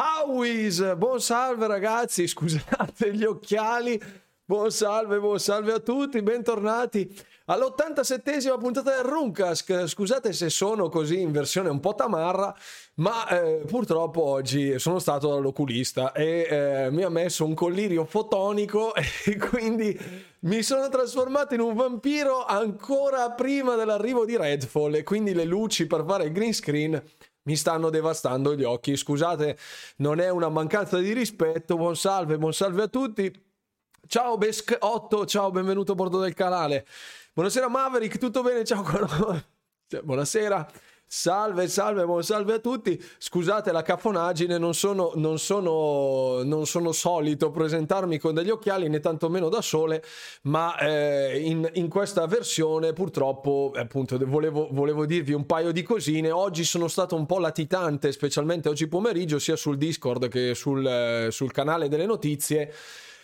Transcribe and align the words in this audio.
Howis, 0.00 0.94
buon 0.96 1.20
salve 1.20 1.66
ragazzi, 1.66 2.26
scusate 2.26 3.12
gli 3.12 3.24
occhiali, 3.24 4.02
buon 4.42 4.70
salve, 4.70 5.20
buon 5.20 5.38
salve 5.38 5.72
a 5.72 5.78
tutti, 5.78 6.22
bentornati 6.22 7.14
all'87esima 7.44 8.56
puntata 8.58 8.94
del 8.94 9.04
Runcast. 9.04 9.86
Scusate 9.86 10.32
se 10.32 10.48
sono 10.48 10.88
così 10.88 11.20
in 11.20 11.32
versione 11.32 11.68
un 11.68 11.80
po' 11.80 11.94
tamarra, 11.94 12.54
ma 12.94 13.28
eh, 13.28 13.64
purtroppo 13.66 14.22
oggi 14.22 14.78
sono 14.78 15.00
stato 15.00 15.28
dall'oculista 15.28 16.12
e 16.12 16.46
eh, 16.48 16.90
mi 16.90 17.02
ha 17.02 17.10
messo 17.10 17.44
un 17.44 17.52
collirio 17.52 18.06
fotonico 18.06 18.94
e 18.94 19.36
quindi 19.36 19.98
mi 20.40 20.62
sono 20.62 20.88
trasformato 20.88 21.52
in 21.52 21.60
un 21.60 21.74
vampiro 21.74 22.44
ancora 22.44 23.30
prima 23.32 23.74
dell'arrivo 23.74 24.24
di 24.24 24.36
Redfall 24.36 24.94
e 24.94 25.02
quindi 25.02 25.34
le 25.34 25.44
luci 25.44 25.86
per 25.86 26.04
fare 26.06 26.24
il 26.24 26.32
green 26.32 26.54
screen 26.54 27.02
mi 27.42 27.56
stanno 27.56 27.90
devastando 27.90 28.54
gli 28.54 28.64
occhi. 28.64 28.96
Scusate, 28.96 29.58
non 29.96 30.20
è 30.20 30.30
una 30.30 30.48
mancanza 30.48 30.98
di 30.98 31.12
rispetto. 31.12 31.76
Buon 31.76 31.96
salve, 31.96 32.38
buon 32.38 32.52
salve 32.52 32.82
a 32.82 32.88
tutti. 32.88 33.48
Ciao 34.06 34.36
Besk 34.36 34.76
8, 34.78 35.26
ciao, 35.26 35.50
benvenuto 35.50 35.92
a 35.92 35.94
bordo 35.94 36.18
del 36.20 36.34
canale. 36.34 36.86
Buonasera 37.32 37.68
Maverick, 37.68 38.18
tutto 38.18 38.42
bene? 38.42 38.64
Ciao. 38.64 38.82
Buonasera. 40.02 40.68
Salve, 41.12 41.66
salve, 41.66 42.04
buon 42.04 42.22
salve 42.22 42.52
a 42.52 42.58
tutti. 42.60 43.02
Scusate 43.18 43.72
la 43.72 43.82
cafonaggine, 43.82 44.58
non 44.58 44.74
sono, 44.74 45.10
non, 45.16 45.40
sono, 45.40 46.44
non 46.44 46.66
sono, 46.66 46.92
solito 46.92 47.50
presentarmi 47.50 48.16
con 48.16 48.32
degli 48.32 48.48
occhiali 48.48 48.88
né 48.88 49.00
tantomeno 49.00 49.48
da 49.48 49.60
sole, 49.60 50.04
ma 50.42 50.78
eh, 50.78 51.40
in, 51.40 51.68
in, 51.74 51.88
questa 51.88 52.28
versione 52.28 52.92
purtroppo, 52.92 53.72
appunto, 53.74 54.16
volevo, 54.24 54.68
volevo, 54.70 55.04
dirvi 55.04 55.32
un 55.32 55.46
paio 55.46 55.72
di 55.72 55.82
cosine. 55.82 56.30
Oggi 56.30 56.62
sono 56.62 56.86
stato 56.86 57.16
un 57.16 57.26
po' 57.26 57.40
latitante, 57.40 58.12
specialmente 58.12 58.68
oggi 58.68 58.86
pomeriggio, 58.86 59.40
sia 59.40 59.56
sul 59.56 59.78
Discord 59.78 60.28
che 60.28 60.54
sul, 60.54 61.26
sul 61.30 61.50
canale 61.50 61.88
delle 61.88 62.06
notizie 62.06 62.72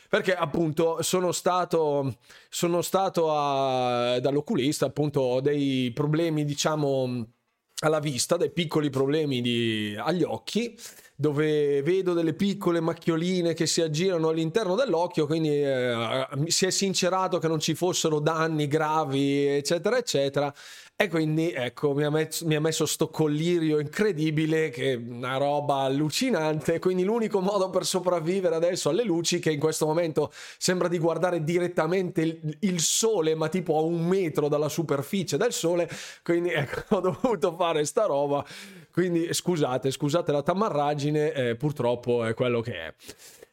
perché 0.09 0.35
appunto 0.35 1.03
sono 1.03 1.31
stato, 1.31 2.17
sono 2.49 2.83
stato 2.83 3.33
a, 3.33 4.19
dall'oculista, 4.19 4.87
appunto 4.87 5.21
ho 5.21 5.41
dei 5.41 5.93
problemi 5.93 6.45
diciamo 6.45 7.36
alla 7.81 8.01
vista, 8.01 8.37
dei 8.37 8.51
piccoli 8.51 8.91
problemi 8.91 9.41
di, 9.41 9.97
agli 9.99 10.23
occhi 10.23 10.77
dove 11.19 11.81
vedo 11.81 12.13
delle 12.13 12.35
piccole 12.35 12.79
macchioline 12.79 13.55
che 13.55 13.67
si 13.67 13.81
aggirano 13.81 14.29
all'interno 14.29 14.75
dell'occhio, 14.75 15.25
quindi 15.25 15.49
eh, 15.49 16.27
si 16.49 16.67
è 16.67 16.71
sincerato 16.71 17.39
che 17.39 17.49
non 17.49 17.59
ci 17.59 17.75
fossero 17.75 18.21
danni 18.21 18.67
gravi, 18.69 19.47
eccetera, 19.47 19.97
eccetera. 19.97 20.53
E 20.99 21.09
quindi 21.09 21.53
ecco, 21.53 21.93
mi 21.93 22.05
ha, 22.05 22.11
messo, 22.11 22.47
mi 22.47 22.55
ha 22.55 22.61
messo 22.61 22.87
sto 22.87 23.11
collirio 23.11 23.79
incredibile, 23.79 24.71
che 24.71 24.93
è 24.93 24.95
una 24.95 25.37
roba 25.37 25.81
allucinante. 25.81 26.79
Quindi 26.79 27.05
l'unico 27.05 27.41
modo 27.41 27.69
per 27.69 27.85
sopravvivere 27.85 28.55
adesso 28.55 28.89
alle 28.89 29.05
luci, 29.05 29.39
che 29.39 29.51
in 29.53 29.61
questo 29.61 29.85
momento 29.85 30.33
sembra 30.57 30.89
di 30.89 30.97
guardare 30.99 31.45
direttamente 31.45 32.23
il, 32.23 32.57
il 32.61 32.81
sole, 32.81 33.35
ma 33.35 33.51
tipo 33.51 33.77
a 33.77 33.83
un 33.83 34.07
metro 34.07 34.49
dalla 34.49 34.71
superficie 34.71 35.37
del 35.37 35.53
sole. 35.53 35.87
Quindi 36.23 36.49
ecco, 36.49 36.83
ho 36.97 37.01
dovuto 37.01 37.55
fare 37.55 37.85
sta 37.85 38.07
roba. 38.07 38.43
Quindi 38.91 39.35
scusate, 39.35 39.91
scusate 39.91 40.33
la 40.33 40.43
tamarragine, 40.43 41.33
eh, 41.35 41.57
purtroppo 41.57 42.25
è 42.25 42.33
quello 42.33 42.63
che 42.63 42.73
è. 42.73 42.95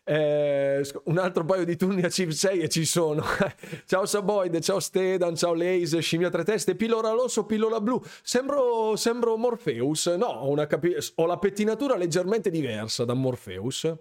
Eh, 0.06 0.86
un 1.06 1.18
altro 1.18 1.46
paio 1.46 1.64
di 1.64 1.78
turni 1.78 2.02
a 2.02 2.10
Chip 2.10 2.32
6 2.32 2.60
e 2.60 2.68
ci 2.68 2.84
sono. 2.84 3.24
ciao 3.86 4.06
Saboide, 4.06 4.60
ciao 4.60 4.80
Stedan, 4.80 5.36
ciao 5.36 5.54
Lace, 5.54 6.02
Scimmia 6.02 6.30
Tre 6.30 6.44
Teste, 6.44 6.76
pillola 6.76 7.12
rosso, 7.12 7.46
pillola 7.46 7.80
blu. 7.80 8.02
Sembro, 8.22 8.98
sembro 8.98 9.38
Morpheus. 9.38 10.08
No, 10.08 10.26
ho, 10.26 10.68
capi- 10.68 10.98
ho 11.16 11.26
la 11.26 11.38
pettinatura 11.38 11.96
leggermente 11.96 12.50
diversa 12.50 13.06
da 13.06 13.14
Morpheus. 13.14 13.92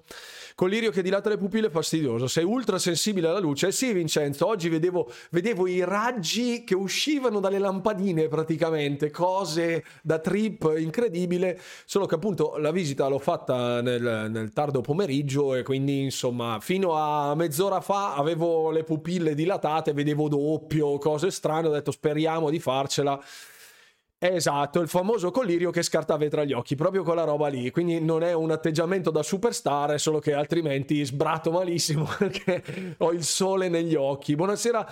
Collirio 0.55 0.91
che 0.91 1.03
dilata 1.03 1.29
le 1.29 1.37
pupille 1.37 1.71
fastidioso. 1.71 2.27
Sei 2.27 2.45
ultra 2.45 2.79
sensibile 2.79 3.29
alla 3.29 3.39
luce? 3.39 3.69
Eh 3.69 3.73
sì, 3.73 3.93
Vincenzo. 3.93 4.47
Oggi 4.47 4.69
vedevo, 4.69 5.11
vedevo 5.31 5.67
i 5.67 5.85
raggi 5.85 6.65
che 6.65 6.75
uscivano 6.75 7.41
dalle 7.41 7.59
lampadine 7.59 8.29
praticamente. 8.29 9.11
Cose 9.11 9.85
da 10.03 10.19
trip 10.19 10.75
incredibile. 10.77 11.59
Solo 11.85 12.07
che 12.07 12.15
appunto 12.15 12.57
la 12.59 12.71
visita 12.71 13.09
l'ho 13.09 13.19
fatta 13.19 13.81
nel, 13.81 14.29
nel 14.31 14.53
tardo 14.53 14.81
pomeriggio 14.81 15.55
e 15.55 15.63
quindi 15.63 16.03
insomma 16.03 16.59
fino 16.61 16.95
a 16.95 17.35
mezz'ora 17.35 17.81
fa 17.81 18.15
avevo 18.15 18.71
le 18.71 18.85
pupille 18.85 19.35
dilatate, 19.35 19.93
vedevo 19.93 20.29
doppio, 20.29 20.99
cose 20.99 21.31
strane. 21.31 21.69
Ho 21.69 21.73
detto 21.73 21.91
speriamo 21.91 22.51
di 22.51 22.59
farcela. 22.59 23.21
Esatto, 24.25 24.79
il 24.79 24.87
famoso 24.87 25.33
collirio 25.33 25.73
che 25.73 25.83
scarta 25.83 26.17
tra 26.29 26.45
gli 26.45 26.53
occhi, 26.53 26.77
proprio 26.77 27.03
quella 27.03 27.25
roba 27.25 27.49
lì. 27.49 27.73
Quindi 27.73 28.01
non 28.01 28.23
è 28.23 28.33
un 28.33 28.53
atteggiamento 28.53 29.11
da 29.11 29.21
superstar, 29.21 29.99
solo 29.99 30.21
che 30.21 30.33
altrimenti 30.33 31.05
sbratto 31.05 31.51
malissimo 31.51 32.05
perché 32.17 32.95
ho 32.99 33.11
il 33.11 33.25
sole 33.25 33.69
negli 33.69 33.97
occhi. 33.97 34.37
Buonasera 34.37 34.87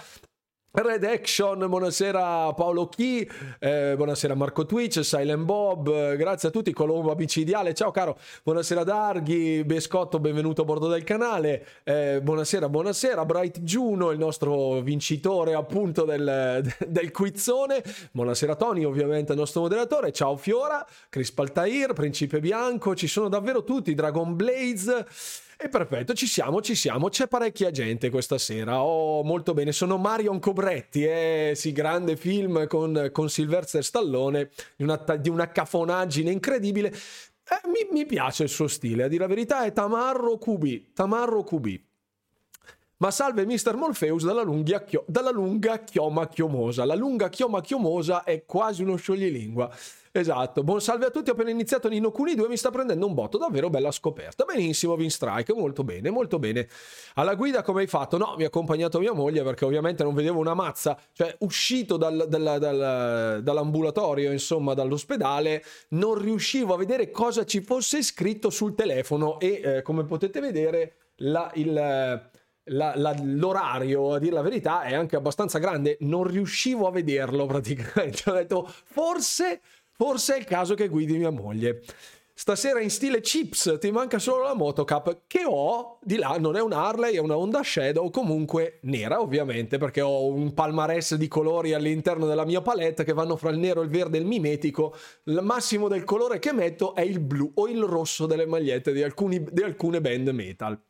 Red 0.72 1.02
Action, 1.02 1.66
buonasera 1.66 2.52
Paolo 2.52 2.86
Chi, 2.86 3.28
eh, 3.58 3.94
buonasera 3.96 4.36
Marco 4.36 4.66
Twitch, 4.66 5.00
Silent 5.00 5.42
Bob, 5.42 5.88
eh, 5.88 6.16
grazie 6.16 6.46
a 6.46 6.52
tutti, 6.52 6.72
Colombo 6.72 7.10
Abicidiale, 7.10 7.74
ciao 7.74 7.90
caro, 7.90 8.16
buonasera 8.44 8.84
Darghi, 8.84 9.64
Bescotto, 9.64 10.20
benvenuto 10.20 10.62
a 10.62 10.64
bordo 10.64 10.86
del 10.86 11.02
canale, 11.02 11.66
eh, 11.82 12.20
buonasera, 12.22 12.68
buonasera, 12.68 13.24
Bright 13.24 13.62
Juno, 13.62 14.12
il 14.12 14.18
nostro 14.18 14.80
vincitore 14.80 15.54
appunto 15.54 16.04
del, 16.04 16.62
del 16.86 17.10
quizzone, 17.10 17.82
buonasera 18.12 18.54
Tony, 18.54 18.84
ovviamente 18.84 19.32
il 19.32 19.38
nostro 19.38 19.62
moderatore, 19.62 20.12
ciao 20.12 20.36
Fiora, 20.36 20.86
Chris 21.08 21.32
Paltair, 21.32 21.94
Principe 21.94 22.38
Bianco, 22.38 22.94
ci 22.94 23.08
sono 23.08 23.28
davvero 23.28 23.64
tutti, 23.64 23.92
Dragon 23.92 24.36
Blaze, 24.36 25.04
e 25.62 25.68
perfetto, 25.68 26.14
ci 26.14 26.26
siamo, 26.26 26.62
ci 26.62 26.74
siamo. 26.74 27.10
C'è 27.10 27.28
parecchia 27.28 27.70
gente 27.70 28.08
questa 28.08 28.38
sera. 28.38 28.82
Oh, 28.82 29.22
molto 29.22 29.52
bene. 29.52 29.72
Sono 29.72 29.98
Marion 29.98 30.38
Cobretti, 30.38 31.04
eh? 31.04 31.52
sì, 31.54 31.72
grande 31.72 32.16
film 32.16 32.66
con, 32.66 33.10
con 33.12 33.28
Sylvester 33.28 33.84
Stallone, 33.84 34.48
di 34.74 34.84
una, 34.84 34.96
di 35.18 35.28
una 35.28 35.52
cafonaggine 35.52 36.30
incredibile. 36.30 36.88
Eh, 36.88 37.68
mi, 37.68 37.86
mi, 37.92 38.06
piace 38.06 38.44
il 38.44 38.48
suo 38.48 38.68
stile, 38.68 39.02
a 39.02 39.08
dire 39.08 39.22
la 39.22 39.28
verità, 39.28 39.64
è 39.64 39.72
Tamarro 39.72 40.38
Cubi. 40.38 40.92
Tamarro 40.94 41.42
Cubi. 41.42 41.89
Ma 43.00 43.10
salve 43.10 43.46
Mr. 43.46 43.76
Morpheus 43.76 44.24
dalla, 44.24 44.44
chio- 44.84 45.04
dalla 45.06 45.30
lunga 45.30 45.78
chioma 45.84 46.28
chiomosa. 46.28 46.84
La 46.84 46.94
lunga 46.94 47.30
chioma 47.30 47.62
chiomosa 47.62 48.24
è 48.24 48.44
quasi 48.44 48.82
uno 48.82 48.96
scioglilingua. 48.96 49.70
Esatto, 50.12 50.62
buon 50.64 50.82
salve 50.82 51.06
a 51.06 51.10
tutti, 51.10 51.30
ho 51.30 51.32
appena 51.32 51.48
iniziato 51.48 51.88
Nino 51.88 52.10
Kuni 52.10 52.34
2, 52.34 52.48
mi 52.48 52.58
sta 52.58 52.70
prendendo 52.70 53.06
un 53.06 53.14
botto, 53.14 53.38
davvero 53.38 53.70
bella 53.70 53.90
scoperta. 53.90 54.44
Benissimo, 54.44 54.96
Vin 54.96 55.10
Strike, 55.10 55.54
molto 55.54 55.82
bene, 55.82 56.10
molto 56.10 56.38
bene. 56.38 56.68
Alla 57.14 57.36
guida 57.36 57.62
come 57.62 57.80
hai 57.82 57.86
fatto? 57.86 58.18
No, 58.18 58.34
mi 58.36 58.42
ha 58.42 58.48
accompagnato 58.48 58.98
mia 58.98 59.14
moglie 59.14 59.42
perché 59.44 59.64
ovviamente 59.64 60.02
non 60.02 60.12
vedevo 60.12 60.38
una 60.38 60.52
mazza, 60.52 60.98
cioè 61.12 61.34
uscito 61.38 61.96
dal, 61.96 62.26
dal, 62.28 62.56
dal, 62.58 63.40
dall'ambulatorio, 63.42 64.30
insomma, 64.30 64.74
dall'ospedale, 64.74 65.64
non 65.90 66.16
riuscivo 66.16 66.74
a 66.74 66.76
vedere 66.76 67.10
cosa 67.10 67.46
ci 67.46 67.62
fosse 67.62 68.02
scritto 68.02 68.50
sul 68.50 68.74
telefono 68.74 69.40
e 69.40 69.60
eh, 69.64 69.82
come 69.82 70.04
potete 70.04 70.40
vedere 70.40 70.96
la, 71.16 71.50
il... 71.54 72.28
La, 72.64 72.92
la, 72.94 73.16
l'orario, 73.22 74.12
a 74.12 74.18
dire 74.18 74.34
la 74.34 74.42
verità, 74.42 74.82
è 74.82 74.94
anche 74.94 75.16
abbastanza 75.16 75.58
grande. 75.58 75.96
Non 76.00 76.24
riuscivo 76.24 76.86
a 76.86 76.90
vederlo 76.90 77.46
praticamente. 77.46 78.22
Ho 78.30 78.34
detto, 78.34 78.66
forse 78.84 79.60
Forse 80.00 80.36
è 80.36 80.38
il 80.38 80.46
caso 80.46 80.72
che 80.72 80.88
guidi 80.88 81.18
mia 81.18 81.28
moglie. 81.28 81.82
Stasera 82.32 82.80
in 82.80 82.88
stile 82.88 83.20
chips 83.20 83.76
ti 83.78 83.90
manca 83.90 84.18
solo 84.18 84.44
la 84.44 84.54
motocap 84.54 85.24
che 85.26 85.42
ho 85.46 85.98
di 86.00 86.16
là, 86.16 86.38
non 86.38 86.56
è 86.56 86.62
un 86.62 86.72
Harley, 86.72 87.16
è 87.16 87.18
una 87.18 87.36
Honda 87.36 87.62
Shadow, 87.62 88.08
comunque 88.08 88.78
nera 88.84 89.20
ovviamente 89.20 89.76
perché 89.76 90.00
ho 90.00 90.24
un 90.24 90.54
palmarès 90.54 91.16
di 91.16 91.28
colori 91.28 91.74
all'interno 91.74 92.24
della 92.24 92.46
mia 92.46 92.62
palette 92.62 93.04
che 93.04 93.12
vanno 93.12 93.36
fra 93.36 93.50
il 93.50 93.58
nero, 93.58 93.82
il 93.82 93.90
verde 93.90 94.16
e 94.16 94.22
il 94.22 94.26
mimetico. 94.26 94.94
Il 95.24 95.40
massimo 95.42 95.86
del 95.86 96.04
colore 96.04 96.38
che 96.38 96.54
metto 96.54 96.94
è 96.94 97.02
il 97.02 97.20
blu 97.20 97.52
o 97.56 97.68
il 97.68 97.82
rosso 97.82 98.24
delle 98.24 98.46
magliette 98.46 98.94
di, 98.94 99.02
alcuni, 99.02 99.44
di 99.52 99.60
alcune 99.60 100.00
band 100.00 100.28
metal. 100.28 100.82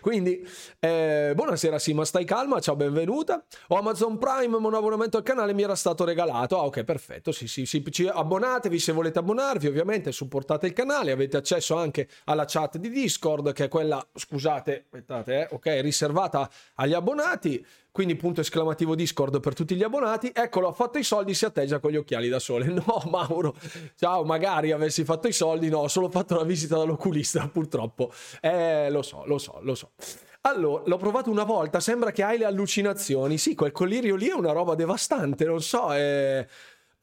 Quindi, 0.00 0.46
eh, 0.80 1.32
buonasera 1.34 1.78
Sima, 1.78 2.04
stai 2.04 2.24
calma? 2.24 2.60
Ciao, 2.60 2.76
benvenuta. 2.76 3.44
Ho 3.68 3.76
Amazon 3.76 4.18
Prime, 4.18 4.56
un 4.56 4.74
abbonamento 4.74 5.18
al 5.18 5.22
canale 5.22 5.52
mi 5.52 5.62
era 5.62 5.74
stato 5.74 6.04
regalato. 6.04 6.58
Ah, 6.58 6.64
ok, 6.64 6.82
perfetto. 6.84 7.30
Sì, 7.30 7.46
sì, 7.46 7.66
sì. 7.66 7.82
Abbonatevi 8.10 8.78
se 8.78 8.92
volete 8.92 9.18
abbonarvi, 9.18 9.66
ovviamente, 9.66 10.12
supportate 10.12 10.66
il 10.66 10.72
canale. 10.72 11.12
Avete 11.12 11.36
accesso 11.36 11.76
anche 11.76 12.08
alla 12.24 12.44
chat 12.46 12.78
di 12.78 12.88
Discord, 12.88 13.52
che 13.52 13.64
è 13.64 13.68
quella, 13.68 14.04
scusate, 14.14 14.84
aspettate, 14.84 15.40
eh, 15.40 15.48
ok, 15.50 15.80
riservata 15.82 16.50
agli 16.76 16.94
abbonati 16.94 17.64
quindi 17.94 18.16
punto 18.16 18.40
esclamativo 18.40 18.96
Discord 18.96 19.38
per 19.38 19.54
tutti 19.54 19.76
gli 19.76 19.84
abbonati. 19.84 20.32
Eccolo, 20.34 20.66
ha 20.66 20.72
fatto 20.72 20.98
i 20.98 21.04
soldi, 21.04 21.32
si 21.32 21.44
atteggia 21.44 21.78
con 21.78 21.92
gli 21.92 21.96
occhiali 21.96 22.28
da 22.28 22.40
sole. 22.40 22.66
No, 22.84 23.00
Mauro, 23.08 23.54
ciao, 23.94 24.24
magari 24.24 24.72
avessi 24.72 25.04
fatto 25.04 25.28
i 25.28 25.32
soldi, 25.32 25.68
no, 25.68 25.78
ho 25.78 25.88
solo 25.88 26.10
fatto 26.10 26.34
la 26.34 26.42
visita 26.42 26.76
dall'oculista, 26.76 27.46
purtroppo. 27.46 28.12
Eh, 28.40 28.90
lo 28.90 29.02
so, 29.02 29.22
lo 29.26 29.38
so, 29.38 29.60
lo 29.62 29.76
so. 29.76 29.92
Allora, 30.40 30.82
l'ho 30.84 30.96
provato 30.96 31.30
una 31.30 31.44
volta, 31.44 31.78
sembra 31.78 32.10
che 32.10 32.24
hai 32.24 32.36
le 32.36 32.46
allucinazioni. 32.46 33.38
Sì, 33.38 33.54
quel 33.54 33.70
collirio 33.70 34.16
lì 34.16 34.26
è 34.26 34.34
una 34.34 34.50
roba 34.50 34.74
devastante, 34.74 35.44
non 35.44 35.62
so, 35.62 35.94
è 35.94 36.44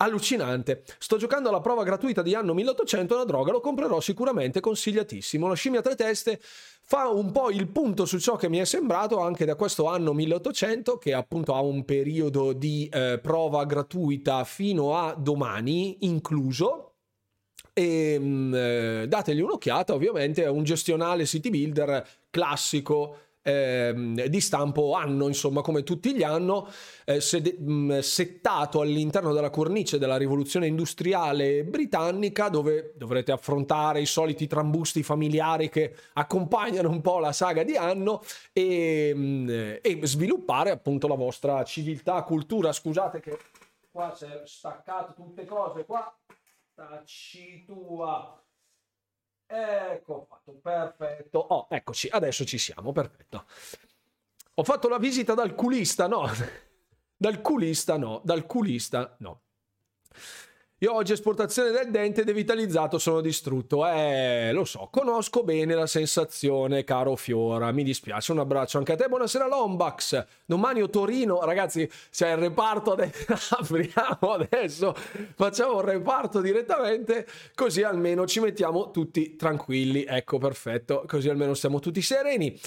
allucinante. 0.02 0.84
Sto 0.98 1.18
giocando 1.18 1.50
alla 1.50 1.62
prova 1.62 1.84
gratuita 1.84 2.22
di 2.22 2.34
anno 2.34 2.54
1800, 2.54 3.16
una 3.16 3.24
droga, 3.24 3.52
lo 3.52 3.60
comprerò 3.60 4.00
sicuramente, 4.00 4.60
consigliatissimo. 4.60 5.48
La 5.48 5.54
scimmia 5.54 5.80
a 5.80 5.84
tre 5.84 5.96
teste 5.96 6.40
fa 6.42 7.08
un 7.08 7.32
po' 7.32 7.52
il 7.52 7.68
punto 7.70 8.06
su 8.06 8.20
ciò 8.20 8.36
che 8.36 8.50
mi 8.50 8.58
è 8.58 8.66
sembrato 8.66 9.20
anche 9.20 9.46
da 9.46 9.56
questo 9.56 9.88
anno 9.88 10.14
1800, 10.14 10.98
che 10.98 11.14
appunto 11.14 11.54
ha 11.54 11.62
un 11.62 11.86
periodo 11.86 12.54
di 12.54 12.90
eh, 12.92 13.20
prova 13.22 13.64
gratuita 13.66 14.44
fino 14.44 14.98
a 14.98 15.14
domani 15.14 15.98
incluso. 16.02 16.88
E 17.74 18.20
mh, 18.20 18.26
mm, 18.26 18.54
eh, 18.54 19.06
dategli 19.08 19.40
un'occhiata, 19.40 19.94
ovviamente 19.94 20.44
è 20.44 20.50
un 20.50 20.64
gestionale 20.64 21.26
city 21.26 21.50
builder 21.50 22.06
classico 22.30 23.18
eh, 23.42 24.26
di 24.28 24.40
stampo 24.42 24.94
anno, 24.94 25.28
insomma, 25.28 25.62
come 25.62 25.84
tutti 25.84 26.16
gli 26.16 26.24
anno, 26.24 26.68
eh, 27.06 27.20
sed- 27.22 27.60
mh, 27.60 28.00
settato 28.00 28.82
all'interno 28.82 29.34
della 29.34 29.50
cornice 29.50 29.98
della 29.98 30.18
rivoluzione 30.18 30.68
industriale 30.68 31.64
britannica, 31.64 32.50
dove 32.50 32.94
dovrete 32.96 33.32
affrontare 33.32 34.02
i 34.02 34.06
soliti 34.06 34.48
trambusti 34.48 35.04
familiari 35.04 35.70
che 35.70 35.96
accompagnano 36.14 36.90
un 36.90 37.02
po' 37.02 37.20
la 37.20 37.32
saga 37.32 37.64
di 37.64 37.76
anno 37.76 38.22
e, 38.54 39.14
mh, 39.14 39.80
e 39.82 40.00
sviluppare 40.04 40.72
appunto 40.72 41.08
la 41.08 41.16
vostra 41.16 41.64
civiltà, 41.64 42.22
cultura. 42.24 42.72
Scusate 42.72 43.20
che 43.20 43.38
qua 43.90 44.14
si 44.16 44.26
è 44.26 44.42
staccato 44.46 45.14
tutte 45.14 45.46
cose, 45.46 45.86
qua 45.86 46.16
tacci 46.74 47.64
tua 47.66 48.42
Ecco 49.54 50.28
fatto, 50.30 50.54
perfetto. 50.62 51.40
Oh, 51.40 51.68
eccoci, 51.70 52.08
adesso 52.08 52.46
ci 52.46 52.58
siamo, 52.58 52.94
perfetto. 52.94 53.46
Ho 54.56 54.64
fatto 54.64 54.88
la 54.88 54.98
visita 54.98 55.34
dal 55.34 55.56
culista, 55.56 56.08
no. 56.08 56.26
dal 57.18 57.42
culista, 57.42 57.98
no. 57.98 58.22
Dal 58.24 58.46
culista, 58.46 59.16
no. 59.20 59.42
Io 60.84 60.96
oggi 60.96 61.14
esportazione 61.14 61.70
del 61.70 61.92
dente 61.92 62.24
devitalizzato 62.24 62.98
sono 62.98 63.22
distrutto. 63.22 63.86
Eh, 63.86 64.50
lo 64.52 64.66
so, 64.66 64.88
conosco 64.92 65.44
bene 65.44 65.76
la 65.76 65.86
sensazione, 65.86 66.84
caro 66.84 67.16
Fiora. 67.16 67.72
Mi 67.72 67.84
dispiace, 67.84 68.32
un 68.32 68.40
abbraccio 68.40 68.80
anche 68.80 68.94
a 68.94 68.96
te. 68.96 69.08
Buonasera 69.08 69.46
Lombax. 69.48 70.26
Domani 70.44 70.82
o 70.82 70.90
Torino, 70.90 71.46
ragazzi, 71.46 71.88
c'è 72.10 72.32
il 72.32 72.38
reparto 72.38 72.94
adesso. 72.94 73.26
Apriamo 73.62 74.34
adesso. 74.34 74.96
Facciamo 75.36 75.82
il 75.82 75.86
reparto 75.86 76.42
direttamente, 76.42 77.28
così 77.54 77.84
almeno 77.84 78.26
ci 78.26 78.40
mettiamo 78.40 78.90
tutti 78.90 79.36
tranquilli. 79.36 80.04
Ecco, 80.04 80.40
perfetto. 80.40 81.04
Così 81.06 81.30
almeno 81.30 81.54
stiamo 81.54 81.80
tutti 81.80 82.02
sereni. 82.02 82.60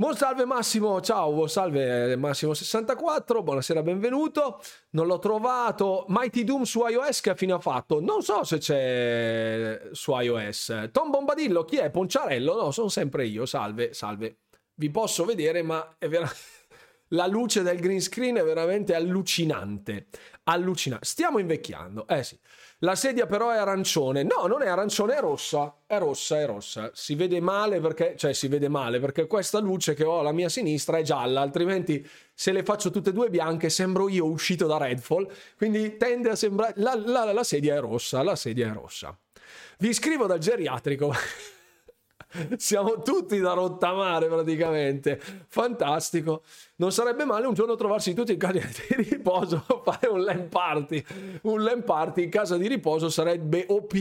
Buon 0.00 0.14
salve 0.14 0.44
Massimo, 0.44 1.00
ciao, 1.00 1.48
salve 1.48 2.14
Massimo64, 2.14 3.42
buonasera, 3.42 3.82
benvenuto. 3.82 4.60
Non 4.90 5.08
l'ho 5.08 5.18
trovato. 5.18 6.04
Mighty 6.06 6.44
Doom 6.44 6.62
su 6.62 6.86
iOS 6.86 7.20
che 7.20 7.34
fine 7.34 7.54
ha 7.54 7.58
fatto? 7.58 8.00
Non 8.00 8.22
so 8.22 8.44
se 8.44 8.58
c'è 8.58 9.88
su 9.90 10.12
iOS. 10.12 10.90
Tom 10.92 11.10
Bombadillo, 11.10 11.64
chi 11.64 11.78
è? 11.78 11.90
Ponciarello? 11.90 12.54
No, 12.54 12.70
sono 12.70 12.86
sempre 12.86 13.26
io, 13.26 13.44
salve, 13.44 13.92
salve. 13.92 14.42
Vi 14.72 14.88
posso 14.88 15.24
vedere, 15.24 15.62
ma 15.62 15.96
è 15.98 16.06
veramente... 16.06 16.38
La 17.12 17.26
luce 17.26 17.62
del 17.62 17.80
green 17.80 18.00
screen 18.00 18.36
è 18.36 18.44
veramente 18.44 18.94
allucinante. 18.94 20.06
Allucinante. 20.44 21.06
Stiamo 21.06 21.38
invecchiando, 21.38 22.06
eh 22.06 22.22
sì. 22.22 22.38
La 22.82 22.94
sedia 22.94 23.26
però 23.26 23.50
è 23.50 23.56
arancione. 23.56 24.22
No, 24.22 24.46
non 24.46 24.62
è 24.62 24.68
arancione, 24.68 25.16
è 25.16 25.20
rossa. 25.20 25.78
È 25.84 25.98
rossa, 25.98 26.38
è 26.40 26.46
rossa. 26.46 26.90
Si 26.94 27.16
vede 27.16 27.40
male 27.40 27.80
perché, 27.80 28.14
cioè 28.16 28.32
si 28.32 28.46
vede 28.46 28.68
male 28.68 29.00
perché 29.00 29.26
questa 29.26 29.58
luce 29.58 29.94
che 29.94 30.04
ho 30.04 30.20
alla 30.20 30.30
mia 30.30 30.48
sinistra 30.48 30.98
è 30.98 31.02
gialla, 31.02 31.40
altrimenti 31.40 32.06
se 32.32 32.52
le 32.52 32.62
faccio 32.62 32.90
tutte 32.90 33.10
e 33.10 33.12
due 33.12 33.30
bianche 33.30 33.68
sembro 33.68 34.08
io 34.08 34.26
uscito 34.26 34.66
da 34.66 34.76
Redfall, 34.76 35.28
quindi 35.56 35.96
tende 35.96 36.30
a 36.30 36.36
sembrare... 36.36 36.74
La, 36.76 36.94
la, 36.94 37.32
la 37.32 37.42
sedia 37.42 37.74
è 37.74 37.80
rossa, 37.80 38.22
la 38.22 38.36
sedia 38.36 38.68
è 38.68 38.72
rossa. 38.72 39.18
Vi 39.78 39.92
scrivo 39.92 40.26
dal 40.26 40.38
geriatrico. 40.38 41.12
Siamo 42.56 43.02
tutti 43.02 43.38
da 43.38 43.52
rottamare 43.52 44.26
praticamente. 44.26 45.20
Fantastico. 45.48 46.42
Non 46.76 46.92
sarebbe 46.92 47.24
male 47.24 47.46
un 47.46 47.54
giorno 47.54 47.74
trovarsi 47.74 48.14
tutti 48.14 48.32
in 48.32 48.38
casa 48.38 48.58
di 48.58 49.02
riposo, 49.02 49.64
fare 49.84 50.08
un 50.08 50.22
LAN 50.22 50.48
party. 50.48 51.04
Un 51.42 51.62
LAN 51.62 51.84
party 51.84 52.24
in 52.24 52.30
casa 52.30 52.56
di 52.56 52.68
riposo 52.68 53.08
sarebbe 53.08 53.64
OP. 53.68 53.94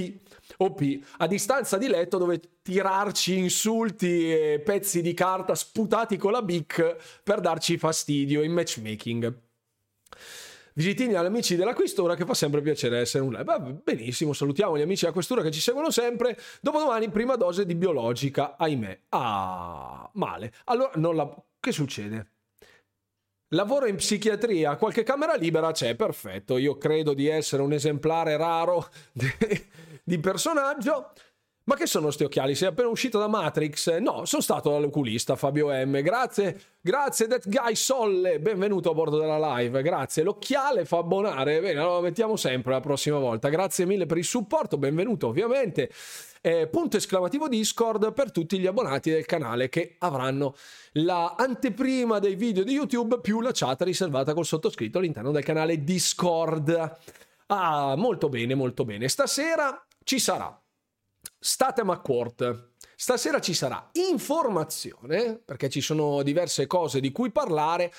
OP. 0.57 0.99
A 1.17 1.27
distanza 1.27 1.77
di 1.77 1.87
letto 1.87 2.17
dove 2.17 2.41
tirarci 2.61 3.37
insulti 3.37 4.31
e 4.31 4.61
pezzi 4.63 5.01
di 5.01 5.13
carta 5.13 5.55
sputati 5.55 6.17
con 6.17 6.31
la 6.31 6.41
bic 6.41 7.21
per 7.23 7.39
darci 7.39 7.77
fastidio 7.77 8.43
in 8.43 8.51
matchmaking 8.51 9.45
visitini 10.77 11.15
agli 11.15 11.25
amici 11.25 11.55
della 11.55 11.73
questura 11.73 12.15
che 12.15 12.23
fa 12.23 12.35
sempre 12.35 12.61
piacere 12.61 12.99
essere 12.99 13.23
un 13.23 13.33
live. 13.33 13.81
benissimo, 13.83 14.31
salutiamo 14.31 14.77
gli 14.77 14.81
amici 14.81 15.01
della 15.01 15.13
questura 15.13 15.41
che 15.41 15.51
ci 15.51 15.59
seguono 15.59 15.89
sempre. 15.89 16.37
Dopodomani 16.61 17.09
prima 17.09 17.35
dose 17.35 17.65
di 17.65 17.73
biologica, 17.73 18.55
ahimè. 18.57 18.99
Ah, 19.09 20.09
male. 20.13 20.53
Allora, 20.65 20.91
non 20.95 21.15
la... 21.15 21.35
che 21.59 21.71
succede? 21.71 22.31
Lavoro 23.51 23.87
in 23.87 23.95
psichiatria, 23.95 24.75
qualche 24.75 25.03
camera 25.03 25.35
libera 25.35 25.71
c'è, 25.71 25.95
perfetto. 25.95 26.57
Io 26.57 26.77
credo 26.77 27.13
di 27.13 27.27
essere 27.27 27.61
un 27.63 27.73
esemplare 27.73 28.37
raro 28.37 28.89
di, 29.11 29.25
di 30.03 30.19
personaggio. 30.19 31.13
Ma 31.67 31.75
che 31.75 31.85
sono 31.85 32.11
sti 32.11 32.23
occhiali? 32.23 32.55
Sei 32.55 32.69
appena 32.69 32.87
uscito 32.87 33.19
da 33.19 33.27
Matrix? 33.27 33.97
No, 33.97 34.23
sono 34.23 34.41
stato 34.41 34.69
dall'oculista 34.69 35.35
Fabio 35.35 35.67
M. 35.67 36.01
Grazie, 36.01 36.57
grazie 36.79 37.27
That 37.27 37.49
Guy 37.49 37.75
Solle, 37.75 38.39
benvenuto 38.39 38.89
a 38.89 38.93
bordo 38.93 39.19
della 39.19 39.57
live, 39.57 39.81
grazie. 39.81 40.23
L'occhiale 40.23 40.85
fa 40.85 40.99
abbonare, 40.99 41.59
bene, 41.59 41.81
lo 41.81 41.99
mettiamo 41.99 42.37
sempre 42.37 42.71
la 42.71 42.79
prossima 42.79 43.17
volta. 43.19 43.49
Grazie 43.49 43.85
mille 43.85 44.05
per 44.05 44.17
il 44.17 44.23
supporto, 44.23 44.77
benvenuto 44.77 45.27
ovviamente. 45.27 45.91
Eh, 46.39 46.67
punto 46.67 46.95
esclamativo 46.95 47.49
Discord 47.49 48.13
per 48.13 48.31
tutti 48.31 48.59
gli 48.59 48.65
abbonati 48.65 49.09
del 49.09 49.25
canale 49.25 49.67
che 49.67 49.97
avranno 49.99 50.55
la 50.93 51.35
anteprima 51.37 52.19
dei 52.19 52.35
video 52.35 52.63
di 52.63 52.71
YouTube 52.71 53.19
più 53.19 53.41
la 53.41 53.51
chat 53.51 53.81
riservata 53.81 54.33
col 54.33 54.45
sottoscritto 54.45 54.99
all'interno 54.99 55.31
del 55.31 55.43
canale 55.43 55.83
Discord. 55.83 56.97
Ah, 57.47 57.95
molto 57.97 58.29
bene, 58.29 58.55
molto 58.55 58.85
bene. 58.85 59.09
Stasera 59.09 59.85
ci 60.05 60.17
sarà 60.17 60.57
State 61.47 61.81
McQuart. 61.81 62.71
Stasera 62.93 63.39
ci 63.39 63.53
sarà 63.53 63.89
informazione, 63.93 65.41
perché 65.43 65.69
ci 65.69 65.79
sono 65.79 66.21
diverse 66.21 66.67
cose 66.67 66.99
di 66.99 67.13
cui 67.13 67.31
parlare, 67.31 67.89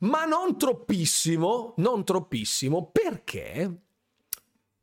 ma 0.00 0.26
non 0.26 0.58
troppissimo, 0.58 1.72
non 1.78 2.04
troppissimo, 2.04 2.90
perché 2.90 3.80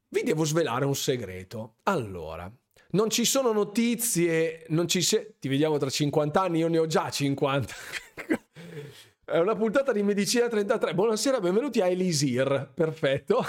vi 0.07 0.23
devo 0.23 0.43
svelare 0.43 0.85
un 0.85 0.95
segreto. 0.95 1.75
Allora, 1.83 2.51
non 2.91 3.11
ci 3.11 3.25
sono 3.25 3.51
notizie, 3.51 4.65
non 4.69 4.87
ci 4.87 5.03
se... 5.03 5.35
ti 5.37 5.47
vediamo 5.47 5.77
tra 5.77 5.91
50 5.91 6.41
anni, 6.41 6.57
io 6.57 6.67
ne 6.67 6.79
ho 6.79 6.87
già 6.87 7.11
50. 7.11 7.73
È 9.23 9.37
una 9.37 9.55
puntata 9.55 9.91
di 9.91 10.01
Medicina 10.01 10.47
33. 10.47 10.95
Buonasera, 10.95 11.39
benvenuti 11.39 11.79
a 11.79 11.85
Elisir. 11.85 12.71
Perfetto 12.73 13.45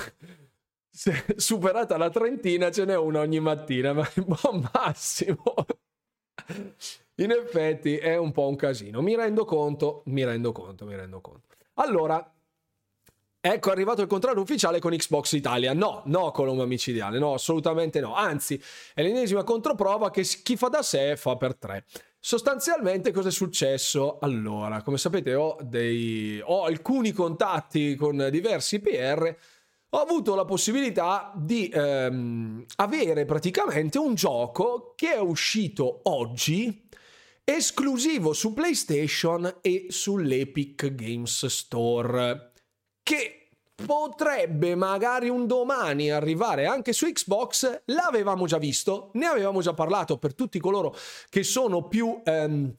superata 1.37 1.97
la 1.99 2.11
trentina 2.11 2.71
ce 2.71 2.85
n'è 2.85 2.97
una 2.97 3.21
ogni 3.21 3.41
mattina, 3.41 3.93
ma 3.93 4.09
buon 4.25 4.69
massimo. 4.73 5.43
In 7.17 7.31
effetti 7.31 7.97
è 7.97 8.17
un 8.17 8.33
po' 8.33 8.49
un 8.49 8.57
casino. 8.57 9.01
Mi 9.03 9.15
rendo 9.15 9.45
conto, 9.45 10.03
mi 10.07 10.25
rendo 10.25 10.53
conto, 10.53 10.85
mi 10.85 10.97
rendo 10.97 11.21
conto. 11.21 11.55
Allora, 11.75 12.35
ecco 13.41 13.71
arrivato 13.71 14.03
il 14.03 14.09
contrario 14.09 14.43
ufficiale 14.43 14.81
con 14.81 14.93
Xbox 14.93 15.33
Italia. 15.33 15.73
No, 15.73 16.03
no, 16.07 16.31
Colombo 16.31 16.67
Micidiale, 16.67 17.19
no, 17.19 17.35
assolutamente 17.35 18.01
no. 18.01 18.15
Anzi, 18.15 18.61
è 18.95 19.03
l'ennesima 19.03 19.45
controprova 19.45 20.11
che 20.11 20.23
chi 20.23 20.57
fa 20.57 20.69
da 20.69 20.83
sé 20.83 21.17
fa 21.17 21.37
per 21.37 21.57
tre. 21.57 21.85
Sostanzialmente 22.19 23.13
cosa 23.13 23.29
è 23.29 23.33
successo? 23.33 24.19
Allora, 24.19 24.83
come 24.83 24.99
sapete 24.99 25.35
ho, 25.35 25.57
dei, 25.61 26.41
ho 26.43 26.65
alcuni 26.65 27.13
contatti 27.13 27.95
con 27.95 28.29
diversi 28.31 28.81
PR 28.81 29.37
ho 29.97 30.01
avuto 30.01 30.35
la 30.35 30.45
possibilità 30.45 31.33
di 31.35 31.71
ehm, 31.73 32.67
avere 32.77 33.25
praticamente 33.25 33.99
un 33.99 34.15
gioco 34.15 34.93
che 34.95 35.15
è 35.15 35.19
uscito 35.19 36.01
oggi 36.05 36.87
esclusivo 37.43 38.35
su 38.35 38.53
PlayStation 38.53 39.59
e 39.63 39.87
sull'Epic 39.89 40.95
Games 40.95 41.47
Store 41.47 42.53
che 43.03 43.49
potrebbe 43.75 44.75
magari 44.75 45.31
un 45.31 45.47
domani 45.47 46.11
arrivare 46.11 46.67
anche 46.67 46.93
su 46.93 47.11
Xbox. 47.11 47.85
L'avevamo 47.87 48.45
già 48.47 48.59
visto 48.59 49.11
ne 49.15 49.25
avevamo 49.25 49.63
già 49.63 49.73
parlato 49.73 50.19
per 50.19 50.35
tutti 50.35 50.59
coloro 50.59 50.95
che 51.31 51.43
sono 51.43 51.89
più 51.89 52.21
ehm, 52.23 52.77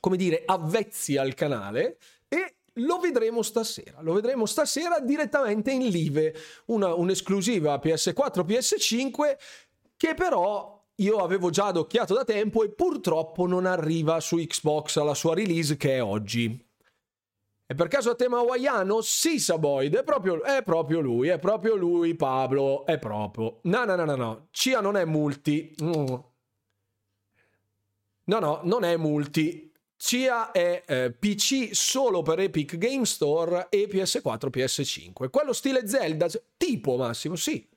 come 0.00 0.16
dire 0.16 0.42
avvezzi 0.44 1.16
al 1.16 1.34
canale 1.34 1.98
e 2.26 2.57
lo 2.78 2.98
vedremo 2.98 3.42
stasera, 3.42 4.00
lo 4.00 4.12
vedremo 4.14 4.46
stasera 4.46 5.00
direttamente 5.00 5.70
in 5.70 5.86
live, 5.86 6.34
una, 6.66 6.94
un'esclusiva 6.94 7.80
PS4, 7.82 8.44
PS5 8.44 9.36
che 9.96 10.14
però 10.14 10.78
io 10.96 11.18
avevo 11.18 11.50
già 11.50 11.66
adocchiato 11.66 12.14
da 12.14 12.24
tempo 12.24 12.64
e 12.64 12.70
purtroppo 12.70 13.46
non 13.46 13.66
arriva 13.66 14.20
su 14.20 14.36
Xbox 14.36 14.96
alla 14.96 15.14
sua 15.14 15.34
release 15.34 15.76
che 15.76 15.96
è 15.96 16.02
oggi. 16.02 16.66
È 17.66 17.74
per 17.74 17.88
caso 17.88 18.10
a 18.10 18.14
tema 18.14 18.38
hawaiano? 18.38 19.02
Sì, 19.02 19.38
Saboid, 19.38 19.94
è 19.94 20.02
proprio, 20.02 20.42
è 20.42 20.62
proprio 20.62 21.00
lui, 21.00 21.28
è 21.28 21.38
proprio 21.38 21.74
lui, 21.74 22.14
Pablo, 22.14 22.86
è 22.86 22.98
proprio. 22.98 23.58
No, 23.64 23.84
no, 23.84 23.94
no, 23.94 24.04
no, 24.06 24.16
no. 24.16 24.48
Cia 24.52 24.80
non 24.80 24.96
è 24.96 25.04
multi. 25.04 25.74
No, 25.78 26.32
no, 28.24 28.60
non 28.62 28.84
è 28.84 28.96
multi. 28.96 29.67
Cia 29.98 30.52
è 30.52 30.82
eh, 30.86 31.10
PC 31.10 31.70
solo 31.72 32.22
per 32.22 32.38
Epic 32.38 32.78
Game 32.78 33.04
Store 33.04 33.66
e 33.68 33.88
PS4, 33.90 34.48
PS5. 34.50 35.28
Quello 35.28 35.52
stile 35.52 35.86
Zelda, 35.86 36.28
tipo 36.56 36.96
Massimo, 36.96 37.36
sì. 37.36 37.68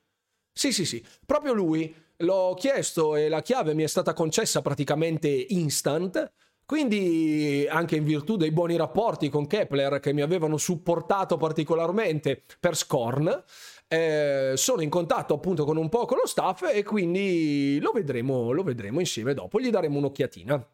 Sì, 0.54 0.72
sì, 0.72 0.86
sì. 0.86 1.04
Proprio 1.26 1.54
lui. 1.54 1.94
L'ho 2.18 2.54
chiesto 2.54 3.16
e 3.16 3.28
la 3.30 3.42
chiave 3.42 3.74
mi 3.74 3.82
è 3.82 3.88
stata 3.88 4.14
concessa 4.14 4.62
praticamente 4.62 5.28
instant 5.28 6.32
quindi, 6.72 7.68
anche 7.70 7.98
in 7.98 8.06
virtù 8.06 8.38
dei 8.38 8.52
buoni 8.52 8.78
rapporti 8.78 9.28
con 9.28 9.46
Kepler 9.46 10.00
che 10.00 10.14
mi 10.14 10.22
avevano 10.22 10.56
supportato 10.56 11.36
particolarmente 11.36 12.46
per 12.62 12.78
Scorn, 12.78 13.44
eh, 13.90 14.54
sono 14.56 14.82
in 14.82 14.90
contatto 14.90 15.34
appunto 15.34 15.66
con 15.66 15.76
un 15.76 15.90
po' 15.90 16.06
con 16.06 16.20
lo 16.20 16.26
staff 16.26 16.72
e 16.74 16.84
quindi 16.84 17.78
lo 17.82 17.92
vedremo, 17.92 18.54
lo 18.54 18.64
vedremo 18.64 19.02
insieme 19.02 19.34
dopo, 19.34 19.60
gli 19.60 19.70
daremo 19.70 19.98
un'occhiatina. 19.98 20.66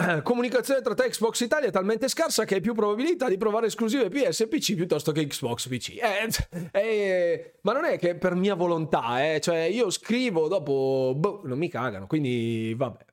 Comunicazione 0.22 0.80
tra 0.80 0.94
e 1.04 1.08
Xbox 1.08 1.40
Italia 1.40 1.68
è 1.68 1.70
talmente 1.70 2.08
scarsa 2.08 2.44
che 2.44 2.56
hai 2.56 2.60
più 2.60 2.74
probabilità 2.74 3.28
di 3.28 3.36
provare 3.36 3.66
esclusive 3.66 4.08
PS 4.08 4.46
PC 4.48 4.74
piuttosto 4.74 5.12
che 5.12 5.26
Xbox 5.26 5.68
PC. 5.68 5.98
Eh, 6.00 6.70
eh, 6.80 7.52
ma 7.62 7.72
non 7.72 7.84
è 7.84 7.98
che 7.98 8.14
per 8.14 8.34
mia 8.34 8.54
volontà, 8.54 9.22
eh, 9.22 9.40
cioè 9.40 9.58
io 9.58 9.90
scrivo 9.90 10.48
dopo, 10.48 11.12
boh, 11.16 11.42
non 11.44 11.58
mi 11.58 11.68
cagano, 11.68 12.06
quindi 12.06 12.74
vabbè. 12.76 13.08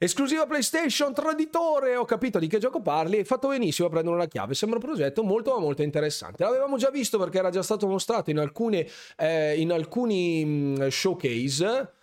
Esclusiva 0.00 0.46
PlayStation, 0.46 1.12
traditore, 1.12 1.96
ho 1.96 2.04
capito 2.04 2.38
di 2.38 2.46
che 2.46 2.58
gioco 2.58 2.80
parli, 2.80 3.16
hai 3.16 3.24
fatto 3.24 3.48
benissimo 3.48 3.88
a 3.88 3.90
prendere 3.90 4.14
una 4.14 4.26
chiave, 4.26 4.54
sembra 4.54 4.78
un 4.78 4.84
progetto 4.84 5.24
molto 5.24 5.58
molto 5.58 5.82
interessante. 5.82 6.44
L'avevamo 6.44 6.76
già 6.76 6.88
visto 6.90 7.18
perché 7.18 7.38
era 7.38 7.50
già 7.50 7.62
stato 7.62 7.88
mostrato 7.88 8.30
in, 8.30 8.38
alcune, 8.38 8.86
eh, 9.16 9.60
in 9.60 9.72
alcuni 9.72 10.44
mm, 10.44 10.86
showcase, 10.86 11.94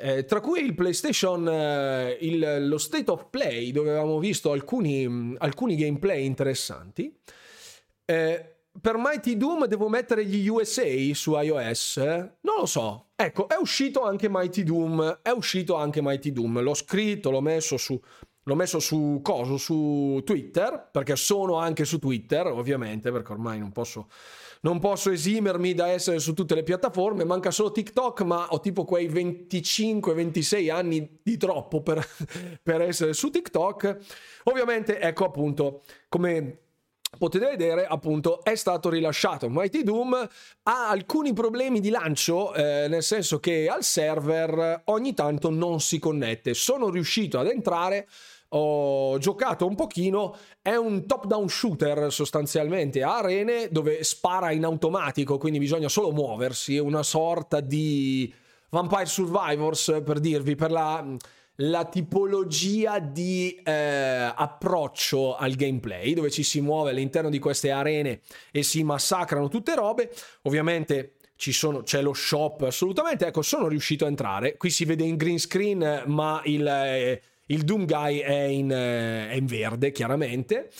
eh, 0.00 0.24
tra 0.24 0.40
cui 0.40 0.60
il 0.60 0.74
PlayStation, 0.76 1.48
eh, 1.48 2.16
il, 2.20 2.68
lo 2.68 2.78
State 2.78 3.10
of 3.10 3.26
Play, 3.30 3.72
dove 3.72 3.90
avevamo 3.90 4.20
visto 4.20 4.52
alcuni, 4.52 5.08
mm, 5.08 5.34
alcuni 5.38 5.74
gameplay 5.74 6.24
interessanti. 6.24 7.12
Eh, 8.04 8.54
per 8.80 8.94
Mighty 8.96 9.36
Doom 9.36 9.66
devo 9.66 9.88
mettere 9.88 10.24
gli 10.24 10.46
USA 10.46 10.86
su 11.14 11.36
iOS? 11.36 11.96
Non 11.96 12.58
lo 12.58 12.66
so. 12.66 13.08
Ecco, 13.16 13.48
è 13.48 13.56
uscito 13.56 14.04
anche 14.04 14.28
Mighty 14.30 14.62
Doom. 14.62 15.18
È 15.20 15.30
uscito 15.30 15.74
anche 15.74 16.00
Mighty 16.00 16.30
Doom. 16.30 16.60
L'ho 16.60 16.74
scritto, 16.74 17.30
l'ho 17.30 17.40
messo 17.40 17.76
su. 17.76 18.00
L'ho 18.44 18.54
messo 18.54 18.78
su 18.78 19.18
coso, 19.22 19.58
su 19.58 20.22
Twitter, 20.24 20.88
perché 20.90 21.16
sono 21.16 21.56
anche 21.56 21.84
su 21.84 21.98
Twitter, 21.98 22.46
ovviamente, 22.46 23.10
perché 23.10 23.32
ormai 23.32 23.58
non 23.58 23.72
posso, 23.72 24.08
non 24.62 24.78
posso 24.78 25.10
esimermi 25.10 25.74
da 25.74 25.88
essere 25.88 26.18
su 26.18 26.34
tutte 26.34 26.54
le 26.54 26.62
piattaforme. 26.62 27.24
Manca 27.24 27.50
solo 27.50 27.72
TikTok, 27.72 28.22
ma 28.22 28.48
ho 28.50 28.60
tipo 28.60 28.84
quei 28.84 29.08
25-26 29.08 30.70
anni 30.70 31.18
di 31.22 31.36
troppo 31.36 31.82
per, 31.82 32.06
per 32.62 32.80
essere 32.80 33.12
su 33.12 33.30
TikTok. 33.30 33.96
Ovviamente, 34.44 34.98
ecco 35.00 35.24
appunto, 35.24 35.82
come 36.08 36.60
potete 37.16 37.46
vedere 37.46 37.86
appunto 37.86 38.44
è 38.44 38.54
stato 38.54 38.90
rilasciato 38.90 39.48
Mighty 39.48 39.82
Doom 39.82 40.12
ha 40.64 40.88
alcuni 40.88 41.32
problemi 41.32 41.80
di 41.80 41.88
lancio 41.88 42.52
eh, 42.52 42.86
nel 42.88 43.02
senso 43.02 43.40
che 43.40 43.66
al 43.66 43.82
server 43.82 44.82
ogni 44.86 45.14
tanto 45.14 45.48
non 45.48 45.80
si 45.80 45.98
connette 45.98 46.52
sono 46.52 46.90
riuscito 46.90 47.38
ad 47.38 47.46
entrare 47.46 48.06
ho 48.50 49.18
giocato 49.18 49.66
un 49.66 49.74
pochino 49.74 50.36
è 50.62 50.74
un 50.74 51.06
top 51.06 51.26
down 51.26 51.48
shooter 51.48 52.10
sostanzialmente 52.10 53.02
a 53.02 53.18
arene 53.18 53.68
dove 53.70 54.02
spara 54.04 54.52
in 54.52 54.64
automatico 54.64 55.36
quindi 55.36 55.58
bisogna 55.58 55.88
solo 55.88 56.12
muoversi 56.12 56.76
è 56.76 56.80
una 56.80 57.02
sorta 57.02 57.60
di 57.60 58.32
Vampire 58.70 59.06
Survivors 59.06 60.00
per 60.04 60.20
dirvi 60.20 60.54
per 60.54 60.70
la 60.70 61.16
la 61.60 61.84
tipologia 61.86 62.98
di 63.00 63.60
eh, 63.64 63.72
approccio 63.72 65.34
al 65.36 65.54
gameplay, 65.54 66.14
dove 66.14 66.30
ci 66.30 66.42
si 66.42 66.60
muove 66.60 66.90
all'interno 66.90 67.30
di 67.30 67.38
queste 67.38 67.70
arene 67.70 68.20
e 68.52 68.62
si 68.62 68.84
massacrano 68.84 69.48
tutte 69.48 69.74
robe. 69.74 70.12
Ovviamente 70.42 71.14
ci 71.34 71.52
sono, 71.52 71.82
c'è 71.82 72.00
lo 72.00 72.12
shop, 72.12 72.62
assolutamente. 72.62 73.26
Ecco, 73.26 73.42
sono 73.42 73.66
riuscito 73.66 74.04
a 74.04 74.08
entrare. 74.08 74.56
Qui 74.56 74.70
si 74.70 74.84
vede 74.84 75.04
in 75.04 75.16
green 75.16 75.38
screen, 75.38 76.04
ma 76.06 76.40
il, 76.44 76.66
eh, 76.66 77.22
il 77.48 77.64
Doom 77.64 77.84
Guy 77.84 78.18
è 78.18 78.42
in, 78.44 78.70
eh, 78.70 79.28
è 79.28 79.34
in 79.34 79.46
verde, 79.46 79.92
chiaramente 79.92 80.70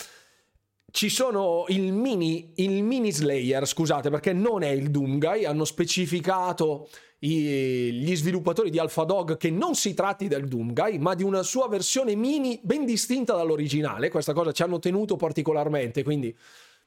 ci 0.91 1.09
sono 1.09 1.65
il 1.67 1.93
mini, 1.93 2.53
il 2.55 2.83
mini 2.83 3.11
Slayer, 3.11 3.67
scusate, 3.67 4.09
perché 4.09 4.33
non 4.33 4.63
è 4.63 4.69
il 4.69 4.89
Doomguy, 4.89 5.45
hanno 5.45 5.65
specificato 5.65 6.89
i, 7.19 7.91
gli 7.93 8.15
sviluppatori 8.15 8.69
di 8.69 8.79
AlphaDog 8.79 9.37
che 9.37 9.49
non 9.49 9.75
si 9.75 9.93
tratti 9.93 10.27
del 10.27 10.47
Doomguy, 10.47 10.97
ma 10.97 11.15
di 11.15 11.23
una 11.23 11.43
sua 11.43 11.67
versione 11.67 12.15
mini 12.15 12.59
ben 12.63 12.85
distinta 12.85 13.35
dall'originale. 13.35 14.09
Questa 14.09 14.33
cosa 14.33 14.51
ci 14.51 14.63
hanno 14.63 14.79
tenuto 14.79 15.15
particolarmente, 15.15 16.03
quindi 16.03 16.35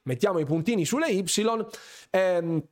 mettiamo 0.03 0.39
i 0.39 0.45
puntini 0.45 0.85
sulle 0.85 1.09
Y. 1.09 1.23
Ehm, 2.09 2.63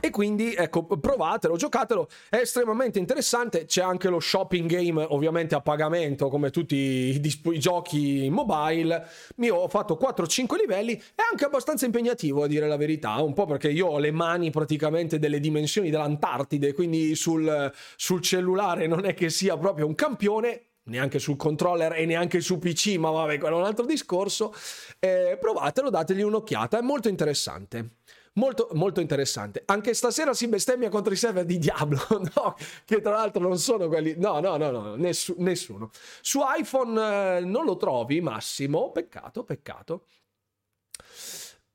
e 0.00 0.10
quindi 0.10 0.54
ecco, 0.54 0.84
provatelo, 0.84 1.56
giocatelo, 1.56 2.08
è 2.28 2.36
estremamente 2.36 2.98
interessante. 2.98 3.64
C'è 3.64 3.82
anche 3.82 4.08
lo 4.08 4.20
shopping 4.20 4.68
game, 4.68 5.04
ovviamente 5.08 5.54
a 5.54 5.60
pagamento, 5.60 6.28
come 6.28 6.50
tutti 6.50 6.76
i, 6.76 7.20
i 7.22 7.58
giochi 7.58 8.28
mobile. 8.30 9.06
Io 9.36 9.56
ho 9.56 9.68
fatto 9.68 9.98
4-5 10.00 10.56
livelli, 10.56 10.96
è 10.96 11.22
anche 11.30 11.44
abbastanza 11.44 11.84
impegnativo 11.86 12.42
a 12.42 12.46
dire 12.46 12.68
la 12.68 12.76
verità, 12.76 13.14
un 13.22 13.32
po' 13.32 13.46
perché 13.46 13.70
io 13.70 13.86
ho 13.86 13.98
le 13.98 14.10
mani 14.10 14.50
praticamente 14.50 15.18
delle 15.18 15.40
dimensioni 15.40 15.90
dell'Antartide, 15.90 16.72
quindi 16.72 17.14
sul, 17.14 17.72
sul 17.96 18.20
cellulare 18.20 18.86
non 18.86 19.04
è 19.04 19.14
che 19.14 19.30
sia 19.30 19.56
proprio 19.56 19.86
un 19.86 19.94
campione, 19.94 20.62
neanche 20.84 21.18
sul 21.18 21.36
controller 21.36 21.92
e 21.94 22.06
neanche 22.06 22.40
su 22.40 22.58
PC, 22.58 22.96
ma 22.96 23.10
vabbè, 23.10 23.38
quello 23.38 23.56
è 23.56 23.60
un 23.60 23.66
altro 23.66 23.84
discorso. 23.84 24.54
Eh, 24.98 25.36
provatelo, 25.40 25.90
dategli 25.90 26.22
un'occhiata, 26.22 26.78
è 26.78 26.82
molto 26.82 27.08
interessante. 27.08 27.97
Molto, 28.38 28.68
molto 28.74 29.00
interessante. 29.00 29.62
Anche 29.66 29.94
stasera 29.94 30.32
si 30.32 30.46
bestemmia 30.46 30.88
contro 30.88 31.12
i 31.12 31.16
server 31.16 31.44
di 31.44 31.58
Diablo, 31.58 32.00
no? 32.34 32.56
Che 32.84 33.00
tra 33.00 33.10
l'altro 33.10 33.42
non 33.42 33.58
sono 33.58 33.88
quelli. 33.88 34.14
No, 34.16 34.38
no, 34.38 34.56
no, 34.56 34.70
no 34.70 34.94
nessu- 34.94 35.36
nessuno. 35.38 35.90
Su 36.20 36.40
iPhone 36.56 37.38
eh, 37.38 37.40
non 37.40 37.64
lo 37.64 37.76
trovi, 37.76 38.20
Massimo. 38.20 38.92
Peccato, 38.92 39.42
peccato. 39.42 40.04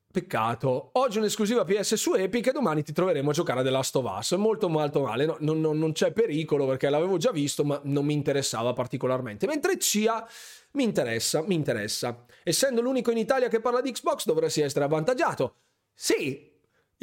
Peccato. 0.09 0.91
Oggi 0.93 1.17
un'esclusiva 1.17 1.65
PS 1.65 1.95
su 1.95 2.13
Epic 2.13 2.47
e 2.47 2.51
domani 2.53 2.81
ti 2.81 2.93
troveremo 2.93 3.31
a 3.31 3.33
giocare 3.33 3.59
a 3.59 3.63
The 3.63 3.69
Last 3.69 3.95
of 3.97 4.17
Us. 4.17 4.31
Molto, 4.33 4.69
molto 4.69 5.01
male. 5.01 5.25
No, 5.25 5.35
non, 5.39 5.59
non, 5.59 5.91
c'è 5.91 6.13
pericolo 6.13 6.65
perché 6.65 6.89
l'avevo 6.89 7.17
già 7.17 7.31
visto, 7.31 7.65
ma 7.65 7.81
non 7.83 8.05
mi 8.05 8.13
interessava 8.13 8.71
particolarmente. 8.71 9.47
Mentre 9.47 9.77
CIA 9.77 10.25
mi 10.73 10.83
interessa, 10.83 11.41
mi 11.41 11.55
interessa. 11.55 12.25
Essendo 12.41 12.79
l'unico 12.79 13.11
in 13.11 13.17
Italia 13.17 13.49
che 13.49 13.59
parla 13.59 13.81
di 13.81 13.91
Xbox, 13.91 14.23
dovresti 14.25 14.61
essere 14.61 14.85
avvantaggiato. 14.85 15.55
Sì, 15.93 16.51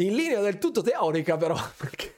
in 0.00 0.14
linea 0.14 0.40
del 0.40 0.58
tutto 0.58 0.82
teorica 0.82 1.36
però, 1.36 1.56
perché, 1.76 2.16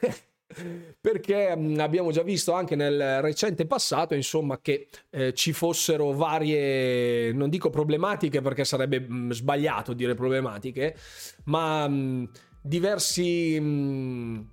perché 1.01 1.57
mm, 1.57 1.79
abbiamo 1.79 2.11
già 2.11 2.23
visto 2.23 2.53
anche 2.53 2.77
nel 2.77 3.21
recente 3.21 3.67
passato, 3.67 4.15
insomma, 4.15 4.61
che 4.61 4.89
eh, 5.11 5.35
ci 5.35 5.53
fossero 5.53 6.13
varie, 6.13 7.33
non 7.33 7.49
dico 7.49 7.71
problematiche 7.71 8.41
perché 8.41 8.65
sarebbe 8.65 9.01
mh, 9.01 9.15
mm, 9.15 9.31
sbagliato 9.31 9.93
dire 9.93 10.15
problematiche, 10.15 10.97
ma 11.45 11.89
mh, 11.89 11.95
mm, 11.95 12.25
diversi 12.63 13.59
mh, 13.59 14.51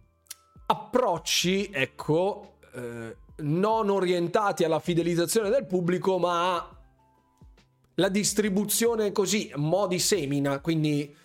approcci, 0.68 1.70
ecco, 1.72 2.58
eh, 2.74 3.16
non 3.42 3.90
orientati 3.90 4.64
alla 4.64 4.80
fidelizzazione 4.80 5.50
del 5.50 5.66
pubblico, 5.66 6.18
ma 6.18 6.78
la 7.96 8.10
distribuzione 8.10 9.12
così, 9.12 9.52
modi 9.56 10.00
semina, 10.00 10.60
quindi 10.60 11.16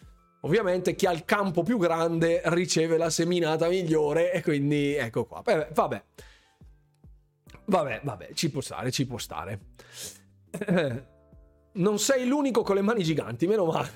Ovviamente 0.44 0.94
chi 0.94 1.06
ha 1.06 1.12
il 1.12 1.24
campo 1.24 1.62
più 1.62 1.78
grande 1.78 2.42
riceve 2.44 2.98
la 2.98 3.08
seminata 3.08 3.66
migliore 3.66 4.30
e 4.30 4.42
quindi 4.42 4.94
ecco 4.94 5.24
qua. 5.24 5.40
Beh, 5.40 5.68
vabbè. 5.72 6.04
Vabbè, 7.66 8.00
vabbè, 8.04 8.34
ci 8.34 8.50
può 8.50 8.60
stare, 8.60 8.90
ci 8.90 9.06
può 9.06 9.16
stare. 9.16 9.60
Non 11.72 11.98
sei 11.98 12.26
l'unico 12.26 12.62
con 12.62 12.74
le 12.74 12.82
mani 12.82 13.02
giganti, 13.02 13.46
meno 13.46 13.64
male. 13.64 13.90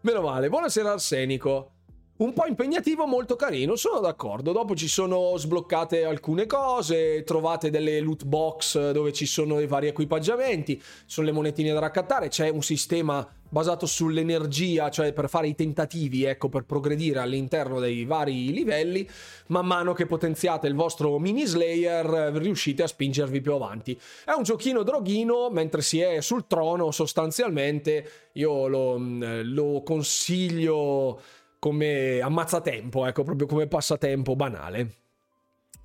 Meno 0.00 0.22
male. 0.22 0.48
Buonasera 0.48 0.90
Arsenico. 0.90 1.75
Un 2.18 2.32
po' 2.32 2.46
impegnativo, 2.46 3.06
molto 3.06 3.36
carino, 3.36 3.76
sono 3.76 4.00
d'accordo. 4.00 4.52
Dopo 4.52 4.74
ci 4.74 4.88
sono 4.88 5.36
sbloccate 5.36 6.04
alcune 6.04 6.46
cose, 6.46 7.22
trovate 7.24 7.70
delle 7.70 8.00
loot 8.00 8.24
box 8.24 8.92
dove 8.92 9.12
ci 9.12 9.26
sono 9.26 9.60
i 9.60 9.66
vari 9.66 9.88
equipaggiamenti, 9.88 10.80
sono 11.04 11.26
le 11.26 11.32
monetine 11.32 11.72
da 11.72 11.80
raccattare, 11.80 12.28
c'è 12.28 12.48
un 12.48 12.62
sistema 12.62 13.28
basato 13.48 13.86
sull'energia, 13.86 14.90
cioè 14.90 15.12
per 15.12 15.28
fare 15.28 15.48
i 15.48 15.54
tentativi, 15.54 16.24
ecco, 16.24 16.48
per 16.48 16.64
progredire 16.64 17.20
all'interno 17.20 17.80
dei 17.80 18.04
vari 18.04 18.52
livelli, 18.52 19.08
man 19.48 19.66
mano 19.66 19.92
che 19.92 20.06
potenziate 20.06 20.66
il 20.66 20.74
vostro 20.74 21.18
mini 21.18 21.44
Slayer 21.44 22.32
riuscite 22.34 22.82
a 22.82 22.86
spingervi 22.86 23.40
più 23.40 23.52
avanti. 23.52 23.98
È 24.24 24.32
un 24.32 24.42
giochino 24.42 24.82
droghino, 24.82 25.48
mentre 25.50 25.82
si 25.82 26.00
è 26.00 26.20
sul 26.20 26.46
trono 26.46 26.90
sostanzialmente, 26.90 28.10
io 28.32 28.66
lo, 28.66 28.96
lo 28.98 29.82
consiglio 29.82 31.20
come 31.58 32.20
ammazzatempo, 32.20 33.06
ecco, 33.06 33.22
proprio 33.22 33.46
come 33.46 33.66
passatempo 33.66 34.36
banale. 34.36 34.94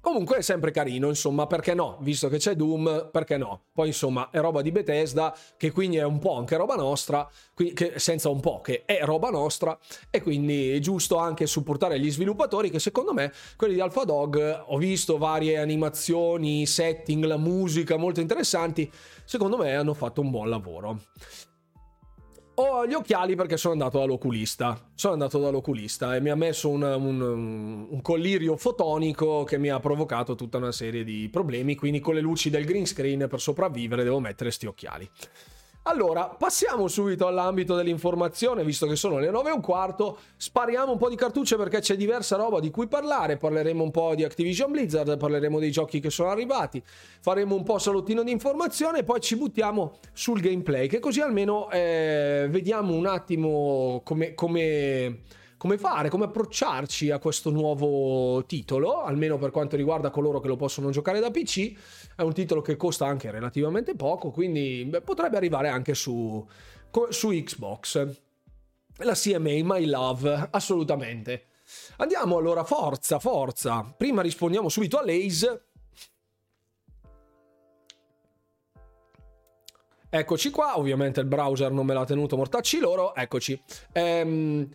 Comunque 0.01 0.37
è 0.37 0.41
sempre 0.41 0.71
carino, 0.71 1.09
insomma, 1.09 1.45
perché 1.45 1.75
no? 1.75 1.99
Visto 2.01 2.27
che 2.27 2.37
c'è 2.37 2.55
Doom, 2.55 3.09
perché 3.11 3.37
no? 3.37 3.65
Poi 3.71 3.87
insomma 3.89 4.31
è 4.31 4.39
roba 4.39 4.63
di 4.63 4.71
Bethesda, 4.71 5.37
che 5.57 5.69
quindi 5.69 5.97
è 5.97 6.03
un 6.03 6.17
po' 6.17 6.35
anche 6.37 6.57
roba 6.57 6.73
nostra, 6.73 7.29
che, 7.53 7.93
senza 7.97 8.27
un 8.29 8.39
po', 8.39 8.61
che 8.61 8.83
è 8.85 9.01
roba 9.03 9.29
nostra, 9.29 9.77
e 10.09 10.23
quindi 10.23 10.71
è 10.71 10.79
giusto 10.79 11.17
anche 11.17 11.45
supportare 11.45 11.99
gli 11.99 12.09
sviluppatori 12.09 12.71
che 12.71 12.79
secondo 12.79 13.13
me, 13.13 13.31
quelli 13.55 13.75
di 13.75 13.79
Alpha 13.79 14.03
Dog, 14.03 14.63
ho 14.69 14.77
visto 14.77 15.19
varie 15.19 15.59
animazioni, 15.59 16.65
setting, 16.65 17.23
la 17.25 17.37
musica 17.37 17.95
molto 17.95 18.21
interessanti, 18.21 18.91
secondo 19.23 19.55
me 19.55 19.75
hanno 19.75 19.93
fatto 19.93 20.21
un 20.21 20.31
buon 20.31 20.49
lavoro. 20.49 20.99
Ho 22.63 22.85
gli 22.85 22.93
occhiali 22.93 23.35
perché 23.35 23.57
sono 23.57 23.73
andato 23.73 23.97
dall'oculista. 23.97 24.79
Sono 24.93 25.13
andato 25.13 25.39
dall'oculista 25.39 26.15
e 26.15 26.21
mi 26.21 26.29
ha 26.29 26.35
messo 26.35 26.69
un, 26.69 26.83
un, 26.83 27.21
un, 27.89 28.01
collirio 28.03 28.55
fotonico 28.55 29.43
che 29.43 29.57
mi 29.57 29.69
ha 29.69 29.79
provocato 29.79 30.35
tutta 30.35 30.57
una 30.57 30.71
serie 30.71 31.03
di 31.03 31.27
problemi. 31.31 31.75
Quindi 31.75 31.99
con 31.99 32.13
le 32.13 32.21
luci 32.21 32.51
del 32.51 32.65
green 32.65 32.85
screen 32.85 33.25
per 33.27 33.41
sopravvivere 33.41 34.03
devo 34.03 34.19
mettere 34.19 34.51
sti 34.51 34.67
occhiali. 34.67 35.09
Allora, 35.85 36.27
passiamo 36.27 36.87
subito 36.87 37.25
all'ambito 37.25 37.75
dell'informazione, 37.75 38.63
visto 38.63 38.85
che 38.85 38.95
sono 38.95 39.17
le 39.17 39.31
9 39.31 39.49
e 39.49 39.53
un 39.53 39.61
quarto, 39.61 40.19
spariamo 40.37 40.91
un 40.91 40.99
po' 40.99 41.09
di 41.09 41.15
cartucce 41.15 41.55
perché 41.55 41.79
c'è 41.79 41.95
diversa 41.95 42.35
roba 42.35 42.59
di 42.59 42.69
cui 42.69 42.87
parlare, 42.87 43.37
parleremo 43.37 43.81
un 43.81 43.89
po' 43.89 44.13
di 44.13 44.23
Activision 44.23 44.69
Blizzard, 44.69 45.17
parleremo 45.17 45.57
dei 45.57 45.71
giochi 45.71 45.99
che 45.99 46.11
sono 46.11 46.29
arrivati, 46.29 46.83
faremo 47.19 47.55
un 47.55 47.63
po' 47.63 47.79
salottino 47.79 48.21
di 48.21 48.29
informazione 48.29 48.99
e 48.99 49.03
poi 49.03 49.21
ci 49.21 49.35
buttiamo 49.35 49.97
sul 50.13 50.39
gameplay, 50.39 50.87
che 50.87 50.99
così 50.99 51.19
almeno 51.19 51.67
eh, 51.71 52.45
vediamo 52.47 52.93
un 52.93 53.07
attimo 53.07 54.01
come... 54.03 54.35
come 54.35 55.39
come 55.61 55.77
fare, 55.77 56.09
come 56.09 56.25
approcciarci 56.25 57.11
a 57.11 57.19
questo 57.19 57.51
nuovo 57.51 58.43
titolo, 58.45 59.03
almeno 59.03 59.37
per 59.37 59.51
quanto 59.51 59.75
riguarda 59.75 60.09
coloro 60.09 60.39
che 60.39 60.47
lo 60.47 60.55
possono 60.55 60.89
giocare 60.89 61.19
da 61.19 61.29
PC. 61.29 61.77
È 62.15 62.23
un 62.23 62.33
titolo 62.33 62.63
che 62.63 62.75
costa 62.75 63.05
anche 63.05 63.29
relativamente 63.29 63.95
poco, 63.95 64.31
quindi 64.31 64.83
beh, 64.85 65.01
potrebbe 65.01 65.37
arrivare 65.37 65.69
anche 65.69 65.93
su, 65.93 66.43
su 67.09 67.29
Xbox. 67.29 68.07
La 69.03 69.13
CMA, 69.13 69.59
my 69.61 69.85
love, 69.85 70.47
assolutamente. 70.49 71.45
Andiamo 71.97 72.37
allora, 72.37 72.63
forza, 72.63 73.19
forza. 73.19 73.93
Prima 73.95 74.23
rispondiamo 74.23 74.67
subito 74.67 74.97
a 74.97 75.05
Lace. 75.05 75.65
Eccoci 80.09 80.49
qua, 80.49 80.79
ovviamente 80.79 81.19
il 81.19 81.27
browser 81.27 81.71
non 81.71 81.85
me 81.85 81.93
l'ha 81.93 82.05
tenuto 82.05 82.35
mortacci 82.35 82.79
loro, 82.79 83.13
eccoci. 83.13 83.61
Ehm, 83.93 84.67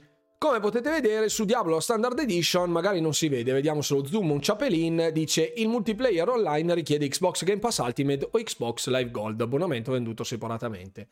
come 0.46 0.60
potete 0.60 0.90
vedere 0.90 1.28
su 1.28 1.44
Diablo 1.44 1.80
Standard 1.80 2.16
Edition 2.20 2.70
magari 2.70 3.00
non 3.00 3.12
si 3.12 3.28
vede, 3.28 3.52
vediamo 3.52 3.82
se 3.82 3.94
lo 3.94 4.06
zoom 4.06 4.30
un 4.30 4.40
ciapelin, 4.40 5.10
dice 5.12 5.52
il 5.56 5.66
multiplayer 5.66 6.28
online 6.28 6.72
richiede 6.74 7.08
Xbox 7.08 7.42
Game 7.42 7.58
Pass 7.58 7.78
Ultimate 7.78 8.28
o 8.30 8.38
Xbox 8.38 8.86
Live 8.86 9.10
Gold, 9.10 9.40
abbonamento 9.40 9.90
venduto 9.90 10.22
separatamente. 10.22 11.08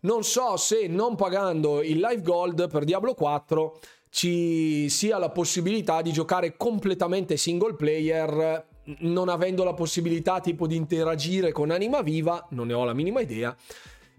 Non 0.00 0.24
so 0.24 0.58
se 0.58 0.88
non 0.88 1.14
pagando 1.14 1.80
il 1.82 1.98
Live 1.98 2.20
Gold 2.20 2.68
per 2.68 2.84
Diablo 2.84 3.14
4 3.14 3.80
ci 4.10 4.90
sia 4.90 5.16
la 5.16 5.30
possibilità 5.30 6.02
di 6.02 6.12
giocare 6.12 6.58
completamente 6.58 7.38
single 7.38 7.76
player 7.76 8.66
non 8.98 9.30
avendo 9.30 9.64
la 9.64 9.72
possibilità 9.72 10.40
tipo 10.40 10.66
di 10.66 10.76
interagire 10.76 11.50
con 11.50 11.70
Anima 11.70 12.02
Viva, 12.02 12.46
non 12.50 12.66
ne 12.66 12.74
ho 12.74 12.84
la 12.84 12.92
minima 12.92 13.20
idea, 13.20 13.56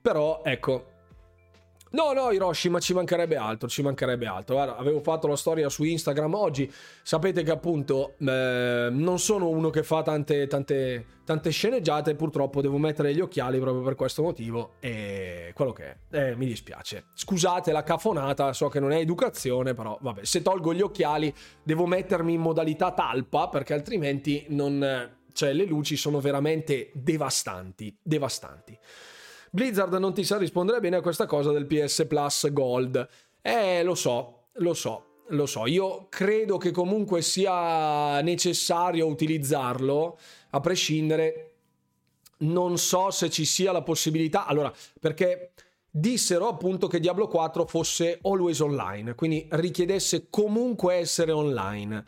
però 0.02 0.42
ecco 0.44 0.96
No, 1.92 2.12
no, 2.14 2.32
Hiroshi, 2.32 2.70
ma 2.70 2.80
ci 2.80 2.94
mancherebbe 2.94 3.38
altro, 3.38 3.68
ci 3.70 3.82
mancherebbe 3.82 4.26
altro. 4.26 4.56
Guarda, 4.56 4.78
avevo 4.78 5.02
fatto 5.02 5.28
la 5.28 5.36
storia 5.36 5.70
su 5.70 5.84
Instagram 5.84 6.34
oggi. 6.34 6.72
Sapete 7.02 7.44
che 7.44 7.52
appunto 7.52 8.16
eh, 8.20 8.90
non 8.92 9.20
sono 9.20 9.48
uno 9.48 9.70
che 9.70 9.84
fa 9.84 10.02
tante, 10.02 10.48
tante, 10.48 11.06
tante 11.24 11.50
sceneggiate. 11.50 12.16
Purtroppo 12.16 12.62
devo 12.62 12.78
mettere 12.78 13.14
gli 13.14 13.22
occhiali 13.22 13.60
proprio 13.60 13.84
per 13.84 13.96
questo 13.96 14.22
motivo. 14.22 14.74
E 14.80 15.52
quello 15.54 15.72
che 15.72 15.98
è, 16.10 16.30
eh, 16.30 16.36
mi 16.36 16.46
dispiace. 16.46 17.06
Scusate 17.14 17.72
la 17.72 17.84
cafonata, 17.84 18.52
so 18.54 18.68
che 18.68 18.80
non 18.80 18.92
è 18.92 18.98
educazione, 18.98 19.74
però 19.74 19.98
vabbè, 20.02 20.26
se 20.26 20.42
tolgo 20.42 20.74
gli 20.74 20.82
occhiali 20.82 21.34
devo 21.64 21.86
mettermi 21.86 22.34
in 22.34 22.42
modalità 22.42 22.92
talpa 22.92 23.48
perché 23.48 23.74
altrimenti 23.74 24.46
non. 24.50 25.16
Cioè, 25.32 25.54
le 25.54 25.66
luci 25.66 25.96
sono 25.96 26.20
veramente 26.20 26.90
devastanti. 26.96 27.96
Devastanti. 28.02 28.76
Blizzard 29.58 29.92
non 29.96 30.14
ti 30.14 30.24
sa 30.24 30.38
rispondere 30.38 30.80
bene 30.80 30.98
a 30.98 31.02
questa 31.02 31.26
cosa 31.26 31.52
del 31.52 31.66
PS 31.66 32.06
Plus 32.08 32.54
Gold. 32.54 33.08
Eh, 33.42 33.82
lo 33.82 33.96
so, 33.96 34.50
lo 34.58 34.76
so, 34.76 35.22
lo 35.30 35.48
so. 35.48 35.66
Io 35.66 36.06
credo 36.10 36.58
che 36.58 36.70
comunque 36.70 37.24
sia 37.24 38.22
necessario 38.22 39.08
utilizzarlo, 39.08 40.20
a 40.52 40.60
prescindere. 40.60 41.54
Non 42.42 42.78
so 42.78 43.10
se 43.10 43.32
ci 43.32 43.46
sia 43.46 43.72
la 43.72 43.82
possibilità. 43.82 44.46
Allora, 44.46 44.72
perché 45.00 45.54
dissero 45.90 46.50
appunto 46.50 46.86
che 46.86 47.00
Diablo 47.00 47.28
4 47.28 47.66
fosse 47.66 48.20
always 48.22 48.60
online, 48.60 49.16
quindi 49.16 49.48
richiedesse 49.50 50.28
comunque 50.30 50.98
essere 50.98 51.32
online. 51.32 52.06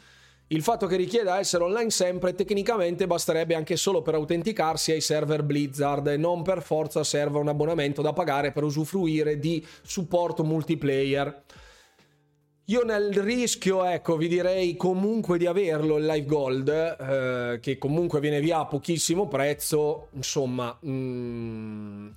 Il 0.52 0.64
fatto 0.64 0.88
che 0.88 0.96
richieda 0.96 1.38
essere 1.38 1.64
online 1.64 1.92
sempre 1.92 2.34
tecnicamente 2.34 3.06
basterebbe 3.06 3.54
anche 3.54 3.76
solo 3.76 4.02
per 4.02 4.16
autenticarsi 4.16 4.92
ai 4.92 5.02
server 5.02 5.44
Blizzard. 5.44 6.08
E 6.08 6.18
non 6.18 6.42
per 6.42 6.64
forza 6.64 7.04
serve 7.04 7.38
un 7.38 7.50
abbonamento 7.50 8.02
da 8.02 8.14
pagare 8.14 8.52
per 8.52 8.64
usufruire 8.64 9.38
di 9.38 9.64
supporto 9.84 10.44
multiplayer. 10.44 11.44
Io 12.66 12.84
nel 12.84 13.14
rischio, 13.14 13.84
ecco, 13.84 14.18
vi 14.18 14.28
direi 14.28 14.76
comunque 14.76 15.38
di 15.38 15.46
averlo 15.46 15.98
il 15.98 16.06
Live 16.06 16.26
Gold, 16.26 16.70
eh, 16.70 17.60
che 17.60 17.78
comunque 17.78 18.20
viene 18.20 18.40
via 18.40 18.60
a 18.60 18.66
pochissimo 18.66 19.28
prezzo, 19.28 20.10
insomma, 20.14 20.78
mm, 20.86 22.10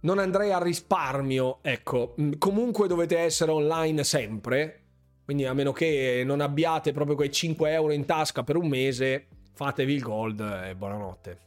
non 0.00 0.18
andrei 0.18 0.52
a 0.52 0.62
risparmio, 0.62 1.58
ecco, 1.62 2.14
mm, 2.20 2.32
comunque 2.36 2.86
dovete 2.86 3.16
essere 3.18 3.50
online 3.50 4.04
sempre, 4.04 4.87
quindi 5.28 5.44
a 5.44 5.52
meno 5.52 5.72
che 5.72 6.22
non 6.24 6.40
abbiate 6.40 6.92
proprio 6.92 7.14
quei 7.14 7.30
5 7.30 7.70
euro 7.70 7.92
in 7.92 8.06
tasca 8.06 8.44
per 8.44 8.56
un 8.56 8.66
mese, 8.66 9.26
fatevi 9.52 9.92
il 9.92 10.00
gold 10.00 10.40
e 10.40 10.74
buonanotte. 10.74 11.38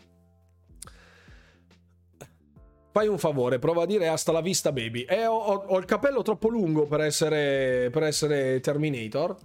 Fai 2.91 3.07
un 3.07 3.17
favore, 3.17 3.57
prova 3.57 3.81
a 3.81 3.85
dire 3.87 4.07
hasta 4.07 4.31
la 4.31 4.41
vista 4.41 4.71
baby. 4.71 5.01
Eh, 5.01 5.25
ho, 5.25 5.35
ho 5.35 5.79
il 5.79 5.85
capello 5.85 6.21
troppo 6.21 6.47
lungo 6.47 6.85
per 6.85 7.01
essere, 7.01 7.89
per 7.91 8.03
essere 8.03 8.59
Terminator. 8.59 9.35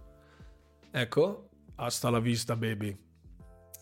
Ecco, 0.90 1.48
hasta 1.76 2.10
la 2.10 2.20
vista 2.20 2.56
baby. 2.56 3.05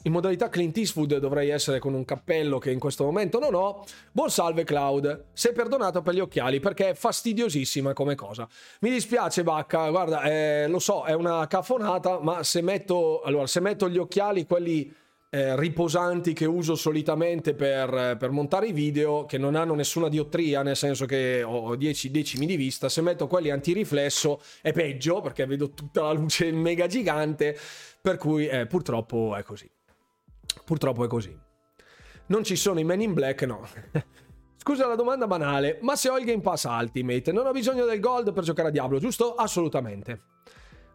In 0.06 0.12
modalità 0.12 0.50
Clint 0.50 0.76
Eastwood 0.76 1.16
dovrei 1.16 1.48
essere 1.48 1.78
con 1.78 1.94
un 1.94 2.04
cappello 2.04 2.58
che 2.58 2.70
in 2.70 2.78
questo 2.78 3.04
momento 3.04 3.38
non 3.38 3.54
ho. 3.54 3.84
Buon 4.12 4.28
salve 4.28 4.62
Cloud, 4.62 5.28
sei 5.32 5.54
perdonato 5.54 6.02
per 6.02 6.12
gli 6.12 6.20
occhiali 6.20 6.60
perché 6.60 6.90
è 6.90 6.94
fastidiosissima 6.94 7.94
come 7.94 8.14
cosa. 8.14 8.46
Mi 8.80 8.90
dispiace 8.90 9.42
Bacca, 9.42 9.88
guarda, 9.88 10.22
eh, 10.24 10.68
lo 10.68 10.78
so, 10.78 11.04
è 11.04 11.14
una 11.14 11.46
cafonata, 11.46 12.20
ma 12.20 12.42
se 12.42 12.60
metto, 12.60 13.22
allora, 13.22 13.46
se 13.46 13.60
metto 13.60 13.88
gli 13.88 13.96
occhiali, 13.96 14.44
quelli 14.44 14.92
eh, 15.30 15.58
riposanti 15.58 16.34
che 16.34 16.44
uso 16.44 16.74
solitamente 16.74 17.54
per, 17.54 18.18
per, 18.18 18.30
montare 18.30 18.66
i 18.66 18.72
video, 18.72 19.24
che 19.24 19.38
non 19.38 19.54
hanno 19.54 19.74
nessuna 19.74 20.10
diottria, 20.10 20.62
nel 20.62 20.76
senso 20.76 21.06
che 21.06 21.42
ho 21.42 21.74
10 21.76 22.10
decimi 22.10 22.44
di 22.44 22.56
vista, 22.56 22.90
se 22.90 23.00
metto 23.00 23.26
quelli 23.26 23.48
antiriflesso 23.48 24.42
è 24.60 24.70
peggio 24.72 25.22
perché 25.22 25.46
vedo 25.46 25.70
tutta 25.70 26.02
la 26.02 26.12
luce 26.12 26.52
mega 26.52 26.86
gigante, 26.86 27.58
per 28.02 28.18
cui 28.18 28.46
eh, 28.46 28.66
purtroppo 28.66 29.34
è 29.34 29.42
così. 29.42 29.66
Purtroppo 30.64 31.04
è 31.04 31.08
così. 31.08 31.36
Non 32.26 32.44
ci 32.44 32.56
sono 32.56 32.80
i 32.80 32.84
Men 32.84 33.00
in 33.00 33.14
Black, 33.14 33.42
no. 33.42 33.66
Scusa 34.56 34.86
la 34.86 34.94
domanda 34.94 35.26
banale, 35.26 35.78
ma 35.82 35.94
se 35.94 36.08
ho 36.08 36.18
il 36.18 36.24
Game 36.24 36.40
Pass 36.40 36.64
Ultimate, 36.64 37.32
non 37.32 37.46
ho 37.46 37.52
bisogno 37.52 37.84
del 37.84 38.00
gold 38.00 38.32
per 38.32 38.44
giocare 38.44 38.68
a 38.68 38.70
Diablo, 38.70 38.98
giusto? 38.98 39.34
Assolutamente. 39.34 40.22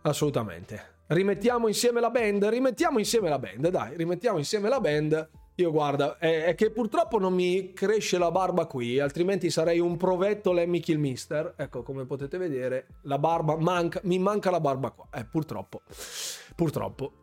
Assolutamente. 0.01 0.97
Rimettiamo 1.05 1.67
insieme 1.67 1.99
la 1.99 2.09
band? 2.09 2.45
Rimettiamo 2.45 2.97
insieme 2.97 3.29
la 3.29 3.37
band, 3.37 3.67
dai, 3.69 3.95
rimettiamo 3.95 4.37
insieme 4.39 4.69
la 4.69 4.79
band. 4.79 5.29
Io 5.55 5.71
guarda, 5.71 6.17
è, 6.17 6.45
è, 6.45 6.55
che 6.55 6.71
purtroppo 6.71 7.19
non 7.19 7.33
mi 7.33 7.73
cresce 7.73 8.17
la 8.17 8.31
barba 8.31 8.65
qui, 8.65 8.99
altrimenti 8.99 9.49
sarei 9.49 9.79
un 9.79 9.97
provetto 9.97 10.51
Lemmy 10.51 10.79
Kill 10.79 10.97
Mister. 10.97 11.53
Ecco, 11.57 11.83
come 11.83 12.05
potete 12.05 12.37
vedere, 12.37 12.87
la 13.03 13.19
barba 13.19 13.57
manca, 13.57 13.99
mi 14.05 14.17
manca 14.19 14.49
la 14.49 14.61
barba 14.61 14.91
qua. 14.91 15.09
Eh, 15.13 15.25
purtroppo. 15.25 15.81
Purtroppo. 16.55 17.18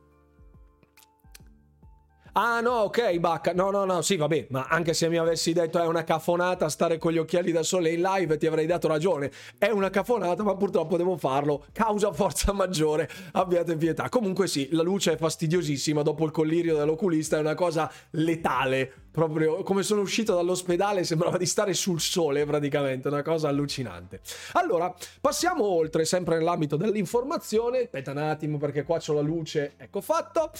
Ah 2.38 2.60
no, 2.60 2.80
ok, 2.80 3.16
Bacca. 3.16 3.54
No, 3.54 3.70
no, 3.70 3.86
no, 3.86 4.02
sì, 4.02 4.16
vabbè, 4.16 4.48
ma 4.50 4.66
anche 4.68 4.92
se 4.92 5.08
mi 5.08 5.16
avessi 5.16 5.54
detto 5.54 5.78
è 5.78 5.86
una 5.86 6.04
cafonata 6.04 6.68
stare 6.68 6.98
con 6.98 7.10
gli 7.10 7.16
occhiali 7.16 7.50
da 7.50 7.62
sole 7.62 7.92
in 7.92 8.02
live, 8.02 8.36
ti 8.36 8.46
avrei 8.46 8.66
dato 8.66 8.88
ragione. 8.88 9.30
È 9.56 9.70
una 9.70 9.88
cafonata, 9.88 10.42
ma 10.42 10.54
purtroppo 10.54 10.98
devo 10.98 11.16
farlo. 11.16 11.64
Causa 11.72 12.12
forza 12.12 12.52
maggiore, 12.52 13.08
abbiate 13.32 13.78
pietà. 13.78 14.10
Comunque 14.10 14.48
sì, 14.48 14.68
la 14.72 14.82
luce 14.82 15.12
è 15.12 15.16
fastidiosissima 15.16 16.02
dopo 16.02 16.26
il 16.26 16.30
collirio 16.30 16.76
dell'oculista, 16.76 17.38
è 17.38 17.40
una 17.40 17.54
cosa 17.54 17.90
letale. 18.10 18.92
Proprio 19.10 19.62
come 19.62 19.82
sono 19.82 20.02
uscito 20.02 20.34
dall'ospedale 20.34 21.04
sembrava 21.04 21.38
di 21.38 21.46
stare 21.46 21.72
sul 21.72 22.02
sole 22.02 22.44
praticamente, 22.44 23.08
una 23.08 23.22
cosa 23.22 23.48
allucinante. 23.48 24.20
Allora, 24.52 24.94
passiamo 25.22 25.64
oltre, 25.64 26.04
sempre 26.04 26.36
nell'ambito 26.36 26.76
dell'informazione. 26.76 27.84
Aspetta 27.84 28.10
un 28.10 28.18
attimo 28.18 28.58
perché 28.58 28.82
qua 28.82 28.98
c'ho 28.98 29.14
la 29.14 29.22
luce. 29.22 29.72
Ecco 29.78 30.02
fatto. 30.02 30.50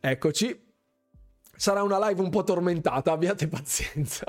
Eccoci 0.00 0.72
sarà 1.56 1.82
una 1.82 2.08
live 2.08 2.20
un 2.20 2.30
po' 2.30 2.44
tormentata, 2.44 3.12
abbiate 3.12 3.48
pazienza. 3.48 4.24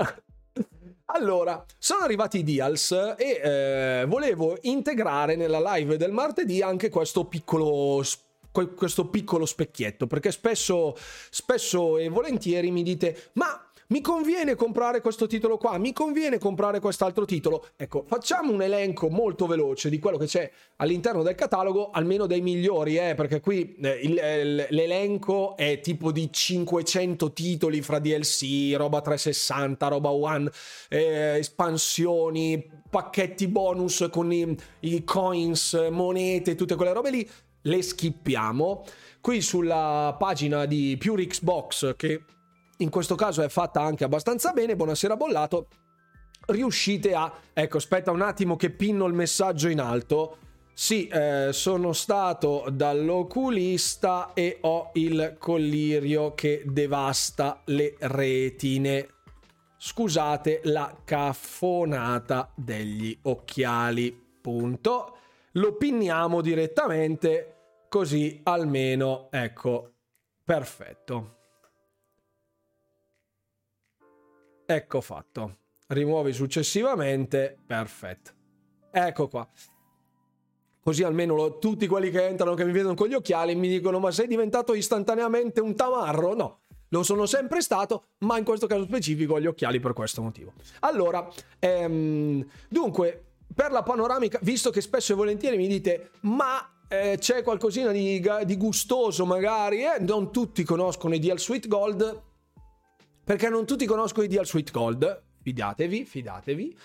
Allora, 1.06 1.64
sono 1.78 2.04
arrivati 2.04 2.38
i 2.38 2.42
Dials 2.42 2.90
e 3.16 3.40
eh, 3.42 4.04
volevo 4.06 4.58
integrare 4.62 5.36
nella 5.36 5.60
live 5.74 5.96
del 5.96 6.12
martedì 6.12 6.62
anche 6.62 6.88
questo 6.88 7.26
piccolo 7.26 8.02
questo 8.74 9.08
piccolo 9.08 9.44
specchietto 9.44 10.06
perché 10.06 10.32
spesso, 10.32 10.96
spesso 11.28 11.98
e 11.98 12.08
volentieri 12.08 12.70
mi 12.70 12.82
dite 12.82 13.30
ma 13.34 13.65
mi 13.88 14.00
conviene 14.00 14.54
comprare 14.56 15.00
questo 15.00 15.26
titolo 15.26 15.58
qua, 15.58 15.78
mi 15.78 15.92
conviene 15.92 16.38
comprare 16.38 16.80
quest'altro 16.80 17.24
titolo. 17.24 17.68
Ecco, 17.76 18.04
facciamo 18.06 18.52
un 18.52 18.62
elenco 18.62 19.08
molto 19.08 19.46
veloce 19.46 19.88
di 19.88 19.98
quello 19.98 20.16
che 20.16 20.26
c'è 20.26 20.50
all'interno 20.76 21.22
del 21.22 21.34
catalogo, 21.34 21.90
almeno 21.90 22.26
dei 22.26 22.40
migliori, 22.40 22.96
eh, 22.96 23.14
perché 23.14 23.40
qui 23.40 23.76
eh, 23.80 24.00
il, 24.02 24.18
eh, 24.18 24.66
l'elenco 24.70 25.56
è 25.56 25.80
tipo 25.80 26.10
di 26.10 26.32
500 26.32 27.32
titoli 27.32 27.80
fra 27.80 28.00
DLC, 28.00 28.74
roba 28.76 29.00
360, 29.00 29.88
roba 29.88 30.10
One, 30.10 30.50
eh, 30.88 31.36
espansioni, 31.38 32.68
pacchetti 32.90 33.46
bonus 33.46 34.08
con 34.10 34.32
i, 34.32 34.56
i 34.80 35.04
coins, 35.04 35.88
monete, 35.90 36.54
tutte 36.56 36.74
quelle 36.74 36.92
robe 36.92 37.10
lì. 37.10 37.30
Le 37.62 37.82
skippiamo. 37.82 38.84
Qui 39.20 39.40
sulla 39.40 40.14
pagina 40.16 40.66
di 40.66 40.96
Pure 40.98 41.26
Xbox, 41.26 41.96
che 41.96 42.22
in 42.78 42.90
questo 42.90 43.14
caso 43.14 43.42
è 43.42 43.48
fatta 43.48 43.80
anche 43.80 44.04
abbastanza 44.04 44.52
bene, 44.52 44.76
buonasera 44.76 45.16
bollato, 45.16 45.68
riuscite 46.46 47.14
a... 47.14 47.32
Ecco, 47.52 47.76
aspetta 47.78 48.10
un 48.10 48.22
attimo 48.22 48.56
che 48.56 48.70
pinno 48.70 49.06
il 49.06 49.14
messaggio 49.14 49.68
in 49.68 49.80
alto. 49.80 50.38
Sì, 50.72 51.06
eh, 51.08 51.48
sono 51.52 51.94
stato 51.94 52.66
dall'oculista 52.70 54.32
e 54.34 54.58
ho 54.60 54.90
il 54.94 55.36
collirio 55.38 56.34
che 56.34 56.64
devasta 56.66 57.62
le 57.66 57.96
retine. 57.98 59.08
Scusate 59.78 60.60
la 60.64 60.94
caffonata 61.02 62.52
degli 62.54 63.16
occhiali. 63.22 64.24
Punto. 64.40 65.16
Lo 65.52 65.76
pinniamo 65.76 66.42
direttamente 66.42 67.54
così 67.88 68.40
almeno, 68.44 69.28
ecco, 69.30 69.92
perfetto. 70.44 71.35
Ecco 74.66 75.00
fatto. 75.00 75.58
Rimuovi 75.86 76.32
successivamente. 76.32 77.56
Perfetto. 77.64 78.32
Ecco 78.90 79.28
qua. 79.28 79.48
Così 80.82 81.04
almeno 81.04 81.34
lo, 81.36 81.58
tutti 81.58 81.86
quelli 81.86 82.10
che 82.10 82.26
entrano, 82.26 82.54
che 82.54 82.64
mi 82.64 82.72
vedono 82.72 82.94
con 82.94 83.06
gli 83.08 83.14
occhiali, 83.14 83.54
mi 83.54 83.68
dicono: 83.68 84.00
Ma 84.00 84.10
sei 84.10 84.26
diventato 84.26 84.74
istantaneamente 84.74 85.60
un 85.60 85.76
tamarro? 85.76 86.34
No, 86.34 86.60
lo 86.88 87.02
sono 87.04 87.26
sempre 87.26 87.60
stato, 87.60 88.06
ma 88.18 88.38
in 88.38 88.44
questo 88.44 88.66
caso 88.66 88.84
specifico 88.84 89.34
ho 89.34 89.40
gli 89.40 89.46
occhiali 89.46 89.78
per 89.78 89.92
questo 89.92 90.22
motivo. 90.22 90.52
Allora, 90.80 91.28
ehm, 91.60 92.44
dunque, 92.68 93.24
per 93.54 93.70
la 93.70 93.82
panoramica, 93.82 94.40
visto 94.42 94.70
che 94.70 94.80
spesso 94.80 95.12
e 95.12 95.16
volentieri 95.16 95.56
mi 95.56 95.68
dite: 95.68 96.10
Ma 96.22 96.82
eh, 96.88 97.16
c'è 97.18 97.42
qualcosina 97.42 97.92
di, 97.92 98.24
di 98.44 98.56
gustoso, 98.56 99.24
magari, 99.24 99.84
eh? 99.84 99.98
non 100.00 100.32
tutti 100.32 100.64
conoscono 100.64 101.14
i 101.14 101.18
Deal 101.20 101.38
Sweet 101.38 101.68
Gold 101.68 102.22
perché 103.26 103.48
non 103.48 103.66
tutti 103.66 103.86
conoscono 103.86 104.24
i 104.24 104.28
Deal 104.28 104.46
Sweet 104.46 104.70
Gold, 104.70 105.22
fidatevi, 105.42 106.04
fidatevi. 106.04 106.78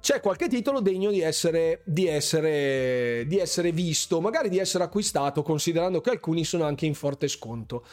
C'è 0.00 0.20
qualche 0.20 0.46
titolo 0.46 0.78
degno 0.78 1.10
di 1.10 1.20
essere, 1.20 1.82
di, 1.84 2.06
essere, 2.06 3.24
di 3.26 3.38
essere 3.38 3.72
visto, 3.72 4.20
magari 4.20 4.48
di 4.48 4.58
essere 4.58 4.84
acquistato, 4.84 5.42
considerando 5.42 6.00
che 6.00 6.10
alcuni 6.10 6.44
sono 6.44 6.62
anche 6.62 6.86
in 6.86 6.94
forte 6.94 7.26
sconto. 7.26 7.84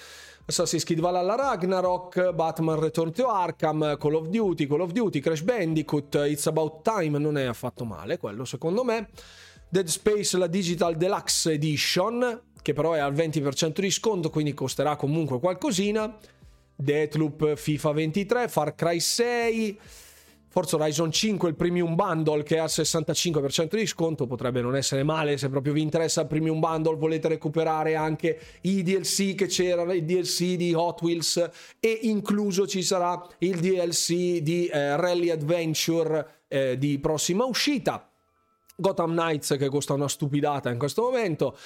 Assassin's 0.46 0.84
Creed 0.84 1.00
Valhalla 1.00 1.34
Ragnarok, 1.34 2.34
Batman 2.34 2.80
Return 2.80 3.12
to 3.14 3.26
Arkham, 3.26 3.98
Call 3.98 4.14
of 4.14 4.28
Duty, 4.28 4.68
Call 4.68 4.82
of 4.82 4.92
Duty, 4.92 5.20
Crash 5.20 5.42
Bandicoot, 5.42 6.24
It's 6.28 6.46
About 6.46 6.84
Time, 6.84 7.18
non 7.18 7.36
è 7.36 7.46
affatto 7.46 7.84
male 7.84 8.20
quello 8.20 8.46
secondo 8.46 8.84
me. 8.84 9.10
Dead 9.68 9.88
Space, 9.88 10.38
la 10.38 10.46
Digital 10.46 10.96
Deluxe 10.96 11.54
Edition, 11.54 12.44
che 12.62 12.74
però 12.74 12.94
è 12.94 13.00
al 13.00 13.14
20% 13.16 13.80
di 13.80 13.90
sconto, 13.90 14.30
quindi 14.30 14.54
costerà 14.54 14.96
comunque 14.96 15.40
qualcosina. 15.40 16.16
Deathloop 16.78 17.56
FIFA 17.56 17.92
23, 17.92 18.48
Far 18.48 18.76
Cry 18.76 19.00
6, 19.00 19.80
Forza 20.50 20.78
Horizon 20.78 21.12
5 21.12 21.50
il 21.50 21.56
premium 21.56 21.94
bundle 21.94 22.42
che 22.42 22.58
ha 22.58 22.63
il 22.63 22.72
65% 22.74 23.76
di 23.76 23.86
sconto 23.86 24.26
potrebbe 24.26 24.62
non 24.62 24.76
essere 24.76 25.04
male 25.04 25.38
se 25.38 25.50
proprio 25.50 25.74
vi 25.74 25.82
interessa 25.82 26.22
il 26.22 26.28
premium 26.28 26.60
bundle 26.60 26.96
volete 26.96 27.28
recuperare 27.28 27.96
anche 27.96 28.40
i 28.62 28.82
DLC 28.82 29.36
che 29.36 29.46
c'erano 29.46 29.92
i 29.92 30.04
DLC 30.04 30.56
di 30.56 30.74
Hot 30.74 31.02
Wheels 31.02 31.50
e 31.80 32.00
incluso 32.04 32.66
ci 32.66 32.82
sarà 32.82 33.24
il 33.40 33.60
DLC 33.60 34.40
di 34.40 34.66
eh, 34.66 34.96
Rally 34.96 35.30
Adventure 35.30 36.44
eh, 36.48 36.78
di 36.78 36.98
prossima 36.98 37.46
uscita. 37.46 38.10
Gotham 38.76 39.12
Knights 39.12 39.56
che 39.58 39.70
costa 39.70 39.94
una 39.94 40.08
stupidata 40.08 40.72
in 40.72 40.78
questo 40.78 41.04
momento 41.04 41.58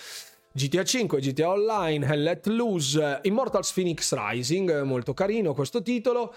GTA 0.54 0.84
5, 0.84 1.20
GTA 1.20 1.50
Online, 1.50 2.16
Let 2.18 2.46
Loose, 2.48 3.20
Immortals 3.24 3.72
Phoenix 3.72 4.14
Rising, 4.14 4.82
molto 4.82 5.14
carino 5.14 5.54
questo 5.54 5.82
titolo. 5.82 6.34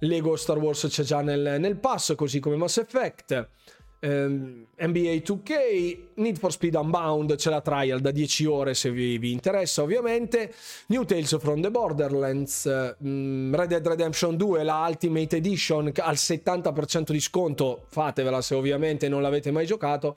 Lego 0.00 0.34
Star 0.36 0.58
Wars 0.58 0.86
c'è 0.88 1.04
già 1.04 1.20
nel, 1.20 1.60
nel 1.60 1.76
pass, 1.76 2.14
così 2.16 2.40
come 2.40 2.56
Mass 2.56 2.78
Effect. 2.78 3.48
Um, 4.00 4.66
NBA 4.76 5.22
2K, 5.24 5.98
Need 6.16 6.38
for 6.38 6.52
Speed 6.52 6.74
Unbound, 6.74 7.36
c'è 7.36 7.48
la 7.48 7.62
trial 7.62 8.00
da 8.00 8.10
10 8.10 8.44
ore 8.44 8.74
se 8.74 8.90
vi, 8.90 9.16
vi 9.18 9.30
interessa 9.30 9.82
ovviamente. 9.82 10.52
New 10.88 11.04
Tales 11.04 11.38
from 11.38 11.62
the 11.62 11.70
Borderlands, 11.70 12.64
um, 12.98 13.54
Red 13.54 13.68
Dead 13.68 13.86
Redemption 13.86 14.36
2, 14.36 14.62
la 14.62 14.84
Ultimate 14.86 15.36
Edition 15.36 15.90
al 15.96 16.16
70% 16.16 17.12
di 17.12 17.20
sconto, 17.20 17.86
fatevela 17.88 18.42
se 18.42 18.54
ovviamente 18.54 19.08
non 19.08 19.22
l'avete 19.22 19.50
mai 19.50 19.64
giocato. 19.64 20.16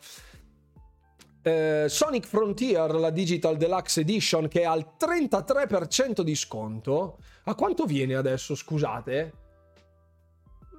Eh, 1.42 1.86
Sonic 1.88 2.26
Frontier, 2.26 2.94
la 2.96 3.10
Digital 3.10 3.58
Deluxe 3.58 4.02
Edition, 4.02 4.48
che 4.48 4.62
è 4.62 4.66
al 4.66 4.96
33% 4.98 6.22
di 6.22 6.36
sconto. 6.36 7.20
A 7.46 7.56
quanto 7.56 7.86
viene 7.86 8.16
adesso, 8.16 8.56
scusate? 8.56 9.34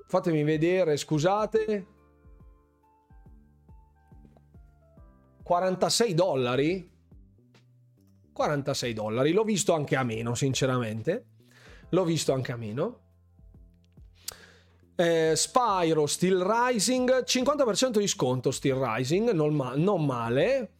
Fatemi 0.06 0.42
vedere, 0.42 0.96
scusate. 0.96 1.86
46 5.42 6.14
dollari? 6.14 6.90
46 8.32 8.92
dollari, 8.92 9.32
l'ho 9.32 9.44
visto 9.44 9.74
anche 9.74 9.96
a 9.96 10.02
meno, 10.02 10.34
sinceramente. 10.34 11.26
L'ho 11.90 12.04
visto 12.04 12.32
anche 12.32 12.52
a 12.52 12.56
meno. 12.56 13.07
Eh, 15.00 15.34
Spyro, 15.36 16.06
Steel 16.06 16.40
Rising, 16.40 17.22
50% 17.22 17.98
di 17.98 18.08
sconto 18.08 18.50
Steel 18.50 18.74
Rising, 18.74 19.30
non, 19.30 19.54
ma- 19.54 19.74
non 19.76 20.04
male. 20.04 20.70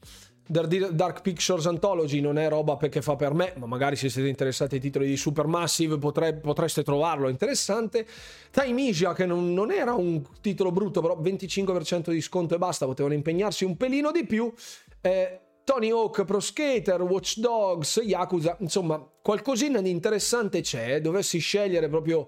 Dark 0.44 1.20
Pictures 1.20 1.66
Anthology 1.66 2.20
non 2.20 2.36
è 2.36 2.48
roba 2.48 2.76
che 2.78 3.00
fa 3.00 3.14
per 3.14 3.32
me, 3.32 3.52
ma 3.58 3.66
magari 3.66 3.94
se 3.94 4.08
siete 4.08 4.28
interessati 4.28 4.74
ai 4.74 4.80
titoli 4.80 5.06
di 5.06 5.16
Supermassive 5.16 5.98
potre, 5.98 6.34
potreste 6.34 6.82
trovarlo 6.82 7.28
interessante. 7.28 8.04
Taimisia, 8.50 9.12
che 9.12 9.24
non, 9.24 9.54
non, 9.54 9.70
era 9.70 9.94
un 9.94 10.20
titolo 10.40 10.72
brutto, 10.72 11.00
però 11.00 11.16
25% 11.20 12.10
di 12.10 12.20
sconto 12.20 12.56
e 12.56 12.58
basta, 12.58 12.86
potevano 12.86 13.14
impegnarsi 13.14 13.64
un 13.64 13.76
pelino 13.76 14.10
di 14.10 14.26
più. 14.26 14.52
Eh, 15.00 15.40
Tony 15.62 15.90
Hawk, 15.90 16.24
Pro 16.24 16.40
Skater, 16.40 17.02
Watch 17.02 17.38
Dogs, 17.38 18.00
Yakuza, 18.02 18.56
insomma, 18.58 19.00
qualcosina 19.22 19.80
di 19.80 19.90
interessante 19.90 20.62
c'è. 20.62 21.00
Dovessi 21.00 21.38
scegliere 21.38 21.88
proprio 21.88 22.26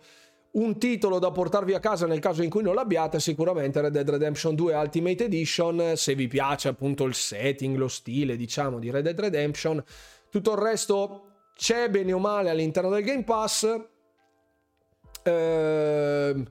un 0.53 0.79
titolo 0.79 1.19
da 1.19 1.31
portarvi 1.31 1.75
a 1.75 1.81
casa 1.81 2.07
nel 2.07 2.19
caso 2.19 2.43
in 2.43 2.51
cui 2.51 2.63
non 2.63 2.75
l'abbiate, 2.75 3.21
sicuramente 3.21 3.81
Red 3.81 3.93
Dead 3.93 4.09
Redemption 4.09 4.55
2 4.55 4.75
Ultimate 4.75 5.25
Edition, 5.25 5.93
se 5.95 6.15
vi 6.15 6.27
piace 6.27 6.69
appunto 6.69 7.05
il 7.05 7.15
setting, 7.15 7.77
lo 7.77 7.89
stile, 7.89 8.37
diciamo, 8.37 8.79
di 8.79 8.91
Red 8.91 9.05
Dead 9.05 9.21
Redemption. 9.21 9.83
Tutto 10.29 10.53
il 10.53 10.59
resto 10.59 11.25
c'è 11.57 11.89
bene 11.89 12.13
o 12.13 12.19
male 12.19 12.51
all'interno 12.51 12.91
del 12.91 13.05
Game 13.05 13.25
Pass. 13.25 13.63
Uh, 15.23 16.43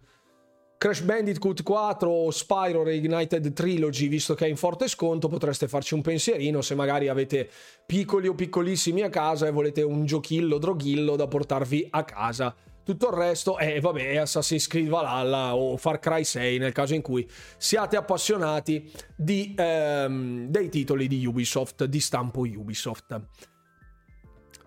Crash 0.79 1.01
Bandicoot 1.01 1.61
4 1.61 2.09
o 2.09 2.31
Spyro 2.31 2.83
Reignited 2.83 3.51
Trilogy, 3.51 4.07
visto 4.07 4.33
che 4.33 4.45
è 4.45 4.47
in 4.47 4.55
forte 4.55 4.87
sconto, 4.87 5.27
potreste 5.27 5.67
farci 5.67 5.93
un 5.93 6.01
pensierino 6.01 6.61
se 6.61 6.73
magari 6.73 7.09
avete 7.09 7.49
piccoli 7.85 8.29
o 8.29 8.33
piccolissimi 8.33 9.01
a 9.01 9.09
casa 9.09 9.45
e 9.45 9.51
volete 9.51 9.81
un 9.81 10.05
giochillo 10.05 10.57
droghillo 10.57 11.17
da 11.17 11.27
portarvi 11.27 11.87
a 11.89 12.05
casa. 12.05 12.55
Tutto 12.89 13.09
il 13.09 13.17
resto 13.17 13.57
è, 13.59 13.79
vabbè, 13.79 14.17
Assassin's 14.17 14.65
Creed 14.65 14.87
Valhalla 14.87 15.55
o 15.55 15.77
Far 15.77 15.99
Cry 15.99 16.23
6 16.23 16.57
nel 16.57 16.71
caso 16.71 16.95
in 16.95 17.03
cui 17.03 17.29
siate 17.55 17.97
appassionati 17.97 18.91
di, 19.15 19.53
ehm, 19.55 20.47
dei 20.47 20.69
titoli 20.69 21.07
di 21.07 21.23
Ubisoft, 21.23 21.83
di 21.83 21.99
stampo 21.99 22.39
Ubisoft 22.39 23.21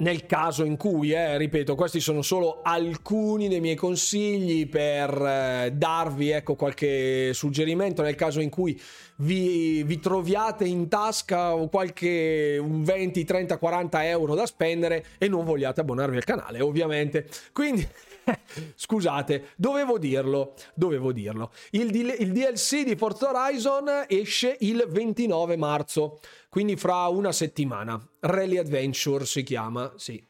nel 0.03 0.27
caso 0.27 0.65
in 0.65 0.77
cui, 0.77 1.13
eh, 1.13 1.37
ripeto, 1.37 1.75
questi 1.75 2.01
sono 2.01 2.23
solo 2.23 2.61
alcuni 2.63 3.49
dei 3.49 3.61
miei 3.61 3.77
consigli 3.77 4.69
per 4.69 5.11
eh, 5.11 5.73
darvi 5.75 6.31
ecco, 6.31 6.55
qualche 6.55 7.33
suggerimento 7.33 8.03
nel 8.03 8.15
caso 8.15 8.41
in 8.41 8.51
cui 8.51 8.81
vi, 9.17 9.83
vi 9.85 9.99
troviate 10.01 10.65
in 10.65 10.89
tasca 10.89 11.55
qualche 11.71 12.61
20, 12.65 13.25
30, 13.25 13.59
40 13.59 14.09
euro 14.09 14.35
da 14.35 14.47
spendere 14.47 15.05
e 15.19 15.29
non 15.29 15.45
vogliate 15.45 15.81
abbonarvi 15.81 16.17
al 16.17 16.25
canale, 16.25 16.61
ovviamente. 16.61 17.29
Quindi 17.53 17.87
Scusate, 18.75 19.51
dovevo 19.57 19.99
dirlo, 19.99 20.55
dovevo 20.75 21.13
dirlo. 21.13 21.53
Il, 21.71 21.91
D- 21.91 22.17
il, 22.19 22.33
DLC 22.33 22.85
di 22.85 22.97
Forza 22.97 23.31
Horizon 23.31 24.05
esce 24.09 24.57
il 24.61 24.85
29 24.89 25.57
marzo, 25.57 26.21
quindi 26.49 26.77
fra 26.77 27.09
una 27.09 27.33
settimana. 27.33 28.01
Rally 28.21 28.59
Adventure 28.59 29.25
si 29.25 29.43
chiama, 29.43 29.93
sì. 29.97 30.23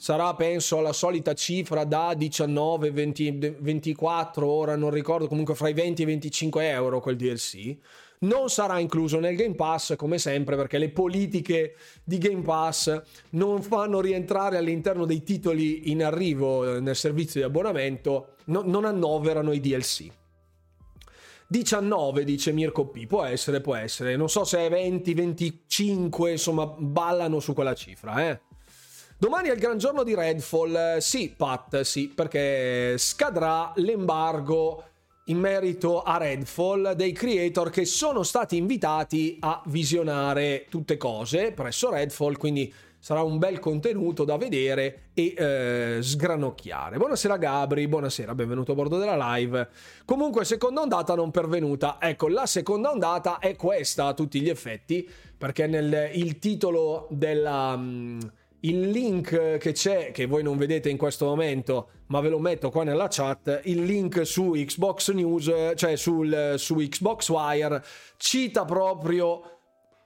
Sarà, 0.00 0.32
penso, 0.34 0.80
la 0.80 0.92
solita 0.92 1.34
cifra 1.34 1.82
da 1.82 2.14
19, 2.14 2.92
20, 2.92 3.56
24, 3.58 4.46
ora 4.46 4.76
non 4.76 4.90
ricordo, 4.90 5.26
comunque 5.26 5.56
fra 5.56 5.68
i 5.68 5.72
20 5.72 6.02
e 6.02 6.04
i 6.04 6.06
25 6.06 6.68
euro 6.68 7.00
quel 7.00 7.16
DLC 7.16 7.76
non 8.20 8.48
sarà 8.48 8.78
incluso 8.78 9.20
nel 9.20 9.36
Game 9.36 9.54
Pass 9.54 9.94
come 9.96 10.18
sempre 10.18 10.56
perché 10.56 10.78
le 10.78 10.90
politiche 10.90 11.74
di 12.02 12.18
Game 12.18 12.42
Pass 12.42 13.02
non 13.30 13.62
fanno 13.62 14.00
rientrare 14.00 14.56
all'interno 14.56 15.04
dei 15.04 15.22
titoli 15.22 15.90
in 15.90 16.02
arrivo 16.02 16.76
eh, 16.76 16.80
nel 16.80 16.96
servizio 16.96 17.40
di 17.40 17.46
abbonamento, 17.46 18.34
no, 18.46 18.62
non 18.64 18.84
annoverano 18.84 19.52
i 19.52 19.60
DLC. 19.60 20.06
19 21.50 22.24
dice 22.24 22.52
Mirko 22.52 22.88
P, 22.88 23.06
può 23.06 23.24
essere, 23.24 23.62
può 23.62 23.74
essere, 23.74 24.16
non 24.16 24.28
so 24.28 24.44
se 24.44 24.66
è 24.66 24.68
20, 24.68 25.14
25, 25.14 26.30
insomma 26.32 26.66
ballano 26.66 27.40
su 27.40 27.54
quella 27.54 27.74
cifra, 27.74 28.28
eh. 28.28 28.40
Domani 29.20 29.48
è 29.48 29.52
il 29.52 29.58
gran 29.58 29.78
giorno 29.78 30.04
di 30.04 30.14
Redfall, 30.14 30.98
sì 30.98 31.34
Pat, 31.36 31.80
sì, 31.80 32.08
perché 32.08 32.96
scadrà 32.98 33.72
l'embargo 33.76 34.87
in 35.28 35.38
merito 35.38 36.02
a 36.02 36.16
Redfall 36.16 36.92
dei 36.92 37.12
creator 37.12 37.70
che 37.70 37.84
sono 37.84 38.22
stati 38.22 38.56
invitati 38.56 39.36
a 39.40 39.62
visionare 39.66 40.66
tutte 40.68 40.96
cose 40.96 41.52
presso 41.52 41.90
Redfall, 41.90 42.36
quindi 42.36 42.72
sarà 42.98 43.22
un 43.22 43.38
bel 43.38 43.58
contenuto 43.58 44.24
da 44.24 44.36
vedere 44.36 45.10
e 45.14 45.34
eh, 45.36 45.98
sgranocchiare. 46.00 46.96
Buonasera 46.96 47.36
Gabri, 47.36 47.86
buonasera, 47.88 48.34
benvenuto 48.34 48.72
a 48.72 48.74
bordo 48.74 48.98
della 48.98 49.34
live. 49.34 49.68
Comunque, 50.04 50.44
seconda 50.44 50.80
ondata 50.80 51.14
non 51.14 51.30
pervenuta. 51.30 51.98
Ecco, 52.00 52.28
la 52.28 52.46
seconda 52.46 52.90
ondata 52.90 53.38
è 53.38 53.54
questa 53.54 54.06
a 54.06 54.14
tutti 54.14 54.40
gli 54.40 54.48
effetti, 54.48 55.08
perché 55.36 55.66
nel 55.66 56.10
il 56.14 56.38
titolo 56.38 57.06
della... 57.10 57.74
Um, 57.74 58.18
il 58.60 58.90
link 58.90 59.58
che 59.58 59.72
c'è, 59.72 60.10
che 60.10 60.26
voi 60.26 60.42
non 60.42 60.56
vedete 60.56 60.88
in 60.88 60.96
questo 60.96 61.26
momento, 61.26 61.90
ma 62.06 62.20
ve 62.20 62.28
lo 62.28 62.38
metto 62.38 62.70
qua 62.70 62.84
nella 62.84 63.08
chat, 63.08 63.60
il 63.64 63.84
link 63.84 64.26
su 64.26 64.52
Xbox 64.52 65.12
News, 65.12 65.52
cioè 65.74 65.96
sul, 65.96 66.54
su 66.56 66.76
Xbox 66.76 67.28
Wire, 67.28 67.84
cita 68.16 68.64
proprio 68.64 69.58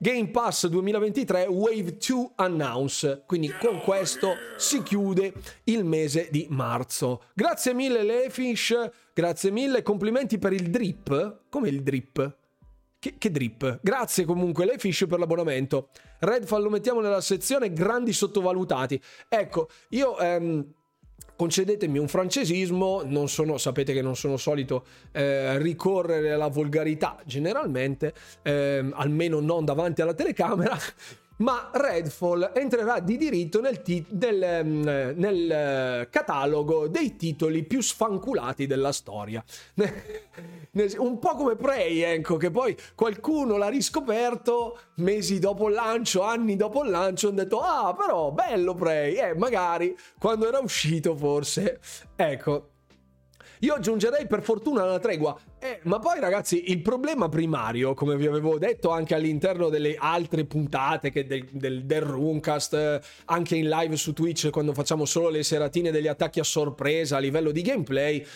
Game 0.03 0.31
Pass 0.31 0.67
2023 0.67 1.47
Wave 1.47 1.97
2 1.97 2.33
Announce. 2.35 3.23
Quindi 3.25 3.55
con 3.57 3.81
questo 3.81 4.35
si 4.57 4.83
chiude 4.83 5.33
il 5.65 5.85
mese 5.85 6.29
di 6.31 6.47
marzo. 6.51 7.23
Grazie 7.35 7.73
mille 7.73 8.03
Lefish, 8.03 8.75
grazie 9.15 9.53
mille, 9.53 9.83
complimenti 9.83 10.38
per 10.38 10.53
il 10.53 10.71
drip. 10.71 11.43
Come 11.49 11.69
il 11.69 11.85
drip? 11.85 12.41
Che, 13.03 13.17
che 13.19 13.33
drip. 13.33 13.81
Grazie 13.83 14.25
comunque 14.25 14.65
Lefish 14.65 15.07
per 15.09 15.19
l'abbonamento. 15.19 15.88
Redfall 16.21 16.62
lo 16.62 16.71
mettiamo 16.71 17.01
nella 17.01 17.21
sezione 17.21 17.73
grandi 17.73 18.12
sottovalutati. 18.12 19.03
Ecco, 19.29 19.69
io... 19.88 20.17
Ehm, 20.21 20.73
concedetemi 21.35 21.99
un 21.99 22.07
francesismo, 22.07 23.03
sono, 23.27 23.59
sapete 23.59 23.93
che 23.93 24.03
non 24.03 24.15
sono 24.15 24.37
solito 24.37 24.85
eh, 25.11 25.59
ricorrere 25.59 26.31
alla 26.31 26.47
volgarità 26.47 27.19
generalmente, 27.25 28.15
eh, 28.43 28.88
almeno 28.93 29.41
non 29.41 29.65
davanti 29.65 30.03
alla 30.03 30.15
telecamera, 30.15 30.79
ma 31.42 31.70
Redfall 31.72 32.52
entrerà 32.55 33.00
di 33.00 33.16
diritto 33.16 33.61
nel, 33.61 33.83
ti- 33.83 34.07
nel, 34.11 34.64
mm, 34.64 34.83
nel 35.16 35.50
eh, 35.50 36.09
catalogo 36.09 36.87
dei 36.88 37.16
titoli 37.16 37.64
più 37.64 37.81
sfanculati 37.81 38.66
della 38.66 38.92
storia. 38.92 39.42
Un 40.98 41.18
po' 41.18 41.35
come 41.35 41.57
Prey, 41.57 42.00
ecco, 42.00 42.37
che 42.37 42.50
poi 42.50 42.74
qualcuno 42.94 43.57
l'ha 43.57 43.68
riscoperto 43.68 44.78
mesi 44.96 45.38
dopo 45.38 45.68
il 45.68 45.74
lancio, 45.74 46.22
anni 46.22 46.57
dopo 46.57 46.85
il 46.85 46.90
lancio, 46.90 47.28
hanno 47.28 47.42
detto, 47.42 47.61
ah, 47.61 47.94
però 47.94 48.31
bello 48.31 48.74
Prey, 48.74 49.16
eh, 49.16 49.35
magari 49.35 49.94
quando 50.18 50.46
era 50.48 50.61
uscito 50.61 51.14
forse. 51.14 51.81
Ecco, 52.16 52.70
io 53.61 53.74
aggiungerei 53.74 54.26
per 54.26 54.42
fortuna 54.42 54.85
una 54.85 54.98
tregua. 54.98 55.37
Eh, 55.64 55.79
ma 55.85 56.01
poi 56.01 56.18
ragazzi, 56.18 56.72
il 56.72 56.83
problema 56.83 57.29
primario, 57.29 57.94
come 57.94 58.16
vi 58.16 58.27
avevo 58.27 58.59
detto 58.59 58.90
anche 58.90 59.14
all'interno 59.14 59.68
delle 59.68 59.94
altre 59.96 60.44
puntate 60.44 61.12
del, 61.12 61.46
del, 61.53 61.85
del 61.85 62.03
Runecast, 62.03 63.01
anche 63.27 63.55
in 63.55 63.68
live 63.68 63.94
su 63.94 64.12
Twitch 64.12 64.51
quando 64.51 64.75
facciamo 64.75 65.05
solo 65.05 65.29
le 65.29 65.44
seratine 65.44 65.92
degli 65.92 66.09
attacchi 66.09 66.40
a 66.40 66.42
sorpresa 66.42 67.18
a 67.18 67.20
livello 67.20 67.53
di 67.53 67.62
gameplay, 67.62 68.27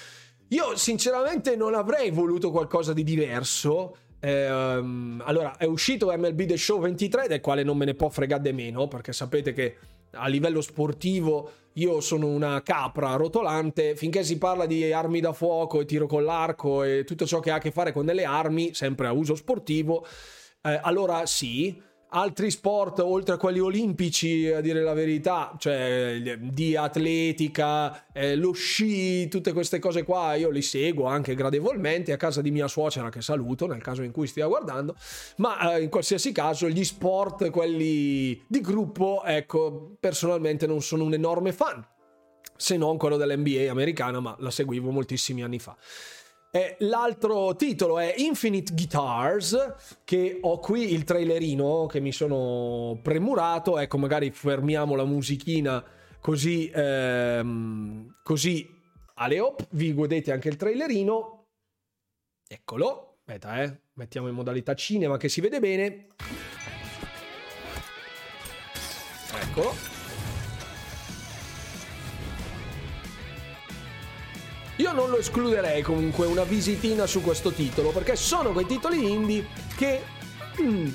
io 0.51 0.77
sinceramente 0.77 1.57
non 1.57 1.75
avrei 1.75 2.13
voluto 2.13 2.53
qualcosa 2.53 2.93
di 2.93 3.03
diverso. 3.03 3.97
Eh, 4.21 4.45
allora, 4.47 5.57
è 5.57 5.65
uscito 5.65 6.17
MLB 6.17 6.45
The 6.45 6.57
Show 6.57 6.79
23, 6.79 7.27
del 7.27 7.41
quale 7.41 7.65
non 7.65 7.77
me 7.77 7.87
ne 7.87 7.95
può 7.95 8.09
fregare 8.09 8.53
meno, 8.53 8.87
perché 8.87 9.13
sapete 9.13 9.53
che 9.53 9.77
a 10.13 10.27
livello 10.29 10.61
sportivo 10.61 11.51
io 11.77 12.01
sono 12.01 12.27
una 12.27 12.63
capra 12.63 13.17
rotolante, 13.17 13.97
finché 13.97 14.25
si 14.25 14.39
parla 14.39 14.65
di 14.65 14.93
armi 14.93 15.21
da 15.21 15.35
fuoco 15.35 15.81
e 15.81 15.85
tiro 15.85 16.07
con 16.07 16.25
l'arco 16.25 16.83
e 16.83 17.05
tutto 17.05 17.27
ciò 17.27 17.41
che 17.41 17.51
ha 17.51 17.57
a 17.57 17.59
che 17.59 17.71
fare 17.71 17.93
con 17.93 18.07
delle 18.07 18.25
armi, 18.25 18.73
sempre 18.73 19.07
a 19.09 19.13
uso 19.13 19.35
sportivo, 19.35 20.07
eh, 20.63 20.81
allora 20.83 21.27
sì, 21.27 21.81
altri 22.09 22.51
sport 22.51 23.01
oltre 23.01 23.35
a 23.35 23.37
quelli 23.37 23.59
olimpici 23.59 24.49
a 24.49 24.61
dire 24.61 24.83
la 24.83 24.93
verità 24.93 25.55
cioè 25.59 26.39
di 26.41 26.77
atletica 26.77 28.07
eh, 28.13 28.37
lo 28.37 28.53
sci 28.53 29.29
tutte 29.29 29.53
queste 29.53 29.79
cose 29.81 30.05
qua 30.05 30.35
io 30.35 30.51
li 30.51 30.63
seguo 30.63 31.07
anche 31.07 31.35
gradevolmente 31.35 32.13
a 32.13 32.17
casa 32.17 32.41
di 32.41 32.53
mia 32.53 32.69
suocera 32.69 33.09
che 33.09 33.23
saluto 33.23 33.67
nel 33.67 33.83
caso 33.83 34.03
in 34.03 34.13
cui 34.13 34.29
stia 34.29 34.47
guardando 34.47 34.95
ma 35.37 35.75
eh, 35.75 35.83
in 35.83 35.89
qualsiasi 35.89 36.31
caso 36.31 36.69
gli 36.69 36.85
sport 36.85 37.51
quelli 37.51 38.41
di 38.47 38.61
gruppo 38.61 39.23
ecco 39.25 39.97
personalmente 39.99 40.67
non 40.67 40.83
sono 40.83 41.03
un 41.03 41.15
enorme 41.15 41.53
fan 41.53 41.85
se 42.57 42.77
non 42.77 42.97
quello 42.97 43.17
dell'NBA 43.17 43.71
americana 43.71 44.21
ma 44.21 44.37
la 44.39 44.51
seguivo 44.51 44.91
moltissimi 44.91 45.43
anni 45.43 45.59
fa 45.59 45.77
eh, 46.57 46.77
l'altro 46.81 47.55
titolo 47.55 47.99
è 47.99 48.15
Infinite 48.17 48.73
Guitars, 48.73 49.99
che 50.05 50.39
ho 50.41 50.59
qui 50.59 50.95
il 50.95 51.05
trailerino 51.05 51.85
che 51.85 52.01
mi 52.01 52.13
sono 52.13 52.99
premurato. 53.03 53.79
Ecco, 53.79 53.99
magari 53.99 54.31
fermiamo 54.31 54.95
la 54.95 55.05
musichina 55.05 55.85
così, 56.19 56.71
ehm, 56.75 58.21
così 58.23 58.67
alle 59.17 59.39
op, 59.39 59.67
vi 59.73 59.93
godete 59.93 60.33
anche 60.33 60.49
il 60.49 60.57
trailerino. 60.57 61.45
Eccolo, 62.49 63.19
aspetta 63.19 63.63
eh, 63.63 63.81
mettiamo 63.95 64.29
in 64.29 64.35
modalità 64.35 64.75
cinema 64.75 65.19
che 65.19 65.29
si 65.29 65.43
vede 65.43 65.61
bene. 65.61 66.07
Eccolo. 69.43 69.96
Io 74.77 74.93
non 74.93 75.09
lo 75.09 75.17
escluderei 75.17 75.81
comunque 75.81 76.27
una 76.27 76.43
visitina 76.43 77.07
su 77.07 77.23
questo 77.23 77.51
titolo, 77.51 77.93
perché 77.93 78.15
sono 78.15 78.53
quei 78.53 78.67
titoli 78.67 79.11
indie 79.11 79.47
che... 79.75 80.03
Mm, 80.61 80.89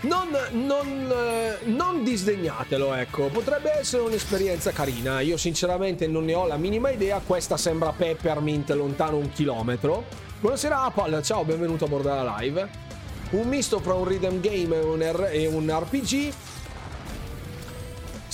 non, 0.00 0.28
non, 0.50 1.12
eh, 1.12 1.58
non, 1.66 2.02
disdegnatelo, 2.02 2.92
ecco. 2.94 3.28
Potrebbe 3.28 3.78
essere 3.78 4.02
un'esperienza 4.02 4.72
carina. 4.72 5.20
Io 5.20 5.36
sinceramente 5.36 6.06
non 6.08 6.24
ne 6.24 6.34
ho 6.34 6.46
la 6.46 6.56
minima 6.56 6.90
idea. 6.90 7.20
Questa 7.24 7.56
sembra 7.56 7.92
Peppermint 7.92 8.70
lontano 8.70 9.16
un 9.16 9.30
chilometro. 9.30 10.04
Buonasera 10.40 10.82
Apple, 10.82 11.22
ciao, 11.22 11.44
benvenuto 11.44 11.84
a 11.84 11.88
bordo 11.88 12.08
della 12.08 12.36
live. 12.38 12.68
Un 13.30 13.48
misto 13.48 13.78
fra 13.78 13.94
un 13.94 14.04
rhythm 14.04 14.40
game 14.40 14.76
e 14.76 14.80
un, 14.80 15.00
R- 15.00 15.30
e 15.32 15.46
un 15.46 15.70
RPG 15.70 16.32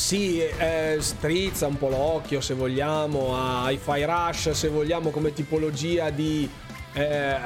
sì, 0.00 0.40
eh, 0.40 0.96
strizza 0.98 1.66
un 1.66 1.76
po' 1.76 1.90
l'occhio 1.90 2.40
se 2.40 2.54
vogliamo 2.54 3.36
a 3.36 3.70
Hi-Fi 3.70 4.02
Rush, 4.02 4.50
se 4.52 4.68
vogliamo 4.68 5.10
come 5.10 5.34
tipologia 5.34 6.08
di 6.08 6.48
eh, 6.94 7.38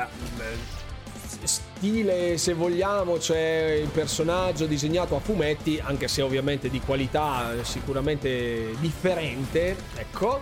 stile, 1.42 2.38
se 2.38 2.54
vogliamo, 2.54 3.16
c'è 3.16 3.80
il 3.82 3.88
personaggio 3.88 4.66
disegnato 4.66 5.16
a 5.16 5.18
fumetti, 5.18 5.80
anche 5.82 6.06
se 6.06 6.22
ovviamente 6.22 6.70
di 6.70 6.80
qualità 6.80 7.52
sicuramente 7.62 8.76
differente, 8.78 9.76
ecco. 9.96 10.40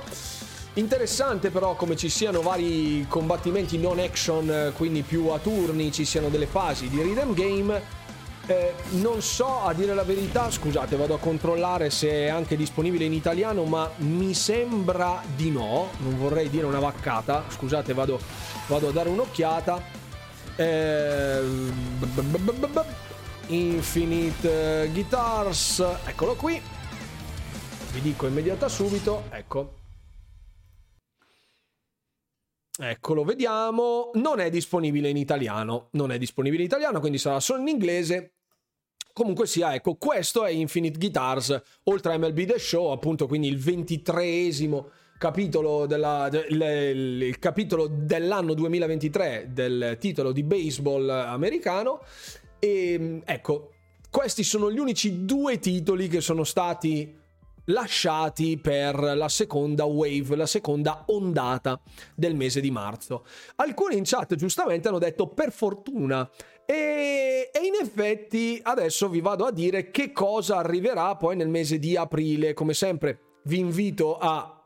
Interessante 0.75 1.51
però 1.51 1.75
come 1.77 1.97
ci 1.97 2.09
siano 2.09 2.43
vari 2.43 3.07
combattimenti 3.09 3.79
non 3.79 3.99
action, 3.99 4.73
quindi 4.77 5.01
più 5.01 5.29
a 5.29 5.39
turni, 5.39 5.91
ci 5.93 6.05
siano 6.05 6.29
delle 6.29 6.47
fasi 6.47 6.89
di 6.89 7.01
rhythm 7.01 7.33
game 7.33 8.01
eh, 8.53 8.75
non 9.01 9.23
so 9.23 9.63
a 9.63 9.73
dire 9.73 9.95
la 9.95 10.03
verità, 10.03 10.51
scusate, 10.51 10.97
vado 10.97 11.15
a 11.15 11.19
controllare 11.19 11.89
se 11.89 12.11
è 12.11 12.29
anche 12.29 12.57
disponibile 12.57 13.05
in 13.05 13.13
italiano, 13.13 13.65
ma 13.65 13.91
mi 13.99 14.35
sembra 14.35 15.23
di 15.35 15.51
no. 15.51 15.91
Non 15.99 16.19
vorrei 16.19 16.51
dire 16.51 16.67
una 16.67 16.79
vaccata. 16.79 17.45
Scusate, 17.49 17.95
vado, 17.95 18.21
vado 18.69 18.89
a 18.89 18.93
dare 18.93 19.09
un'occhiata. 19.09 19.83
Eh, 20.57 21.41
Infinite 23.47 24.89
Guitars, 24.93 25.85
eccolo 26.05 26.35
qui. 26.35 26.61
Vi 27.93 28.01
dico 28.01 28.27
immediata 28.27 28.69
subito, 28.69 29.25
ecco. 29.31 29.81
Eccolo, 32.79 33.25
vediamo. 33.25 34.11
Non 34.15 34.41
è 34.41 34.51
disponibile 34.51 35.09
in 35.09 35.17
italiano. 35.17 35.89
Non 35.93 36.11
è 36.11 36.19
disponibile 36.19 36.63
in 36.63 36.69
italiano, 36.69 37.01
quindi 37.01 37.19
sarà 37.19 37.39
solo 37.41 37.61
in 37.61 37.69
inglese. 37.69 38.33
Comunque 39.13 39.47
sia, 39.47 39.75
ecco, 39.75 39.97
questo 39.97 40.45
è 40.45 40.51
Infinite 40.51 40.99
Guitars, 40.99 41.61
oltre 41.85 42.15
a 42.15 42.19
MLB 42.19 42.45
The 42.47 42.59
Show, 42.59 42.93
appunto, 42.93 43.27
quindi 43.27 43.49
il 43.49 43.59
ventitreesimo 43.59 44.89
capitolo 45.19 45.87
della, 45.87 46.29
del, 46.31 47.23
il 47.23 47.39
capitolo 47.39 47.87
dell'anno 47.89 48.55
2023 48.55 49.51
del 49.53 49.97
titolo 50.01 50.33
di 50.33 50.43
baseball 50.43 51.09
americano. 51.09 52.01
E 52.59 53.21
ecco, 53.25 53.71
questi 54.11 54.43
sono 54.43 54.71
gli 54.71 54.79
unici 54.79 55.25
due 55.25 55.59
titoli 55.59 56.09
che 56.09 56.21
sono 56.21 56.43
stati 56.43 57.21
lasciati 57.67 58.59
per 58.59 58.99
la 58.99 59.29
seconda 59.29 59.85
wave, 59.85 60.35
la 60.35 60.47
seconda 60.47 61.05
ondata 61.07 61.81
del 62.15 62.35
mese 62.35 62.61
di 62.61 62.71
marzo. 62.71 63.25
Alcuni 63.57 63.97
in 63.97 64.05
chat 64.05 64.35
giustamente 64.35 64.89
hanno 64.89 64.99
detto 64.99 65.29
per 65.29 65.53
fortuna 65.53 66.29
e, 66.73 67.51
e, 67.53 67.67
in 67.67 67.75
effetti 67.81 68.59
adesso 68.63 69.09
vi 69.09 69.21
vado 69.21 69.45
a 69.45 69.53
dire 69.53 69.91
che 69.91 70.13
cosa 70.13 70.57
arriverà 70.57 71.17
poi 71.17 71.37
nel 71.37 71.49
mese 71.49 71.79
di 71.79 71.97
aprile. 71.97 72.55
Come 72.55 72.73
sempre 72.73 73.41
vi 73.45 73.59
invito 73.59 74.17
a 74.17 74.65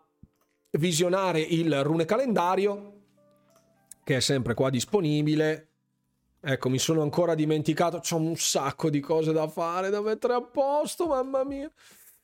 visionare 0.72 1.40
il 1.40 1.82
rune 1.82 2.04
calendario 2.04 2.92
che 4.06 4.16
è 4.16 4.20
sempre 4.20 4.54
qua 4.54 4.70
disponibile. 4.70 5.70
Ecco, 6.40 6.68
mi 6.68 6.78
sono 6.78 7.02
ancora 7.02 7.34
dimenticato, 7.34 7.98
c'ho 7.98 8.18
un 8.18 8.36
sacco 8.36 8.88
di 8.88 9.00
cose 9.00 9.32
da 9.32 9.48
fare, 9.48 9.90
da 9.90 10.00
mettere 10.00 10.34
a 10.34 10.42
posto, 10.42 11.08
mamma 11.08 11.42
mia. 11.42 11.68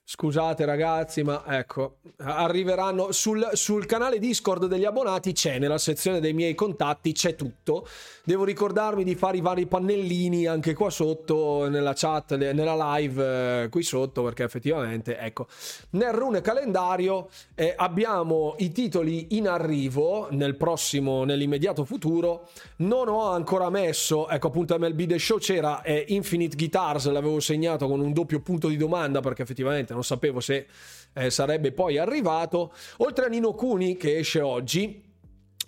Scusate 0.05 0.65
ragazzi, 0.65 1.23
ma 1.23 1.45
ecco, 1.47 1.99
arriveranno 2.19 3.13
sul, 3.13 3.49
sul, 3.53 3.87
canale 3.87 4.19
Discord 4.19 4.67
degli 4.67 4.85
abbonati, 4.85 5.33
c'è 5.33 5.61
nella 5.61 5.79
sezione 5.79 6.19
dei 6.19 6.33
miei 6.33 6.57
contatti, 6.57 7.13
c'è 7.13 7.37
tutto. 7.37 7.87
Devo 8.25 8.43
ricordarmi 8.43 9.05
di 9.05 9.15
fare 9.15 9.37
i 9.37 9.41
vari 9.41 9.67
pannellini 9.67 10.47
anche 10.47 10.75
qua 10.75 10.91
sotto, 10.91 11.69
nella 11.69 11.93
chat, 11.95 12.37
nella 12.37 12.97
live 12.97 13.63
eh, 13.63 13.69
qui 13.69 13.85
sotto, 13.85 14.25
perché 14.25 14.43
effettivamente, 14.43 15.17
ecco, 15.17 15.47
nel 15.91 16.13
rune 16.13 16.41
calendario 16.41 17.29
eh, 17.55 17.73
abbiamo 17.75 18.57
i 18.59 18.73
titoli 18.73 19.37
in 19.37 19.47
arrivo 19.47 20.27
nel 20.33 20.57
prossimo, 20.57 21.23
nell'immediato 21.23 21.85
futuro. 21.85 22.49
Non 22.79 23.09
ho 23.09 23.31
ancora 23.31 23.71
messo, 23.71 24.29
ecco 24.29 24.49
appunto 24.49 24.77
MLB 24.77 25.07
The 25.07 25.19
Show 25.19 25.39
c'era 25.39 25.81
eh, 25.83 26.07
Infinite 26.09 26.57
Guitars, 26.57 27.09
l'avevo 27.09 27.39
segnato 27.39 27.87
con 27.87 28.01
un 28.01 28.13
doppio 28.13 28.41
punto 28.41 28.67
di 28.67 28.77
domanda 28.77 29.21
perché 29.21 29.43
effettivamente 29.43 29.91
non 29.93 30.05
sapevo 30.05 30.41
se 30.41 30.67
eh, 31.15 31.31
sarebbe 31.31 31.73
poi 31.73 31.99
arrivato. 31.99 32.73
Oltre 32.99 33.27
a 33.27 33.29
Nino 33.29 33.55
Kuni 33.55 33.97
che 33.97 34.19
esce 34.19 34.41
oggi, 34.41 35.12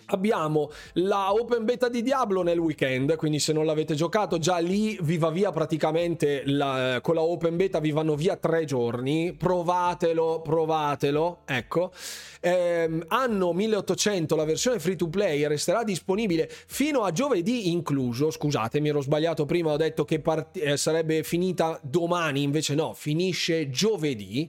Abbiamo 0.07 0.69
la 0.93 1.33
open 1.33 1.65
beta 1.65 1.89
di 1.89 2.03
Diablo 2.03 2.43
nel 2.43 2.59
weekend, 2.59 3.15
quindi 3.15 3.39
se 3.39 3.53
non 3.53 3.65
l'avete 3.65 3.95
giocato 3.95 4.37
già 4.37 4.57
lì 4.57 4.97
vi 5.01 5.17
va 5.17 5.31
via 5.31 5.51
praticamente 5.51 6.43
la, 6.45 6.99
con 7.01 7.15
la 7.15 7.23
open 7.23 7.55
beta 7.55 7.79
vi 7.79 7.91
vanno 7.91 8.15
via 8.15 8.35
tre 8.35 8.65
giorni, 8.65 9.33
provatelo, 9.33 10.41
provatelo, 10.41 11.39
ecco. 11.45 11.91
Eh, 12.39 12.99
anno 13.07 13.53
1800 13.53 14.35
la 14.35 14.45
versione 14.45 14.77
free 14.77 14.95
to 14.95 15.09
play 15.09 15.47
resterà 15.47 15.83
disponibile 15.83 16.47
fino 16.49 17.01
a 17.01 17.11
giovedì 17.11 17.71
incluso, 17.71 18.29
scusate 18.29 18.79
mi 18.79 18.89
ero 18.89 19.01
sbagliato 19.01 19.45
prima, 19.45 19.71
ho 19.71 19.77
detto 19.77 20.05
che 20.05 20.19
part- 20.19 20.57
eh, 20.57 20.77
sarebbe 20.77 21.23
finita 21.23 21.79
domani, 21.81 22.43
invece 22.43 22.75
no, 22.75 22.93
finisce 22.93 23.71
giovedì 23.71 24.47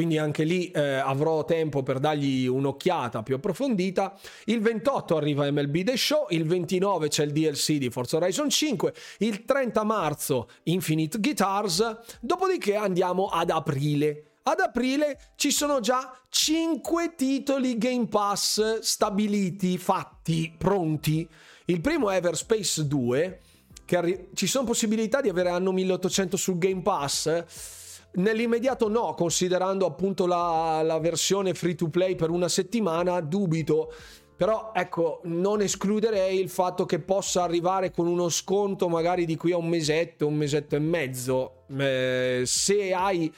quindi 0.00 0.16
anche 0.16 0.44
lì 0.44 0.70
eh, 0.70 0.94
avrò 0.94 1.44
tempo 1.44 1.82
per 1.82 1.98
dargli 1.98 2.46
un'occhiata 2.46 3.22
più 3.22 3.34
approfondita. 3.34 4.18
Il 4.46 4.62
28 4.62 5.14
arriva 5.14 5.50
MLB 5.50 5.82
The 5.82 5.94
Show, 5.94 6.24
il 6.30 6.46
29 6.46 7.08
c'è 7.08 7.24
il 7.24 7.32
DLC 7.32 7.72
di 7.72 7.90
Forza 7.90 8.16
Horizon 8.16 8.48
5, 8.48 8.94
il 9.18 9.44
30 9.44 9.84
marzo 9.84 10.48
Infinite 10.62 11.18
Guitars, 11.18 11.98
dopodiché 12.18 12.76
andiamo 12.76 13.26
ad 13.26 13.50
aprile. 13.50 14.36
Ad 14.44 14.60
aprile 14.60 15.32
ci 15.36 15.50
sono 15.50 15.80
già 15.80 16.18
5 16.30 17.14
titoli 17.14 17.76
Game 17.76 18.06
Pass 18.06 18.78
stabiliti, 18.78 19.76
fatti, 19.76 20.50
pronti. 20.56 21.28
Il 21.66 21.82
è 21.82 22.14
Everspace 22.14 22.86
2, 22.86 23.40
che 23.84 23.96
arri- 23.98 24.28
ci 24.32 24.46
sono 24.46 24.64
possibilità 24.64 25.20
di 25.20 25.28
avere 25.28 25.50
anno 25.50 25.72
1800 25.72 26.38
sul 26.38 26.56
Game 26.56 26.80
Pass 26.80 27.79
Nell'immediato 28.12 28.88
no, 28.88 29.14
considerando 29.14 29.86
appunto 29.86 30.26
la, 30.26 30.82
la 30.82 30.98
versione 30.98 31.54
free 31.54 31.74
to 31.74 31.88
play 31.88 32.16
per 32.16 32.30
una 32.30 32.48
settimana, 32.48 33.20
dubito. 33.20 33.92
Però 34.36 34.72
ecco, 34.74 35.20
non 35.24 35.60
escluderei 35.60 36.40
il 36.40 36.48
fatto 36.48 36.86
che 36.86 36.98
possa 36.98 37.42
arrivare 37.42 37.90
con 37.90 38.06
uno 38.06 38.28
sconto 38.30 38.88
magari 38.88 39.26
di 39.26 39.36
qui 39.36 39.52
a 39.52 39.58
un 39.58 39.68
mesetto, 39.68 40.26
un 40.26 40.34
mesetto 40.34 40.76
e 40.76 40.78
mezzo. 40.78 41.64
Eh, 41.78 42.42
se 42.46 42.92
hai 42.92 43.32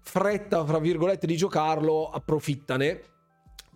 fretta, 0.00 0.64
fra 0.64 0.78
virgolette, 0.78 1.26
di 1.26 1.36
giocarlo, 1.36 2.10
approfittane 2.10 3.00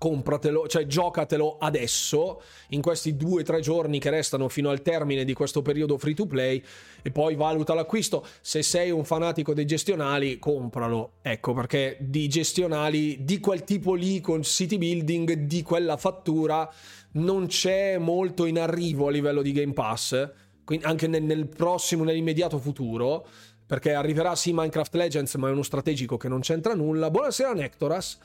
compratelo, 0.03 0.67
cioè 0.67 0.85
giocatelo 0.85 1.59
adesso, 1.59 2.43
in 2.71 2.83
questi 2.83 3.17
due 3.17 3.43
o 3.43 3.45
tre 3.45 3.61
giorni 3.61 4.01
che 4.01 4.11
restano 4.11 4.49
fino 4.49 4.71
al 4.71 4.83
termine 4.83 5.25
di 5.25 5.33
questo 5.33 5.63
periodo 5.63 5.97
free 5.97 6.13
to 6.13 6.27
play 6.27 6.61
e 7.03 7.13
poi 7.13 7.37
valuta 7.37 7.73
l'acquisto. 7.73 8.27
Se 8.41 8.65
sei 8.65 8.91
un 8.91 9.05
fanatico 9.05 9.55
dei 9.55 9.65
gestionali, 9.65 10.41
compralo. 10.41 11.19
Ecco 11.23 11.53
perché 11.53 11.99
di 12.01 12.27
gestionali 12.27 13.23
di 13.23 13.39
quel 13.39 13.63
tipo 13.63 13.95
lì 13.95 14.21
con 14.21 14.43
city 14.43 14.77
building, 14.77 15.35
di 15.35 15.63
quella 15.63 15.97
fattura, 15.97 16.69
non 17.13 17.47
c'è 17.47 17.97
molto 17.97 18.47
in 18.47 18.59
arrivo 18.59 19.07
a 19.07 19.11
livello 19.13 19.41
di 19.41 19.53
Game 19.53 19.73
Pass, 19.73 20.31
quindi 20.65 20.85
anche 20.85 21.07
nel, 21.07 21.23
nel 21.23 21.47
prossimo, 21.47 22.03
nell'immediato 22.03 22.59
futuro. 22.59 23.25
Perché 23.65 23.95
arriverà 23.95 24.35
sì 24.35 24.53
Minecraft 24.53 24.95
Legends, 24.97 25.35
ma 25.37 25.49
è 25.49 25.53
uno 25.53 25.63
strategico 25.63 26.19
che 26.19 26.29
non 26.29 26.41
c'entra 26.41 26.75
nulla. 26.75 27.11
Buonasera 27.11 27.55
Nectoras. 27.55 28.19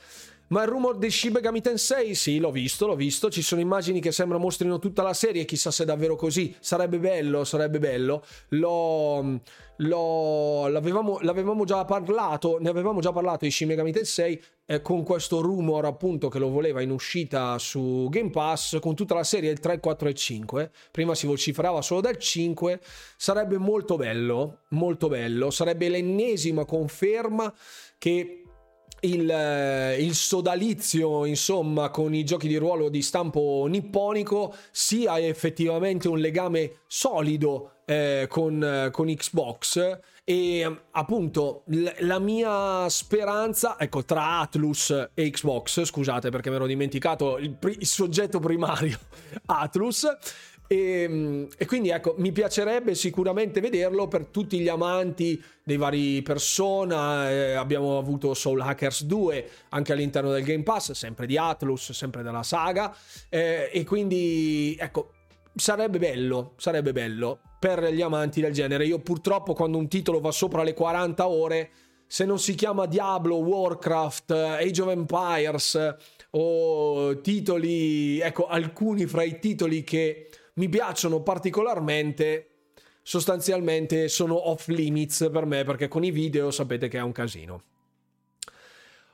Ma 0.49 0.62
il 0.62 0.69
rumor 0.69 0.97
di 0.97 1.12
Shibegami 1.12 1.60
Tensei, 1.60 2.15
sì, 2.15 2.39
l'ho 2.39 2.51
visto, 2.51 2.88
l'ho 2.88 2.95
visto. 2.95 3.29
Ci 3.29 3.41
sono 3.41 3.60
immagini 3.60 3.99
che 3.99 4.13
sembra 4.13 4.38
mostrino 4.38 4.79
tutta 4.79 5.03
la 5.03 5.13
serie. 5.13 5.43
Chissà 5.43 5.71
se 5.71 5.83
è 5.83 5.86
davvero 5.86 6.15
così. 6.15 6.55
Sarebbe 6.60 6.99
bello, 6.99 7.43
sarebbe 7.43 7.79
bello. 7.79 8.23
L'ho. 8.49 9.41
l'ho 9.75 10.67
l'avevamo, 10.67 11.19
l'avevamo, 11.21 11.65
già 11.65 11.83
parlato. 11.83 12.60
Ne 12.62 12.69
avevamo 12.69 13.01
già 13.01 13.12
parlato 13.12 13.43
di 13.43 13.51
Shin 13.51 13.67
Megami 13.67 13.91
Tensei. 13.91 14.41
Eh, 14.65 14.81
con 14.81 15.03
questo 15.03 15.41
rumor, 15.41 15.83
appunto, 15.83 16.29
che 16.29 16.39
lo 16.39 16.49
voleva 16.49 16.81
in 16.81 16.91
uscita 16.91 17.57
su 17.57 18.07
Game 18.10 18.29
Pass. 18.29 18.79
Con 18.79 18.95
tutta 18.95 19.15
la 19.15 19.25
serie, 19.25 19.51
il 19.51 19.60
3, 19.60 19.73
il 19.73 19.79
4 19.81 20.07
e 20.07 20.12
il 20.12 20.17
5. 20.17 20.71
Prima 20.91 21.13
si 21.13 21.27
vociferava 21.27 21.81
solo 21.81 21.99
del 21.99 22.17
5. 22.17 22.79
Sarebbe 23.17 23.57
molto 23.57 23.97
bello. 23.97 24.60
Molto 24.69 25.10
bello. 25.10 25.49
Sarebbe 25.49 25.89
l'ennesima 25.89 26.63
conferma 26.63 27.53
che 27.97 28.43
il, 29.01 29.29
eh, 29.29 30.01
il, 30.01 30.15
sodalizio, 30.15 31.25
insomma, 31.25 31.89
con 31.89 32.13
i 32.13 32.23
giochi 32.23 32.47
di 32.47 32.57
ruolo 32.57 32.89
di 32.89 33.01
stampo 33.01 33.65
nipponico 33.67 34.55
sia 34.71 35.19
effettivamente 35.19 36.07
un 36.07 36.19
legame 36.19 36.79
solido 36.88 37.71
eh, 37.86 38.25
con, 38.29 38.63
eh, 38.63 38.89
con, 38.91 39.07
Xbox. 39.07 39.99
E 40.23 40.79
appunto 40.91 41.63
l- 41.67 41.88
la 41.99 42.19
mia 42.19 42.89
speranza, 42.89 43.79
ecco, 43.79 44.03
tra 44.03 44.39
Atlus 44.39 45.10
e 45.13 45.29
Xbox, 45.29 45.86
scusate 45.86 46.29
perché 46.29 46.49
mi 46.49 46.55
ero 46.55 46.65
dimenticato 46.65 47.38
il, 47.38 47.53
pri- 47.53 47.77
il 47.79 47.86
soggetto 47.86 48.39
primario, 48.39 48.99
Atlus, 49.45 50.05
E, 50.67 51.47
e, 51.58 51.65
quindi 51.65 51.89
ecco, 51.89 52.15
mi 52.17 52.32
piacerebbe 52.32 52.93
sicuramente 52.93 53.62
vederlo 53.62 54.08
per 54.08 54.25
tutti 54.25 54.60
gli 54.60 54.67
amanti 54.67 55.41
dei 55.63 55.77
vari 55.77 56.21
persona. 56.21 57.31
Eh, 57.31 57.54
abbiamo 57.54 57.98
avuto 57.98 58.33
Soul 58.33 58.62
Hackers 58.62 59.04
2 59.06 59.50
anche 59.69 59.94
all'interno 59.94 60.31
del 60.31 60.44
Game 60.44 60.63
Pass, 60.63 60.91
sempre 60.91 61.25
di 61.25 61.37
Atlus, 61.37 61.91
sempre 61.91 62.21
della 62.21 62.44
saga. 62.44 62.94
Eh, 63.29 63.69
e 63.71 63.83
quindi 63.85 64.75
ecco, 64.77 65.12
sarebbe 65.56 66.00
bello, 66.00 66.54
sarebbe 66.58 66.91
bello 66.91 67.39
per 67.60 67.85
gli 67.91 68.02
amanti 68.02 68.41
del 68.41 68.54
genere. 68.54 68.85
Io 68.85 69.00
purtroppo 69.00 69.54
quando 69.54 69.77
un 69.77 69.87
titolo 69.87 70.19
va 70.19 70.31
sopra 70.31 70.63
le 70.63 70.73
40 70.73 71.27
ore, 71.27 71.69
se 72.06 72.25
non 72.25 72.39
si 72.39 72.56
chiama 72.56 72.85
Diablo, 72.85 73.35
Warcraft, 73.37 74.31
Age 74.31 74.81
of 74.81 74.89
Empires 74.89 75.96
o 76.31 77.19
titoli, 77.21 78.19
ecco, 78.19 78.48
alcuni 78.48 79.06
fra 79.06 79.23
i 79.23 79.39
titoli 79.39 79.83
che 79.83 80.29
mi 80.58 80.69
piacciono 80.69 81.21
particolarmente, 81.21 82.49
sostanzialmente 83.01 84.08
sono 84.08 84.49
off 84.49 84.67
limits 84.67 85.29
per 85.31 85.45
me 85.45 85.63
perché 85.63 85.87
con 85.87 86.03
i 86.03 86.12
video 86.12 86.51
sapete 86.51 86.87
che 86.87 86.97
è 86.97 87.01
un 87.01 87.12
casino. 87.12 87.63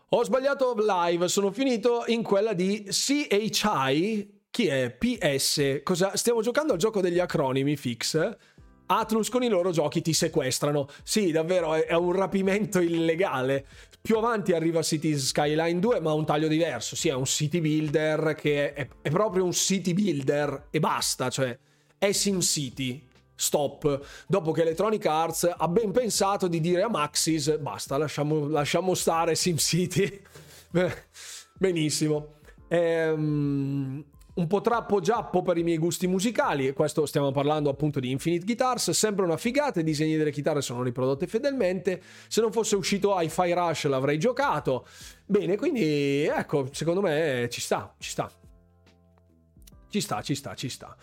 Ho 0.09 0.23
sbagliato 0.23 0.75
live, 0.77 1.27
sono 1.27 1.51
finito 1.51 2.03
in 2.07 2.21
quella 2.21 2.53
di 2.53 2.85
CHI. 2.87 4.41
Chi 4.51 4.67
è? 4.67 4.91
PS. 4.91 5.81
Cosa? 5.81 6.15
Stiamo 6.15 6.41
giocando 6.41 6.73
al 6.73 6.79
gioco 6.79 7.01
degli 7.01 7.17
acronimi 7.17 7.75
fix. 7.75 8.37
Atlus 8.85 9.29
con 9.29 9.41
i 9.41 9.47
loro 9.47 9.71
giochi 9.71 10.01
ti 10.01 10.13
sequestrano. 10.13 10.87
Sì, 11.01 11.31
davvero, 11.31 11.73
è 11.73 11.95
un 11.95 12.11
rapimento 12.11 12.79
illegale. 12.79 13.65
Più 14.05 14.17
avanti 14.17 14.51
arriva 14.51 14.81
Cities 14.81 15.27
Skyline 15.27 15.79
2, 15.79 16.01
ma 16.01 16.09
ha 16.09 16.13
un 16.13 16.25
taglio 16.25 16.49
diverso. 16.49 16.93
Sì, 16.93 17.07
è 17.07 17.13
un 17.13 17.23
city 17.23 17.61
builder 17.61 18.35
che 18.35 18.73
è, 18.73 18.87
è 19.01 19.09
proprio 19.09 19.45
un 19.45 19.53
city 19.53 19.93
builder 19.93 20.67
e 20.71 20.81
basta, 20.81 21.29
cioè 21.29 21.57
è 21.97 22.11
SimCity. 22.11 23.07
Stop. 23.33 24.05
Dopo 24.27 24.51
che 24.51 24.63
Electronic 24.63 25.05
Arts 25.05 25.49
ha 25.55 25.67
ben 25.69 25.93
pensato 25.93 26.49
di 26.49 26.59
dire 26.59 26.81
a 26.81 26.89
Maxis, 26.89 27.57
basta, 27.59 27.95
lasciamo, 27.95 28.49
lasciamo 28.49 28.93
stare 28.93 29.35
SimCity. 29.35 30.21
Benissimo. 31.57 32.33
Ehm, 32.67 34.03
un 34.35 34.47
po' 34.47 34.61
troppo 34.61 34.99
giappo 34.99 35.41
per 35.41 35.57
i 35.57 35.63
miei 35.63 35.77
gusti 35.77 36.07
musicali, 36.07 36.67
e 36.67 36.73
questo 36.73 37.05
stiamo 37.05 37.31
parlando 37.31 37.69
appunto 37.69 37.99
di 37.99 38.09
Infinite 38.09 38.45
Guitars, 38.45 38.89
sempre 38.91 39.25
una 39.25 39.37
figata, 39.37 39.79
i 39.79 39.83
disegni 39.83 40.17
delle 40.17 40.31
chitarre 40.31 40.61
sono 40.61 40.81
riprodotti 40.81 41.27
fedelmente, 41.27 42.01
se 42.27 42.41
non 42.41 42.51
fosse 42.51 42.75
uscito 42.75 43.19
Hi-Fi 43.19 43.53
Rush 43.53 43.85
l'avrei 43.85 44.17
giocato, 44.17 44.87
bene, 45.25 45.55
quindi 45.55 46.23
ecco, 46.23 46.67
secondo 46.71 47.01
me 47.01 47.47
ci 47.51 47.61
sta, 47.61 47.93
ci 47.99 48.09
sta, 48.09 48.31
ci 49.89 50.01
sta, 50.01 50.21
ci 50.21 50.35
sta, 50.35 50.55
ci 50.55 50.69
sta. 50.69 50.95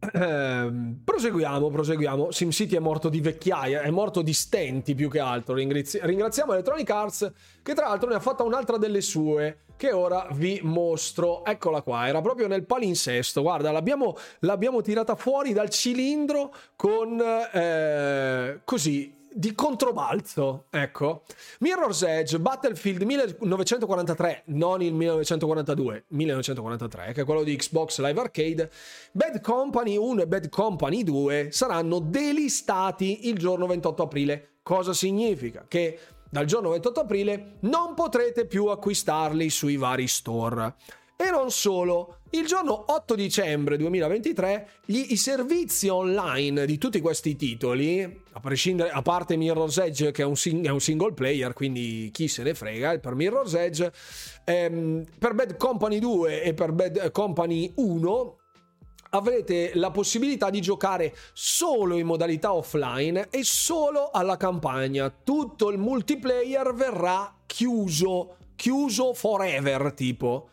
Eh, 0.00 0.72
proseguiamo, 1.04 1.68
proseguiamo. 1.68 2.30
SimCity 2.30 2.76
è 2.76 2.78
morto 2.80 3.08
di 3.08 3.20
vecchiaia, 3.20 3.82
è 3.82 3.90
morto 3.90 4.22
di 4.22 4.32
stenti 4.32 4.94
più 4.94 5.10
che 5.10 5.20
altro. 5.20 5.54
Ringrazi- 5.54 6.00
ringraziamo 6.02 6.52
Electronic 6.52 6.88
Arts, 6.90 7.32
che 7.62 7.74
tra 7.74 7.88
l'altro 7.88 8.08
ne 8.08 8.14
ha 8.14 8.20
fatta 8.20 8.42
un'altra 8.42 8.78
delle 8.78 9.02
sue 9.02 9.64
che 9.76 9.92
ora 9.92 10.26
vi 10.32 10.60
mostro. 10.62 11.44
Eccola 11.44 11.82
qua, 11.82 12.06
era 12.06 12.20
proprio 12.20 12.46
nel 12.46 12.64
palinsesto. 12.64 13.42
Guarda, 13.42 13.70
l'abbiamo, 13.70 14.16
l'abbiamo 14.40 14.80
tirata 14.82 15.14
fuori 15.14 15.52
dal 15.52 15.70
cilindro 15.70 16.54
con 16.76 17.20
eh, 17.20 18.60
così 18.64 19.19
di 19.32 19.54
controbalzo, 19.54 20.66
ecco. 20.70 21.22
Mirror's 21.60 22.02
Edge, 22.02 22.38
Battlefield 22.38 23.02
1943, 23.02 24.42
non 24.46 24.82
il 24.82 24.92
1942, 24.92 26.04
1943, 26.08 27.12
che 27.12 27.20
è 27.20 27.24
quello 27.24 27.42
di 27.42 27.56
Xbox 27.56 28.00
Live 28.00 28.20
Arcade. 28.20 28.70
Bad 29.12 29.40
Company 29.40 29.96
1 29.96 30.22
e 30.22 30.26
Bad 30.26 30.48
Company 30.48 31.02
2 31.04 31.48
saranno 31.50 32.00
delistati 32.00 33.28
il 33.28 33.38
giorno 33.38 33.66
28 33.66 34.02
aprile. 34.02 34.48
Cosa 34.62 34.92
significa? 34.92 35.64
Che 35.66 35.98
dal 36.28 36.44
giorno 36.44 36.70
28 36.70 37.00
aprile 37.00 37.56
non 37.60 37.94
potrete 37.94 38.46
più 38.46 38.66
acquistarli 38.66 39.50
sui 39.50 39.76
vari 39.76 40.06
store. 40.06 40.74
E 41.16 41.28
non 41.30 41.50
solo, 41.50 42.19
il 42.32 42.46
giorno 42.46 42.84
8 42.86 43.14
dicembre 43.16 43.76
2023 43.76 44.68
gli, 44.84 45.06
i 45.08 45.16
servizi 45.16 45.88
online 45.88 46.64
di 46.64 46.78
tutti 46.78 47.00
questi 47.00 47.34
titoli, 47.34 48.02
a, 48.32 48.40
prescindere, 48.40 48.90
a 48.90 49.02
parte 49.02 49.36
Mirror's 49.36 49.78
Edge 49.78 50.12
che 50.12 50.22
è 50.22 50.24
un, 50.24 50.36
sing, 50.36 50.64
è 50.64 50.70
un, 50.70 50.80
single 50.80 51.12
player, 51.12 51.52
quindi 51.52 52.10
chi 52.12 52.28
se 52.28 52.44
ne 52.44 52.54
frega, 52.54 52.98
per 52.98 53.14
Mirror's 53.14 53.54
Edge, 53.54 53.92
ehm, 54.44 55.04
per 55.18 55.34
Bad 55.34 55.56
Company 55.56 55.98
2 55.98 56.42
e 56.42 56.54
per 56.54 56.70
Bad 56.70 57.10
Company 57.10 57.72
1 57.74 58.36
avrete 59.10 59.72
la 59.74 59.90
possibilità 59.90 60.50
di 60.50 60.60
giocare 60.60 61.12
solo 61.32 61.96
in 61.96 62.06
modalità 62.06 62.52
offline 62.52 63.26
e 63.30 63.42
solo 63.42 64.10
alla 64.10 64.36
campagna. 64.36 65.10
Tutto 65.10 65.70
il 65.70 65.78
multiplayer 65.78 66.72
verrà 66.74 67.34
chiuso, 67.44 68.36
chiuso 68.54 69.14
forever 69.14 69.92
tipo. 69.94 70.50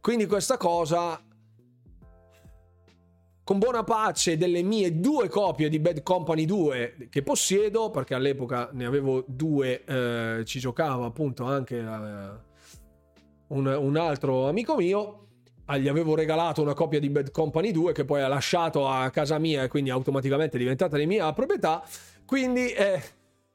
Quindi 0.00 0.26
questa 0.26 0.56
cosa 0.56 1.22
con 3.44 3.58
buona 3.58 3.82
pace 3.82 4.36
delle 4.36 4.62
mie 4.62 5.00
due 5.00 5.28
copie 5.28 5.68
di 5.68 5.80
Bad 5.80 6.02
Company 6.02 6.44
2 6.44 7.08
che 7.10 7.22
possiedo, 7.22 7.90
perché 7.90 8.14
all'epoca 8.14 8.70
ne 8.72 8.84
avevo 8.84 9.24
due, 9.26 9.84
eh, 9.84 10.44
ci 10.44 10.60
giocava 10.60 11.06
appunto 11.06 11.44
anche 11.44 11.78
eh, 11.78 12.30
un, 13.48 13.66
un 13.66 13.96
altro 13.96 14.48
amico 14.48 14.76
mio 14.76 15.20
Ah, 15.70 15.76
gli 15.76 15.86
avevo 15.86 16.16
regalato 16.16 16.62
una 16.62 16.74
copia 16.74 16.98
di 16.98 17.08
Bad 17.10 17.30
Company 17.30 17.70
2 17.70 17.92
che 17.92 18.04
poi 18.04 18.22
ha 18.22 18.26
lasciato 18.26 18.88
a 18.88 19.08
casa 19.10 19.38
mia 19.38 19.62
e 19.62 19.68
quindi 19.68 19.90
automaticamente 19.90 20.56
è 20.56 20.58
diventata 20.58 20.96
di 20.96 21.06
mia 21.06 21.32
proprietà. 21.32 21.84
Quindi, 22.26 22.72
eh, 22.72 23.00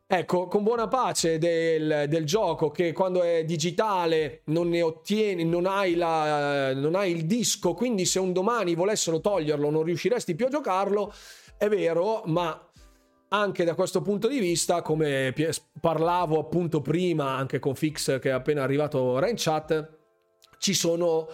ecco, 0.07 0.47
con 0.47 0.63
buona 0.63 0.87
pace 0.87 1.37
del, 1.37 2.05
del, 2.07 2.25
gioco 2.25 2.69
che 2.69 2.93
quando 2.93 3.23
è 3.23 3.43
digitale 3.43 4.41
non 4.45 4.69
ne 4.69 4.81
ottieni, 4.81 5.43
non 5.43 5.65
hai, 5.65 5.95
la, 5.95 6.73
non 6.73 6.95
hai 6.95 7.11
il 7.11 7.25
disco, 7.25 7.73
quindi 7.73 8.05
se 8.05 8.19
un 8.19 8.31
domani 8.31 8.75
volessero 8.75 9.19
toglierlo 9.19 9.69
non 9.69 9.83
riusciresti 9.83 10.35
più 10.35 10.45
a 10.45 10.49
giocarlo, 10.49 11.13
è 11.57 11.67
vero, 11.67 12.23
ma 12.25 12.69
anche 13.29 13.63
da 13.63 13.73
questo 13.73 14.01
punto 14.01 14.27
di 14.27 14.39
vista, 14.39 14.81
come 14.81 15.33
parlavo 15.79 16.39
appunto 16.39 16.81
prima 16.81 17.35
anche 17.35 17.59
con 17.59 17.75
Fix 17.75 18.19
che 18.19 18.29
è 18.29 18.33
appena 18.33 18.63
arrivato 18.63 19.19
in 19.27 19.33
chat, 19.35 19.97
ci 20.59 20.73
sono 20.73 21.27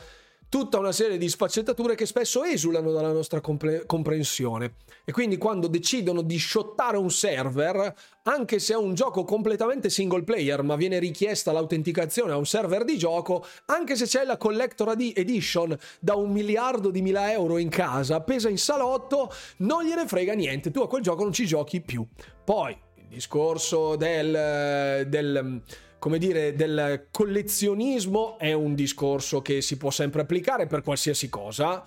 tutta 0.51 0.79
una 0.79 0.91
serie 0.91 1.17
di 1.17 1.29
sfaccettature 1.29 1.95
che 1.95 2.05
spesso 2.05 2.43
esulano 2.43 2.91
dalla 2.91 3.13
nostra 3.13 3.39
compre- 3.39 3.85
comprensione. 3.85 4.73
E 5.05 5.13
quindi 5.13 5.37
quando 5.37 5.67
decidono 5.67 6.21
di 6.21 6.37
shottare 6.37 6.97
un 6.97 7.09
server, 7.09 7.95
anche 8.23 8.59
se 8.59 8.73
è 8.73 8.75
un 8.75 8.93
gioco 8.93 9.23
completamente 9.23 9.89
single 9.89 10.23
player, 10.23 10.61
ma 10.61 10.75
viene 10.75 10.99
richiesta 10.99 11.53
l'autenticazione 11.53 12.33
a 12.33 12.35
un 12.35 12.45
server 12.45 12.83
di 12.83 12.97
gioco, 12.97 13.45
anche 13.67 13.95
se 13.95 14.05
c'è 14.05 14.25
la 14.25 14.35
Collector 14.35 14.93
Edition 14.97 15.73
da 16.01 16.15
un 16.15 16.33
miliardo 16.33 16.89
di 16.89 17.01
mila 17.01 17.31
euro 17.31 17.57
in 17.57 17.69
casa, 17.69 18.15
appesa 18.15 18.49
in 18.49 18.57
salotto, 18.57 19.31
non 19.59 19.85
gliene 19.85 20.05
frega 20.05 20.33
niente, 20.33 20.69
tu 20.69 20.81
a 20.81 20.89
quel 20.89 21.01
gioco 21.01 21.23
non 21.23 21.31
ci 21.31 21.45
giochi 21.45 21.79
più. 21.79 22.05
Poi, 22.43 22.77
il 22.95 23.07
discorso 23.07 23.95
del... 23.95 25.07
del 25.07 25.61
come 26.01 26.17
dire, 26.17 26.55
del 26.55 27.09
collezionismo 27.11 28.39
è 28.39 28.53
un 28.53 28.73
discorso 28.73 29.43
che 29.43 29.61
si 29.61 29.77
può 29.77 29.91
sempre 29.91 30.21
applicare 30.21 30.65
per 30.65 30.81
qualsiasi 30.81 31.29
cosa. 31.29 31.83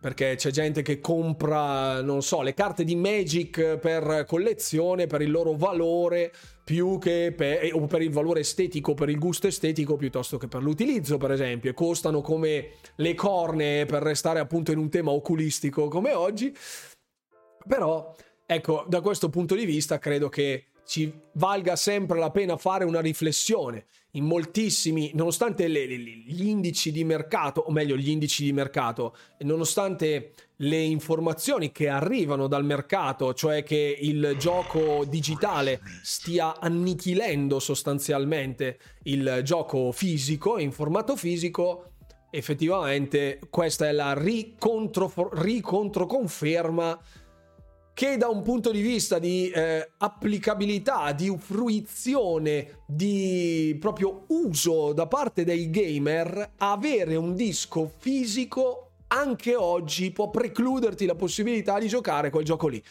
Perché 0.00 0.34
c'è 0.34 0.50
gente 0.50 0.82
che 0.82 0.98
compra, 0.98 2.02
non 2.02 2.22
so, 2.22 2.42
le 2.42 2.54
carte 2.54 2.82
di 2.82 2.96
Magic 2.96 3.76
per 3.76 4.24
collezione, 4.26 5.06
per 5.06 5.22
il 5.22 5.30
loro 5.30 5.52
valore, 5.52 6.32
più 6.64 6.98
che 6.98 7.32
per, 7.36 7.72
o 7.72 7.86
per 7.86 8.02
il 8.02 8.10
valore 8.10 8.40
estetico, 8.40 8.94
per 8.94 9.08
il 9.08 9.20
gusto 9.20 9.46
estetico, 9.46 9.94
piuttosto 9.94 10.38
che 10.38 10.48
per 10.48 10.60
l'utilizzo, 10.60 11.16
per 11.16 11.30
esempio. 11.30 11.70
E 11.70 11.74
costano 11.74 12.20
come 12.20 12.70
le 12.96 13.14
corne 13.14 13.86
per 13.86 14.02
restare 14.02 14.40
appunto 14.40 14.72
in 14.72 14.78
un 14.78 14.90
tema 14.90 15.12
oculistico 15.12 15.86
come 15.86 16.12
oggi. 16.12 16.52
Però, 17.64 18.12
ecco, 18.44 18.84
da 18.88 19.00
questo 19.00 19.28
punto 19.28 19.54
di 19.54 19.64
vista 19.64 20.00
credo 20.00 20.28
che 20.28 20.71
ci 20.92 21.10
valga 21.32 21.74
sempre 21.74 22.18
la 22.18 22.30
pena 22.30 22.58
fare 22.58 22.84
una 22.84 23.00
riflessione. 23.00 23.86
In 24.10 24.26
moltissimi, 24.26 25.12
nonostante 25.14 25.66
le, 25.66 25.86
le, 25.86 25.96
gli 25.96 26.46
indici 26.46 26.92
di 26.92 27.02
mercato, 27.02 27.62
o 27.62 27.72
meglio 27.72 27.96
gli 27.96 28.10
indici 28.10 28.44
di 28.44 28.52
mercato, 28.52 29.16
nonostante 29.38 30.32
le 30.56 30.76
informazioni 30.76 31.72
che 31.72 31.88
arrivano 31.88 32.46
dal 32.46 32.66
mercato, 32.66 33.32
cioè 33.32 33.62
che 33.62 33.96
il 34.02 34.36
gioco 34.38 35.06
digitale 35.06 35.80
stia 36.02 36.60
annichilendo 36.60 37.58
sostanzialmente 37.58 38.78
il 39.04 39.40
gioco 39.44 39.92
fisico, 39.92 40.58
in 40.58 40.72
formato 40.72 41.16
fisico, 41.16 41.92
effettivamente 42.28 43.40
questa 43.48 43.88
è 43.88 43.92
la 43.92 44.12
ricontroconferma 44.12 47.00
che 47.94 48.16
da 48.16 48.28
un 48.28 48.42
punto 48.42 48.70
di 48.70 48.80
vista 48.80 49.18
di 49.18 49.50
eh, 49.50 49.92
applicabilità, 49.98 51.12
di 51.12 51.34
fruizione, 51.38 52.82
di 52.86 53.76
proprio 53.78 54.24
uso 54.28 54.92
da 54.92 55.06
parte 55.06 55.44
dei 55.44 55.70
gamer, 55.70 56.52
avere 56.58 57.16
un 57.16 57.34
disco 57.34 57.90
fisico 57.98 58.92
anche 59.08 59.54
oggi 59.54 60.10
può 60.10 60.30
precluderti 60.30 61.04
la 61.04 61.14
possibilità 61.14 61.78
di 61.78 61.86
giocare 61.86 62.30
quel 62.30 62.44
gioco 62.44 62.68
lì. 62.68 62.82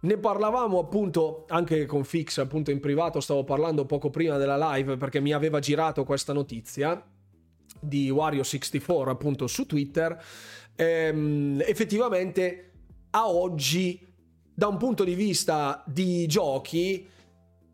Ne 0.00 0.18
parlavamo 0.18 0.78
appunto 0.78 1.44
anche 1.48 1.86
con 1.86 2.04
Fix, 2.04 2.38
appunto 2.38 2.70
in 2.70 2.80
privato, 2.80 3.20
stavo 3.20 3.44
parlando 3.44 3.86
poco 3.86 4.10
prima 4.10 4.36
della 4.36 4.74
live 4.74 4.96
perché 4.96 5.20
mi 5.20 5.32
aveva 5.32 5.60
girato 5.60 6.04
questa 6.04 6.32
notizia 6.32 7.02
di 7.80 8.10
Wario64 8.10 9.08
appunto 9.08 9.46
su 9.46 9.64
Twitter. 9.64 10.20
Ehm, 10.76 11.62
effettivamente 11.64 12.72
a 13.10 13.28
oggi, 13.28 14.11
da 14.54 14.66
un 14.68 14.76
punto 14.76 15.04
di 15.04 15.14
vista 15.14 15.82
di 15.86 16.26
giochi, 16.26 17.08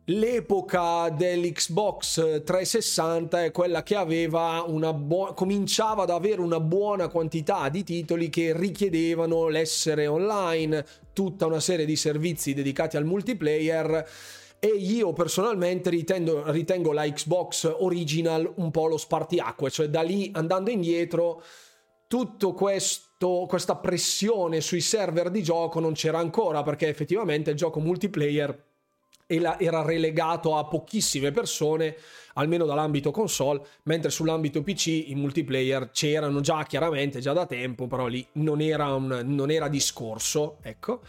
l'epoca 0.05 1.09
dell'Xbox 1.09 2.43
360 2.43 3.43
è 3.43 3.51
quella 3.51 3.83
che 3.83 3.95
aveva 3.95 4.63
una 4.65 4.93
buona 4.93 5.33
cominciava 5.33 6.03
ad 6.03 6.09
avere 6.09 6.41
una 6.41 6.59
buona 6.59 7.09
quantità 7.09 7.69
di 7.69 7.83
titoli 7.83 8.29
che 8.29 8.53
richiedevano 8.55 9.49
l'essere 9.49 10.07
online, 10.07 10.85
tutta 11.13 11.45
una 11.45 11.59
serie 11.59 11.85
di 11.85 11.95
servizi 11.95 12.53
dedicati 12.53 12.97
al 12.97 13.05
multiplayer. 13.05 14.07
E 14.61 14.67
io 14.67 15.13
personalmente 15.13 15.89
ritengo, 15.89 16.51
ritengo 16.51 16.91
la 16.91 17.09
Xbox 17.09 17.75
original 17.79 18.51
un 18.57 18.71
po' 18.71 18.87
lo 18.87 18.97
spartiacque, 18.97 19.69
cioè 19.69 19.87
da 19.87 20.01
lì 20.01 20.31
andando 20.33 20.69
indietro 20.69 21.41
tutto 22.07 22.53
questo, 22.53 23.08
questa 23.19 23.75
pressione 23.75 24.61
sui 24.61 24.79
server 24.79 25.29
di 25.29 25.43
gioco 25.43 25.81
non 25.81 25.91
c'era 25.91 26.19
ancora 26.19 26.63
perché 26.63 26.87
effettivamente 26.87 27.49
il 27.49 27.57
gioco 27.57 27.81
multiplayer 27.81 28.67
era 29.27 29.83
relegato 29.83 30.57
a 30.57 30.65
pochissime 30.65 31.31
persone, 31.31 31.95
almeno 32.33 32.65
dall'ambito 32.65 33.11
console, 33.11 33.61
mentre 33.83 34.09
sull'ambito 34.09 34.63
PC 34.63 34.87
i 35.09 35.13
multiplayer 35.15 35.91
c'erano 35.91 36.39
già 36.39 36.63
chiaramente, 36.63 37.19
già 37.19 37.33
da 37.33 37.45
tempo, 37.45 37.85
però 37.85 38.07
lì 38.07 38.25
non 38.33 38.59
era, 38.59 38.95
un, 38.95 39.21
non 39.25 39.51
era 39.51 39.67
discorso, 39.67 40.57
ecco. 40.63 41.01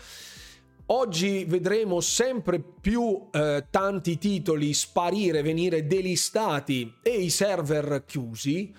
Oggi 0.87 1.45
vedremo 1.45 2.01
sempre 2.01 2.61
più 2.61 3.29
eh, 3.31 3.67
tanti 3.71 4.19
titoli 4.19 4.75
sparire, 4.75 5.41
venire 5.41 5.87
delistati 5.87 6.93
e 7.03 7.11
i 7.11 7.31
server 7.31 8.03
chiusi 8.05 8.75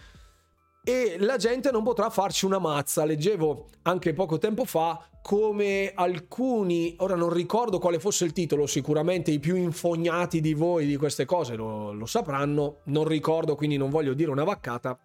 e 0.83 1.17
la 1.19 1.37
gente 1.37 1.69
non 1.71 1.83
potrà 1.83 2.09
farci 2.09 2.45
una 2.45 2.59
mazza. 2.59 3.05
Leggevo 3.05 3.67
anche 3.83 4.13
poco 4.13 4.37
tempo 4.37 4.65
fa 4.65 5.05
come 5.21 5.91
alcuni, 5.93 6.95
ora 6.99 7.15
non 7.15 7.31
ricordo 7.31 7.77
quale 7.77 7.99
fosse 7.99 8.25
il 8.25 8.33
titolo, 8.33 8.65
sicuramente 8.65 9.29
i 9.29 9.39
più 9.39 9.55
infognati 9.55 10.41
di 10.41 10.53
voi 10.53 10.87
di 10.87 10.97
queste 10.97 11.25
cose 11.25 11.55
lo, 11.55 11.91
lo 11.91 12.07
sapranno, 12.07 12.79
non 12.85 13.05
ricordo 13.05 13.55
quindi 13.55 13.77
non 13.77 13.91
voglio 13.91 14.13
dire 14.13 14.31
una 14.31 14.43
vaccata. 14.43 14.97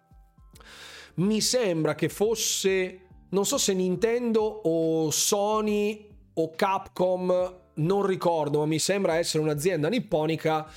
Mi 1.15 1.41
sembra 1.41 1.93
che 1.93 2.09
fosse, 2.09 2.99
non 3.29 3.45
so 3.45 3.57
se 3.57 3.73
Nintendo 3.73 4.41
o 4.41 5.11
Sony 5.11 6.07
o 6.33 6.51
Capcom, 6.55 7.55
non 7.75 8.05
ricordo, 8.05 8.59
ma 8.59 8.65
mi 8.65 8.79
sembra 8.79 9.17
essere 9.17 9.43
un'azienda 9.43 9.87
nipponica 9.87 10.67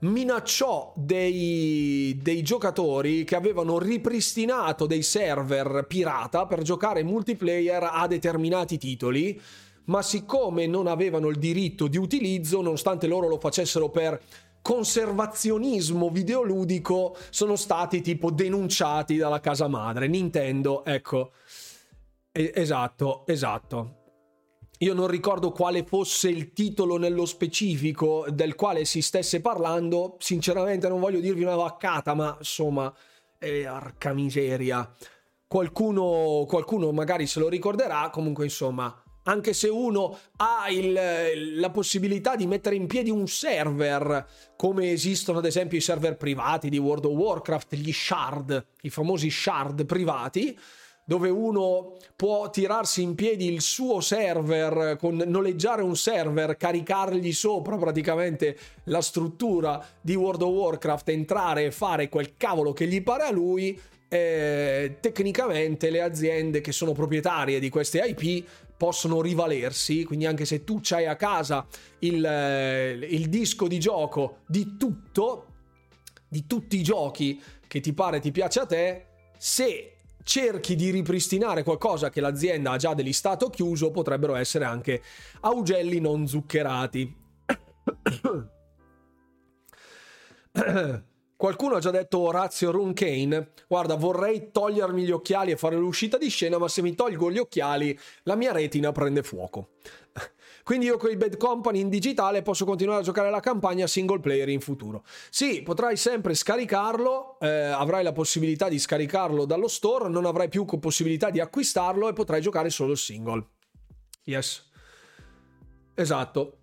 minacciò 0.00 0.92
dei, 0.96 2.18
dei, 2.22 2.42
giocatori 2.42 3.24
che 3.24 3.34
avevano 3.34 3.78
ripristinato 3.78 4.86
dei 4.86 5.02
server 5.02 5.86
pirata 5.88 6.46
per 6.46 6.62
giocare 6.62 7.02
multiplayer 7.02 7.88
a 7.92 8.06
determinati 8.06 8.78
titoli, 8.78 9.40
ma 9.84 10.02
siccome 10.02 10.66
non 10.66 10.86
avevano 10.86 11.28
il 11.28 11.38
diritto 11.38 11.88
di 11.88 11.96
utilizzo, 11.96 12.60
nonostante 12.60 13.06
loro 13.06 13.28
lo 13.28 13.38
facessero 13.38 13.88
per 13.88 14.20
conservazionismo 14.60 16.10
videoludico, 16.10 17.16
sono 17.30 17.56
stati 17.56 18.00
tipo 18.00 18.30
denunciati 18.30 19.16
dalla 19.16 19.40
casa 19.40 19.66
madre. 19.66 20.06
Nintendo, 20.08 20.84
ecco. 20.84 21.32
esatto, 22.32 23.26
esatto. 23.26 23.97
Io 24.78 24.94
non 24.94 25.08
ricordo 25.08 25.50
quale 25.50 25.82
fosse 25.82 26.28
il 26.28 26.52
titolo 26.52 26.98
nello 26.98 27.26
specifico 27.26 28.26
del 28.28 28.54
quale 28.54 28.84
si 28.84 29.02
stesse 29.02 29.40
parlando. 29.40 30.16
Sinceramente 30.20 30.86
non 30.86 31.00
voglio 31.00 31.18
dirvi 31.18 31.42
una 31.42 31.56
vaccata, 31.56 32.14
ma 32.14 32.36
insomma, 32.38 32.94
eh, 33.40 33.66
arca 33.66 34.12
miseria. 34.12 34.88
Qualcuno, 35.48 36.44
qualcuno 36.46 36.92
magari 36.92 37.26
se 37.26 37.40
lo 37.40 37.48
ricorderà. 37.48 38.08
Comunque, 38.10 38.44
insomma, 38.44 39.02
anche 39.24 39.52
se 39.52 39.68
uno 39.68 40.16
ha 40.36 40.70
il, 40.70 41.58
la 41.58 41.70
possibilità 41.70 42.36
di 42.36 42.46
mettere 42.46 42.76
in 42.76 42.86
piedi 42.86 43.10
un 43.10 43.26
server, 43.26 44.26
come 44.56 44.92
esistono 44.92 45.38
ad 45.38 45.44
esempio 45.44 45.76
i 45.76 45.80
server 45.80 46.16
privati 46.16 46.68
di 46.68 46.78
World 46.78 47.06
of 47.06 47.14
Warcraft, 47.14 47.74
gli 47.74 47.92
shard, 47.92 48.64
i 48.82 48.90
famosi 48.90 49.28
shard 49.28 49.84
privati 49.86 50.56
dove 51.08 51.30
uno 51.30 51.94
può 52.16 52.50
tirarsi 52.50 53.00
in 53.00 53.14
piedi 53.14 53.50
il 53.50 53.62
suo 53.62 54.00
server, 54.00 54.98
con 55.00 55.16
noleggiare 55.16 55.80
un 55.80 55.96
server, 55.96 56.58
caricargli 56.58 57.32
sopra 57.32 57.78
praticamente 57.78 58.58
la 58.84 59.00
struttura 59.00 59.82
di 60.02 60.14
World 60.14 60.42
of 60.42 60.50
Warcraft, 60.50 61.08
entrare 61.08 61.64
e 61.64 61.70
fare 61.70 62.10
quel 62.10 62.36
cavolo 62.36 62.74
che 62.74 62.86
gli 62.86 63.02
pare 63.02 63.22
a 63.22 63.30
lui, 63.30 63.80
eh, 64.06 64.96
tecnicamente 65.00 65.88
le 65.88 66.02
aziende 66.02 66.60
che 66.60 66.72
sono 66.72 66.92
proprietarie 66.92 67.58
di 67.58 67.70
queste 67.70 68.04
IP 68.04 68.46
possono 68.76 69.22
rivalersi, 69.22 70.04
quindi 70.04 70.26
anche 70.26 70.44
se 70.44 70.62
tu 70.62 70.80
c'hai 70.82 71.06
a 71.06 71.16
casa 71.16 71.66
il, 72.00 72.22
eh, 72.22 72.98
il 73.00 73.30
disco 73.30 73.66
di 73.66 73.80
gioco 73.80 74.40
di 74.46 74.76
tutto, 74.76 75.46
di 76.28 76.46
tutti 76.46 76.76
i 76.76 76.82
giochi 76.82 77.40
che 77.66 77.80
ti 77.80 77.94
pare 77.94 78.20
ti 78.20 78.30
piace 78.30 78.60
a 78.60 78.66
te, 78.66 79.04
se 79.38 79.92
cerchi 80.28 80.76
di 80.76 80.90
ripristinare 80.90 81.62
qualcosa 81.62 82.10
che 82.10 82.20
l'azienda 82.20 82.72
ha 82.72 82.76
già 82.76 82.92
delistato 82.92 83.48
chiuso, 83.48 83.90
potrebbero 83.90 84.34
essere 84.34 84.66
anche 84.66 85.02
augelli 85.40 86.00
non 86.00 86.26
zuccherati. 86.26 87.16
Qualcuno 91.34 91.76
ha 91.76 91.80
già 91.80 91.90
detto 91.90 92.18
Orazio 92.18 92.70
Runkane, 92.72 93.52
guarda 93.68 93.94
vorrei 93.94 94.50
togliermi 94.50 95.04
gli 95.04 95.12
occhiali 95.12 95.52
e 95.52 95.56
fare 95.56 95.76
l'uscita 95.76 96.18
di 96.18 96.28
scena, 96.28 96.58
ma 96.58 96.68
se 96.68 96.82
mi 96.82 96.94
tolgo 96.94 97.30
gli 97.30 97.38
occhiali 97.38 97.98
la 98.24 98.34
mia 98.34 98.52
retina 98.52 98.92
prende 98.92 99.22
fuoco. 99.22 99.70
Quindi 100.68 100.84
io 100.84 100.98
con 100.98 101.08
il 101.08 101.16
Bad 101.16 101.38
Company 101.38 101.80
in 101.80 101.88
digitale 101.88 102.42
posso 102.42 102.66
continuare 102.66 103.00
a 103.00 103.02
giocare 103.02 103.30
la 103.30 103.40
campagna 103.40 103.86
single 103.86 104.20
player 104.20 104.50
in 104.50 104.60
futuro. 104.60 105.02
Sì, 105.30 105.62
potrai 105.62 105.96
sempre 105.96 106.34
scaricarlo, 106.34 107.38
eh, 107.40 107.48
avrai 107.48 108.02
la 108.02 108.12
possibilità 108.12 108.68
di 108.68 108.78
scaricarlo 108.78 109.46
dallo 109.46 109.66
store, 109.66 110.10
non 110.10 110.26
avrai 110.26 110.50
più 110.50 110.66
possibilità 110.66 111.30
di 111.30 111.40
acquistarlo 111.40 112.10
e 112.10 112.12
potrai 112.12 112.42
giocare 112.42 112.68
solo 112.68 112.94
single. 112.96 113.46
Yes. 114.24 114.70
Esatto. 115.94 116.58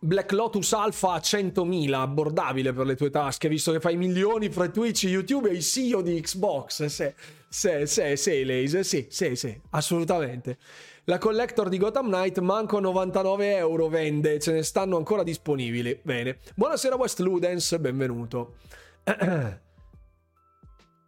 Black 0.00 0.32
Lotus 0.32 0.72
Alpha 0.72 1.12
a 1.12 1.18
100.000, 1.18 1.92
abbordabile 1.92 2.72
per 2.72 2.84
le 2.84 2.96
tue 2.96 3.10
tasche, 3.10 3.48
visto 3.48 3.70
che 3.70 3.78
fai 3.78 3.96
milioni 3.96 4.50
fra 4.50 4.68
Twitch, 4.68 5.04
YouTube 5.04 5.48
e 5.48 5.52
il 5.52 5.62
CEO 5.62 6.02
di 6.02 6.20
Xbox. 6.20 6.84
Sei, 7.48 7.86
sei, 7.86 8.16
sei, 8.16 8.44
Laser, 8.44 8.84
sì, 8.84 9.06
sì, 9.08 9.36
sì, 9.36 9.56
assolutamente. 9.70 10.58
La 11.06 11.18
collector 11.18 11.68
di 11.68 11.76
Gotham 11.76 12.06
Knight 12.06 12.38
manco 12.38 12.80
99 12.80 13.56
euro 13.56 13.88
vende, 13.88 14.40
ce 14.40 14.52
ne 14.52 14.62
stanno 14.62 14.96
ancora 14.96 15.22
disponibili. 15.22 16.00
Bene. 16.02 16.38
Buonasera 16.54 16.96
West 16.96 17.18
Ludens, 17.18 17.76
benvenuto. 17.76 18.54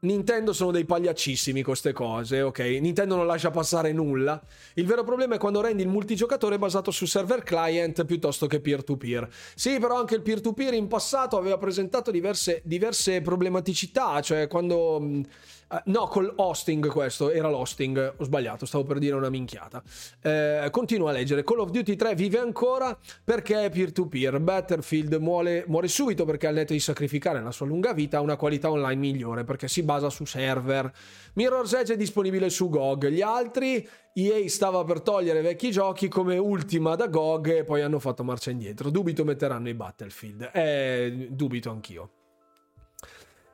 Nintendo 0.00 0.52
sono 0.52 0.70
dei 0.70 0.84
pagliaccissimi 0.84 1.62
queste 1.62 1.94
cose, 1.94 2.42
ok? 2.42 2.58
Nintendo 2.58 3.16
non 3.16 3.26
lascia 3.26 3.50
passare 3.50 3.92
nulla. 3.92 4.38
Il 4.74 4.84
vero 4.84 5.02
problema 5.02 5.36
è 5.36 5.38
quando 5.38 5.62
rendi 5.62 5.82
il 5.82 5.88
multigiocatore 5.88 6.58
basato 6.58 6.90
su 6.90 7.06
server 7.06 7.42
client 7.42 8.04
piuttosto 8.04 8.46
che 8.46 8.60
peer-to-peer. 8.60 9.26
Sì, 9.54 9.78
però 9.78 9.98
anche 9.98 10.14
il 10.14 10.20
peer-to-peer 10.20 10.74
in 10.74 10.88
passato 10.88 11.38
aveva 11.38 11.56
presentato 11.56 12.10
diverse, 12.10 12.60
diverse 12.64 13.22
problematicità, 13.22 14.20
cioè 14.20 14.46
quando 14.46 15.22
Uh, 15.68 15.78
no, 15.86 16.06
col 16.06 16.32
hosting 16.36 16.86
questo, 16.86 17.30
era 17.30 17.50
l'hosting, 17.50 18.14
ho 18.16 18.22
sbagliato, 18.22 18.66
stavo 18.66 18.84
per 18.84 18.98
dire 18.98 19.16
una 19.16 19.30
minchiata. 19.30 19.82
Eh, 20.22 20.68
continua 20.70 21.10
a 21.10 21.12
leggere. 21.12 21.42
Call 21.42 21.58
of 21.58 21.70
Duty 21.70 21.96
3 21.96 22.14
vive 22.14 22.38
ancora 22.38 22.96
perché 23.24 23.64
è 23.64 23.70
peer-to-peer. 23.70 24.38
Battlefield 24.38 25.14
muore, 25.14 25.64
muore 25.66 25.88
subito 25.88 26.24
perché 26.24 26.46
al 26.46 26.54
netto 26.54 26.72
di 26.72 26.78
sacrificare 26.78 27.42
la 27.42 27.50
sua 27.50 27.66
lunga 27.66 27.92
vita 27.92 28.18
ha 28.18 28.20
una 28.20 28.36
qualità 28.36 28.70
online 28.70 29.00
migliore 29.00 29.42
perché 29.42 29.66
si 29.66 29.82
basa 29.82 30.08
su 30.08 30.24
server. 30.24 30.92
Mirror's 31.34 31.72
Edge 31.72 31.94
è 31.94 31.96
disponibile 31.96 32.48
su 32.48 32.68
GOG. 32.68 33.08
Gli 33.08 33.22
altri, 33.22 33.86
EA 34.12 34.48
stava 34.48 34.84
per 34.84 35.00
togliere 35.00 35.40
vecchi 35.40 35.72
giochi 35.72 36.06
come 36.06 36.38
ultima 36.38 36.94
da 36.94 37.08
GOG 37.08 37.48
e 37.48 37.64
poi 37.64 37.82
hanno 37.82 37.98
fatto 37.98 38.22
marcia 38.22 38.50
indietro. 38.50 38.88
Dubito 38.90 39.24
metteranno 39.24 39.68
i 39.68 39.74
Battlefield. 39.74 40.50
Eh, 40.54 41.26
dubito 41.30 41.70
anch'io. 41.70 42.10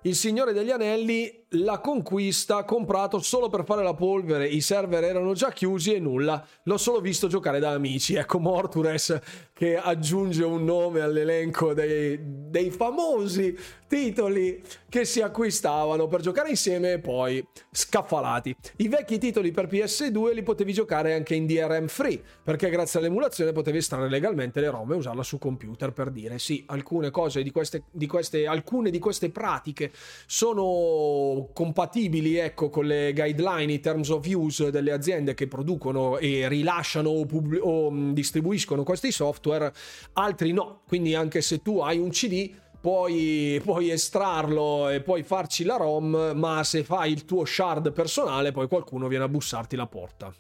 Il 0.03 0.15
Signore 0.15 0.53
degli 0.53 0.71
Anelli 0.71 1.42
la 1.55 1.81
conquista 1.81 2.65
comprato 2.65 3.19
solo 3.19 3.49
per 3.49 3.65
fare 3.65 3.83
la 3.83 3.95
polvere, 3.95 4.47
i 4.47 4.61
server 4.61 5.05
erano 5.05 5.35
già 5.35 5.51
chiusi 5.51 5.93
e 5.93 5.99
nulla, 5.99 6.45
l'ho 6.65 6.77
solo 6.79 7.01
visto 7.01 7.27
giocare 7.27 7.59
da 7.59 7.71
amici. 7.71 8.15
Ecco 8.15 8.39
Mortures 8.39 9.19
che 9.53 9.77
aggiunge 9.77 10.45
un 10.45 10.65
nome 10.65 11.01
all'elenco 11.01 11.75
dei, 11.75 12.19
dei 12.21 12.71
famosi 12.71 13.57
titoli 13.87 14.63
che 14.89 15.05
si 15.05 15.21
acquistavano 15.21 16.07
per 16.07 16.23
giocare 16.23 16.49
insieme 16.49 16.93
e 16.93 16.99
poi 16.99 17.47
scaffalati. 17.71 18.57
I 18.77 18.89
vecchi 18.89 19.19
titoli 19.19 19.51
per 19.51 19.67
PS2 19.67 20.33
li 20.33 20.43
potevi 20.43 20.73
giocare 20.73 21.13
anche 21.13 21.35
in 21.35 21.47
DRM 21.47 21.87
free, 21.89 22.23
perché 22.43 22.71
grazie 22.71 22.99
all'emulazione 22.99 23.53
potevi 23.53 23.79
estrarre 23.79 24.09
legalmente 24.09 24.61
le 24.61 24.71
ROM 24.71 24.93
e 24.93 24.97
usarla 24.97 25.23
su 25.23 25.39
computer 25.39 25.93
per 25.93 26.11
dire 26.11 26.39
sì, 26.39 26.65
alcune 26.69 27.11
cose 27.11 27.43
di 27.43 27.51
queste, 27.51 27.85
di 27.91 28.07
queste, 28.07 28.47
alcune 28.47 28.89
di 28.89 28.99
queste 28.99 29.31
pratiche 29.31 29.93
sono 30.27 31.42
compatibili 31.53 32.37
ecco, 32.37 32.69
con 32.69 32.87
le 32.87 33.13
guideline 33.13 33.73
in 33.73 33.81
terms 33.81 34.09
of 34.11 34.27
use 34.27 34.71
delle 34.71 34.93
aziende 34.93 35.35
che 35.35 35.49
producono 35.49 36.19
e 36.19 36.49
rilasciano 36.49 37.09
o, 37.09 37.25
pub- 37.27 37.61
o 37.61 37.91
distribuiscono 38.13 38.83
questi 38.83 39.11
software, 39.11 39.73
altri 40.15 40.53
no. 40.53 40.83
Quindi 40.87 41.15
anche 41.15 41.41
se 41.41 41.63
tu 41.63 41.81
hai 41.81 41.99
un 41.99 42.11
CD 42.11 42.51
puoi, 42.81 43.61
puoi 43.63 43.91
estrarlo 43.91 44.89
e 44.89 45.01
puoi 45.01 45.23
farci 45.23 45.65
la 45.65 45.77
ROM, 45.77 46.33
ma 46.35 46.65
se 46.65 46.83
fai 46.83 47.13
il 47.13 47.25
tuo 47.25 47.45
shard 47.45 47.93
personale, 47.93 48.53
poi 48.53 48.67
qualcuno 48.69 49.09
viene 49.09 49.25
a 49.25 49.29
bussarti 49.29 49.77
la 49.77 49.87
porta. 49.87 50.35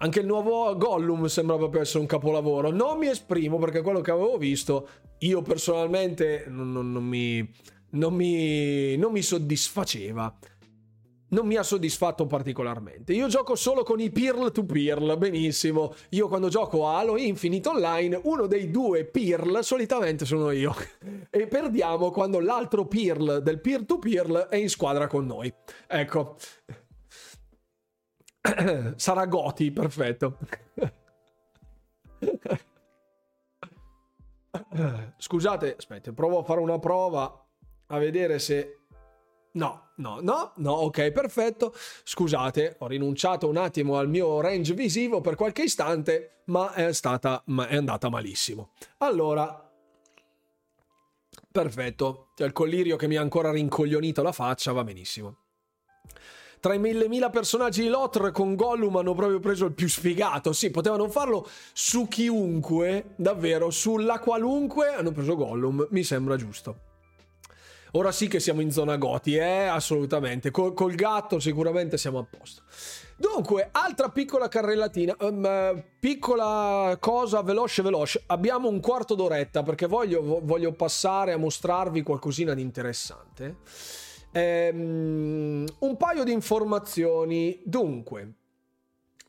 Anche 0.00 0.20
il 0.20 0.26
nuovo 0.26 0.76
Gollum 0.76 1.26
sembra 1.26 1.56
proprio 1.56 1.80
essere 1.80 2.00
un 2.00 2.06
capolavoro. 2.06 2.70
Non 2.70 2.98
mi 2.98 3.08
esprimo 3.08 3.58
perché 3.58 3.80
quello 3.80 4.00
che 4.00 4.12
avevo 4.12 4.36
visto, 4.36 4.88
io 5.18 5.42
personalmente 5.42 6.44
non, 6.48 6.70
non, 6.70 6.92
non, 6.92 7.04
mi, 7.04 7.48
non 7.90 8.14
mi, 8.14 8.96
non 8.96 9.12
mi 9.12 9.22
soddisfaceva 9.22 10.38
non 11.30 11.46
mi 11.46 11.56
ha 11.56 11.62
soddisfatto 11.62 12.26
particolarmente. 12.26 13.12
Io 13.12 13.28
gioco 13.28 13.54
solo 13.54 13.82
con 13.82 14.00
i 14.00 14.10
peer 14.10 14.50
to 14.50 14.64
peer, 14.64 15.18
benissimo. 15.18 15.92
Io 16.10 16.28
quando 16.28 16.48
gioco 16.48 16.88
a 16.88 16.98
Halo 16.98 17.18
Infinite 17.18 17.68
Online, 17.68 18.18
uno 18.24 18.46
dei 18.46 18.70
due 18.70 19.04
peer 19.04 19.62
solitamente 19.62 20.24
sono 20.24 20.50
io. 20.50 20.74
e 21.30 21.46
perdiamo 21.46 22.10
quando 22.10 22.40
l'altro 22.40 22.86
peer 22.86 23.42
del 23.42 23.60
peer 23.60 23.84
to 23.84 23.98
peer 23.98 24.46
è 24.48 24.56
in 24.56 24.70
squadra 24.70 25.06
con 25.06 25.26
noi. 25.26 25.52
Ecco. 25.86 26.36
Sarà 28.96 29.26
Goti, 29.26 29.70
perfetto. 29.70 30.38
Scusate, 35.18 35.76
aspetta, 35.76 36.12
provo 36.12 36.38
a 36.38 36.42
fare 36.42 36.60
una 36.60 36.78
prova 36.78 37.47
a 37.88 37.98
vedere 37.98 38.38
se 38.38 38.78
No, 39.58 39.90
no, 39.96 40.20
no, 40.20 40.52
no, 40.56 40.72
ok, 40.72 41.10
perfetto. 41.10 41.74
Scusate, 42.04 42.76
ho 42.78 42.86
rinunciato 42.86 43.48
un 43.48 43.56
attimo 43.56 43.96
al 43.96 44.08
mio 44.08 44.40
range 44.40 44.74
visivo 44.74 45.20
per 45.20 45.34
qualche 45.34 45.62
istante, 45.62 46.42
ma 46.46 46.74
è 46.74 46.92
stata 46.92 47.42
ma 47.46 47.66
è 47.66 47.76
andata 47.76 48.08
malissimo. 48.08 48.70
Allora, 48.98 49.68
perfetto. 51.50 52.28
C'è 52.36 52.44
il 52.44 52.52
collirio 52.52 52.96
che 52.96 53.08
mi 53.08 53.16
ha 53.16 53.20
ancora 53.20 53.50
rincoglionito 53.50 54.22
la 54.22 54.32
faccia, 54.32 54.70
va 54.70 54.84
benissimo. 54.84 55.38
Tra 56.60 56.74
i 56.74 56.78
mille 56.78 57.08
mila 57.08 57.30
personaggi 57.30 57.82
di 57.82 57.88
Lotr 57.88 58.30
con 58.32 58.54
Gollum 58.54 58.96
hanno 58.96 59.14
proprio 59.14 59.40
preso 59.40 59.64
il 59.64 59.72
più 59.72 59.88
sfigato. 59.88 60.52
Sì, 60.52 60.70
potevano 60.70 61.08
farlo 61.08 61.48
su 61.72 62.06
chiunque, 62.06 63.14
davvero, 63.16 63.70
sulla 63.70 64.18
qualunque 64.18 64.94
hanno 64.94 65.10
preso 65.10 65.34
Gollum, 65.36 65.86
mi 65.90 66.04
sembra 66.04 66.36
giusto. 66.36 66.87
Ora 67.92 68.12
sì 68.12 68.28
che 68.28 68.40
siamo 68.40 68.60
in 68.60 68.70
zona 68.70 68.96
goti, 68.96 69.36
eh, 69.36 69.66
assolutamente. 69.66 70.50
Col, 70.50 70.74
col 70.74 70.94
gatto 70.94 71.38
sicuramente 71.38 71.96
siamo 71.96 72.18
a 72.18 72.24
posto. 72.24 72.62
Dunque, 73.16 73.70
altra 73.72 74.10
piccola 74.10 74.46
carrellatina, 74.46 75.16
um, 75.20 75.82
piccola 75.98 76.96
cosa 77.00 77.42
veloce 77.42 77.82
veloce. 77.82 78.22
Abbiamo 78.26 78.68
un 78.68 78.80
quarto 78.80 79.16
d'oretta 79.16 79.64
perché 79.64 79.86
voglio, 79.86 80.40
voglio 80.42 80.72
passare 80.72 81.32
a 81.32 81.36
mostrarvi 81.36 82.02
qualcosina 82.02 82.54
di 82.54 82.62
interessante. 82.62 83.56
Um, 84.32 85.64
un 85.80 85.96
paio 85.96 86.22
di 86.22 86.30
informazioni. 86.30 87.60
Dunque, 87.64 88.34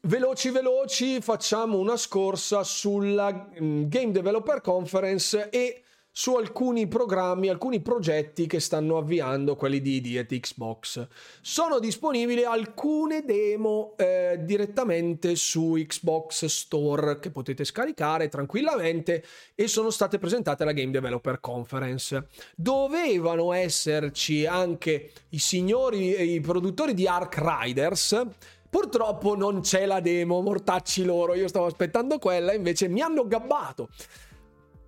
veloci 0.02 0.52
veloci 0.52 1.20
facciamo 1.20 1.78
una 1.80 1.98
scorsa 1.98 2.64
sulla 2.64 3.50
um, 3.58 3.88
Game 3.88 4.12
Developer 4.12 4.62
Conference 4.62 5.50
e 5.50 5.84
su 6.12 6.36
alcuni 6.36 6.88
programmi, 6.88 7.50
alcuni 7.50 7.82
progetti 7.82 8.48
che 8.48 8.60
stanno 8.60 8.98
avviando 8.98 9.56
quelli 9.56 9.80
di 9.80 9.96
ID 9.96 10.18
e 10.18 10.40
Xbox. 10.40 11.08
Sono 11.42 11.80
disponibili 11.80 12.44
alcune 12.44 13.24
demo 13.24 13.94
eh, 13.98 14.40
direttamente 14.42 15.36
su 15.36 15.76
Xbox 15.78 16.46
Store 16.46 17.20
che 17.20 17.32
potete 17.32 17.64
scaricare 17.64 18.28
tranquillamente 18.28 19.24
e 19.56 19.68
sono 19.68 19.90
state 19.92 20.18
presentate 20.18 20.64
alla 20.64 20.74
Game 20.74 20.92
Developer 20.92 21.40
Conference. 21.40 22.28
Dovevano 22.56 23.54
esserci 23.54 24.46
anche 24.46 25.12
i 25.30 25.40
signori, 25.40 26.34
i 26.34 26.40
produttori 26.42 26.94
di 26.94 27.08
Ark 27.08 27.38
Riders. 27.40 28.22
Purtroppo 28.70 29.36
non 29.36 29.62
c'è 29.62 29.86
la 29.86 30.00
demo, 30.00 30.42
mortacci 30.42 31.04
loro, 31.04 31.34
io 31.34 31.48
stavo 31.48 31.66
aspettando 31.66 32.20
quella, 32.20 32.54
invece 32.54 32.88
mi 32.88 33.02
hanno 33.02 33.26
gabbato 33.26 33.90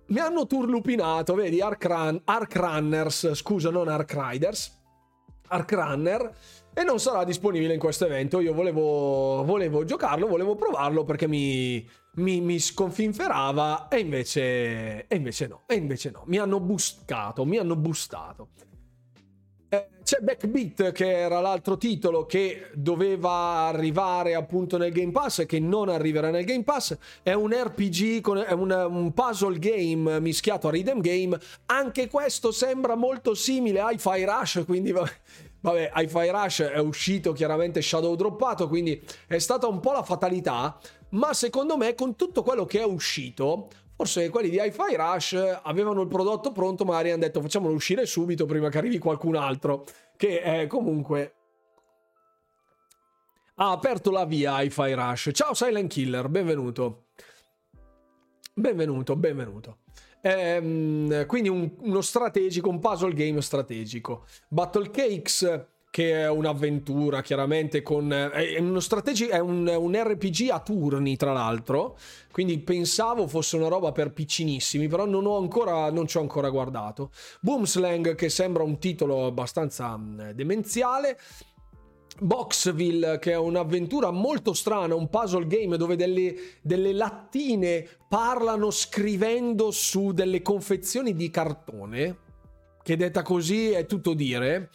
mi 0.06 0.18
hanno 0.18 0.46
turlupinato, 0.46 1.34
vedi, 1.34 1.60
Ark, 1.60 1.84
Run, 1.84 2.20
Ark 2.24 2.56
Runners, 2.56 3.32
scusa, 3.34 3.70
non 3.70 3.88
Ark 3.88 4.14
Riders, 4.14 4.80
Ark 5.48 5.72
Runner, 5.72 6.34
e 6.74 6.82
non 6.84 6.98
sarà 6.98 7.24
disponibile 7.24 7.74
in 7.74 7.80
questo 7.80 8.06
evento. 8.06 8.40
Io 8.40 8.54
volevo, 8.54 9.44
volevo 9.44 9.84
giocarlo, 9.84 10.26
volevo 10.26 10.54
provarlo 10.54 11.04
perché 11.04 11.28
mi, 11.28 11.86
mi, 12.16 12.40
mi 12.40 12.58
sconfinferava 12.58 13.88
e 13.88 13.98
invece, 13.98 15.06
e 15.06 15.16
invece 15.16 15.46
no, 15.46 15.62
e 15.66 15.74
invece 15.74 16.10
no, 16.10 16.24
mi 16.26 16.38
hanno 16.38 16.60
buscato, 16.60 17.44
mi 17.44 17.58
hanno 17.58 17.76
bustato. 17.76 18.48
C'è 19.72 20.18
Backbeat 20.20 20.92
che 20.92 21.10
era 21.10 21.40
l'altro 21.40 21.78
titolo 21.78 22.26
che 22.26 22.68
doveva 22.74 23.68
arrivare 23.68 24.34
appunto 24.34 24.76
nel 24.76 24.92
Game 24.92 25.12
Pass 25.12 25.38
e 25.38 25.46
che 25.46 25.60
non 25.60 25.88
arriverà 25.88 26.28
nel 26.28 26.44
Game 26.44 26.62
Pass. 26.62 26.94
È 27.22 27.32
un 27.32 27.52
RPG, 27.52 28.20
con, 28.20 28.36
è 28.36 28.52
un, 28.52 28.70
un 28.70 29.14
puzzle 29.14 29.58
game 29.58 30.20
mischiato 30.20 30.68
a 30.68 30.70
rhythm 30.70 31.00
game. 31.00 31.38
Anche 31.66 32.08
questo 32.08 32.52
sembra 32.52 32.96
molto 32.96 33.32
simile 33.32 33.80
a 33.80 33.90
Hi-Fi 33.92 34.24
Rush, 34.24 34.62
quindi 34.66 34.92
vabbè. 34.92 35.10
Vabbè, 35.62 35.92
Hi-Fi 35.94 36.28
Rush 36.28 36.60
è 36.62 36.78
uscito 36.78 37.32
chiaramente 37.32 37.80
shadow 37.80 38.16
droppato, 38.16 38.66
quindi 38.68 39.00
è 39.28 39.38
stata 39.38 39.68
un 39.68 39.78
po' 39.78 39.92
la 39.92 40.02
fatalità, 40.02 40.76
ma 41.10 41.32
secondo 41.32 41.76
me 41.76 41.94
con 41.94 42.16
tutto 42.16 42.42
quello 42.42 42.64
che 42.64 42.80
è 42.80 42.84
uscito 42.84 43.68
Forse 43.96 44.30
quelli 44.30 44.48
di 44.48 44.58
Hi-Fi 44.60 44.96
Rush 44.96 45.60
avevano 45.62 46.00
il 46.02 46.08
prodotto 46.08 46.50
pronto, 46.52 46.84
magari 46.84 47.10
hanno 47.10 47.20
detto 47.20 47.40
facciamolo 47.40 47.74
uscire 47.74 48.06
subito 48.06 48.46
prima 48.46 48.68
che 48.68 48.78
arrivi 48.78 48.98
qualcun 48.98 49.36
altro. 49.36 49.84
Che 50.16 50.40
è 50.40 50.66
comunque. 50.66 51.34
Ha 53.56 53.70
aperto 53.70 54.10
la 54.10 54.24
via 54.24 54.60
Hi-Fi 54.60 54.92
Rush. 54.92 55.30
Ciao 55.32 55.54
Silent 55.54 55.90
Killer, 55.90 56.28
benvenuto. 56.28 57.06
Benvenuto, 58.54 59.16
benvenuto. 59.16 59.78
Ehm, 60.22 61.26
quindi 61.26 61.48
un, 61.48 61.70
uno 61.80 62.00
strategico, 62.00 62.68
un 62.68 62.78
puzzle 62.78 63.12
game 63.12 63.40
strategico. 63.40 64.24
Battle 64.48 64.90
Cakes 64.90 65.66
che 65.92 66.22
è 66.22 66.28
un'avventura 66.30 67.20
chiaramente 67.20 67.82
con 67.82 68.10
è 68.10 68.58
uno 68.58 68.80
strategi- 68.80 69.26
è 69.26 69.38
un, 69.38 69.68
un, 69.68 69.94
RPG 69.94 70.48
a 70.50 70.58
turni 70.60 71.16
tra 71.16 71.34
l'altro. 71.34 71.98
Quindi 72.30 72.58
pensavo 72.60 73.28
fosse 73.28 73.56
una 73.56 73.68
roba 73.68 73.92
per 73.92 74.10
piccinissimi 74.10 74.88
però 74.88 75.04
non 75.04 75.26
ho 75.26 75.36
ancora 75.36 75.90
non 75.90 76.06
ci 76.06 76.16
ho 76.16 76.22
ancora 76.22 76.48
guardato. 76.48 77.10
Boomslang 77.42 78.14
che 78.14 78.30
sembra 78.30 78.62
un 78.62 78.78
titolo 78.78 79.26
abbastanza 79.26 80.00
demenziale. 80.32 81.18
Boxville, 82.20 83.18
che 83.18 83.32
è 83.32 83.36
un'avventura 83.36 84.10
molto 84.10 84.54
strana, 84.54 84.94
un 84.94 85.10
puzzle 85.10 85.46
game 85.46 85.76
dove 85.76 85.96
delle, 85.96 86.34
delle, 86.62 86.92
lattine 86.92 87.86
parlano 88.08 88.70
scrivendo 88.70 89.70
su 89.70 90.12
delle 90.12 90.40
confezioni 90.40 91.14
di 91.14 91.30
cartone, 91.30 92.16
che 92.82 92.96
detta 92.96 93.22
così 93.22 93.70
è 93.70 93.84
tutto 93.84 94.14
dire. 94.14 94.70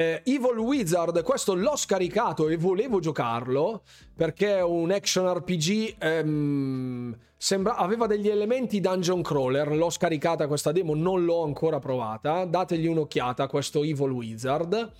Eh, 0.00 0.22
Evil 0.24 0.56
Wizard, 0.56 1.22
questo 1.22 1.54
l'ho 1.54 1.76
scaricato 1.76 2.48
e 2.48 2.56
volevo 2.56 3.00
giocarlo 3.00 3.82
perché 4.16 4.56
è 4.56 4.62
un 4.62 4.90
action 4.90 5.30
RPG. 5.30 5.96
Ehm, 5.98 7.14
sembra, 7.36 7.76
aveva 7.76 8.06
degli 8.06 8.30
elementi 8.30 8.80
dungeon 8.80 9.20
crawler. 9.20 9.76
L'ho 9.76 9.90
scaricata 9.90 10.46
questa 10.46 10.72
demo, 10.72 10.94
non 10.94 11.26
l'ho 11.26 11.44
ancora 11.44 11.80
provata. 11.80 12.46
Dategli 12.46 12.86
un'occhiata 12.86 13.42
a 13.42 13.46
questo 13.46 13.82
Evil 13.82 14.08
Wizard. 14.08 14.90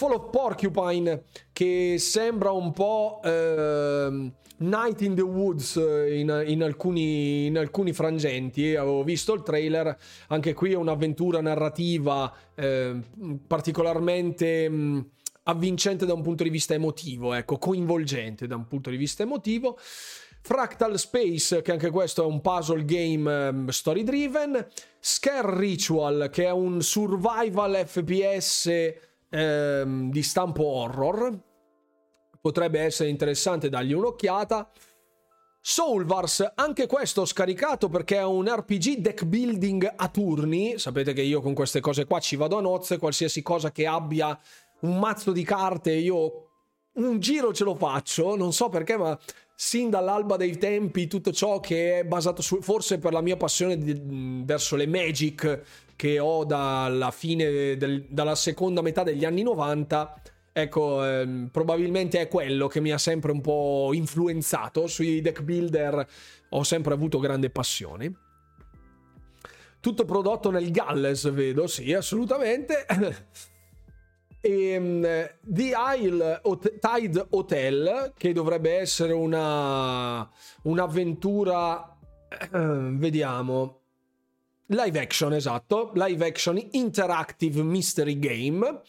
Fall 0.00 0.12
of 0.12 0.30
Porcupine 0.30 1.24
che 1.52 1.96
sembra 1.98 2.52
un 2.52 2.72
po' 2.72 3.20
eh, 3.22 4.32
Night 4.56 5.02
in 5.02 5.14
the 5.14 5.20
Woods 5.20 5.74
in, 5.74 6.42
in, 6.46 6.62
alcuni, 6.62 7.44
in, 7.44 7.58
alcuni, 7.58 7.92
frangenti. 7.92 8.74
Avevo 8.76 9.04
visto 9.04 9.34
il 9.34 9.42
trailer, 9.42 9.94
anche 10.28 10.54
qui 10.54 10.72
è 10.72 10.76
un'avventura 10.76 11.42
narrativa 11.42 12.32
eh, 12.54 12.98
particolarmente... 13.46 14.70
Mh, 14.70 15.10
avvincente 15.42 16.06
da 16.06 16.12
un 16.12 16.22
punto 16.22 16.44
di 16.44 16.50
vista 16.50 16.74
emotivo, 16.74 17.32
ecco, 17.32 17.58
coinvolgente 17.58 18.46
da 18.46 18.54
un 18.54 18.68
punto 18.68 18.88
di 18.88 18.96
vista 18.96 19.24
emotivo. 19.24 19.76
Fractal 20.42 20.96
Space, 20.96 21.60
che 21.60 21.72
anche 21.72 21.90
questo 21.90 22.22
è 22.22 22.26
un 22.26 22.40
puzzle 22.40 22.84
game 22.84 23.48
um, 23.48 23.68
story 23.68 24.04
driven. 24.04 24.64
Scare 25.00 25.58
Ritual, 25.58 26.28
che 26.30 26.44
è 26.44 26.52
un 26.52 26.82
survival 26.82 27.82
FPS 27.84 28.68
um, 29.30 30.10
di 30.10 30.22
stampo 30.22 30.64
horror. 30.64 31.38
Potrebbe 32.40 32.80
essere 32.80 33.08
interessante 33.08 33.68
dargli 33.68 33.92
un'occhiata. 33.92 34.70
Soulvars, 35.62 36.52
anche 36.54 36.86
questo 36.86 37.26
scaricato 37.26 37.90
perché 37.90 38.16
è 38.16 38.24
un 38.24 38.48
RPG 38.48 38.96
deck 38.98 39.24
building 39.24 39.92
a 39.96 40.08
turni. 40.08 40.78
Sapete 40.78 41.12
che 41.12 41.22
io 41.22 41.40
con 41.40 41.52
queste 41.52 41.80
cose 41.80 42.06
qua 42.06 42.18
ci 42.18 42.36
vado 42.36 42.56
a 42.56 42.62
nozze, 42.62 42.98
qualsiasi 42.98 43.42
cosa 43.42 43.70
che 43.70 43.86
abbia 43.86 44.38
un 44.80 44.98
mazzo 44.98 45.32
di 45.32 45.44
carte, 45.44 45.92
io 45.92 46.48
un 46.94 47.20
giro 47.20 47.52
ce 47.52 47.64
lo 47.64 47.74
faccio, 47.74 48.36
non 48.36 48.52
so 48.52 48.68
perché, 48.68 48.96
ma 48.96 49.18
sin 49.54 49.90
dall'alba 49.90 50.36
dei 50.36 50.56
tempi 50.56 51.06
tutto 51.06 51.32
ciò 51.32 51.60
che 51.60 51.98
è 52.00 52.04
basato 52.04 52.40
su, 52.40 52.62
forse 52.62 52.98
per 52.98 53.12
la 53.12 53.20
mia 53.20 53.36
passione 53.36 53.76
di, 53.76 53.94
verso 54.44 54.76
le 54.76 54.86
Magic 54.86 55.62
che 56.00 56.18
ho 56.18 56.46
dalla 56.46 57.10
fine, 57.10 57.76
del, 57.76 58.06
dalla 58.08 58.34
seconda 58.34 58.80
metà 58.80 59.02
degli 59.02 59.26
anni 59.26 59.42
90, 59.42 60.22
ecco, 60.50 61.04
ehm, 61.04 61.50
probabilmente 61.52 62.18
è 62.22 62.26
quello 62.26 62.68
che 62.68 62.80
mi 62.80 62.90
ha 62.90 62.96
sempre 62.96 63.32
un 63.32 63.42
po' 63.42 63.90
influenzato 63.92 64.86
sui 64.86 65.20
deck 65.20 65.42
builder, 65.42 66.08
ho 66.48 66.62
sempre 66.62 66.94
avuto 66.94 67.18
grande 67.18 67.50
passione. 67.50 68.14
Tutto 69.78 70.06
prodotto 70.06 70.50
nel 70.50 70.70
Galles, 70.70 71.30
vedo, 71.32 71.66
sì, 71.66 71.92
assolutamente. 71.92 72.86
e 74.40 74.76
um, 74.78 75.02
The 75.02 75.72
Isle 75.98 76.40
Hot- 76.44 76.78
Tide 76.78 77.26
Hotel 77.28 78.14
che 78.16 78.32
dovrebbe 78.32 78.78
essere 78.78 79.12
una 79.12 80.26
un'avventura 80.62 81.94
vediamo 82.50 83.79
live 84.70 84.98
action 84.98 85.32
esatto. 85.32 85.92
Live 85.94 86.24
action 86.26 86.56
interactive 86.72 87.62
mystery 87.62 88.18
game. 88.18 88.82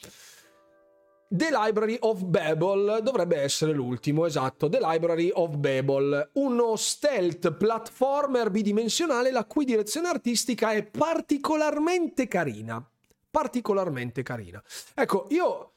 The 1.33 1.47
Library 1.49 1.97
of 2.01 2.25
Babel 2.25 2.99
dovrebbe 3.01 3.37
essere 3.37 3.71
l'ultimo, 3.71 4.25
esatto, 4.25 4.67
The 4.67 4.79
Library 4.81 5.31
of 5.33 5.55
Babel, 5.55 6.31
uno 6.33 6.75
stealth 6.75 7.53
platformer 7.53 8.49
bidimensionale 8.51 9.31
la 9.31 9.45
cui 9.45 9.63
direzione 9.63 10.09
artistica 10.09 10.73
è 10.73 10.83
particolarmente 10.83 12.27
carina. 12.27 12.85
Particolarmente 13.29 14.23
carina. 14.23 14.61
Ecco, 14.93 15.27
io 15.29 15.71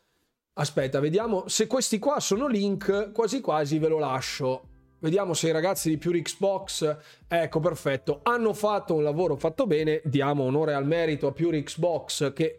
aspetta, 0.55 0.98
vediamo 0.98 1.46
se 1.46 1.68
questi 1.68 2.00
qua 2.00 2.18
sono 2.18 2.48
link, 2.48 3.12
quasi 3.12 3.40
quasi 3.40 3.78
ve 3.78 3.86
lo 3.86 4.00
lascio. 4.00 4.70
Vediamo 5.05 5.34
se 5.34 5.48
i 5.48 5.52
ragazzi 5.52 5.90
di 5.90 5.98
Pure 5.98 6.22
Xbox, 6.22 6.96
ecco 7.28 7.61
perfetto, 7.61 8.20
hanno 8.22 8.55
fatto 8.55 8.94
un 8.94 9.02
lavoro 9.02 9.36
fatto 9.36 9.66
bene, 9.66 10.00
diamo 10.02 10.44
onore 10.44 10.72
al 10.72 10.86
merito 10.86 11.26
a 11.26 11.32
Pure 11.32 11.62
Xbox 11.62 12.32
che... 12.32 12.59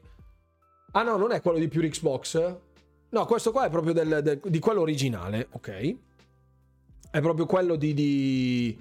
Ah 0.91 1.01
no, 1.01 1.17
non 1.17 1.31
è 1.31 1.41
quello 1.41 1.57
di 1.57 1.67
Pure 1.67 1.89
Xbox? 1.89 2.55
No, 3.09 3.25
questo 3.25 3.51
qua 3.51 3.65
è 3.65 3.71
proprio 3.71 3.93
del, 3.93 4.19
del, 4.21 4.39
di 4.43 4.59
quello 4.59 4.81
originale, 4.81 5.47
ok? 5.53 5.95
È 7.09 7.19
proprio 7.19 7.47
quello 7.47 7.75
di, 7.77 7.95
di, 7.95 8.79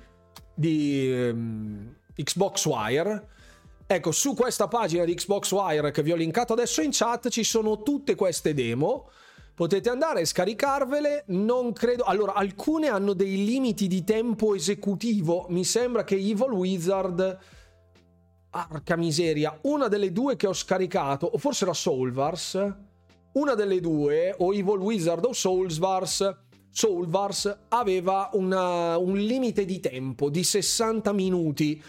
di 0.54 1.30
um, 1.30 1.96
Xbox 2.14 2.66
Wire 2.66 3.28
Ecco, 3.86 4.12
su 4.12 4.34
questa 4.34 4.68
pagina 4.68 5.04
di 5.04 5.14
Xbox 5.14 5.50
Wire 5.52 5.90
che 5.90 6.02
vi 6.02 6.12
ho 6.12 6.16
linkato 6.16 6.52
adesso 6.52 6.82
in 6.82 6.90
chat 6.92 7.30
ci 7.30 7.44
sono 7.44 7.82
tutte 7.82 8.14
queste 8.14 8.52
demo. 8.52 9.08
Potete 9.54 9.88
andare 9.88 10.20
e 10.20 10.24
scaricarvele. 10.24 11.24
Non 11.28 11.72
credo. 11.72 12.02
Allora, 12.02 12.34
alcune 12.34 12.88
hanno 12.88 13.12
dei 13.12 13.44
limiti 13.44 13.86
di 13.86 14.02
tempo 14.02 14.54
esecutivo. 14.54 15.46
Mi 15.50 15.64
sembra 15.64 16.02
che 16.02 16.16
Evil 16.16 16.50
Wizard. 16.50 17.38
Arca 18.50 18.96
miseria. 18.96 19.56
Una 19.62 19.86
delle 19.86 20.12
due 20.12 20.34
che 20.36 20.48
ho 20.48 20.52
scaricato, 20.52 21.26
o 21.26 21.38
forse 21.38 21.64
era 21.64 21.72
Soulvars. 21.72 22.74
Una 23.32 23.54
delle 23.54 23.80
due, 23.80 24.34
o 24.38 24.52
Evil 24.52 24.78
Wizard 24.78 25.24
o 25.24 25.32
Soulsvars. 25.32 26.36
Soulvars 26.70 27.56
aveva 27.68 28.30
una, 28.32 28.96
un 28.98 29.16
limite 29.16 29.64
di 29.64 29.78
tempo 29.78 30.30
di 30.30 30.42
60 30.42 31.12
minuti 31.12 31.80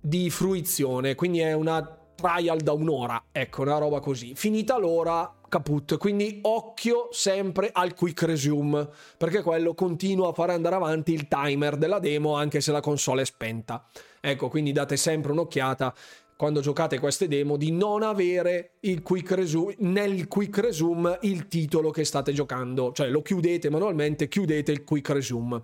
di 0.00 0.30
fruizione, 0.30 1.14
quindi 1.14 1.38
è 1.38 1.52
una 1.52 1.96
trial 2.16 2.58
da 2.58 2.72
un'ora, 2.72 3.26
ecco, 3.30 3.62
una 3.62 3.78
roba 3.78 4.00
così. 4.00 4.34
Finita 4.34 4.78
l'ora, 4.78 5.35
caput. 5.48 5.96
Quindi 5.98 6.40
occhio 6.42 7.08
sempre 7.10 7.70
al 7.72 7.94
quick 7.94 8.22
resume, 8.22 8.88
perché 9.16 9.42
quello 9.42 9.74
continua 9.74 10.28
a 10.28 10.32
fare 10.32 10.52
andare 10.52 10.74
avanti 10.74 11.12
il 11.12 11.28
timer 11.28 11.76
della 11.76 11.98
demo 11.98 12.34
anche 12.34 12.60
se 12.60 12.72
la 12.72 12.80
console 12.80 13.22
è 13.22 13.24
spenta. 13.24 13.86
Ecco, 14.20 14.48
quindi 14.48 14.72
date 14.72 14.96
sempre 14.96 15.32
un'occhiata 15.32 15.94
quando 16.36 16.60
giocate 16.60 16.98
queste 16.98 17.28
demo 17.28 17.56
di 17.56 17.72
non 17.72 18.02
avere 18.02 18.72
quick 19.02 19.30
resume, 19.32 19.74
nel 19.78 20.28
quick 20.28 20.58
resume 20.58 21.18
il 21.22 21.48
titolo 21.48 21.90
che 21.90 22.04
state 22.04 22.32
giocando, 22.32 22.92
cioè 22.92 23.08
lo 23.08 23.22
chiudete 23.22 23.70
manualmente, 23.70 24.28
chiudete 24.28 24.70
il 24.70 24.84
quick 24.84 25.08
resume. 25.10 25.62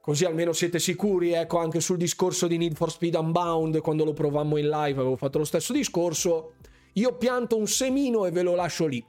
Così 0.00 0.24
almeno 0.24 0.52
siete 0.52 0.78
sicuri, 0.78 1.32
ecco, 1.32 1.58
anche 1.58 1.80
sul 1.80 1.98
discorso 1.98 2.46
di 2.46 2.56
Need 2.56 2.74
for 2.74 2.90
Speed 2.90 3.14
Unbound, 3.14 3.80
quando 3.82 4.04
lo 4.04 4.14
provammo 4.14 4.56
in 4.56 4.68
live 4.68 4.98
avevo 4.98 5.16
fatto 5.16 5.38
lo 5.38 5.44
stesso 5.44 5.72
discorso. 5.72 6.54
Io 6.94 7.16
pianto 7.16 7.56
un 7.56 7.66
semino 7.66 8.26
e 8.26 8.30
ve 8.30 8.42
lo 8.42 8.54
lascio 8.54 8.86
lì, 8.86 9.04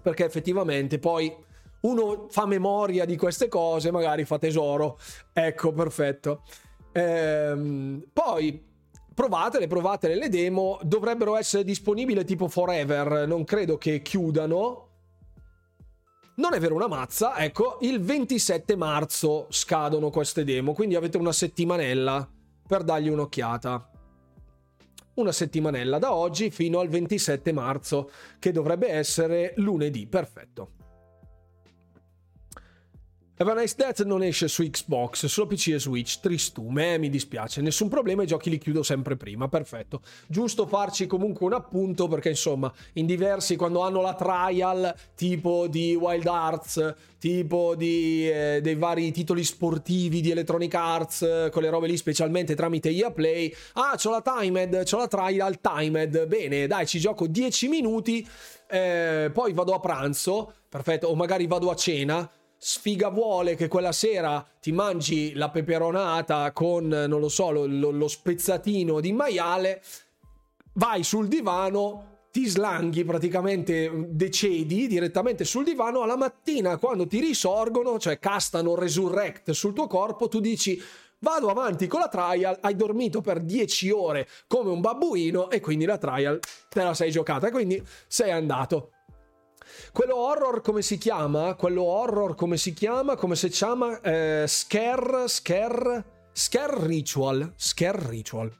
perché 0.00 0.24
effettivamente 0.24 0.98
poi 0.98 1.34
uno 1.80 2.26
fa 2.30 2.46
memoria 2.46 3.04
di 3.04 3.16
queste 3.16 3.48
cose, 3.48 3.90
magari 3.90 4.24
fa 4.24 4.38
tesoro. 4.38 4.98
Ecco, 5.32 5.72
perfetto. 5.72 6.42
Ehm, 6.92 8.04
poi 8.12 8.64
provatele, 9.14 9.66
provatele 9.66 10.14
le 10.14 10.28
demo, 10.28 10.78
dovrebbero 10.82 11.36
essere 11.36 11.64
disponibili 11.64 12.24
tipo 12.24 12.48
forever, 12.48 13.26
non 13.26 13.44
credo 13.44 13.78
che 13.78 14.02
chiudano, 14.02 14.88
non 16.36 16.52
è 16.52 16.60
vero 16.60 16.74
una 16.74 16.86
mazza, 16.86 17.38
ecco, 17.38 17.78
il 17.80 18.00
27 18.00 18.76
marzo 18.76 19.46
scadono 19.48 20.10
queste 20.10 20.44
demo, 20.44 20.74
quindi 20.74 20.94
avete 20.94 21.16
una 21.16 21.32
settimanella 21.32 22.28
per 22.66 22.82
dargli 22.82 23.08
un'occhiata. 23.08 23.90
Una 25.16 25.32
settimanella 25.32 25.98
da 25.98 26.12
oggi 26.12 26.50
fino 26.50 26.78
al 26.78 26.88
27 26.88 27.50
marzo, 27.52 28.10
che 28.38 28.52
dovrebbe 28.52 28.88
essere 28.88 29.54
lunedì, 29.56 30.06
perfetto. 30.06 30.85
Have 33.38 33.50
a 33.50 33.54
Nice 33.54 33.74
Death 33.76 34.02
non 34.04 34.22
esce 34.22 34.48
su 34.48 34.62
Xbox, 34.62 35.26
solo 35.26 35.48
PC 35.48 35.68
e 35.68 35.78
Switch, 35.78 36.20
tristume, 36.20 36.94
eh, 36.94 36.98
mi 36.98 37.10
dispiace, 37.10 37.60
nessun 37.60 37.90
problema, 37.90 38.22
i 38.22 38.26
giochi 38.26 38.48
li 38.48 38.56
chiudo 38.56 38.82
sempre 38.82 39.14
prima, 39.16 39.46
perfetto. 39.46 40.00
Giusto 40.26 40.66
farci 40.66 41.06
comunque 41.06 41.44
un 41.44 41.52
appunto 41.52 42.08
perché 42.08 42.30
insomma, 42.30 42.72
in 42.94 43.04
diversi 43.04 43.56
quando 43.56 43.80
hanno 43.80 44.00
la 44.00 44.14
trial 44.14 44.94
tipo 45.14 45.66
di 45.66 45.94
Wild 45.94 46.26
Arts, 46.26 46.94
tipo 47.18 47.74
di, 47.76 48.26
eh, 48.26 48.60
dei 48.62 48.74
vari 48.74 49.12
titoli 49.12 49.44
sportivi 49.44 50.22
di 50.22 50.30
Electronic 50.30 50.74
Arts, 50.74 51.48
con 51.52 51.60
le 51.60 51.68
robe 51.68 51.88
lì 51.88 51.98
specialmente 51.98 52.54
tramite 52.54 52.88
EA 52.88 53.10
Play, 53.10 53.54
ah 53.74 53.98
c'ho 54.02 54.12
la 54.12 54.22
timed, 54.22 54.82
c'ho 54.84 54.96
la 54.96 55.08
trial 55.08 55.60
timed, 55.60 56.26
bene 56.26 56.66
dai 56.66 56.86
ci 56.86 56.98
gioco 56.98 57.26
10 57.26 57.68
minuti, 57.68 58.26
eh, 58.66 59.30
poi 59.30 59.52
vado 59.52 59.74
a 59.74 59.78
pranzo, 59.78 60.54
perfetto, 60.70 61.08
o 61.08 61.14
magari 61.14 61.46
vado 61.46 61.68
a 61.68 61.74
cena 61.76 62.30
sfiga 62.58 63.08
vuole 63.08 63.54
che 63.54 63.68
quella 63.68 63.92
sera 63.92 64.44
ti 64.60 64.72
mangi 64.72 65.34
la 65.34 65.50
peperonata 65.50 66.52
con, 66.52 66.86
non 66.86 67.20
lo 67.20 67.28
so, 67.28 67.50
lo, 67.50 67.66
lo, 67.66 67.90
lo 67.90 68.08
spezzatino 68.08 69.00
di 69.00 69.12
maiale, 69.12 69.82
vai 70.74 71.02
sul 71.02 71.28
divano, 71.28 72.14
ti 72.30 72.46
slanghi 72.46 73.04
praticamente, 73.04 73.90
decedi 74.08 74.86
direttamente 74.86 75.44
sul 75.44 75.64
divano, 75.64 76.02
alla 76.02 76.16
mattina 76.16 76.76
quando 76.76 77.06
ti 77.06 77.20
risorgono, 77.20 77.98
cioè 77.98 78.18
castano 78.18 78.74
resurrect 78.74 79.52
sul 79.52 79.72
tuo 79.72 79.86
corpo, 79.86 80.28
tu 80.28 80.40
dici 80.40 80.82
vado 81.20 81.48
avanti 81.48 81.86
con 81.86 82.00
la 82.00 82.08
trial, 82.08 82.58
hai 82.60 82.76
dormito 82.76 83.20
per 83.20 83.40
10 83.40 83.90
ore 83.90 84.28
come 84.46 84.70
un 84.70 84.80
babbuino 84.80 85.50
e 85.50 85.60
quindi 85.60 85.84
la 85.84 85.98
trial 85.98 86.38
te 86.68 86.82
la 86.82 86.94
sei 86.94 87.10
giocata, 87.10 87.50
quindi 87.50 87.82
sei 88.06 88.30
andato. 88.30 88.90
Quello 89.92 90.16
horror 90.16 90.60
come 90.60 90.82
si 90.82 90.98
chiama? 90.98 91.54
Quello 91.54 91.82
horror 91.82 92.34
come 92.34 92.56
si 92.56 92.72
chiama? 92.72 93.16
Come 93.16 93.36
si 93.36 93.48
chiama? 93.48 94.00
Eh, 94.00 94.44
scare, 94.46 95.28
scare, 95.28 96.04
scare 96.32 96.86
ritual. 96.86 97.52
Scare 97.56 98.08
ritual. 98.08 98.52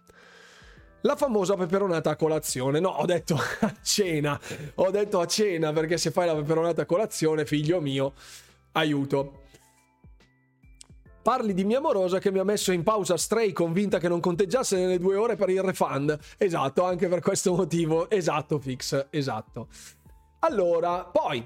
La 1.03 1.15
famosa 1.15 1.55
peperonata 1.55 2.11
a 2.11 2.17
colazione. 2.17 2.81
No, 2.81 2.89
ho 2.89 3.07
detto 3.07 3.37
a 3.61 3.75
cena. 3.83 4.39
Ho 4.77 4.91
detto 4.91 5.21
a 5.21 5.27
cena 5.27 5.73
perché 5.73 5.99
se 5.99 6.11
fai 6.11 6.27
la 6.27 6.35
peperonata 6.35 6.83
a 6.83 6.87
colazione, 6.87 7.47
figlio 7.47 7.81
mio, 7.81 8.15
aiuto. 8.73 9.43
Parli 11.23 11.55
di 11.55 11.65
mia 11.65 11.79
amorosa 11.79 12.21
che 12.21 12.31
mi 12.31 12.39
ha 12.39 12.45
messo 12.45 12.71
in 12.71 12.85
pausa 12.85 13.17
Stray 13.17 13.53
convinta 13.53 13.99
che 13.99 14.07
non 14.07 14.21
conteggiasse 14.21 14.77
nelle 14.77 14.99
due 14.99 15.17
ore 15.17 15.35
per 15.35 15.49
il 15.49 15.61
refund. 15.61 16.17
Esatto, 16.39 16.85
anche 16.85 17.09
per 17.09 17.21
questo 17.21 17.53
motivo. 17.55 18.09
Esatto, 18.09 18.61
fix, 18.61 19.07
esatto. 19.11 19.67
Allora, 20.47 21.03
poi 21.05 21.45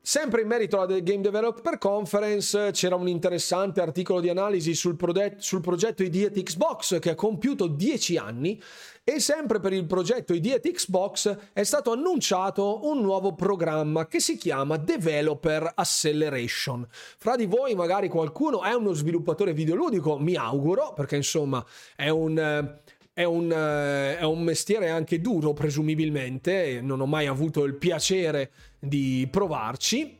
Sempre 0.00 0.40
in 0.40 0.46
merito 0.46 0.80
alla 0.80 1.00
Game 1.00 1.20
Developer 1.20 1.76
Conference 1.76 2.70
c'era 2.70 2.94
un 2.94 3.08
interessante 3.08 3.82
articolo 3.82 4.20
di 4.20 4.30
analisi 4.30 4.74
sul, 4.74 4.96
prode- 4.96 5.34
sul 5.36 5.60
progetto 5.60 6.02
Idiot 6.02 6.42
Xbox 6.42 6.98
che 6.98 7.10
ha 7.10 7.14
compiuto 7.14 7.66
10 7.66 8.16
anni 8.16 8.58
e 9.04 9.20
sempre 9.20 9.60
per 9.60 9.74
il 9.74 9.84
progetto 9.84 10.32
Idiot 10.32 10.66
Xbox 10.66 11.36
è 11.52 11.62
stato 11.62 11.92
annunciato 11.92 12.86
un 12.88 13.02
nuovo 13.02 13.34
programma 13.34 14.06
che 14.06 14.18
si 14.18 14.38
chiama 14.38 14.78
Developer 14.78 15.72
Acceleration. 15.74 16.86
Fra 16.90 17.36
di 17.36 17.44
voi 17.44 17.74
magari 17.74 18.08
qualcuno 18.08 18.62
è 18.62 18.72
uno 18.72 18.94
sviluppatore 18.94 19.52
videoludico, 19.52 20.18
mi 20.18 20.36
auguro, 20.36 20.94
perché 20.94 21.16
insomma 21.16 21.62
è 21.94 22.08
un... 22.08 22.80
È 23.18 23.24
un, 23.24 23.50
è 23.50 24.22
un, 24.22 24.44
mestiere 24.44 24.90
anche 24.90 25.20
duro, 25.20 25.52
presumibilmente. 25.52 26.80
Non 26.80 27.00
ho 27.00 27.06
mai 27.06 27.26
avuto 27.26 27.64
il 27.64 27.74
piacere 27.74 28.52
di 28.78 29.26
provarci. 29.28 30.16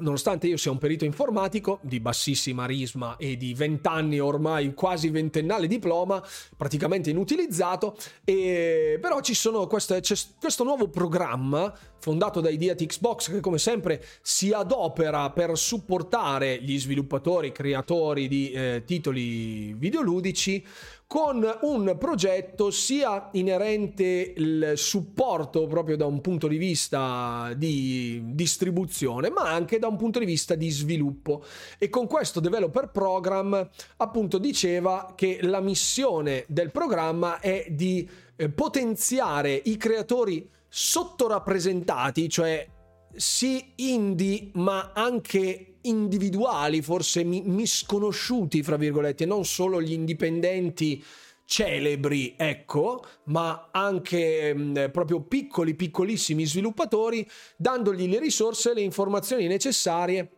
Nonostante 0.00 0.46
io 0.46 0.58
sia 0.58 0.70
un 0.70 0.76
perito 0.76 1.06
informatico 1.06 1.78
di 1.80 2.00
bassissima 2.00 2.66
risma 2.66 3.16
e 3.16 3.38
di 3.38 3.54
vent'anni 3.54 4.20
ormai 4.20 4.74
quasi 4.74 5.08
ventennale 5.08 5.66
diploma, 5.66 6.22
praticamente 6.54 7.08
inutilizzato, 7.08 7.96
e... 8.24 8.98
però 9.00 9.20
ci 9.20 9.34
sono 9.34 9.66
queste, 9.66 10.00
c'è 10.00 10.14
questo 10.38 10.64
nuovo 10.64 10.88
programma 10.88 11.74
fondato 11.98 12.40
da 12.40 12.48
Ideat 12.48 12.86
Xbox 12.86 13.30
che 13.30 13.40
come 13.40 13.58
sempre 13.58 14.04
si 14.22 14.52
adopera 14.52 15.30
per 15.30 15.56
supportare 15.56 16.62
gli 16.62 16.78
sviluppatori, 16.78 17.50
creatori 17.50 18.28
di 18.28 18.52
eh, 18.52 18.82
titoli 18.86 19.74
videoludici 19.74 20.64
con 21.08 21.42
un 21.62 21.96
progetto 21.98 22.70
sia 22.70 23.30
inerente 23.32 24.34
il 24.36 24.72
supporto 24.76 25.66
proprio 25.66 25.96
da 25.96 26.04
un 26.04 26.20
punto 26.20 26.46
di 26.46 26.58
vista 26.58 27.50
di 27.56 28.20
distribuzione, 28.34 29.30
ma 29.30 29.50
anche 29.50 29.78
da 29.78 29.86
un 29.86 29.96
punto 29.96 30.18
di 30.18 30.26
vista 30.26 30.54
di 30.54 30.68
sviluppo. 30.68 31.42
E 31.78 31.88
con 31.88 32.06
questo 32.06 32.40
developer 32.40 32.90
program 32.90 33.68
appunto 33.96 34.36
diceva 34.36 35.14
che 35.16 35.38
la 35.40 35.60
missione 35.60 36.44
del 36.46 36.70
programma 36.70 37.40
è 37.40 37.68
di 37.70 38.06
eh, 38.36 38.50
potenziare 38.50 39.62
i 39.64 39.78
creatori 39.78 40.46
sottorappresentati, 40.68 42.28
cioè 42.28 42.68
sì 43.16 43.72
indie, 43.76 44.50
ma 44.52 44.92
anche 44.92 45.77
individuali, 45.88 46.82
forse 46.82 47.24
misconosciuti, 47.24 48.62
fra 48.62 48.76
virgolette, 48.76 49.26
non 49.26 49.44
solo 49.44 49.80
gli 49.80 49.92
indipendenti 49.92 51.02
celebri, 51.44 52.34
ecco, 52.36 53.02
ma 53.24 53.70
anche 53.72 54.54
mh, 54.54 54.60
mm, 54.60 54.90
proprio 54.92 55.22
piccoli, 55.22 55.74
piccolissimi 55.74 56.44
sviluppatori, 56.44 57.26
dandogli 57.56 58.06
le 58.06 58.18
risorse 58.18 58.70
e 58.70 58.74
le 58.74 58.82
informazioni 58.82 59.46
necessarie 59.46 60.30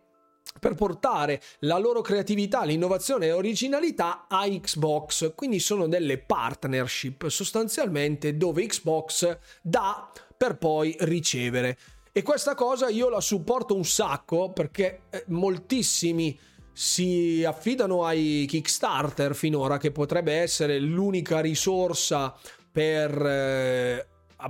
per 0.59 0.75
portare 0.75 1.41
la 1.61 1.79
loro 1.79 2.01
creatività, 2.01 2.65
l'innovazione 2.65 3.27
e 3.27 3.33
originalità 3.33 4.27
a 4.29 4.47
Xbox. 4.47 5.35
Quindi 5.35 5.59
sono 5.59 5.89
delle 5.89 6.19
partnership 6.19 7.27
sostanzialmente 7.29 8.37
dove 8.37 8.67
Xbox 8.67 9.37
dà 9.63 10.11
per 10.37 10.59
poi 10.59 10.97
ricevere. 11.01 11.77
E 12.13 12.23
questa 12.23 12.55
cosa 12.55 12.89
io 12.89 13.09
la 13.09 13.21
supporto 13.21 13.75
un 13.75 13.85
sacco 13.85 14.51
perché 14.51 15.03
eh, 15.11 15.25
moltissimi 15.29 16.39
si 16.73 17.45
affidano 17.45 18.05
ai 18.05 18.47
Kickstarter 18.49 19.35
finora, 19.35 19.79
che 19.79 19.93
potrebbe 19.93 20.33
essere 20.33 20.79
l'unica 20.81 21.41
risorsa 21.41 22.35
per 22.73 23.27
eh, 23.27 24.07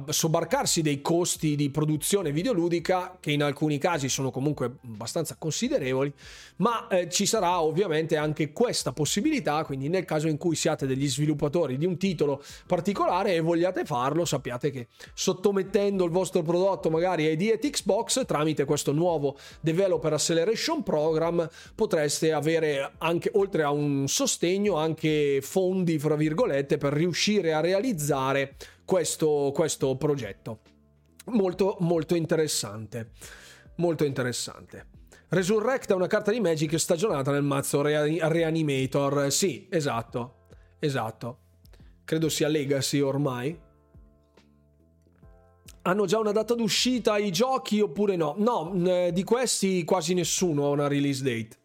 sobbarcarsi 0.09 0.83
dei 0.83 1.01
costi 1.01 1.57
di 1.57 1.71
produzione 1.71 2.33
videoludica 2.33 3.17
che 3.21 3.33
in 3.33 3.43
alcuni 3.43 3.79
casi 3.79 4.09
sono 4.09 4.31
comunque 4.31 4.77
abbastanza 4.85 5.37
considerevoli, 5.39 6.13
ma 6.57 6.89
eh, 6.89 7.09
ci 7.09 7.27
sarà 7.27 7.61
ovviamente 7.61 8.17
anche 8.17 8.53
questa 8.53 8.93
possibilità, 8.93 9.65
quindi 9.65 9.89
nel 9.89 10.05
caso 10.05 10.29
in 10.29 10.37
cui 10.37 10.57
siate 10.57 10.87
degli 10.87 11.09
sviluppatori 11.09 11.79
di 11.79 11.87
un 11.87 11.97
titolo 11.97 12.43
particolare 12.67 13.35
e 13.35 13.41
vogliate 13.41 13.85
farlo, 13.85 14.25
sappiate 14.25 14.71
che 14.71 14.89
sottomettendo 15.15 16.05
il 16.05 16.11
vostro 16.11 16.43
prodotto 16.43 16.91
magari 16.91 17.27
ai 17.27 17.37
Diet 17.37 17.69
Xbox 17.69 18.25
tramite 18.27 18.65
questo 18.65 18.93
nuovo 18.93 19.37
Developer 19.61 20.13
Acceleration 20.13 20.83
Program 20.83 21.49
potreste 21.75 22.33
avere 22.33 22.93
anche 22.99 23.31
oltre 23.35 23.63
a 23.63 23.71
un 23.71 24.07
sostegno 24.09 24.77
anche 24.77 25.41
fondi 25.43 25.99
fra 25.99 26.17
virgolette 26.17 26.79
per 26.79 26.93
riuscire 26.93 27.53
a 27.53 27.61
realizzare 27.61 28.57
questo, 28.91 29.53
questo 29.55 29.95
progetto. 29.95 30.63
Molto, 31.27 31.77
molto 31.79 32.17
interessante. 32.17 33.13
Molto 33.77 34.05
interessante. 34.05 34.89
Resurrect 35.29 35.93
è 35.93 35.95
una 35.95 36.09
carta 36.09 36.33
di 36.33 36.41
Magic 36.41 36.77
stagionata 36.77 37.31
nel 37.31 37.45
mazzo 37.45 37.83
Reanimator. 37.83 39.31
Sì, 39.31 39.69
esatto. 39.71 40.47
Esatto. 40.81 41.39
Credo 42.05 42.29
sia 42.29 42.49
Legacy 42.49 42.99
ormai. 42.99 43.57
Hanno 45.83 46.05
già 46.07 46.19
una 46.19 46.33
data 46.33 46.55
d'uscita 46.55 47.17
i 47.17 47.31
giochi 47.31 47.81
oppure 47.81 48.17
no? 48.17 48.35
No, 48.39 48.73
di 49.13 49.23
questi 49.23 49.85
quasi 49.85 50.15
nessuno 50.15 50.65
ha 50.67 50.71
una 50.71 50.89
release 50.89 51.23
date. 51.23 51.60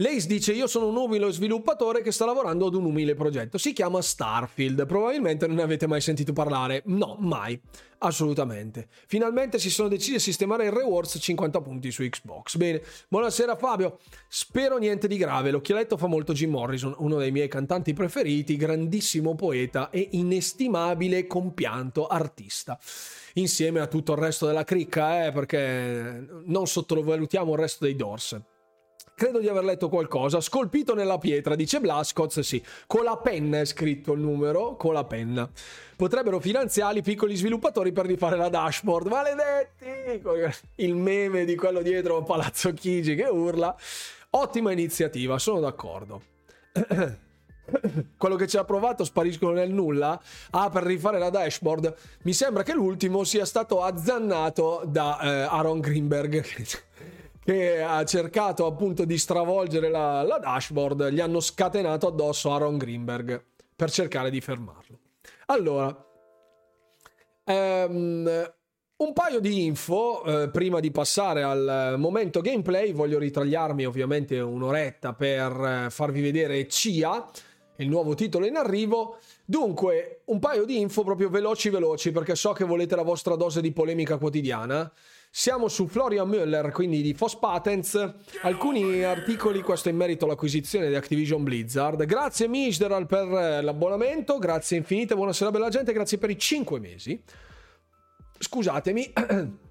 Lace 0.00 0.28
dice 0.28 0.52
io 0.52 0.68
sono 0.68 0.86
un 0.86 0.96
umile 0.96 1.32
sviluppatore 1.32 2.02
che 2.02 2.12
sta 2.12 2.24
lavorando 2.24 2.66
ad 2.66 2.74
un 2.74 2.84
umile 2.84 3.14
progetto. 3.14 3.58
Si 3.58 3.72
chiama 3.72 4.00
Starfield. 4.00 4.86
Probabilmente 4.86 5.48
non 5.48 5.56
ne 5.56 5.62
avete 5.62 5.88
mai 5.88 6.00
sentito 6.00 6.32
parlare. 6.32 6.82
No, 6.86 7.16
mai. 7.18 7.60
Assolutamente. 7.98 8.86
Finalmente 9.08 9.58
si 9.58 9.70
sono 9.70 9.88
decisi 9.88 10.14
a 10.14 10.20
sistemare 10.20 10.66
il 10.66 10.70
rewards 10.70 11.18
50 11.20 11.60
punti 11.60 11.90
su 11.90 12.04
Xbox. 12.08 12.56
Bene, 12.56 12.80
buonasera 13.08 13.56
Fabio. 13.56 13.98
Spero 14.28 14.78
niente 14.78 15.08
di 15.08 15.16
grave. 15.16 15.50
L'occhialetto 15.50 15.96
fa 15.96 16.06
molto 16.06 16.32
Jim 16.32 16.50
Morrison, 16.50 16.94
uno 16.98 17.16
dei 17.16 17.32
miei 17.32 17.48
cantanti 17.48 17.92
preferiti, 17.92 18.56
grandissimo 18.56 19.34
poeta 19.34 19.90
e 19.90 20.10
inestimabile 20.12 21.26
compianto 21.26 22.06
artista. 22.06 22.78
Insieme 23.34 23.80
a 23.80 23.88
tutto 23.88 24.12
il 24.12 24.18
resto 24.18 24.46
della 24.46 24.62
cricca, 24.62 25.26
eh, 25.26 25.32
perché 25.32 26.24
non 26.44 26.68
sottovalutiamo 26.68 27.52
il 27.52 27.58
resto 27.58 27.84
dei 27.84 27.96
Doors. 27.96 28.40
Credo 29.18 29.40
di 29.40 29.48
aver 29.48 29.64
letto 29.64 29.88
qualcosa. 29.88 30.40
Scolpito 30.40 30.94
nella 30.94 31.18
pietra, 31.18 31.56
dice 31.56 31.80
Blascoz, 31.80 32.38
sì. 32.38 32.62
Con 32.86 33.02
la 33.02 33.16
penna 33.16 33.58
è 33.58 33.64
scritto 33.64 34.12
il 34.12 34.20
numero, 34.20 34.76
con 34.76 34.92
la 34.92 35.02
penna. 35.02 35.50
Potrebbero 35.96 36.38
finanziare 36.38 37.00
i 37.00 37.02
piccoli 37.02 37.34
sviluppatori 37.34 37.90
per 37.90 38.06
rifare 38.06 38.36
la 38.36 38.48
dashboard. 38.48 39.08
Maledetti! 39.08 40.22
Il 40.76 40.94
meme 40.94 41.44
di 41.44 41.56
quello 41.56 41.82
dietro 41.82 42.22
Palazzo 42.22 42.72
Chigi 42.72 43.16
che 43.16 43.24
urla. 43.24 43.74
Ottima 44.30 44.70
iniziativa, 44.70 45.36
sono 45.40 45.58
d'accordo. 45.58 46.22
quello 48.16 48.36
che 48.36 48.46
ci 48.46 48.56
ha 48.56 48.64
provato 48.64 49.02
spariscono 49.02 49.52
nel 49.54 49.72
nulla. 49.72 50.20
Ah, 50.50 50.70
per 50.70 50.84
rifare 50.84 51.18
la 51.18 51.30
dashboard. 51.30 51.92
Mi 52.22 52.32
sembra 52.32 52.62
che 52.62 52.72
l'ultimo 52.72 53.24
sia 53.24 53.44
stato 53.44 53.82
azzannato 53.82 54.82
da 54.86 55.18
eh, 55.20 55.28
Aaron 55.50 55.80
Greenberg 55.80 56.44
che 57.48 57.80
ha 57.80 58.04
cercato 58.04 58.66
appunto 58.66 59.06
di 59.06 59.16
stravolgere 59.16 59.88
la, 59.88 60.22
la 60.22 60.38
dashboard, 60.38 61.08
gli 61.08 61.18
hanno 61.18 61.40
scatenato 61.40 62.06
addosso 62.06 62.52
Aaron 62.52 62.76
Greenberg 62.76 63.42
per 63.74 63.90
cercare 63.90 64.28
di 64.28 64.42
fermarlo. 64.42 64.98
Allora, 65.46 65.86
um, 67.44 68.52
un 68.96 69.12
paio 69.14 69.40
di 69.40 69.64
info 69.64 70.24
eh, 70.24 70.50
prima 70.50 70.78
di 70.80 70.90
passare 70.90 71.42
al 71.42 71.94
momento 71.96 72.42
gameplay. 72.42 72.92
Voglio 72.92 73.18
ritagliarmi 73.18 73.86
ovviamente 73.86 74.38
un'oretta 74.38 75.14
per 75.14 75.86
eh, 75.86 75.90
farvi 75.90 76.20
vedere 76.20 76.68
CIA, 76.68 77.30
il 77.76 77.88
nuovo 77.88 78.12
titolo 78.12 78.44
in 78.44 78.56
arrivo. 78.56 79.20
Dunque, 79.46 80.20
un 80.26 80.38
paio 80.38 80.66
di 80.66 80.78
info 80.78 81.02
proprio 81.02 81.30
veloci 81.30 81.70
veloci 81.70 82.12
perché 82.12 82.34
so 82.34 82.52
che 82.52 82.64
volete 82.64 82.94
la 82.94 83.00
vostra 83.00 83.36
dose 83.36 83.62
di 83.62 83.72
polemica 83.72 84.18
quotidiana. 84.18 84.92
Siamo 85.30 85.68
su 85.68 85.86
Florian 85.86 86.28
Müller, 86.28 86.72
quindi 86.72 87.02
di 87.02 87.12
Foss 87.12 87.36
Patents. 87.36 88.14
Alcuni 88.42 89.04
articoli, 89.04 89.60
questo 89.60 89.90
in 89.90 89.96
merito 89.96 90.24
all'acquisizione 90.24 90.88
di 90.88 90.94
Activision 90.94 91.44
Blizzard. 91.44 92.04
Grazie 92.06 92.48
Mishderal 92.48 93.06
per 93.06 93.26
l'abbonamento, 93.62 94.38
grazie 94.38 94.78
infinite, 94.78 95.14
buonasera 95.14 95.50
bella 95.50 95.68
gente, 95.68 95.92
grazie 95.92 96.16
per 96.16 96.30
i 96.30 96.38
5 96.38 96.80
mesi. 96.80 97.22
Scusatemi. 98.38 99.12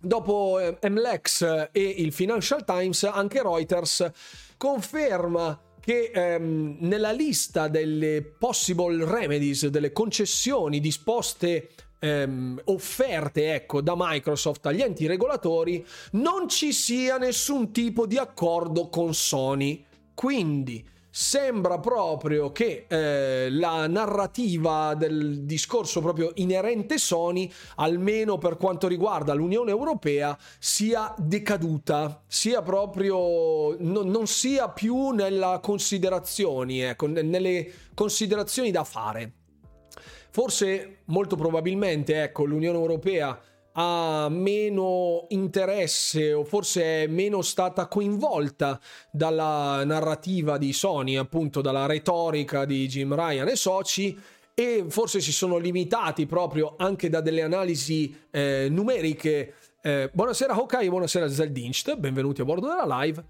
Dopo 0.00 0.58
eh, 0.58 0.88
MLEX 0.88 1.68
e 1.72 1.82
il 1.82 2.12
Financial 2.12 2.64
Times, 2.64 3.02
anche 3.04 3.42
Reuters 3.42 4.10
conferma 4.56 5.60
che 5.80 6.10
ehm, 6.12 6.78
nella 6.80 7.12
lista 7.12 7.68
delle 7.68 8.22
possible 8.22 9.04
remedies, 9.04 9.66
delle 9.66 9.92
concessioni 9.92 10.80
disposte 10.80 11.70
ehm, 11.98 12.60
offerte 12.64 13.54
ecco, 13.54 13.80
da 13.80 13.94
Microsoft 13.96 14.66
agli 14.66 14.82
enti 14.82 15.06
regolatori 15.06 15.84
non 16.12 16.48
ci 16.48 16.72
sia 16.72 17.18
nessun 17.18 17.72
tipo 17.72 18.06
di 18.06 18.16
accordo 18.16 18.88
con 18.88 19.14
Sony. 19.14 19.84
Quindi 20.14 20.94
sembra 21.18 21.78
proprio 21.78 22.52
che 22.52 22.84
eh, 22.86 23.48
la 23.50 23.86
narrativa 23.86 24.94
del 24.94 25.44
discorso 25.44 26.02
proprio 26.02 26.32
inerente 26.34 26.98
Sony, 26.98 27.50
almeno 27.76 28.36
per 28.36 28.58
quanto 28.58 28.86
riguarda 28.86 29.32
l'Unione 29.32 29.70
Europea, 29.70 30.36
sia 30.58 31.14
decaduta, 31.16 32.22
sia 32.26 32.60
proprio 32.60 33.74
no, 33.78 34.02
non 34.02 34.26
sia 34.26 34.68
più 34.68 35.08
nella 35.12 35.58
considerazioni, 35.62 36.80
ecco, 36.80 37.06
nelle 37.06 37.72
considerazioni 37.94 38.70
da 38.70 38.84
fare. 38.84 39.32
Forse, 40.36 40.98
molto 41.06 41.34
probabilmente, 41.34 42.22
ecco, 42.22 42.44
l'Unione 42.44 42.76
Europea 42.76 43.40
ha 43.72 44.28
meno 44.28 45.24
interesse 45.30 46.34
o 46.34 46.44
forse 46.44 47.04
è 47.04 47.06
meno 47.06 47.40
stata 47.40 47.86
coinvolta 47.86 48.78
dalla 49.10 49.82
narrativa 49.86 50.58
di 50.58 50.74
Sony, 50.74 51.16
appunto 51.16 51.62
dalla 51.62 51.86
retorica 51.86 52.66
di 52.66 52.86
Jim 52.86 53.14
Ryan 53.14 53.48
e 53.48 53.56
soci 53.56 54.14
e 54.52 54.84
forse 54.88 55.22
si 55.22 55.32
sono 55.32 55.56
limitati 55.56 56.26
proprio 56.26 56.74
anche 56.76 57.08
da 57.08 57.22
delle 57.22 57.40
analisi 57.40 58.14
eh, 58.30 58.66
numeriche. 58.70 59.54
Eh, 59.80 60.10
buonasera 60.12 60.52
Hawkeye, 60.52 60.90
buonasera 60.90 61.28
Zeldinst, 61.28 61.96
benvenuti 61.96 62.42
a 62.42 62.44
bordo 62.44 62.66
della 62.66 63.00
live 63.00 63.24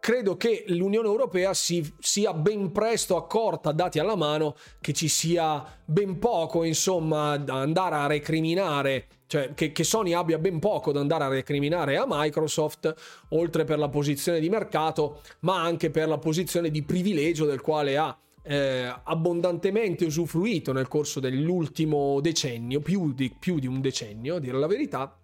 credo 0.00 0.36
che 0.36 0.64
l'Unione 0.68 1.06
Europea 1.06 1.54
si, 1.54 1.88
sia 2.00 2.32
ben 2.32 2.72
presto 2.72 3.16
accorta, 3.16 3.70
dati 3.70 3.98
alla 3.98 4.16
mano, 4.16 4.56
che 4.80 4.92
ci 4.92 5.08
sia 5.08 5.64
ben 5.84 6.18
poco, 6.18 6.64
insomma, 6.64 7.36
da 7.36 7.60
andare 7.60 7.94
a 7.94 8.06
recriminare, 8.06 9.06
cioè 9.26 9.54
che, 9.54 9.70
che, 9.70 9.84
Sony 9.84 10.14
abbia 10.14 10.38
ben 10.38 10.58
poco 10.58 10.90
da 10.90 11.00
andare 11.00 11.24
a 11.24 11.28
recriminare 11.28 11.96
a 11.96 12.06
Microsoft, 12.08 12.92
oltre 13.28 13.64
per 13.64 13.78
la 13.78 13.88
posizione 13.88 14.40
di 14.40 14.48
mercato, 14.48 15.20
ma 15.40 15.62
anche 15.62 15.90
per 15.90 16.08
la 16.08 16.18
posizione 16.18 16.70
di 16.70 16.82
privilegio 16.82 17.44
del 17.44 17.60
quale 17.60 17.96
ha 17.96 18.18
eh, 18.42 18.92
abbondantemente 19.04 20.06
usufruito 20.06 20.72
nel 20.72 20.88
corso 20.88 21.20
dell'ultimo 21.20 22.20
decennio, 22.20 22.80
più 22.80 23.12
di, 23.12 23.32
più 23.38 23.58
di 23.58 23.66
un 23.66 23.80
decennio, 23.80 24.36
a 24.36 24.40
dire 24.40 24.58
la 24.58 24.66
verità, 24.66 25.19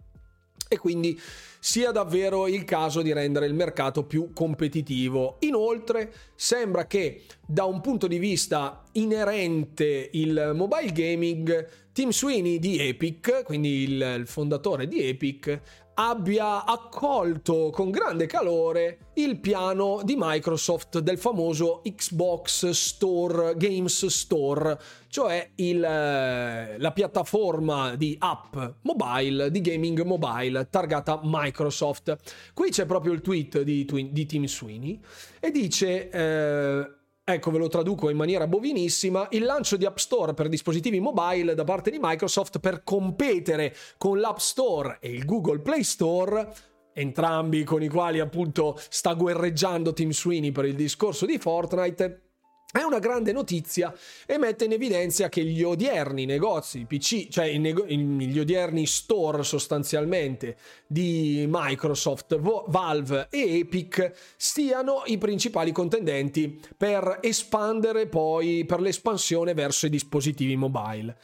e 0.69 0.79
quindi 0.79 1.19
sia 1.59 1.91
davvero 1.91 2.47
il 2.47 2.65
caso 2.65 3.03
di 3.03 3.13
rendere 3.13 3.47
il 3.47 3.55
mercato 3.55 4.05
più 4.05 4.33
competitivo. 4.33 5.37
Inoltre 5.41 6.13
sembra 6.35 6.87
che 6.87 7.23
da 7.45 7.65
un 7.65 7.81
punto 7.81 8.07
di 8.07 8.19
vista 8.19 8.85
inerente 8.93 10.11
il 10.13 10.53
mobile 10.55 10.93
gaming, 10.93 11.69
Tim 11.93 12.11
Sweeney 12.11 12.59
di 12.59 12.79
Epic, 12.79 13.43
quindi 13.45 13.83
il, 13.83 14.23
fondatore 14.27 14.87
di 14.87 15.03
Epic, 15.09 15.61
abbia 15.99 16.65
accolto 16.65 17.71
con 17.73 17.91
grande 17.91 18.27
calore 18.27 18.99
il 19.15 19.39
piano 19.39 20.01
di 20.05 20.15
Microsoft 20.19 20.99
del 20.99 21.17
famoso 21.17 21.81
Xbox 21.83 22.69
Store 22.71 23.55
Games 23.57 24.07
Store, 24.07 24.79
cioè 25.09 25.53
il, 25.57 25.83
eh, 25.83 26.79
la 26.79 26.93
piattaforma 26.93 27.97
di 27.97 28.15
app 28.19 28.57
mobile, 28.83 29.51
di 29.51 29.61
gaming 29.63 30.03
mobile 30.03 30.69
targata 30.69 31.21
Microsoft. 31.23 32.17
Qui 32.53 32.71
c'è 32.71 32.85
proprio 32.85 33.13
il 33.13 33.23
tweet 33.23 33.63
di, 33.63 33.87
di 34.11 34.27
Tim 34.27 34.45
Sweeney 34.45 35.01
e 35.41 35.51
dice... 35.51 36.11
Eh, 36.11 36.91
ecco 37.29 37.51
ve 37.51 37.59
lo 37.59 37.67
traduco 37.67 38.09
in 38.09 38.17
maniera 38.17 38.47
bovinissima, 38.47 39.27
il 39.33 39.43
lancio 39.43 39.77
di 39.77 39.85
App 39.85 39.97
Store 39.97 40.33
per 40.33 40.49
dispositivi 40.49 41.01
mobile 41.01 41.57
da 41.57 41.65
parte 41.65 41.91
di 41.91 41.99
Microsoft 42.01 42.61
per 42.61 42.85
competere 42.85 43.75
con 43.99 44.21
l'App 44.21 44.37
Store 44.37 44.99
e 45.01 45.11
il 45.11 45.25
Google 45.25 45.59
Play 45.59 45.83
Store 45.83 46.49
entrambi 46.93 47.65
con 47.65 47.83
i 47.83 47.89
quali 47.89 48.21
appunto 48.21 48.79
sta 48.89 49.15
guerreggiando 49.15 49.93
Tim 49.93 50.11
Sweeney 50.11 50.53
per 50.53 50.67
il 50.67 50.77
discorso 50.77 51.27
di 51.27 51.37
Fortnite 51.37 52.26
è 52.73 52.83
una 52.83 52.99
grande 52.99 53.33
notizia 53.33 53.95
e 54.27 54.39
mette 54.39 54.65
in 54.65 54.73
evidenza 54.73 55.29
che 55.29 55.43
gli 55.45 55.63
odierni 55.63 56.27
negozi 56.27 56.85
PC, 56.85 57.29
cioè 57.29 57.49
gli 57.57 58.39
odierni 58.39 58.87
store 58.87 59.43
sostanzialmente 59.45 60.57
di 60.87 61.47
Microsoft, 61.49 62.39
Valve 62.39 63.29
e 63.31 63.59
Epic 63.59 64.35
siano 64.37 65.03
i 65.07 65.17
principali 65.17 65.73
contendenti 65.73 66.61
per 66.77 67.21
espandere 67.23 68.09
poi 68.09 68.65
per 68.67 68.81
l'espansione 68.81 69.55
verso 69.55 69.87
i 69.87 69.91
dispositivi 69.91 70.57
mobile. 70.57 71.17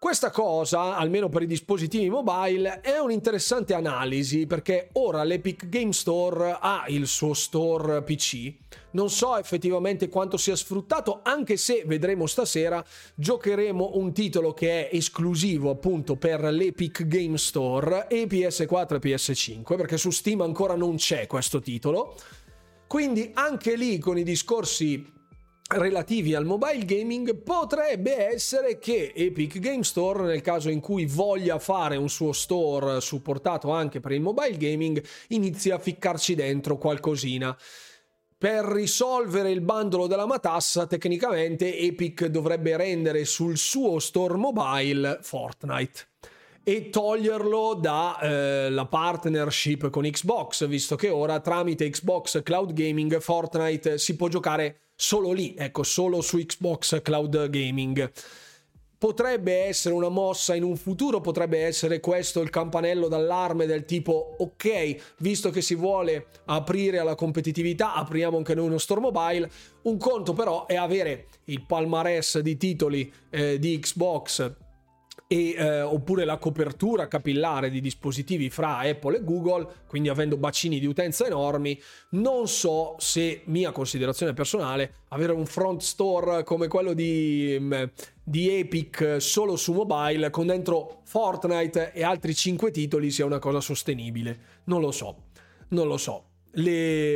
Questa 0.00 0.30
cosa, 0.30 0.96
almeno 0.96 1.28
per 1.28 1.42
i 1.42 1.46
dispositivi 1.46 2.08
mobile, 2.08 2.80
è 2.80 2.96
un'interessante 2.96 3.74
analisi 3.74 4.46
perché 4.46 4.88
ora 4.94 5.22
l'Epic 5.24 5.68
Game 5.68 5.92
Store 5.92 6.56
ha 6.58 6.84
il 6.88 7.06
suo 7.06 7.34
store 7.34 8.02
PC. 8.02 8.50
Non 8.92 9.10
so 9.10 9.36
effettivamente 9.36 10.08
quanto 10.08 10.38
sia 10.38 10.56
sfruttato, 10.56 11.20
anche 11.22 11.58
se 11.58 11.82
vedremo 11.84 12.24
stasera 12.24 12.82
giocheremo 13.14 13.90
un 13.96 14.14
titolo 14.14 14.54
che 14.54 14.88
è 14.88 14.96
esclusivo 14.96 15.68
appunto 15.68 16.16
per 16.16 16.44
l'Epic 16.44 17.06
Game 17.06 17.36
Store 17.36 18.08
e 18.08 18.24
PS4 18.24 18.94
e 18.94 19.00
PS5, 19.00 19.76
perché 19.76 19.98
su 19.98 20.08
Steam 20.08 20.40
ancora 20.40 20.76
non 20.76 20.96
c'è 20.96 21.26
questo 21.26 21.60
titolo. 21.60 22.16
Quindi 22.86 23.32
anche 23.34 23.76
lì 23.76 23.98
con 23.98 24.16
i 24.16 24.22
discorsi 24.22 25.18
relativi 25.72 26.34
al 26.34 26.44
mobile 26.44 26.84
gaming 26.84 27.36
potrebbe 27.36 28.32
essere 28.32 28.78
che 28.78 29.12
Epic 29.14 29.58
Game 29.60 29.84
Store 29.84 30.24
nel 30.24 30.40
caso 30.40 30.68
in 30.68 30.80
cui 30.80 31.06
voglia 31.06 31.58
fare 31.58 31.96
un 31.96 32.08
suo 32.08 32.32
store 32.32 33.00
supportato 33.00 33.70
anche 33.70 34.00
per 34.00 34.12
il 34.12 34.20
mobile 34.20 34.56
gaming 34.56 35.02
inizi 35.28 35.70
a 35.70 35.78
ficcarci 35.78 36.34
dentro 36.34 36.76
qualcosina. 36.76 37.56
Per 38.36 38.64
risolvere 38.64 39.50
il 39.50 39.60
bandolo 39.60 40.06
della 40.06 40.26
matassa 40.26 40.86
tecnicamente 40.86 41.76
Epic 41.76 42.26
dovrebbe 42.26 42.76
rendere 42.76 43.24
sul 43.24 43.56
suo 43.56 43.98
store 43.98 44.36
mobile 44.36 45.18
Fortnite 45.20 46.08
e 46.64 46.90
toglierlo 46.90 47.74
dalla 47.74 48.18
eh, 48.18 48.86
partnership 48.88 49.90
con 49.90 50.04
Xbox, 50.04 50.66
visto 50.66 50.96
che 50.96 51.10
ora 51.10 51.40
tramite 51.40 51.88
Xbox 51.88 52.42
Cloud 52.42 52.72
Gaming 52.72 53.20
Fortnite 53.20 53.98
si 53.98 54.16
può 54.16 54.28
giocare 54.28 54.89
solo 55.00 55.32
lì, 55.32 55.54
ecco, 55.56 55.82
solo 55.82 56.20
su 56.20 56.36
Xbox 56.36 57.00
Cloud 57.00 57.48
Gaming. 57.48 58.12
Potrebbe 58.98 59.64
essere 59.64 59.94
una 59.94 60.10
mossa 60.10 60.54
in 60.54 60.62
un 60.62 60.76
futuro, 60.76 61.22
potrebbe 61.22 61.60
essere 61.60 62.00
questo 62.00 62.42
il 62.42 62.50
campanello 62.50 63.08
d'allarme 63.08 63.64
del 63.64 63.86
tipo 63.86 64.36
ok, 64.38 65.14
visto 65.20 65.48
che 65.48 65.62
si 65.62 65.74
vuole 65.74 66.26
aprire 66.44 66.98
alla 66.98 67.14
competitività, 67.14 67.94
apriamo 67.94 68.36
anche 68.36 68.54
noi 68.54 68.66
uno 68.66 68.76
store 68.76 69.00
mobile. 69.00 69.50
Un 69.82 69.96
conto 69.96 70.34
però 70.34 70.66
è 70.66 70.76
avere 70.76 71.28
il 71.44 71.64
palmarès 71.64 72.40
di 72.40 72.58
titoli 72.58 73.10
eh, 73.30 73.58
di 73.58 73.78
Xbox 73.78 74.52
e, 75.32 75.54
eh, 75.56 75.80
oppure 75.82 76.24
la 76.24 76.38
copertura 76.38 77.06
capillare 77.06 77.70
di 77.70 77.80
dispositivi 77.80 78.50
fra 78.50 78.78
Apple 78.78 79.18
e 79.18 79.22
Google, 79.22 79.64
quindi 79.86 80.08
avendo 80.08 80.36
bacini 80.36 80.80
di 80.80 80.86
utenza 80.86 81.24
enormi, 81.24 81.80
non 82.10 82.48
so 82.48 82.96
se, 82.98 83.42
mia 83.44 83.70
considerazione 83.70 84.34
personale, 84.34 84.94
avere 85.10 85.30
un 85.30 85.46
front 85.46 85.82
store 85.82 86.42
come 86.42 86.66
quello 86.66 86.94
di, 86.94 87.56
mm, 87.60 87.72
di 88.24 88.58
Epic 88.58 89.18
solo 89.20 89.54
su 89.54 89.72
mobile, 89.72 90.30
con 90.30 90.48
dentro 90.48 91.02
Fortnite 91.04 91.92
e 91.92 92.02
altri 92.02 92.34
5 92.34 92.72
titoli, 92.72 93.12
sia 93.12 93.24
una 93.24 93.38
cosa 93.38 93.60
sostenibile. 93.60 94.36
Non 94.64 94.80
lo 94.80 94.90
so, 94.90 95.26
non 95.68 95.86
lo 95.86 95.96
so. 95.96 96.24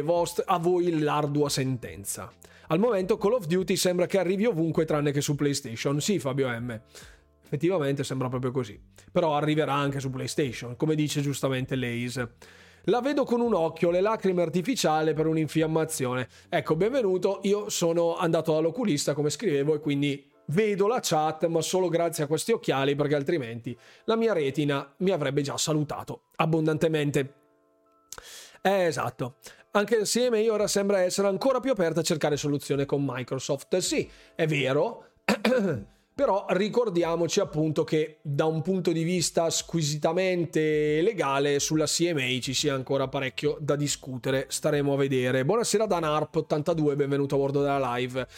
Vostre, 0.04 0.44
a 0.46 0.58
voi 0.58 1.00
l'ardua 1.00 1.48
sentenza. 1.48 2.32
Al 2.68 2.78
momento 2.78 3.18
Call 3.18 3.32
of 3.32 3.46
Duty 3.46 3.76
sembra 3.76 4.06
che 4.06 4.18
arrivi 4.18 4.46
ovunque 4.46 4.84
tranne 4.84 5.10
che 5.10 5.20
su 5.20 5.34
PlayStation. 5.34 6.00
Sì, 6.00 6.18
Fabio 6.18 6.48
M. 6.48 6.80
Effettivamente 7.54 8.02
sembra 8.02 8.28
proprio 8.28 8.50
così. 8.50 8.76
Però 9.12 9.36
arriverà 9.36 9.74
anche 9.74 10.00
su 10.00 10.10
PlayStation, 10.10 10.76
come 10.76 10.96
dice 10.96 11.20
giustamente 11.20 11.76
Lace. 11.76 12.32
La 12.86 13.00
vedo 13.00 13.22
con 13.22 13.40
un 13.40 13.54
occhio, 13.54 13.92
le 13.92 14.00
lacrime 14.00 14.42
artificiali 14.42 15.14
per 15.14 15.28
un'infiammazione. 15.28 16.28
Ecco, 16.48 16.74
benvenuto. 16.74 17.38
Io 17.44 17.70
sono 17.70 18.16
andato 18.16 18.52
dall'oculista, 18.52 19.14
come 19.14 19.30
scrivevo, 19.30 19.76
e 19.76 19.78
quindi 19.78 20.28
vedo 20.46 20.88
la 20.88 20.98
chat, 21.00 21.46
ma 21.46 21.60
solo 21.60 21.88
grazie 21.88 22.24
a 22.24 22.26
questi 22.26 22.50
occhiali, 22.50 22.96
perché 22.96 23.14
altrimenti 23.14 23.78
la 24.06 24.16
mia 24.16 24.32
retina 24.32 24.92
mi 24.98 25.10
avrebbe 25.10 25.40
già 25.40 25.56
salutato 25.56 26.22
abbondantemente. 26.34 27.34
Eh, 28.62 28.86
esatto. 28.86 29.36
Anche 29.70 29.96
insieme 29.96 30.40
io 30.40 30.54
ora 30.54 30.66
sembra 30.66 30.98
essere 30.98 31.28
ancora 31.28 31.60
più 31.60 31.70
aperta 31.70 32.00
a 32.00 32.04
cercare 32.04 32.36
soluzione 32.36 32.84
con 32.84 33.04
Microsoft. 33.06 33.76
Sì, 33.76 34.10
è 34.34 34.44
vero. 34.48 35.10
però 36.14 36.46
ricordiamoci 36.50 37.40
appunto 37.40 37.82
che 37.82 38.18
da 38.22 38.44
un 38.44 38.62
punto 38.62 38.92
di 38.92 39.02
vista 39.02 39.50
squisitamente 39.50 41.00
legale 41.02 41.58
sulla 41.58 41.86
CMA 41.86 42.38
ci 42.40 42.54
sia 42.54 42.72
ancora 42.72 43.08
parecchio 43.08 43.56
da 43.60 43.74
discutere, 43.74 44.46
staremo 44.48 44.92
a 44.92 44.96
vedere. 44.96 45.44
Buonasera 45.44 45.86
Dan 45.86 46.04
Harp 46.04 46.36
82, 46.36 46.94
benvenuto 46.94 47.34
a 47.34 47.38
bordo 47.38 47.62
della 47.62 47.96
live. 47.96 48.28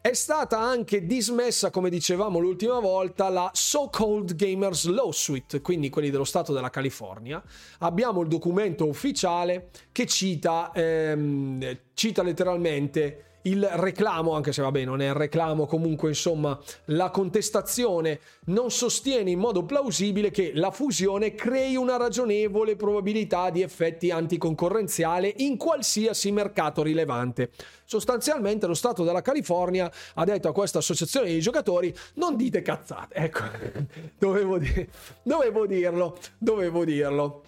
È 0.00 0.14
stata 0.14 0.58
anche 0.58 1.04
dismessa, 1.04 1.70
come 1.70 1.90
dicevamo 1.90 2.38
l'ultima 2.38 2.78
volta, 2.78 3.28
la 3.28 3.50
So-Called 3.52 4.34
Gamers 4.34 4.86
Lawsuit, 4.86 5.60
quindi 5.60 5.90
quelli 5.90 6.08
dello 6.08 6.24
Stato 6.24 6.54
della 6.54 6.70
California. 6.70 7.42
Abbiamo 7.80 8.22
il 8.22 8.28
documento 8.28 8.86
ufficiale 8.86 9.68
che 9.92 10.06
cita, 10.06 10.70
ehm, 10.74 11.78
cita 11.92 12.22
letteralmente 12.22 13.27
il 13.42 13.64
reclamo, 13.64 14.32
anche 14.32 14.52
se 14.52 14.62
vabbè 14.62 14.84
non 14.84 15.00
è 15.00 15.08
il 15.08 15.14
reclamo, 15.14 15.66
comunque 15.66 16.08
insomma 16.08 16.58
la 16.86 17.10
contestazione 17.10 18.20
non 18.46 18.70
sostiene 18.70 19.30
in 19.30 19.38
modo 19.38 19.64
plausibile 19.64 20.30
che 20.30 20.52
la 20.54 20.70
fusione 20.70 21.34
crei 21.34 21.76
una 21.76 21.96
ragionevole 21.96 22.76
probabilità 22.76 23.50
di 23.50 23.62
effetti 23.62 24.10
anticoncorrenziali 24.10 25.34
in 25.38 25.56
qualsiasi 25.56 26.32
mercato 26.32 26.82
rilevante. 26.82 27.50
Sostanzialmente 27.84 28.66
lo 28.66 28.74
Stato 28.74 29.04
della 29.04 29.22
California 29.22 29.90
ha 30.14 30.24
detto 30.24 30.48
a 30.48 30.52
questa 30.52 30.78
associazione 30.78 31.28
di 31.28 31.40
giocatori 31.40 31.94
non 32.14 32.36
dite 32.36 32.60
cazzate, 32.62 33.14
ecco, 33.14 33.44
dovevo, 34.18 34.58
di- 34.58 34.88
dovevo 35.22 35.66
dirlo, 35.66 36.18
dovevo 36.38 36.84
dirlo 36.84 37.42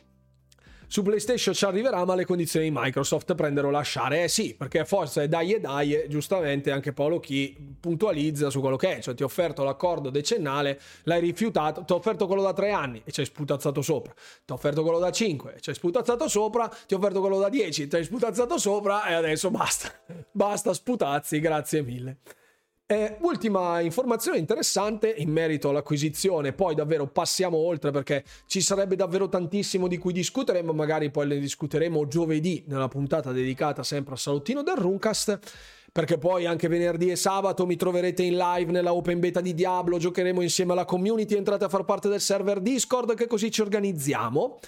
su 0.91 1.03
PlayStation 1.03 1.55
ci 1.55 1.64
arriverà, 1.64 2.05
ma 2.05 2.16
le 2.16 2.24
condizioni 2.24 2.68
di 2.68 2.76
Microsoft 2.76 3.36
prendere 3.36 3.68
o 3.68 3.70
lasciare. 3.70 4.24
Eh 4.24 4.28
sì, 4.28 4.57
perché 4.57 4.84
forse 4.84 5.28
dai 5.28 5.53
e 5.53 5.61
dai, 5.61 6.07
giustamente 6.09 6.72
anche 6.72 6.93
Paolo 6.93 7.20
Chi 7.20 7.57
puntualizza 7.78 8.51
su 8.51 8.59
quello 8.59 8.74
che 8.74 8.97
è, 8.97 9.01
cioè 9.01 9.14
ti 9.14 9.22
ho 9.22 9.26
offerto 9.26 9.62
l'accordo 9.62 10.11
decennale, 10.11 10.80
l'hai 11.05 11.20
rifiutato, 11.20 11.84
ti 11.84 11.93
ho 11.93 11.97
offerto 11.97 12.26
quello 12.26 12.43
da 12.43 12.53
tre 12.53 12.72
anni 12.72 13.01
e 13.05 13.12
ci 13.12 13.20
hai 13.20 13.26
sputazzato 13.26 13.82
sopra, 13.82 14.12
ti 14.45 14.51
ho 14.51 14.57
offerto 14.57 14.82
quello 14.82 14.99
da 14.99 15.12
cinque 15.12 15.55
e 15.55 15.61
ci 15.61 15.68
hai 15.68 15.76
sputazzato 15.76 16.26
sopra, 16.26 16.66
ti 16.66 16.95
ho 16.95 16.97
offerto 16.97 17.20
quello 17.20 17.38
da 17.38 17.49
dieci, 17.49 17.86
ti 17.86 17.95
hai 17.95 18.03
sputazzato 18.03 18.59
sopra 18.59 19.07
e 19.07 19.12
adesso 19.12 19.49
basta, 19.49 19.93
basta 20.32 20.74
sputazzi, 20.74 21.38
grazie 21.38 21.82
mille. 21.82 22.16
Eh, 22.91 23.18
ultima 23.20 23.78
informazione 23.78 24.38
interessante 24.38 25.14
in 25.16 25.30
merito 25.30 25.68
all'acquisizione, 25.68 26.53
poi 26.53 26.74
davvero 26.74 27.07
passiamo 27.07 27.57
oltre 27.57 27.93
perché 27.93 28.24
ci 28.47 28.61
sarebbe 28.61 28.97
davvero 28.97 29.28
tantissimo 29.28 29.86
di 29.86 29.97
cui 29.97 30.12
discutere, 30.12 30.61
ma 30.62 30.72
magari 30.72 31.09
poi 31.09 31.28
ne 31.28 31.38
discuteremo 31.38 32.09
giovedì 32.09 32.64
nella 32.66 32.88
puntata 32.88 33.30
dedicata 33.30 33.84
sempre 33.84 34.14
al 34.14 34.18
salottino 34.18 34.64
del 34.64 34.74
Runcast. 34.74 35.38
Perché 35.93 36.18
poi 36.18 36.47
anche 36.47 36.66
venerdì 36.66 37.11
e 37.11 37.16
sabato 37.16 37.64
mi 37.64 37.76
troverete 37.76 38.24
in 38.24 38.36
live 38.36 38.72
nella 38.72 38.93
open 38.93 39.20
beta 39.20 39.41
di 39.41 39.55
Diablo, 39.55 39.99
giocheremo 39.99 40.41
insieme 40.41 40.72
alla 40.72 40.84
community, 40.84 41.36
entrate 41.36 41.64
a 41.64 41.68
far 41.68 41.84
parte 41.84 42.09
del 42.09 42.20
server 42.20 42.59
Discord 42.59 43.14
che 43.14 43.28
così 43.28 43.53
ci 43.53 43.61
organizziamo 43.61 44.59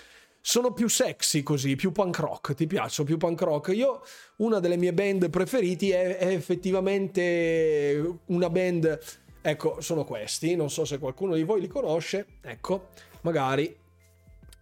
sono 0.45 0.73
più 0.73 0.89
sexy 0.89 1.45
così, 1.45 1.77
più 1.77 1.93
punk 1.93 2.19
rock, 2.19 2.55
ti 2.55 2.67
piacciono 2.67 3.07
più 3.07 3.17
punk 3.17 3.41
rock? 3.43 3.69
Io, 3.69 4.03
una 4.39 4.59
delle 4.59 4.77
mie 4.77 4.93
band 4.93 5.31
preferiti 5.31 5.91
è, 5.91 6.17
è 6.19 6.27
effettivamente 6.27 8.19
una 8.27 8.51
band, 8.51 8.99
ecco, 9.41 9.81
sono 9.81 10.05
questi, 10.05 10.57
non 10.57 10.69
so 10.69 10.85
se 10.85 10.99
qualcuno 10.99 11.37
di 11.37 11.45
voi 11.45 11.61
li 11.61 11.69
conosce, 11.69 12.27
ecco, 12.43 12.89
magari. 13.21 13.75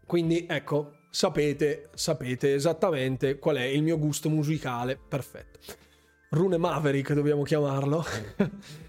Quindi, 0.04 0.44
ecco, 0.46 0.92
sapete, 1.08 1.88
sapete 1.94 2.52
esattamente 2.52 3.38
qual 3.38 3.56
è 3.56 3.64
il 3.64 3.82
mio 3.82 3.98
gusto 3.98 4.28
musicale, 4.28 4.98
perfetto. 5.08 5.60
Rune 6.28 6.58
Maverick 6.58 7.14
dobbiamo 7.14 7.42
chiamarlo. 7.42 8.04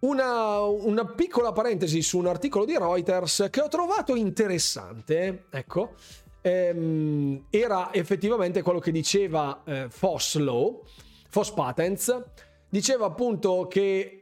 Una, 0.00 0.60
una, 0.62 1.04
piccola 1.04 1.52
parentesi 1.52 2.00
su 2.00 2.16
un 2.16 2.26
articolo 2.26 2.64
di 2.64 2.72
Reuters 2.74 3.48
che 3.50 3.60
ho 3.60 3.68
trovato 3.68 4.14
interessante, 4.14 5.44
ecco, 5.50 5.92
ehm, 6.42 7.46
era 7.50 7.92
effettivamente 7.92 8.62
quello 8.62 8.78
che 8.78 8.90
diceva 8.90 9.62
eh, 9.64 9.86
Foss 9.88 10.36
Law, 10.36 10.82
Foss 11.28 11.50
Patents, 11.52 12.22
diceva 12.68 13.06
appunto 13.06 13.66
che 13.68 14.20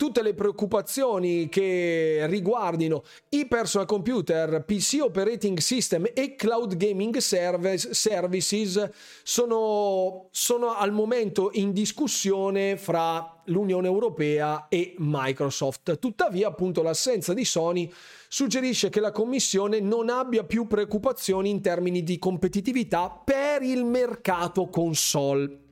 tutte 0.00 0.22
le 0.22 0.32
preoccupazioni 0.32 1.50
che 1.50 2.24
riguardino 2.26 3.02
i 3.28 3.46
personal 3.46 3.86
computer, 3.86 4.64
PC 4.64 5.00
operating 5.02 5.58
system 5.58 6.08
e 6.14 6.36
cloud 6.36 6.74
gaming 6.78 7.18
service, 7.18 7.92
services 7.92 8.88
sono, 9.22 10.28
sono 10.30 10.74
al 10.74 10.92
momento 10.92 11.50
in 11.52 11.72
discussione 11.72 12.78
fra 12.78 13.39
l'Unione 13.50 13.86
Europea 13.86 14.66
e 14.68 14.94
Microsoft. 14.98 15.98
Tuttavia, 15.98 16.48
appunto, 16.48 16.82
l'assenza 16.82 17.34
di 17.34 17.44
Sony 17.44 17.92
suggerisce 18.28 18.88
che 18.88 19.00
la 19.00 19.12
Commissione 19.12 19.80
non 19.80 20.08
abbia 20.08 20.44
più 20.44 20.66
preoccupazioni 20.66 21.50
in 21.50 21.60
termini 21.60 22.02
di 22.02 22.18
competitività 22.18 23.10
per 23.10 23.62
il 23.62 23.84
mercato 23.84 24.68
console 24.68 25.68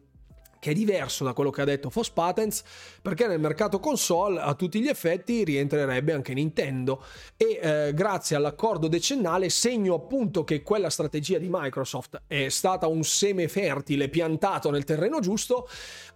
che 0.60 0.72
è 0.72 0.74
diverso 0.74 1.24
da 1.24 1.32
quello 1.32 1.50
che 1.50 1.60
ha 1.60 1.64
detto 1.64 1.88
Foss 1.88 2.10
Patents, 2.10 2.62
perché 3.08 3.26
nel 3.26 3.40
mercato 3.40 3.80
console 3.80 4.38
a 4.38 4.52
tutti 4.52 4.80
gli 4.80 4.88
effetti 4.88 5.42
rientrerebbe 5.42 6.12
anche 6.12 6.34
Nintendo. 6.34 7.02
E 7.38 7.58
eh, 7.60 7.94
grazie 7.94 8.36
all'accordo 8.36 8.86
decennale 8.86 9.48
segno 9.48 9.94
appunto 9.94 10.44
che 10.44 10.62
quella 10.62 10.90
strategia 10.90 11.38
di 11.38 11.48
Microsoft 11.50 12.20
è 12.26 12.50
stata 12.50 12.86
un 12.86 13.02
seme 13.04 13.48
fertile 13.48 14.10
piantato 14.10 14.70
nel 14.70 14.84
terreno 14.84 15.20
giusto, 15.20 15.66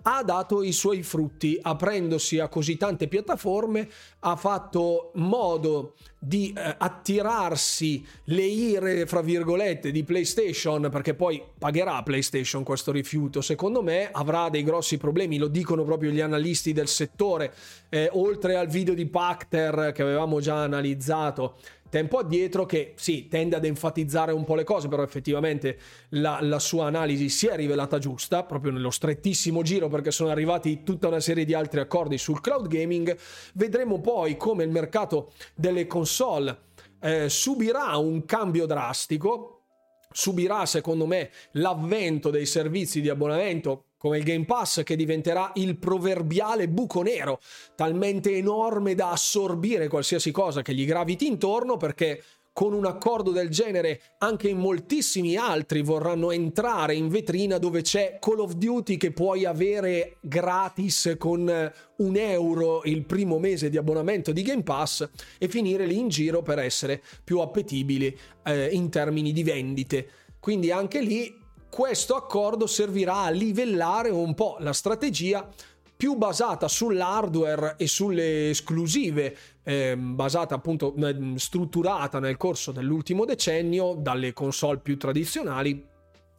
ha 0.02 0.22
dato 0.22 0.62
i 0.62 0.72
suoi 0.72 1.02
frutti 1.02 1.58
aprendosi 1.62 2.38
a 2.38 2.48
così 2.48 2.76
tante 2.76 3.08
piattaforme, 3.08 3.88
ha 4.20 4.36
fatto 4.36 5.12
modo 5.14 5.94
di 6.24 6.54
eh, 6.56 6.76
attirarsi 6.78 8.06
le 8.24 8.44
ire, 8.44 9.06
fra 9.06 9.20
virgolette, 9.22 9.90
di 9.90 10.04
PlayStation, 10.04 10.88
perché 10.88 11.14
poi 11.14 11.42
pagherà 11.58 12.00
PlayStation 12.04 12.62
questo 12.62 12.92
rifiuto, 12.92 13.40
secondo 13.40 13.82
me. 13.82 14.08
Avrà 14.12 14.48
dei 14.48 14.62
grossi 14.62 14.98
problemi, 14.98 15.36
lo 15.36 15.48
dicono 15.48 15.82
proprio 15.82 16.10
gli 16.10 16.20
analisti 16.20 16.72
del 16.72 16.81
settore, 16.88 17.52
eh, 17.88 18.08
oltre 18.12 18.56
al 18.56 18.68
video 18.68 18.94
di 18.94 19.06
Pacter 19.06 19.92
che 19.92 20.02
avevamo 20.02 20.40
già 20.40 20.62
analizzato 20.62 21.56
tempo 21.92 22.16
addietro 22.16 22.64
che 22.64 22.94
sì, 22.96 23.28
tende 23.28 23.54
ad 23.54 23.66
enfatizzare 23.66 24.32
un 24.32 24.44
po' 24.44 24.54
le 24.54 24.64
cose, 24.64 24.88
però 24.88 25.02
effettivamente 25.02 25.78
la, 26.10 26.38
la, 26.40 26.58
sua 26.58 26.86
analisi 26.86 27.28
si 27.28 27.48
è 27.48 27.54
rivelata 27.54 27.98
giusta, 27.98 28.44
proprio 28.44 28.72
nello 28.72 28.88
strettissimo 28.88 29.60
giro, 29.60 29.88
perché 29.88 30.10
sono 30.10 30.30
arrivati 30.30 30.84
tutta 30.84 31.08
una 31.08 31.20
serie 31.20 31.44
di 31.44 31.52
altri 31.52 31.80
accordi 31.80 32.16
sul 32.16 32.40
cloud 32.40 32.66
gaming. 32.66 33.14
Vedremo 33.52 34.00
poi 34.00 34.38
come 34.38 34.64
il 34.64 34.70
mercato 34.70 35.32
delle 35.54 35.86
console 35.86 36.60
eh, 36.98 37.28
subirà 37.28 37.94
un 37.98 38.24
cambio 38.24 38.64
drastico, 38.64 39.64
subirà 40.10 40.64
secondo 40.64 41.04
me 41.04 41.30
l'avvento 41.52 42.30
dei 42.30 42.46
servizi 42.46 43.02
di 43.02 43.10
abbonamento 43.10 43.88
come 44.02 44.18
il 44.18 44.24
Game 44.24 44.44
Pass 44.46 44.82
che 44.82 44.96
diventerà 44.96 45.52
il 45.54 45.78
proverbiale 45.78 46.68
buco 46.68 47.02
nero, 47.02 47.38
talmente 47.76 48.34
enorme 48.34 48.96
da 48.96 49.10
assorbire 49.10 49.86
qualsiasi 49.86 50.32
cosa 50.32 50.60
che 50.60 50.74
gli 50.74 50.84
graviti 50.84 51.28
intorno 51.28 51.76
perché 51.76 52.20
con 52.52 52.72
un 52.72 52.84
accordo 52.84 53.30
del 53.30 53.48
genere 53.48 54.00
anche 54.18 54.48
in 54.48 54.58
moltissimi 54.58 55.36
altri 55.36 55.82
vorranno 55.82 56.32
entrare 56.32 56.96
in 56.96 57.10
vetrina 57.10 57.58
dove 57.58 57.82
c'è 57.82 58.18
Call 58.20 58.40
of 58.40 58.54
Duty 58.54 58.96
che 58.96 59.12
puoi 59.12 59.44
avere 59.44 60.16
gratis 60.20 61.14
con 61.16 61.72
un 61.98 62.16
euro 62.16 62.82
il 62.82 63.04
primo 63.04 63.38
mese 63.38 63.70
di 63.70 63.76
abbonamento 63.76 64.32
di 64.32 64.42
Game 64.42 64.64
Pass 64.64 65.08
e 65.38 65.46
finire 65.46 65.86
lì 65.86 65.96
in 65.96 66.08
giro 66.08 66.42
per 66.42 66.58
essere 66.58 67.00
più 67.22 67.38
appetibili 67.38 68.18
eh, 68.42 68.66
in 68.72 68.90
termini 68.90 69.30
di 69.32 69.44
vendite. 69.44 70.08
Quindi 70.40 70.72
anche 70.72 71.00
lì 71.00 71.38
questo 71.72 72.16
accordo 72.16 72.66
servirà 72.66 73.22
a 73.22 73.30
livellare 73.30 74.10
un 74.10 74.34
po' 74.34 74.58
la 74.60 74.74
strategia 74.74 75.48
più 75.96 76.16
basata 76.16 76.68
sull'hardware 76.68 77.76
e 77.78 77.86
sulle 77.86 78.50
esclusive, 78.50 79.34
eh, 79.62 79.96
basata 79.96 80.54
appunto 80.54 80.94
strutturata 81.36 82.18
nel 82.18 82.36
corso 82.36 82.72
dell'ultimo 82.72 83.24
decennio 83.24 83.94
dalle 83.94 84.34
console 84.34 84.80
più 84.80 84.98
tradizionali 84.98 85.82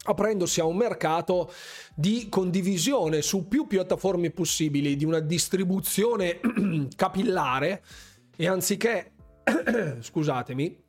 aprendosi 0.04 0.60
a 0.60 0.66
un 0.66 0.76
mercato 0.76 1.50
di 1.96 2.28
condivisione 2.28 3.20
su 3.20 3.48
più 3.48 3.66
piattaforme 3.66 4.30
possibili, 4.30 4.94
di 4.94 5.04
una 5.04 5.18
distribuzione 5.18 6.38
capillare 6.94 7.82
e 8.36 8.46
anziché, 8.46 9.14
scusatemi, 9.98 10.83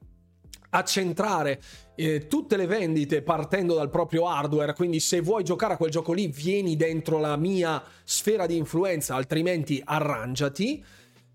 accentrare 0.76 1.62
eh, 1.96 2.28
tutte 2.28 2.58
le 2.58 2.68
vendite 2.68 3.22
partendo 3.22 3.76
dal 3.76 3.90
proprio 3.90 4.28
hardware, 4.28 4.74
quindi 4.74 5.00
se 5.00 5.22
vuoi 5.22 5.44
giocare 5.44 5.74
a 5.74 5.78
quel 5.78 5.92
gioco 5.92 6.14
lì 6.14 6.28
vieni 6.28 6.76
dentro 6.76 7.20
la 7.20 7.38
mia 7.38 7.82
sfera 8.04 8.46
di 8.46 8.58
influenza, 8.58 9.16
altrimenti 9.16 9.82
arrangiati. 9.84 10.84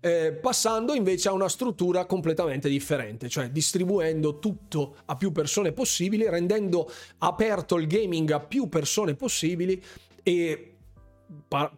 Eh, 0.03 0.33
passando 0.33 0.95
invece 0.95 1.29
a 1.29 1.31
una 1.31 1.47
struttura 1.47 2.05
completamente 2.05 2.67
differente, 2.67 3.29
cioè 3.29 3.51
distribuendo 3.51 4.39
tutto 4.39 4.95
a 5.05 5.15
più 5.15 5.31
persone 5.31 5.73
possibili, 5.73 6.27
rendendo 6.27 6.89
aperto 7.19 7.77
il 7.77 7.85
gaming 7.85 8.31
a 8.31 8.39
più 8.39 8.67
persone 8.67 9.13
possibili 9.13 9.79
e 10.23 10.73
par- 11.47 11.71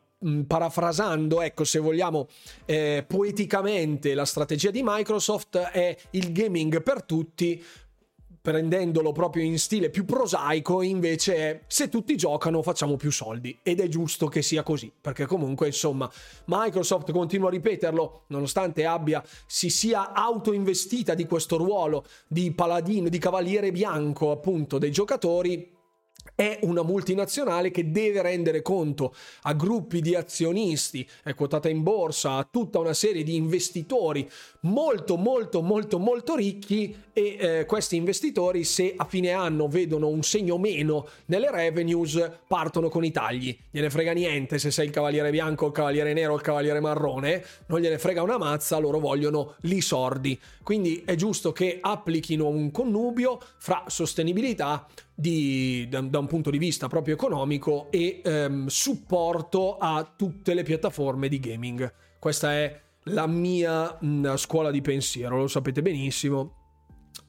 parafrasando, 0.47 1.41
ecco, 1.41 1.63
se 1.63 1.79
vogliamo, 1.79 2.27
eh, 2.65 3.03
poeticamente 3.07 4.13
la 4.13 4.25
strategia 4.25 4.71
di 4.71 4.81
Microsoft 4.83 5.57
è 5.57 5.95
il 6.11 6.31
gaming 6.31 6.81
per 6.81 7.03
tutti, 7.03 7.63
prendendolo 8.43 9.13
proprio 9.13 9.41
in 9.41 9.57
stile 9.57 9.89
più 9.89 10.03
prosaico, 10.03 10.81
invece 10.81 11.35
è 11.35 11.61
se 11.67 11.87
tutti 11.87 12.17
giocano 12.17 12.61
facciamo 12.61 12.97
più 12.97 13.09
soldi. 13.09 13.57
Ed 13.63 13.79
è 13.79 13.87
giusto 13.87 14.27
che 14.27 14.41
sia 14.41 14.63
così, 14.63 14.91
perché 14.99 15.25
comunque 15.25 15.67
insomma 15.67 16.11
Microsoft 16.45 17.13
continua 17.13 17.47
a 17.47 17.51
ripeterlo, 17.51 18.23
nonostante 18.27 18.85
abbia 18.85 19.23
si 19.45 19.69
sia 19.69 20.11
autoinvestita 20.11 21.13
di 21.13 21.25
questo 21.25 21.55
ruolo 21.55 22.05
di 22.27 22.51
paladino, 22.51 23.07
di 23.07 23.17
cavaliere 23.17 23.71
bianco 23.71 24.31
appunto 24.31 24.77
dei 24.77 24.91
giocatori, 24.91 25.72
è 26.35 26.59
una 26.63 26.83
multinazionale 26.83 27.71
che 27.71 27.91
deve 27.91 28.21
rendere 28.21 28.61
conto 28.61 29.13
a 29.43 29.53
gruppi 29.53 30.01
di 30.01 30.15
azionisti, 30.15 31.07
è 31.23 31.33
quotata 31.35 31.69
in 31.69 31.83
borsa, 31.83 32.33
a 32.33 32.47
tutta 32.49 32.79
una 32.79 32.93
serie 32.93 33.23
di 33.23 33.35
investitori 33.35 34.29
molto 34.61 35.17
molto 35.17 35.61
molto 35.61 35.99
molto 35.99 36.35
ricchi 36.35 36.95
e 37.11 37.37
eh, 37.39 37.65
questi 37.65 37.95
investitori 37.95 38.63
se 38.63 38.93
a 38.95 39.05
fine 39.05 39.31
anno 39.31 39.67
vedono 39.67 40.07
un 40.07 40.23
segno 40.23 40.57
meno 40.57 41.07
nelle 41.25 41.51
revenues 41.51 42.29
partono 42.47 42.89
con 42.89 43.03
i 43.03 43.11
tagli. 43.11 43.55
Gliene 43.69 43.89
frega 43.89 44.13
niente 44.13 44.57
se 44.57 44.71
sei 44.71 44.85
il 44.85 44.91
cavaliere 44.91 45.29
bianco, 45.29 45.67
il 45.67 45.71
cavaliere 45.73 46.13
nero 46.13 46.35
il 46.35 46.41
cavaliere 46.41 46.79
marrone, 46.79 47.45
non 47.67 47.79
gliene 47.79 47.99
frega 47.99 48.21
una 48.23 48.37
mazza, 48.37 48.77
loro 48.77 48.99
vogliono 48.99 49.55
li 49.61 49.81
sordi. 49.81 50.39
Quindi 50.63 51.03
è 51.05 51.15
giusto 51.15 51.51
che 51.51 51.79
applichino 51.81 52.47
un 52.47 52.71
connubio 52.71 53.39
fra 53.57 53.83
sostenibilità 53.87 54.87
di, 55.13 55.87
da, 55.89 56.01
da, 56.01 56.19
un 56.19 56.27
punto 56.27 56.49
di 56.49 56.57
vista 56.57 56.87
proprio 56.87 57.13
economico 57.13 57.91
e 57.91 58.21
ehm, 58.23 58.67
supporto 58.67 59.77
a 59.77 60.11
tutte 60.15 60.53
le 60.53 60.63
piattaforme 60.63 61.27
di 61.27 61.39
gaming. 61.39 61.93
Questa 62.19 62.53
è 62.53 62.81
la 63.07 63.27
mia 63.27 63.97
mh, 63.99 64.35
scuola 64.35 64.71
di 64.71 64.81
pensiero, 64.81 65.37
lo 65.37 65.47
sapete 65.47 65.81
benissimo. 65.81 66.62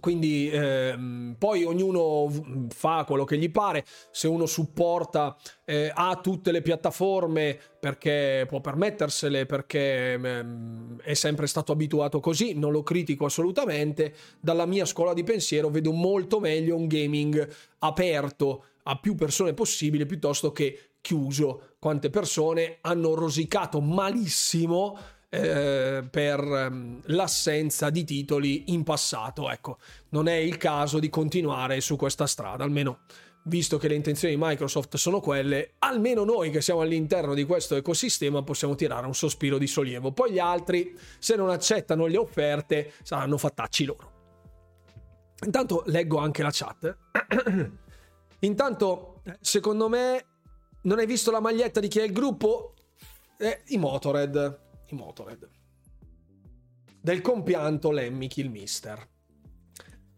Quindi 0.05 0.51
ehm, 0.53 1.37
poi 1.39 1.65
ognuno 1.65 2.31
fa 2.69 3.05
quello 3.05 3.25
che 3.25 3.39
gli 3.39 3.51
pare, 3.51 3.87
se 4.11 4.29
uno 4.29 4.45
supporta 4.45 5.35
eh, 5.65 5.91
a 5.95 6.21
tutte 6.23 6.53
le 6.53 6.61
piattaforme 6.61 7.59
perché 7.81 8.45
può 8.47 8.61
permettersele, 8.61 9.47
perché 9.47 10.13
ehm, 10.13 11.01
è 11.01 11.15
sempre 11.15 11.47
stato 11.47 11.73
abituato 11.73 12.21
così, 12.21 12.53
non 12.53 12.71
lo 12.71 12.83
critico 12.83 13.25
assolutamente, 13.25 14.13
dalla 14.41 14.67
mia 14.67 14.85
scuola 14.85 15.15
di 15.15 15.25
pensiero 15.25 15.71
vedo 15.71 15.93
molto 15.93 16.39
meglio 16.39 16.77
un 16.77 16.87
gaming 16.87 17.49
aperto 17.79 18.65
a 18.83 18.99
più 18.99 19.15
persone 19.15 19.55
possibile 19.55 20.05
piuttosto 20.05 20.53
che 20.53 20.97
chiuso. 21.01 21.77
Quante 21.79 22.11
persone 22.11 22.77
hanno 22.83 23.15
rosicato 23.15 23.81
malissimo 23.81 24.99
eh, 25.35 26.05
per 26.09 26.41
um, 26.41 27.01
l'assenza 27.07 27.91
di 27.91 28.05
titoli 28.05 28.73
in 28.73 28.85
passato. 28.85 29.51
Ecco, 29.51 29.79
non 30.11 30.29
è 30.29 30.35
il 30.35 30.57
caso 30.57 30.99
di 30.99 31.11
continuare 31.11 31.81
su 31.81 31.97
questa 31.97 32.27
strada, 32.27 32.63
almeno 32.63 33.01
visto 33.47 33.77
che 33.77 33.89
le 33.89 33.95
intenzioni 33.95 34.37
di 34.37 34.41
Microsoft 34.43 34.97
sono 34.97 35.21
quelle, 35.21 35.75
almeno 35.81 36.25
noi 36.25 36.51
che 36.51 36.61
siamo 36.61 36.81
all'interno 36.81 37.35
di 37.35 37.45
questo 37.45 37.75
ecosistema 37.75 38.43
possiamo 38.43 38.75
tirare 38.75 39.07
un 39.07 39.15
sospiro 39.15 39.59
di 39.59 39.67
sollievo. 39.67 40.13
Poi 40.13 40.33
gli 40.33 40.39
altri, 40.39 40.97
se 41.19 41.35
non 41.35 41.51
accettano 41.51 42.07
le 42.07 42.17
offerte, 42.17 42.93
saranno 43.03 43.37
fattacci 43.37 43.85
loro. 43.85 44.13
Intanto 45.45 45.83
leggo 45.87 46.19
anche 46.19 46.43
la 46.43 46.51
chat. 46.53 46.97
Intanto, 48.41 49.23
secondo 49.41 49.89
me, 49.89 50.25
non 50.83 50.99
hai 50.99 51.07
visto 51.07 51.31
la 51.31 51.41
maglietta 51.41 51.81
di 51.81 51.89
chi 51.89 51.99
è 51.99 52.05
il 52.05 52.13
gruppo? 52.13 52.75
Eh, 53.37 53.63
I 53.67 53.79
Motored 53.79 54.63
i 54.95 54.97
Motorhead. 54.97 55.49
Del 57.01 57.21
compianto 57.21 57.91
Lemmy 57.91 58.29
Killmister. 58.29 59.07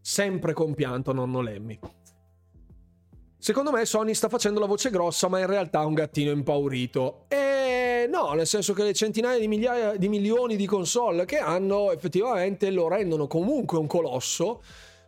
Sempre 0.01 0.53
compianto 0.53 1.13
nonno 1.13 1.41
Lemmy. 1.41 1.79
Secondo 3.39 3.73
me 3.73 3.85
Sony 3.85 4.15
sta 4.15 4.29
facendo 4.29 4.61
la 4.61 4.67
voce 4.67 4.91
grossa, 4.91 5.29
ma 5.29 5.41
in 5.41 5.47
realtà 5.47 5.83
è 5.83 5.85
un 5.85 5.95
gattino 5.95 6.31
impaurito. 6.31 7.25
E 7.29 8.07
no, 8.09 8.33
nel 8.33 8.47
senso 8.47 8.73
che 8.73 8.85
le 8.85 8.93
centinaia 8.93 9.39
di 9.39 9.49
migliaia 9.49 9.97
di 9.97 10.09
milioni 10.09 10.57
di 10.57 10.67
console 10.67 11.25
che 11.25 11.39
hanno 11.39 11.93
effettivamente 11.93 12.71
lo 12.71 12.89
rendono 12.89 13.27
comunque 13.27 13.79
un 13.79 13.87
colosso. 13.87 14.63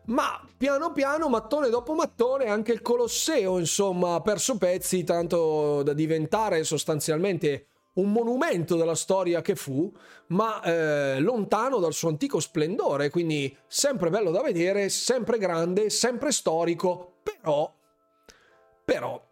Ma 0.07 0.43
piano 0.57 0.93
piano, 0.93 1.29
mattone 1.29 1.69
dopo 1.69 1.95
mattone, 1.95 2.47
anche 2.47 2.73
il 2.73 2.81
Colosseo, 2.81 3.59
insomma, 3.59 4.15
ha 4.15 4.23
perso 4.23 4.57
pezzi 4.57 5.05
tanto 5.05 5.83
da 5.83 5.93
diventare 5.93 6.65
sostanzialmente 6.65 7.67
un 7.99 8.13
monumento 8.13 8.77
della 8.77 8.95
storia 8.95 9.41
che 9.41 9.55
fu, 9.55 9.93
ma 10.29 10.63
eh, 10.63 11.21
lontano 11.21 11.79
dal 11.79 11.93
suo 11.93 12.09
antico 12.09 12.41
splendore, 12.41 13.11
quindi 13.11 13.55
sempre 13.67 14.11
bello 14.11 14.31
da 14.31 14.43
vedere, 14.43 14.89
sempre 14.89 15.39
grande, 15.39 15.91
sempre 15.91 16.33
storico, 16.33 17.15
però, 17.23 17.73
però, 18.85 19.23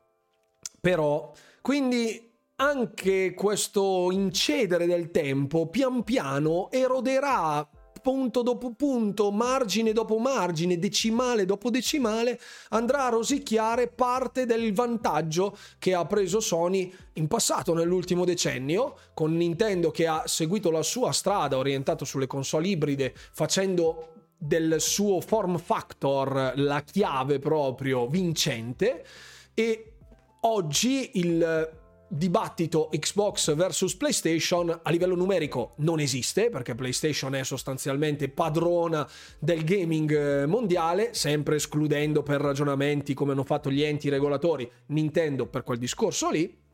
però, 0.80 1.32
quindi 1.60 2.30
anche 2.56 3.34
questo 3.34 4.10
incedere 4.10 4.86
del 4.86 5.10
tempo 5.10 5.66
pian 5.66 6.02
piano 6.04 6.70
eroderà 6.70 7.68
punto 8.06 8.42
dopo 8.42 8.72
punto, 8.72 9.32
margine 9.32 9.92
dopo 9.92 10.18
margine, 10.18 10.78
decimale 10.78 11.44
dopo 11.44 11.70
decimale, 11.70 12.38
andrà 12.68 13.06
a 13.06 13.08
rosicchiare 13.08 13.88
parte 13.88 14.46
del 14.46 14.72
vantaggio 14.72 15.58
che 15.80 15.92
ha 15.92 16.06
preso 16.06 16.38
Sony 16.38 16.94
in 17.14 17.26
passato, 17.26 17.74
nell'ultimo 17.74 18.24
decennio, 18.24 18.96
con 19.12 19.36
Nintendo 19.36 19.90
che 19.90 20.06
ha 20.06 20.22
seguito 20.24 20.70
la 20.70 20.84
sua 20.84 21.10
strada 21.10 21.56
orientato 21.56 22.04
sulle 22.04 22.28
console 22.28 22.68
ibride, 22.68 23.12
facendo 23.12 24.12
del 24.38 24.76
suo 24.78 25.20
form 25.20 25.58
factor 25.58 26.52
la 26.54 26.82
chiave 26.82 27.40
proprio 27.40 28.06
vincente. 28.06 29.04
E 29.52 29.94
oggi 30.42 31.10
il 31.14 31.84
dibattito 32.08 32.88
Xbox 32.92 33.54
versus 33.54 33.96
PlayStation 33.96 34.80
a 34.82 34.90
livello 34.90 35.14
numerico 35.14 35.74
non 35.78 35.98
esiste 35.98 36.50
perché 36.50 36.74
PlayStation 36.74 37.34
è 37.34 37.42
sostanzialmente 37.42 38.28
padrona 38.28 39.08
del 39.38 39.64
gaming 39.64 40.12
eh, 40.12 40.46
mondiale, 40.46 41.14
sempre 41.14 41.56
escludendo 41.56 42.22
per 42.22 42.40
ragionamenti 42.40 43.14
come 43.14 43.32
hanno 43.32 43.44
fatto 43.44 43.70
gli 43.70 43.82
enti 43.82 44.08
regolatori 44.08 44.70
Nintendo 44.86 45.46
per 45.46 45.62
quel 45.62 45.78
discorso 45.78 46.30
lì. 46.30 46.64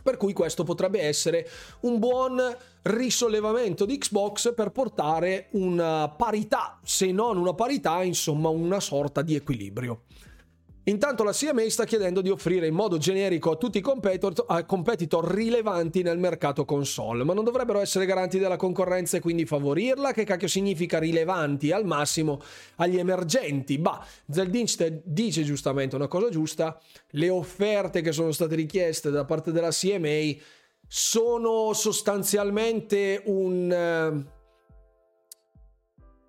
Per 0.00 0.16
cui 0.16 0.32
questo 0.32 0.62
potrebbe 0.62 1.00
essere 1.00 1.48
un 1.80 1.98
buon 1.98 2.40
risollevamento 2.82 3.84
di 3.84 3.98
Xbox 3.98 4.54
per 4.54 4.70
portare 4.70 5.48
una 5.52 6.08
parità, 6.08 6.78
se 6.84 7.10
non 7.10 7.36
una 7.36 7.52
parità, 7.52 8.04
insomma 8.04 8.48
una 8.48 8.78
sorta 8.78 9.22
di 9.22 9.34
equilibrio. 9.34 10.04
Intanto 10.88 11.22
la 11.22 11.32
CMA 11.32 11.68
sta 11.68 11.84
chiedendo 11.84 12.22
di 12.22 12.30
offrire 12.30 12.66
in 12.66 12.72
modo 12.72 12.96
generico 12.96 13.50
a 13.50 13.56
tutti 13.56 13.76
i 13.76 13.82
competitor, 13.82 14.46
a 14.48 14.64
competitor, 14.64 15.22
rilevanti 15.22 16.00
nel 16.00 16.16
mercato 16.16 16.64
console, 16.64 17.24
ma 17.24 17.34
non 17.34 17.44
dovrebbero 17.44 17.80
essere 17.80 18.06
garanti 18.06 18.38
della 18.38 18.56
concorrenza 18.56 19.18
e 19.18 19.20
quindi 19.20 19.44
favorirla? 19.44 20.12
Che 20.12 20.24
cacchio 20.24 20.48
significa 20.48 20.98
rilevanti 20.98 21.72
al 21.72 21.84
massimo 21.84 22.40
agli 22.76 22.96
emergenti? 22.96 23.76
Bah, 23.76 24.02
Zeldinch 24.30 25.02
dice 25.04 25.42
giustamente 25.42 25.94
una 25.94 26.08
cosa 26.08 26.30
giusta, 26.30 26.80
le 27.10 27.28
offerte 27.28 28.00
che 28.00 28.12
sono 28.12 28.32
state 28.32 28.54
richieste 28.54 29.10
da 29.10 29.26
parte 29.26 29.52
della 29.52 29.70
CMA 29.70 30.40
sono 30.86 31.74
sostanzialmente 31.74 33.22
un, 33.26 33.70
eh, 33.70 34.24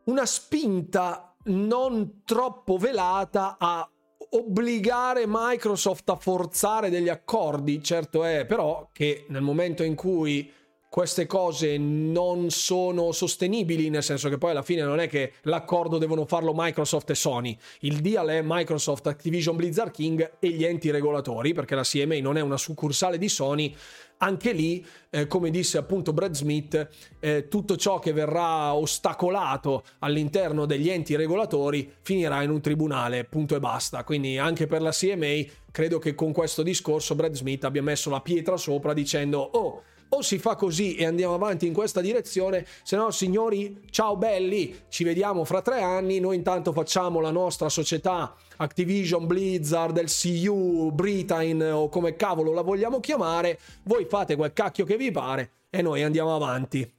una 0.04 0.26
spinta 0.26 1.34
non 1.46 2.24
troppo 2.26 2.78
velata 2.78 3.56
a 3.58 3.90
obbligare 4.32 5.24
Microsoft 5.28 6.10
a 6.10 6.16
forzare 6.16 6.90
degli 6.90 7.10
accordi, 7.10 7.82
certo 7.84 8.24
è 8.24 8.46
però 8.46 8.90
che 8.92 9.26
nel 9.30 9.42
momento 9.42 9.84
in 9.84 9.96
cui 9.96 10.52
queste 10.90 11.28
cose 11.28 11.78
non 11.78 12.50
sono 12.50 13.12
sostenibili, 13.12 13.90
nel 13.90 14.02
senso 14.02 14.28
che 14.28 14.40
poi 14.40 14.52
alla 14.52 14.64
fine 14.64 14.82
non 14.82 15.00
è 15.00 15.08
che 15.08 15.34
l'accordo 15.44 16.00
devono 16.00 16.26
farlo 16.26 16.52
Microsoft 16.56 17.12
e 17.12 17.16
Sony, 17.16 17.56
il 17.82 18.00
deal 18.02 18.28
è 18.28 18.42
Microsoft, 18.44 19.06
Activision 19.06 19.56
Blizzard 19.56 19.92
King 19.92 20.38
e 20.40 20.50
gli 20.50 20.64
enti 20.64 20.90
regolatori, 20.90 21.54
perché 21.54 21.76
la 21.76 21.84
CMA 21.84 22.20
non 22.22 22.38
è 22.38 22.42
una 22.42 22.58
succursale 22.58 23.20
di 23.20 23.30
Sony, 23.30 23.76
anche 24.20 24.52
lì, 24.52 24.86
eh, 25.10 25.28
come 25.28 25.50
disse 25.50 25.78
appunto 25.78 26.14
Brad 26.14 26.34
Smith, 26.34 26.88
eh, 27.20 27.48
tutto 27.48 27.76
ciò 27.78 28.00
che 28.00 28.14
verrà 28.14 28.74
ostacolato 28.74 29.84
all'interno 30.00 30.66
degli 30.66 30.90
enti 30.90 31.16
regolatori 31.16 31.92
finirà 32.02 32.42
in 32.44 32.50
un 32.50 32.62
tribunale, 32.62 33.26
punto 33.26 33.56
e 33.56 33.60
basta. 33.60 34.04
Quindi 34.04 34.38
anche 34.38 34.68
per 34.68 34.82
la 34.82 34.92
CMA 34.92 35.44
credo 35.72 36.00
che 36.00 36.16
con 36.16 36.32
questo 36.32 36.64
discorso 36.64 37.16
Brad 37.16 37.34
Smith 37.34 37.64
abbia 37.64 37.84
messo 37.84 38.10
la 38.10 38.22
pietra 38.22 38.58
sopra 38.58 38.94
dicendo 38.94 39.40
oh 39.40 39.84
o 40.10 40.22
si 40.22 40.40
fa 40.40 40.56
così 40.56 40.96
e 40.96 41.06
andiamo 41.06 41.34
avanti 41.34 41.68
in 41.68 41.74
questa 41.74 42.02
direzione, 42.02 42.66
se 42.84 42.96
no 42.96 43.12
signori, 43.12 43.82
ciao 43.90 44.18
belli, 44.18 44.84
ci 44.90 45.04
vediamo 45.04 45.44
fra 45.44 45.62
tre 45.62 45.82
anni, 45.82 46.20
noi 46.20 46.36
intanto 46.36 46.72
facciamo 46.72 47.20
la 47.20 47.32
nostra 47.32 47.70
società 47.70 48.36
Activision, 48.58 49.28
Blizzard, 49.28 49.98
il 49.98 50.12
CU, 50.12 50.92
Britain 50.92 51.62
o 51.62 51.90
come 51.90 52.16
cavolo 52.16 52.54
la 52.54 52.62
vogliamo 52.62 53.00
chiamare, 53.00 53.60
voi 53.84 54.06
fate 54.06 54.36
quel 54.36 54.54
cacchio 54.54 54.86
che 54.86 54.98
vi 54.98 55.12
pare 55.12 55.52
e 55.70 55.82
noi 55.82 56.04
andiamo 56.04 56.36
avanti. 56.36 56.92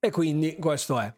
E 0.00 0.10
quindi 0.10 0.56
questo 0.56 0.98
è. 0.98 1.12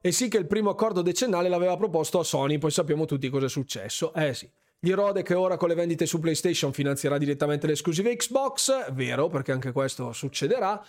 E 0.00 0.10
sì 0.10 0.28
che 0.28 0.38
il 0.38 0.46
primo 0.46 0.70
accordo 0.70 1.02
decennale 1.02 1.48
l'aveva 1.48 1.76
proposto 1.76 2.18
a 2.18 2.24
Sony, 2.24 2.58
poi 2.58 2.70
sappiamo 2.70 3.04
tutti 3.04 3.28
cosa 3.28 3.46
è 3.46 3.48
successo. 3.48 4.12
Eh 4.14 4.34
sì. 4.34 4.50
Gli 4.84 4.94
rode 4.94 5.22
che 5.22 5.34
ora 5.34 5.56
con 5.56 5.68
le 5.68 5.76
vendite 5.76 6.06
su 6.06 6.18
PlayStation 6.18 6.72
finanzierà 6.72 7.16
direttamente 7.16 7.68
le 7.68 7.74
esclusive 7.74 8.16
Xbox, 8.16 8.90
vero, 8.90 9.28
perché 9.28 9.52
anche 9.52 9.70
questo 9.70 10.12
succederà. 10.12 10.84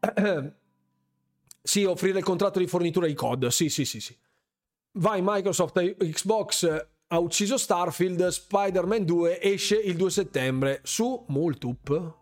sì, 1.62 1.84
offrire 1.84 2.16
il 2.16 2.24
contratto 2.24 2.58
di 2.58 2.66
fornitura 2.66 3.06
di 3.06 3.12
COD, 3.12 3.48
sì, 3.48 3.68
sì, 3.68 3.84
sì, 3.84 4.00
sì. 4.00 4.16
Vai 4.92 5.20
Microsoft 5.22 5.96
Xbox 5.98 6.86
ha 7.08 7.18
ucciso 7.18 7.58
Starfield, 7.58 8.26
Spider-Man 8.26 9.04
2 9.04 9.42
esce 9.42 9.76
il 9.76 9.96
2 9.96 10.10
settembre 10.10 10.80
su 10.82 11.26
Multup. 11.28 12.14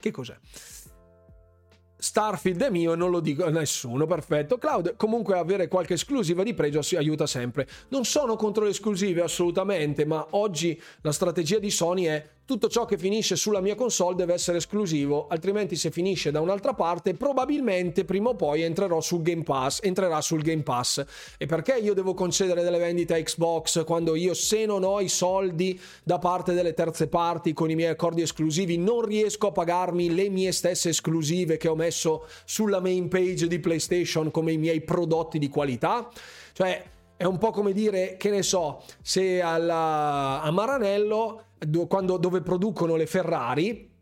Che 0.00 0.10
cos'è? 0.10 0.36
Starfield 1.98 2.62
è 2.62 2.70
mio 2.70 2.92
e 2.92 2.96
non 2.96 3.10
lo 3.10 3.20
dico 3.20 3.44
a 3.44 3.50
nessuno, 3.50 4.06
perfetto. 4.06 4.58
Cloud, 4.58 4.96
comunque 4.96 5.38
avere 5.38 5.68
qualche 5.68 5.94
esclusiva 5.94 6.42
di 6.42 6.54
pregio 6.54 6.82
si 6.82 6.96
aiuta 6.96 7.26
sempre. 7.26 7.66
Non 7.88 8.04
sono 8.04 8.36
contro 8.36 8.64
le 8.64 8.70
esclusive 8.70 9.22
assolutamente, 9.22 10.04
ma 10.04 10.26
oggi 10.30 10.80
la 11.00 11.12
strategia 11.12 11.58
di 11.58 11.70
Sony 11.70 12.04
è 12.04 12.34
tutto 12.46 12.68
ciò 12.68 12.84
che 12.84 12.96
finisce 12.96 13.34
sulla 13.34 13.60
mia 13.60 13.74
console 13.74 14.14
deve 14.14 14.32
essere 14.32 14.58
esclusivo, 14.58 15.26
altrimenti 15.26 15.74
se 15.74 15.90
finisce 15.90 16.30
da 16.30 16.40
un'altra 16.40 16.74
parte 16.74 17.14
probabilmente 17.14 18.04
prima 18.04 18.28
o 18.28 18.36
poi 18.36 18.62
entrerò 18.62 19.00
sul 19.00 19.22
Game 19.22 19.42
Pass, 19.42 19.80
entrerà 19.82 20.20
sul 20.20 20.42
Game 20.42 20.62
Pass. 20.62 21.04
E 21.38 21.46
perché 21.46 21.72
io 21.72 21.92
devo 21.92 22.14
concedere 22.14 22.62
delle 22.62 22.78
vendite 22.78 23.14
a 23.14 23.22
Xbox 23.22 23.84
quando 23.84 24.14
io 24.14 24.32
se 24.32 24.64
non 24.64 24.84
ho 24.84 25.00
i 25.00 25.08
soldi 25.08 25.78
da 26.04 26.20
parte 26.20 26.54
delle 26.54 26.72
terze 26.72 27.08
parti 27.08 27.52
con 27.52 27.68
i 27.68 27.74
miei 27.74 27.90
accordi 27.90 28.22
esclusivi 28.22 28.78
non 28.78 29.04
riesco 29.04 29.48
a 29.48 29.52
pagarmi 29.52 30.14
le 30.14 30.28
mie 30.28 30.52
stesse 30.52 30.90
esclusive 30.90 31.56
che 31.56 31.66
ho 31.66 31.74
messo 31.74 32.26
sulla 32.44 32.78
main 32.78 33.08
page 33.08 33.48
di 33.48 33.58
PlayStation 33.58 34.30
come 34.30 34.52
i 34.52 34.58
miei 34.58 34.82
prodotti 34.82 35.40
di 35.40 35.48
qualità? 35.48 36.08
Cioè 36.52 36.94
è 37.16 37.24
un 37.24 37.38
po' 37.38 37.50
come 37.50 37.72
dire, 37.72 38.16
che 38.16 38.30
ne 38.30 38.42
so, 38.42 38.82
se 39.02 39.40
alla, 39.40 40.42
a 40.42 40.50
Maranello 40.50 41.44
quando, 41.88 42.16
dove 42.18 42.42
producono 42.42 42.96
le 42.96 43.06
Ferrari, 43.06 43.94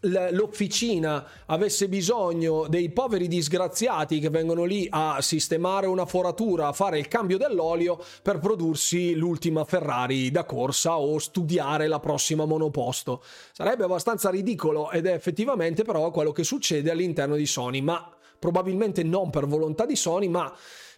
l'officina 0.00 1.26
avesse 1.46 1.88
bisogno 1.88 2.66
dei 2.68 2.90
poveri 2.90 3.28
disgraziati 3.28 4.20
che 4.20 4.30
vengono 4.30 4.64
lì 4.64 4.86
a 4.90 5.18
sistemare 5.20 5.86
una 5.86 6.06
foratura, 6.06 6.68
a 6.68 6.72
fare 6.72 6.98
il 6.98 7.08
cambio 7.08 7.38
dell'olio 7.38 7.98
per 8.22 8.38
prodursi 8.38 9.14
l'ultima 9.14 9.64
Ferrari 9.64 10.30
da 10.30 10.44
corsa 10.44 10.98
o 10.98 11.18
studiare 11.18 11.88
la 11.88 11.98
prossima 11.98 12.44
monoposto. 12.44 13.22
Sarebbe 13.52 13.84
abbastanza 13.84 14.30
ridicolo 14.30 14.90
ed 14.90 15.06
è 15.06 15.12
effettivamente 15.12 15.82
però 15.82 16.10
quello 16.10 16.32
che 16.32 16.44
succede 16.44 16.90
all'interno 16.90 17.36
di 17.36 17.46
Sony, 17.46 17.80
ma 17.80 18.10
probabilmente 18.38 19.02
non 19.02 19.30
per 19.30 19.46
volontà 19.46 19.86
di 19.86 19.96
Sony, 19.96 20.28
ma 20.28 20.52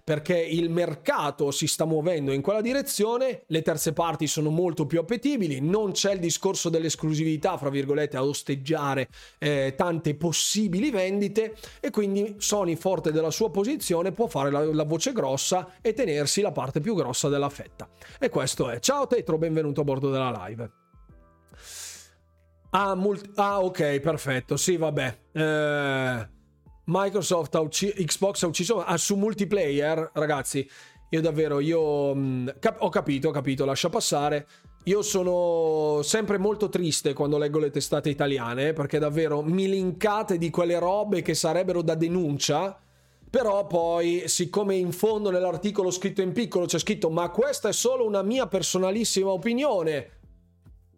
perché 0.09 0.39
il 0.39 0.70
mercato 0.70 1.51
si 1.51 1.66
sta 1.66 1.85
muovendo 1.85 2.32
in 2.32 2.40
quella 2.40 2.62
direzione, 2.62 3.43
le 3.47 3.60
terze 3.60 3.93
parti 3.93 4.26
sono 4.26 4.48
molto 4.48 4.86
più 4.86 5.01
appetibili, 5.01 5.60
non 5.60 5.93
c'è 5.93 6.14
il 6.14 6.18
discorso 6.18 6.70
dell'esclusività, 6.70 7.59
fra 7.59 7.68
virgolette, 7.68 8.16
a 8.16 8.24
osteggiare 8.24 9.10
eh, 9.36 9.74
tante 9.76 10.14
possibili 10.14 10.90
vendite 10.90 11.56
e 11.78 11.90
quindi 11.90 12.36
Sony, 12.39 12.74
forte 12.76 13.12
della 13.12 13.30
sua 13.30 13.51
posizione, 13.51 14.10
può 14.10 14.28
fare 14.28 14.51
la, 14.51 14.64
la, 14.64 14.85
voce 14.85 15.12
grossa 15.12 15.74
e 15.82 15.93
tenersi 15.93 16.40
la 16.40 16.52
parte 16.52 16.80
più 16.80 16.94
grossa 16.94 17.28
della 17.28 17.51
fetta. 17.51 17.86
E 18.18 18.30
questo 18.30 18.70
è. 18.70 18.80
Ciao 18.80 19.06
Tetro, 19.06 19.36
benvenuto 19.36 19.82
a 19.82 19.85
bordo 19.85 20.09
della 20.09 20.47
live. 20.47 20.70
Ah, 22.70 22.94
multi- 22.94 23.30
ah 23.35 23.62
ok, 23.62 24.01
perfetto. 24.01 24.56
Sì, 24.56 24.78
vabbè. 24.78 25.18
Eh 25.32 26.36
Microsoft 26.90 27.55
ha 27.55 27.60
ucciso, 27.60 27.93
Xbox 27.97 28.43
ha 28.43 28.47
ucciso, 28.47 28.82
ah, 28.82 28.97
su 28.97 29.16
multiplayer, 29.16 30.10
ragazzi, 30.15 30.69
io 31.10 31.20
davvero, 31.20 31.60
io 31.60 32.15
mm, 32.15 32.48
cap- 32.59 32.82
ho 32.82 32.89
capito, 32.89 33.28
ho 33.28 33.32
capito, 33.32 33.65
lascia 33.65 33.89
passare. 33.89 34.47
Io 34.85 35.02
sono 35.02 36.01
sempre 36.02 36.39
molto 36.39 36.70
triste 36.70 37.12
quando 37.12 37.36
leggo 37.36 37.59
le 37.59 37.70
testate 37.70 38.09
italiane, 38.09 38.73
perché 38.73 38.98
davvero 38.98 39.43
mi 39.43 39.69
linkate 39.69 40.39
di 40.39 40.48
quelle 40.48 40.78
robe 40.78 41.20
che 41.20 41.35
sarebbero 41.35 41.82
da 41.82 41.94
denuncia. 41.94 42.78
Però 43.28 43.66
poi, 43.66 44.23
siccome 44.27 44.77
in 44.77 44.93
fondo 44.93 45.31
nell'articolo 45.31 45.90
scritto 45.90 46.23
in 46.23 46.32
piccolo 46.32 46.65
c'è 46.65 46.78
scritto 46.78 47.10
ma 47.10 47.28
questa 47.28 47.69
è 47.69 47.73
solo 47.74 48.06
una 48.06 48.23
mia 48.23 48.47
personalissima 48.47 49.28
opinione, 49.28 50.20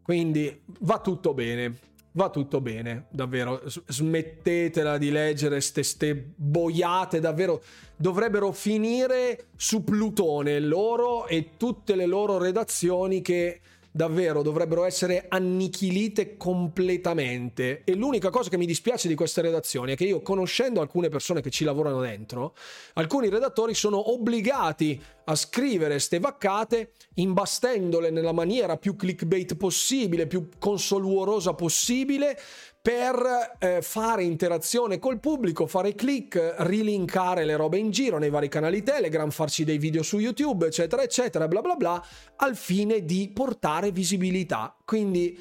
quindi 0.04 0.62
va 0.82 1.00
tutto 1.00 1.34
bene 1.34 1.89
va 2.12 2.30
tutto 2.30 2.60
bene, 2.60 3.06
davvero. 3.10 3.62
Smettetela 3.66 4.98
di 4.98 5.10
leggere 5.10 5.60
ste, 5.60 5.82
ste 5.82 6.14
boiate, 6.34 7.20
davvero. 7.20 7.62
Dovrebbero 7.96 8.52
finire 8.52 9.46
su 9.56 9.84
Plutone 9.84 10.58
loro 10.60 11.26
e 11.26 11.50
tutte 11.56 11.94
le 11.94 12.06
loro 12.06 12.38
redazioni 12.38 13.20
che 13.20 13.60
davvero 13.90 14.42
dovrebbero 14.42 14.84
essere 14.84 15.26
annichilite 15.28 16.36
completamente. 16.36 17.82
E 17.84 17.94
l'unica 17.94 18.30
cosa 18.30 18.48
che 18.48 18.56
mi 18.56 18.66
dispiace 18.66 19.08
di 19.08 19.14
queste 19.14 19.40
redazioni 19.40 19.92
è 19.92 19.96
che 19.96 20.04
io, 20.04 20.22
conoscendo 20.22 20.80
alcune 20.80 21.08
persone 21.08 21.40
che 21.40 21.50
ci 21.50 21.64
lavorano 21.64 22.00
dentro, 22.00 22.54
alcuni 22.94 23.28
redattori 23.28 23.74
sono 23.74 24.12
obbligati 24.12 25.00
a 25.24 25.34
scrivere 25.34 25.98
ste 25.98 26.18
vaccate 26.18 26.92
imbastendole 27.14 28.10
nella 28.10 28.32
maniera 28.32 28.76
più 28.76 28.96
clickbait 28.96 29.56
possibile, 29.56 30.26
più 30.26 30.48
consoluorosa 30.58 31.54
possibile 31.54 32.38
per 32.82 33.56
eh, 33.58 33.82
fare 33.82 34.24
interazione 34.24 34.98
col 34.98 35.20
pubblico, 35.20 35.66
fare 35.66 35.94
click, 35.94 36.54
rilinkare 36.60 37.44
le 37.44 37.56
robe 37.56 37.76
in 37.76 37.90
giro 37.90 38.18
nei 38.18 38.30
vari 38.30 38.48
canali 38.48 38.82
Telegram, 38.82 39.28
farci 39.30 39.64
dei 39.64 39.76
video 39.76 40.02
su 40.02 40.18
YouTube, 40.18 40.66
eccetera, 40.66 41.02
eccetera, 41.02 41.46
bla 41.46 41.60
bla 41.60 41.74
bla, 41.74 42.04
al 42.36 42.56
fine 42.56 43.04
di 43.04 43.30
portare 43.34 43.90
visibilità. 43.90 44.74
Quindi 44.84 45.38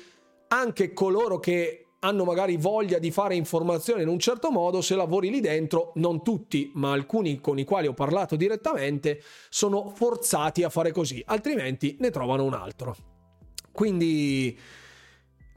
anche 0.49 0.91
coloro 0.91 1.39
che 1.39 1.85
hanno 1.99 2.23
magari 2.23 2.57
voglia 2.57 2.97
di 2.97 3.11
fare 3.11 3.35
informazione 3.35 4.01
in 4.01 4.07
un 4.09 4.19
certo 4.19 4.51
modo, 4.51 4.81
se 4.81 4.95
lavori 4.95 5.29
lì 5.29 5.39
dentro, 5.39 5.91
non 5.95 6.23
tutti, 6.23 6.71
ma 6.75 6.91
alcuni 6.91 7.39
con 7.39 7.57
i 7.57 7.65
quali 7.65 7.87
ho 7.87 7.93
parlato 7.93 8.35
direttamente, 8.35 9.21
sono 9.49 9.91
forzati 9.95 10.63
a 10.63 10.69
fare 10.69 10.91
così, 10.91 11.21
altrimenti 11.25 11.95
ne 11.99 12.09
trovano 12.09 12.43
un 12.43 12.53
altro. 12.53 12.95
Quindi 13.71 14.57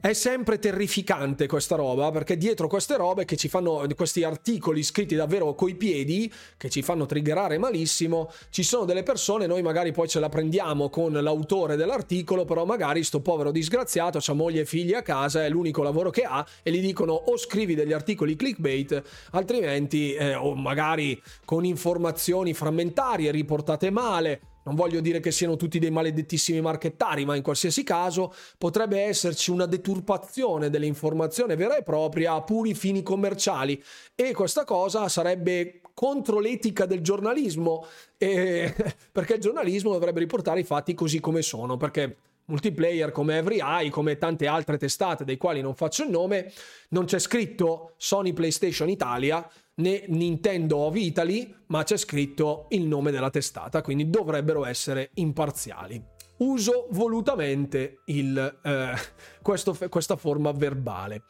è 0.03 0.11
sempre 0.11 0.59
terrificante 0.59 1.47
questa 1.47 1.77
roba, 1.77 2.11
perché 2.11 2.35
dietro 2.35 2.67
queste 2.67 2.97
robe 2.97 3.23
che 3.23 3.37
ci 3.37 3.47
fanno, 3.47 3.87
questi 3.95 4.25
articoli 4.25 4.83
scritti 4.83 5.15
davvero 5.15 5.55
coi 5.55 5.75
piedi, 5.75 6.29
che 6.57 6.69
ci 6.69 6.81
fanno 6.81 7.05
triggerare 7.05 7.57
malissimo, 7.57 8.29
ci 8.49 8.63
sono 8.63 8.83
delle 8.83 9.03
persone, 9.03 9.47
noi 9.47 9.61
magari 9.61 9.93
poi 9.93 10.09
ce 10.09 10.19
la 10.19 10.27
prendiamo 10.27 10.89
con 10.89 11.13
l'autore 11.13 11.77
dell'articolo, 11.77 12.43
però 12.43 12.65
magari 12.65 13.01
sto 13.01 13.21
povero 13.21 13.49
disgraziato 13.49 14.19
ha 14.21 14.33
moglie 14.33 14.63
e 14.63 14.65
figli 14.65 14.93
a 14.93 15.01
casa, 15.01 15.45
è 15.45 15.47
l'unico 15.47 15.83
lavoro 15.83 16.09
che 16.09 16.23
ha, 16.23 16.45
e 16.63 16.69
gli 16.69 16.81
dicono 16.81 17.13
o 17.13 17.37
scrivi 17.37 17.73
degli 17.73 17.93
articoli 17.93 18.35
clickbait, 18.35 19.01
altrimenti, 19.31 20.15
eh, 20.15 20.35
o 20.35 20.53
magari 20.53 21.17
con 21.45 21.63
informazioni 21.63 22.53
frammentarie, 22.53 23.31
riportate 23.31 23.89
male, 23.89 24.41
non 24.63 24.75
voglio 24.75 25.01
dire 25.01 25.19
che 25.19 25.31
siano 25.31 25.55
tutti 25.55 25.79
dei 25.79 25.91
maledettissimi 25.91 26.61
marchettari, 26.61 27.25
ma 27.25 27.35
in 27.35 27.43
qualsiasi 27.43 27.83
caso 27.83 28.33
potrebbe 28.57 29.01
esserci 29.01 29.51
una 29.51 29.65
deturpazione 29.65 30.69
dell'informazione 30.69 31.55
vera 31.55 31.77
e 31.77 31.83
propria 31.83 32.33
a 32.33 32.41
puri 32.41 32.73
fini 32.73 33.03
commerciali. 33.03 33.81
E 34.15 34.33
questa 34.33 34.63
cosa 34.63 35.07
sarebbe 35.09 35.81
contro 35.93 36.39
l'etica 36.39 36.85
del 36.85 37.01
giornalismo, 37.01 37.85
eh, 38.17 38.73
perché 39.11 39.35
il 39.35 39.41
giornalismo 39.41 39.91
dovrebbe 39.91 40.19
riportare 40.19 40.61
i 40.61 40.63
fatti 40.63 40.93
così 40.93 41.19
come 41.19 41.41
sono, 41.41 41.77
perché 41.77 42.17
multiplayer 42.45 43.11
come 43.11 43.37
Every 43.37 43.59
Eye, 43.61 43.89
come 43.89 44.17
tante 44.17 44.47
altre 44.47 44.77
testate 44.77 45.23
dei 45.23 45.37
quali 45.37 45.61
non 45.61 45.75
faccio 45.75 46.03
il 46.03 46.09
nome, 46.09 46.51
non 46.89 47.05
c'è 47.05 47.19
scritto 47.19 47.93
Sony 47.97 48.33
PlayStation 48.33 48.89
Italia, 48.89 49.47
né 49.75 50.03
Nintendo 50.07 50.77
of 50.77 50.95
Italy, 50.95 51.53
ma 51.67 51.83
c'è 51.83 51.97
scritto 51.97 52.67
il 52.69 52.85
nome 52.85 53.11
della 53.11 53.29
testata, 53.29 53.81
quindi 53.81 54.09
dovrebbero 54.09 54.65
essere 54.65 55.11
imparziali. 55.15 56.01
Uso 56.37 56.87
volutamente 56.91 58.01
il, 58.05 58.59
eh, 58.63 58.93
questo, 59.41 59.77
questa 59.89 60.15
forma 60.15 60.51
verbale. 60.51 61.23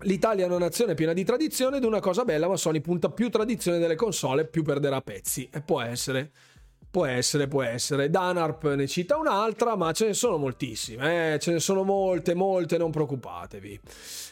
L'Italia 0.00 0.44
è 0.44 0.48
una 0.48 0.58
nazione 0.58 0.94
piena 0.94 1.12
di 1.12 1.24
tradizione 1.24 1.78
ed 1.78 1.84
una 1.84 2.00
cosa 2.00 2.24
bella, 2.24 2.48
ma 2.48 2.56
Sony 2.56 2.80
punta 2.80 3.10
più 3.10 3.30
tradizione 3.30 3.78
delle 3.78 3.94
console, 3.94 4.46
più 4.46 4.62
perderà 4.62 5.00
pezzi. 5.00 5.48
E 5.52 5.60
può 5.60 5.80
essere. 5.80 6.30
Può 6.90 7.06
essere, 7.06 7.48
può 7.48 7.62
essere. 7.62 8.08
Danarp 8.08 8.72
ne 8.74 8.86
cita 8.86 9.16
un'altra, 9.16 9.74
ma 9.76 9.90
ce 9.92 10.06
ne 10.06 10.14
sono 10.14 10.36
moltissime. 10.36 11.34
Eh? 11.34 11.38
Ce 11.40 11.50
ne 11.50 11.58
sono 11.58 11.82
molte, 11.82 12.34
molte, 12.34 12.78
non 12.78 12.92
preoccupatevi. 12.92 13.80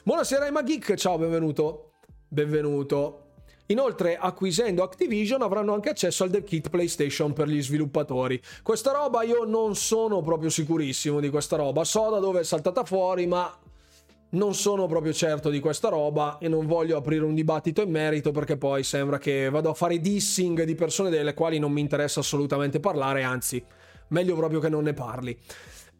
Buonasera, 0.04 0.46
Emma 0.46 0.62
Geek. 0.62 0.94
Ciao, 0.94 1.18
benvenuto. 1.18 1.91
Benvenuto. 2.32 3.18
Inoltre, 3.66 4.16
acquisendo 4.16 4.82
Activision, 4.82 5.42
avranno 5.42 5.74
anche 5.74 5.90
accesso 5.90 6.24
al 6.24 6.30
dev 6.30 6.44
kit 6.44 6.70
PlayStation 6.70 7.32
per 7.32 7.46
gli 7.46 7.62
sviluppatori. 7.62 8.40
Questa 8.62 8.90
roba 8.90 9.22
io 9.22 9.44
non 9.44 9.76
sono 9.76 10.20
proprio 10.22 10.48
sicurissimo 10.48 11.20
di 11.20 11.28
questa 11.28 11.56
roba. 11.56 11.84
So 11.84 12.10
da 12.10 12.18
dove 12.18 12.40
è 12.40 12.44
saltata 12.44 12.84
fuori, 12.84 13.26
ma 13.26 13.54
non 14.30 14.54
sono 14.54 14.86
proprio 14.86 15.12
certo 15.12 15.50
di 15.50 15.60
questa 15.60 15.90
roba 15.90 16.38
e 16.38 16.48
non 16.48 16.66
voglio 16.66 16.96
aprire 16.96 17.24
un 17.24 17.34
dibattito 17.34 17.82
in 17.82 17.90
merito 17.90 18.30
perché 18.30 18.56
poi 18.56 18.82
sembra 18.82 19.18
che 19.18 19.50
vado 19.50 19.68
a 19.68 19.74
fare 19.74 19.98
dissing 19.98 20.62
di 20.64 20.74
persone 20.74 21.10
delle 21.10 21.34
quali 21.34 21.58
non 21.58 21.70
mi 21.70 21.82
interessa 21.82 22.20
assolutamente 22.20 22.80
parlare, 22.80 23.22
anzi, 23.24 23.62
meglio 24.08 24.34
proprio 24.34 24.58
che 24.58 24.70
non 24.70 24.84
ne 24.84 24.94
parli 24.94 25.38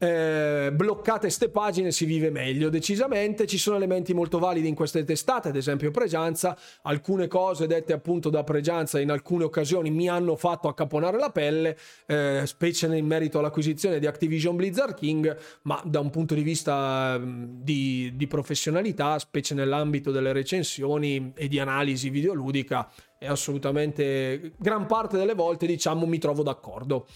eh, 0.02 0.72
bloccate 0.72 1.30
ste 1.30 1.48
pagine 1.48 1.92
si 1.92 2.04
vive 2.04 2.28
meglio. 2.28 2.70
Decisamente 2.70 3.46
ci 3.46 3.56
sono 3.56 3.76
elementi 3.76 4.12
molto 4.12 4.40
validi 4.40 4.66
in 4.66 4.74
queste 4.74 5.04
testate 5.04 5.50
ad 5.50 5.56
esempio 5.56 5.92
Pregianza. 5.92 6.58
Alcune 6.82 7.28
cose 7.28 7.68
dette 7.68 7.92
appunto 7.92 8.28
da 8.28 8.42
Pregianza 8.42 8.98
in 8.98 9.12
alcune 9.12 9.44
occasioni 9.44 9.90
mi 9.90 10.08
hanno 10.08 10.34
fatto 10.34 10.66
accaponare 10.66 11.18
la 11.18 11.30
pelle 11.30 11.78
eh, 12.06 12.42
specie 12.46 12.86
in 12.96 13.06
merito 13.06 13.38
all'acquisizione 13.38 14.00
di 14.00 14.06
Activision 14.06 14.56
Blizzard 14.56 14.96
King 14.96 15.36
ma 15.62 15.80
da 15.84 16.00
un 16.00 16.10
punto 16.10 16.34
di 16.34 16.42
vista 16.42 17.16
di, 17.22 18.10
di 18.16 18.26
professionalità 18.26 19.20
specie 19.20 19.54
nell'ambito 19.54 20.10
delle 20.10 20.32
recensioni 20.32 21.32
e 21.36 21.46
di 21.46 21.60
analisi 21.60 22.10
videoludica 22.10 22.90
è 23.18 23.28
assolutamente 23.28 24.54
gran 24.56 24.86
parte 24.86 25.16
delle 25.16 25.34
volte 25.34 25.66
diciamo 25.66 26.06
mi 26.06 26.18
trovo 26.18 26.42
d'accordo 26.42 27.06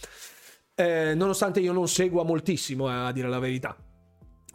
eh, 0.76 1.14
nonostante 1.14 1.60
io 1.60 1.72
non 1.72 1.88
segua 1.88 2.22
moltissimo, 2.22 2.88
eh, 2.88 2.92
a 2.92 3.12
dire 3.12 3.28
la 3.28 3.38
verità. 3.38 3.76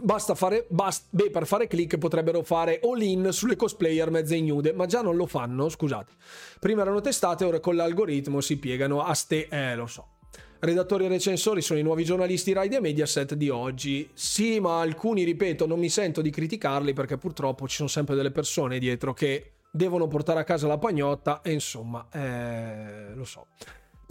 Basta 0.04 0.34
fare, 0.34 0.66
bast- 0.70 1.08
beh, 1.10 1.30
per 1.30 1.46
fare 1.46 1.68
click 1.68 1.98
potrebbero 1.98 2.42
fare 2.44 2.80
all-in 2.84 3.30
sulle 3.32 3.56
cosplayer 3.56 4.10
mezze 4.10 4.36
ignude, 4.36 4.72
ma 4.72 4.86
già 4.86 5.02
non 5.02 5.16
lo 5.16 5.26
fanno, 5.26 5.68
scusate. 5.68 6.14
Prima 6.60 6.82
erano 6.82 7.02
testate, 7.02 7.44
ora 7.44 7.60
con 7.60 7.76
l'algoritmo 7.76 8.40
si 8.40 8.58
piegano 8.58 9.04
a 9.04 9.14
ste... 9.14 9.48
Eh, 9.50 9.76
lo 9.76 9.88
so. 9.88 10.18
Redattori 10.60 11.06
e 11.06 11.08
recensori 11.08 11.62
sono 11.62 11.80
i 11.80 11.84
nuovi 11.84 12.04
giornalisti 12.04 12.54
Rai 12.54 12.70
e 12.70 12.80
Mediaset 12.80 13.34
di 13.34 13.50
oggi. 13.50 14.10
Sì, 14.14 14.60
ma 14.60 14.80
alcuni, 14.80 15.24
ripeto, 15.24 15.66
non 15.66 15.80
mi 15.80 15.90
sento 15.90 16.22
di 16.22 16.30
criticarli 16.30 16.94
perché 16.94 17.18
purtroppo 17.18 17.68
ci 17.68 17.78
sono 17.78 17.90
sempre 17.90 18.16
delle 18.16 18.30
persone 18.32 18.78
dietro 18.78 19.14
che 19.14 19.54
devono 19.72 20.08
portare 20.08 20.40
a 20.40 20.44
casa 20.44 20.68
la 20.68 20.78
pagnotta 20.78 21.42
e 21.42 21.52
insomma, 21.52 22.08
eh, 22.12 23.14
lo 23.16 23.24
so. 23.24 23.48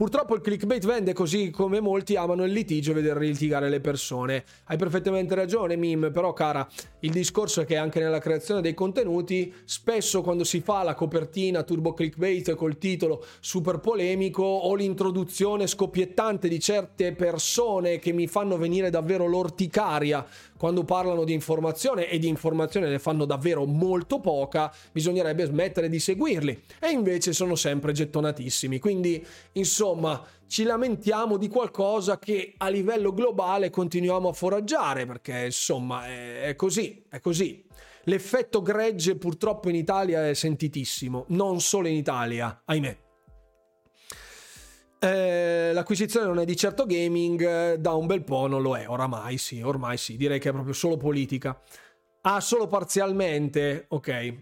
Purtroppo 0.01 0.35
il 0.35 0.41
clickbait 0.41 0.87
vende 0.87 1.13
così 1.13 1.51
come 1.51 1.79
molti 1.79 2.17
amano 2.17 2.47
il 2.47 2.53
litigio 2.53 2.93
e 2.93 2.95
vedere 2.95 3.21
litigare 3.21 3.69
le 3.69 3.81
persone. 3.81 4.45
Hai 4.65 4.79
perfettamente 4.79 5.35
ragione, 5.35 5.77
Mim, 5.77 6.11
però 6.11 6.33
cara, 6.33 6.67
il 7.01 7.11
discorso 7.11 7.61
è 7.61 7.67
che 7.67 7.77
anche 7.77 8.01
nella 8.01 8.19
creazione 8.19 8.63
dei 8.63 8.73
contenuti, 8.73 9.53
spesso 9.67 10.23
quando 10.23 10.43
si 10.43 10.63
fa 10.63 10.83
la 10.85 10.95
copertina 10.95 11.65
turbo 11.65 11.93
clickbait 11.93 12.55
col 12.55 12.79
titolo 12.79 13.23
super 13.41 13.81
polemico 13.81 14.43
o 14.43 14.75
l'introduzione 14.75 15.67
scoppiettante 15.67 16.49
di 16.49 16.59
certe 16.61 17.13
persone 17.13 17.99
che 17.99 18.13
mi 18.13 18.27
fanno 18.27 18.57
venire 18.57 18.89
davvero 18.89 19.27
l'orticaria 19.27 20.27
quando 20.61 20.85
parlano 20.85 21.25
di 21.25 21.33
informazione 21.33 22.11
e 22.11 22.19
di 22.19 22.29
informazione 22.29 22.91
ne 22.91 22.99
fanno 22.99 23.25
davvero 23.25 23.65
molto 23.65 24.21
poca, 24.21 24.71
bisognerebbe 24.93 25.47
smettere 25.47 25.89
di 25.89 25.99
seguirli. 25.99 26.65
E 26.79 26.91
invece 26.91 27.33
sono 27.33 27.55
sempre 27.55 27.93
gettonatissimi. 27.93 28.79
Quindi, 28.79 29.27
insomma, 29.53 30.23
ci 30.47 30.65
lamentiamo 30.65 31.39
di 31.39 31.49
qualcosa 31.49 32.19
che 32.19 32.53
a 32.59 32.69
livello 32.69 33.15
globale 33.15 33.71
continuiamo 33.71 34.29
a 34.29 34.33
foraggiare, 34.35 35.07
perché 35.07 35.47
insomma 35.47 36.07
è, 36.07 36.53
così, 36.57 37.05
è 37.09 37.21
così. 37.21 37.65
L'effetto 38.05 38.61
gregge 38.61 39.17
purtroppo 39.17 39.71
in 39.71 39.77
Italia 39.77 40.29
è 40.29 40.35
sentitissimo, 40.35 41.25
non 41.29 41.63
solo 41.63 41.89
in 41.89 41.95
Italia, 41.95 42.61
ahimè. 42.67 43.10
Eh, 45.03 45.71
l'acquisizione 45.73 46.27
non 46.27 46.41
è 46.41 46.45
di 46.45 46.55
certo 46.55 46.85
gaming, 46.85 47.75
da 47.77 47.95
un 47.95 48.07
bel 48.07 48.23
po' 48.23 48.47
non 48.47 48.61
lo 48.61 48.77
è, 48.77 48.87
oramai 48.87 49.39
sì, 49.39 49.63
ormai 49.63 49.97
sì, 49.97 50.19
direi 50.19 50.39
che 50.39 50.51
è 50.51 50.53
proprio 50.53 50.75
solo 50.75 50.99
politica. 50.99 51.59
Ah, 52.23 52.41
solo 52.41 52.67
parzialmente, 52.67 53.87
ok. 53.89 54.35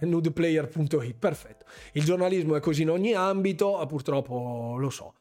Nudeplayer.it, 0.00 1.14
perfetto. 1.16 1.64
Il 1.92 2.02
giornalismo 2.02 2.56
è 2.56 2.60
così 2.60 2.82
in 2.82 2.90
ogni 2.90 3.14
ambito, 3.14 3.84
purtroppo 3.86 4.74
lo 4.78 4.90
so. 4.90 5.14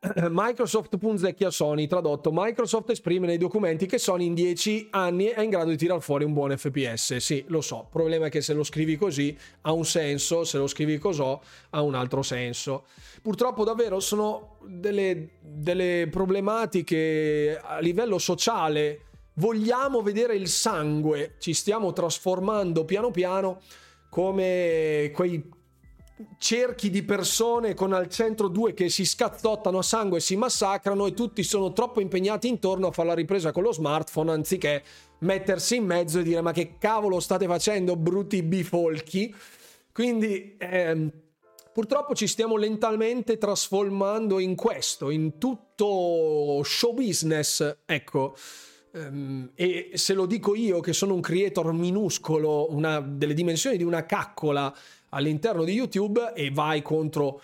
Microsoft 0.30 0.96
punzecchia 0.96 1.50
Sony, 1.50 1.88
tradotto 1.88 2.30
Microsoft 2.32 2.90
esprime 2.90 3.26
nei 3.26 3.36
documenti 3.36 3.86
che 3.86 3.98
Sony 3.98 4.26
in 4.26 4.34
10 4.34 4.88
anni 4.90 5.24
è 5.24 5.40
in 5.40 5.50
grado 5.50 5.70
di 5.70 5.76
tirar 5.76 6.00
fuori 6.00 6.22
un 6.22 6.32
buon 6.32 6.56
FPS. 6.56 7.16
Sì, 7.16 7.44
lo 7.48 7.60
so, 7.60 7.80
il 7.80 7.88
problema 7.90 8.26
è 8.26 8.30
che 8.30 8.40
se 8.40 8.52
lo 8.52 8.62
scrivi 8.62 8.96
così 8.96 9.36
ha 9.62 9.72
un 9.72 9.84
senso, 9.84 10.44
se 10.44 10.56
lo 10.56 10.68
scrivi 10.68 10.98
così 10.98 11.36
ha 11.70 11.82
un 11.82 11.94
altro 11.96 12.22
senso. 12.22 12.86
Purtroppo 13.22 13.64
davvero 13.64 13.98
sono 13.98 14.58
delle, 14.66 15.30
delle 15.40 16.06
problematiche 16.08 17.60
a 17.60 17.80
livello 17.80 18.18
sociale. 18.18 19.00
Vogliamo 19.34 20.00
vedere 20.02 20.36
il 20.36 20.46
sangue, 20.46 21.34
ci 21.38 21.52
stiamo 21.52 21.92
trasformando 21.92 22.84
piano 22.84 23.10
piano 23.10 23.60
come 24.08 25.10
quei 25.12 25.56
cerchi 26.38 26.90
di 26.90 27.02
persone 27.02 27.74
con 27.74 27.92
al 27.92 28.08
centro 28.08 28.48
due 28.48 28.74
che 28.74 28.88
si 28.88 29.04
scazzottano 29.04 29.78
a 29.78 29.82
sangue 29.82 30.18
e 30.18 30.20
si 30.20 30.36
massacrano 30.36 31.06
e 31.06 31.14
tutti 31.14 31.42
sono 31.42 31.72
troppo 31.72 32.00
impegnati 32.00 32.48
intorno 32.48 32.88
a 32.88 32.92
fare 32.92 33.08
la 33.08 33.14
ripresa 33.14 33.52
con 33.52 33.62
lo 33.62 33.72
smartphone 33.72 34.32
anziché 34.32 34.82
mettersi 35.20 35.76
in 35.76 35.84
mezzo 35.84 36.18
e 36.18 36.22
dire 36.22 36.40
ma 36.40 36.52
che 36.52 36.76
cavolo 36.78 37.20
state 37.20 37.46
facendo 37.46 37.96
brutti 37.96 38.42
bifolchi? 38.42 39.34
Quindi 39.92 40.56
ehm, 40.58 41.10
purtroppo 41.72 42.14
ci 42.14 42.26
stiamo 42.26 42.56
lentamente 42.56 43.38
trasformando 43.38 44.38
in 44.38 44.54
questo 44.54 45.10
in 45.10 45.38
tutto 45.38 46.62
show 46.64 46.94
business 46.94 47.78
ecco. 47.84 48.34
Ehm, 48.92 49.50
e 49.54 49.90
se 49.94 50.14
lo 50.14 50.26
dico 50.26 50.54
io 50.54 50.80
che 50.80 50.92
sono 50.92 51.14
un 51.14 51.20
creator 51.20 51.72
minuscolo 51.72 52.72
una, 52.72 53.00
delle 53.00 53.34
dimensioni 53.34 53.76
di 53.76 53.84
una 53.84 54.06
caccola 54.06 54.74
all'interno 55.10 55.64
di 55.64 55.72
YouTube 55.72 56.32
e 56.34 56.50
vai 56.50 56.82
contro 56.82 57.40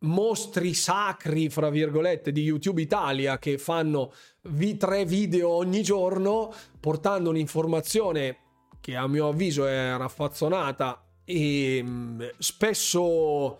mostri 0.00 0.74
sacri, 0.74 1.48
fra 1.48 1.70
virgolette, 1.70 2.30
di 2.30 2.42
YouTube 2.42 2.80
Italia 2.80 3.38
che 3.38 3.58
fanno 3.58 4.12
vi- 4.42 4.76
tre 4.76 5.04
video 5.04 5.48
ogni 5.50 5.82
giorno 5.82 6.52
portando 6.78 7.30
un'informazione 7.30 8.36
che 8.80 8.94
a 8.96 9.06
mio 9.08 9.28
avviso 9.28 9.66
è 9.66 9.96
raffazzonata 9.96 11.04
e 11.24 11.80
mm, 11.82 12.22
spesso 12.38 13.58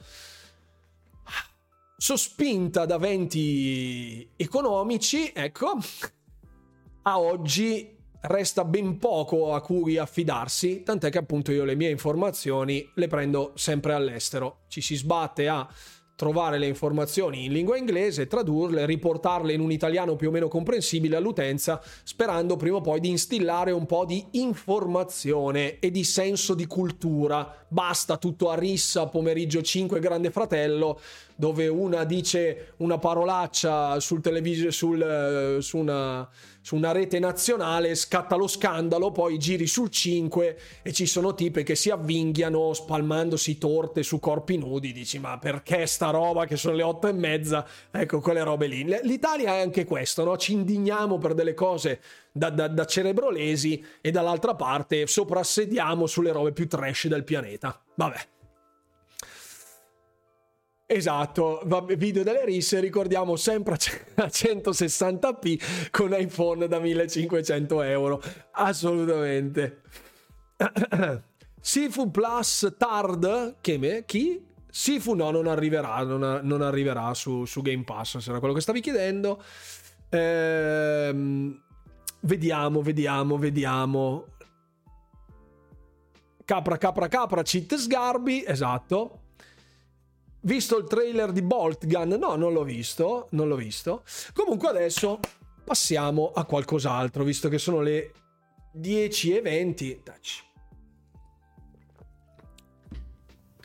sospinta 1.97 2.87
da 2.87 2.97
venti 2.97 4.27
economici, 4.37 5.33
ecco, 5.35 5.79
a 7.03 7.19
oggi 7.19 7.98
resta 8.23 8.65
ben 8.65 8.99
poco 8.99 9.53
a 9.55 9.61
cui 9.61 9.97
affidarsi, 9.97 10.83
tant'è 10.83 11.11
che 11.11 11.19
appunto 11.19 11.53
io 11.53 11.65
le 11.65 11.75
mie 11.75 11.91
informazioni 11.91 12.91
le 12.95 13.07
prendo 13.09 13.53
sempre 13.55 13.93
all'estero. 13.93 14.61
Ci 14.69 14.81
si 14.81 14.97
sbatte 14.97 15.49
a 15.49 15.69
trovare 16.19 16.59
le 16.59 16.67
informazioni 16.67 17.45
in 17.45 17.53
lingua 17.53 17.77
inglese, 17.77 18.27
tradurle, 18.27 18.87
riportarle 18.87 19.53
in 19.53 19.61
un 19.61 19.71
italiano 19.71 20.17
più 20.17 20.29
o 20.29 20.31
meno 20.33 20.49
comprensibile 20.49 21.15
all'utenza, 21.15 21.81
sperando 22.03 22.57
prima 22.57 22.79
o 22.79 22.81
poi 22.81 22.99
di 22.99 23.09
instillare 23.09 23.71
un 23.71 23.87
po' 23.87 24.05
di 24.05 24.27
informazione 24.33 25.79
e 25.79 25.93
di 25.93 26.03
senso 26.03 26.55
di 26.55 26.67
cultura. 26.67 27.67
Basta 27.69 28.17
tutto 28.17 28.51
a 28.51 28.55
rissa, 28.55 29.07
pomeriggio 29.09 29.61
5 29.61 30.01
Grande 30.01 30.31
Fratello, 30.31 30.99
dove 31.37 31.69
una 31.69 32.05
dice 32.05 32.73
una 32.79 32.99
parolaccia 32.99 34.01
sul 34.01 34.21
televisore, 34.23 34.71
sul, 34.71 35.03
eh, 35.03 35.63
su 35.63 35.77
una 35.77 36.29
su 36.69 36.77
una 36.77 36.93
rete 36.93 37.19
nazionale, 37.19 37.95
scatta 37.95 38.37
lo 38.37 38.47
scandalo, 38.47 39.11
poi 39.11 39.39
giri 39.39 39.67
sul 39.67 39.89
5 39.89 40.59
e 40.83 40.93
ci 40.93 41.07
sono 41.07 41.33
tipe 41.33 41.63
che 41.63 41.75
si 41.75 41.89
avvinghiano 41.89 42.75
spalmandosi 42.75 43.57
torte 43.57 44.03
su 44.03 44.21
corpi 44.21 44.59
nudi, 44.59 44.93
dici 44.93 45.19
ma 45.19 45.39
perché 45.39 45.87
sta 45.87 46.11
roba 46.11 46.45
che 46.45 46.57
sono 46.59 46.77
le 46.77 46.83
otto 46.83 47.07
e 47.09 47.13
mezza? 47.13 47.67
Ecco, 47.91 48.21
quelle 48.21 48.43
robe 48.43 48.67
lì. 48.67 48.85
L'Italia 48.85 49.55
è 49.55 49.61
anche 49.61 49.87
questo, 49.87 50.25
no? 50.25 50.37
Ci 50.37 50.53
indigniamo 50.53 51.17
per 51.17 51.33
delle 51.33 51.55
cose 51.55 52.01
da, 52.39 52.51
da, 52.51 52.69
da 52.69 52.85
cerebrolesi 52.87 53.85
e 54.01 54.11
dall'altra 54.11 54.55
parte 54.55 55.07
soprassediamo 55.07 56.07
sulle 56.07 56.33
robe 56.33 56.53
più 56.53 56.67
trash 56.67 57.09
del 57.09 57.25
pianeta. 57.25 57.79
Vabbè. 57.97 58.27
Esatto, 60.91 61.61
video 61.99 62.23
delle 62.23 62.47
risse, 62.47 62.81
ricordiamo 62.81 63.37
sempre 63.37 63.75
a 63.75 64.25
160p 64.25 65.91
con 65.91 66.15
iPhone 66.19 66.67
da 66.67 66.79
1500 66.79 67.83
euro, 67.83 68.23
assolutamente. 68.53 69.83
Sifu 71.61 72.11
Plus 72.11 72.75
Tard, 72.79 73.57
che 73.61 73.77
me? 73.77 74.05
Chi? 74.07 74.43
Sifu 74.71 75.13
no, 75.13 75.31
non 75.31 75.47
arriverà, 75.47 76.03
non, 76.05 76.41
non 76.43 76.63
arriverà 76.63 77.13
su, 77.13 77.45
su, 77.45 77.61
Game 77.61 77.85
Pass, 77.85 78.17
se 78.17 78.31
era 78.31 78.39
quello 78.39 78.55
che 78.55 78.63
stavi 78.63 78.81
chiedendo. 78.81 79.43
Ehm, 80.09 81.61
vediamo, 82.21 82.83
vediamo, 82.83 83.37
vediamo. 83.37 84.27
capra 86.45 86.79
capra 86.79 87.09
capra 87.09 87.43
cheat 87.43 87.75
sgarbi, 87.75 88.45
esatto. 88.47 89.21
Visto 90.41 90.79
il 90.79 90.87
trailer 90.87 91.33
di 91.33 91.43
Bolt 91.43 91.87
Gun? 91.87 92.11
No, 92.11 92.37
non 92.37 92.53
l'ho 92.53 92.63
visto, 92.63 93.29
non 93.33 93.49
l'ho 93.49 93.57
visto. 93.57 94.05
Comunque 94.33 94.69
adesso 94.69 95.19
passiamo 95.65 96.33
a 96.33 96.45
qualcos'altro, 96.45 97.25
visto 97.25 97.49
che 97.49 97.59
sono 97.59 97.81
le 97.81 98.13
10 98.73 99.37
e 99.37 99.41
20. 99.43 100.01
Touch. 100.03 100.47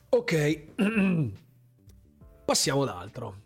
Ok, 0.10 0.66
passiamo 2.46 2.84
ad 2.84 2.90
altro. 2.90 3.42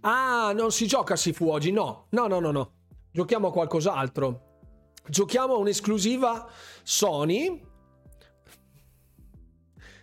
Ah, 0.00 0.52
non 0.54 0.70
si 0.70 0.86
gioca 0.86 1.16
Sifu 1.16 1.48
oggi, 1.48 1.72
no, 1.72 2.06
no, 2.10 2.26
no, 2.26 2.38
no, 2.38 2.50
no. 2.50 2.75
Giochiamo 3.16 3.46
a 3.46 3.50
qualcos'altro. 3.50 4.58
Giochiamo 5.08 5.54
a 5.54 5.56
un'esclusiva 5.56 6.46
Sony. 6.82 7.66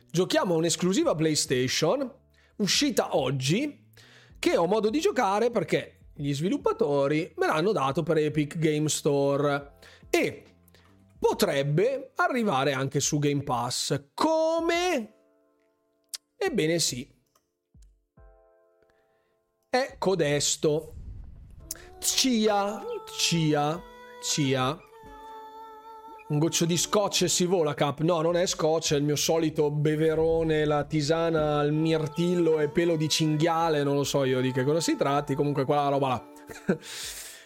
Giochiamo 0.09 0.55
a 0.55 0.57
un'esclusiva 0.57 1.13
PlayStation 1.13 2.11
uscita 2.55 3.15
oggi 3.15 3.91
che 4.39 4.57
ho 4.57 4.65
modo 4.65 4.89
di 4.89 4.99
giocare 4.99 5.51
perché 5.51 6.07
gli 6.15 6.33
sviluppatori 6.33 7.31
me 7.37 7.45
l'hanno 7.45 7.71
dato 7.71 8.01
per 8.01 8.17
Epic 8.17 8.57
Game 8.57 8.89
Store 8.89 9.73
e 10.09 10.43
potrebbe 11.19 12.13
arrivare 12.15 12.71
anche 12.71 12.99
su 12.99 13.19
Game 13.19 13.43
Pass. 13.43 14.05
Come? 14.15 15.13
Ebbene 16.35 16.79
sì. 16.79 17.07
È 19.69 19.97
codesto. 19.99 20.95
Cia, 22.03 22.83
cia, 23.17 23.81
cia. 24.21 24.77
Un 26.27 26.37
goccio 26.37 26.65
di 26.65 26.75
scotch 26.75 27.21
e 27.21 27.27
si 27.29 27.45
vola, 27.45 27.73
Cap. 27.73 28.01
No, 28.01 28.19
non 28.19 28.35
è 28.35 28.45
scotch, 28.45 28.93
è 28.93 28.97
il 28.97 29.03
mio 29.03 29.15
solito 29.15 29.71
beverone, 29.71 30.65
la 30.65 30.83
tisana 30.83 31.59
al 31.59 31.71
mirtillo 31.71 32.59
e 32.59 32.67
pelo 32.67 32.97
di 32.97 33.07
cinghiale. 33.07 33.83
Non 33.83 33.95
lo 33.95 34.03
so 34.03 34.25
io 34.25 34.41
di 34.41 34.51
che 34.51 34.65
cosa 34.65 34.81
si 34.81 34.97
tratti. 34.97 35.33
Comunque, 35.33 35.63
quella 35.63 35.87
roba 35.87 36.07
là. 36.09 36.27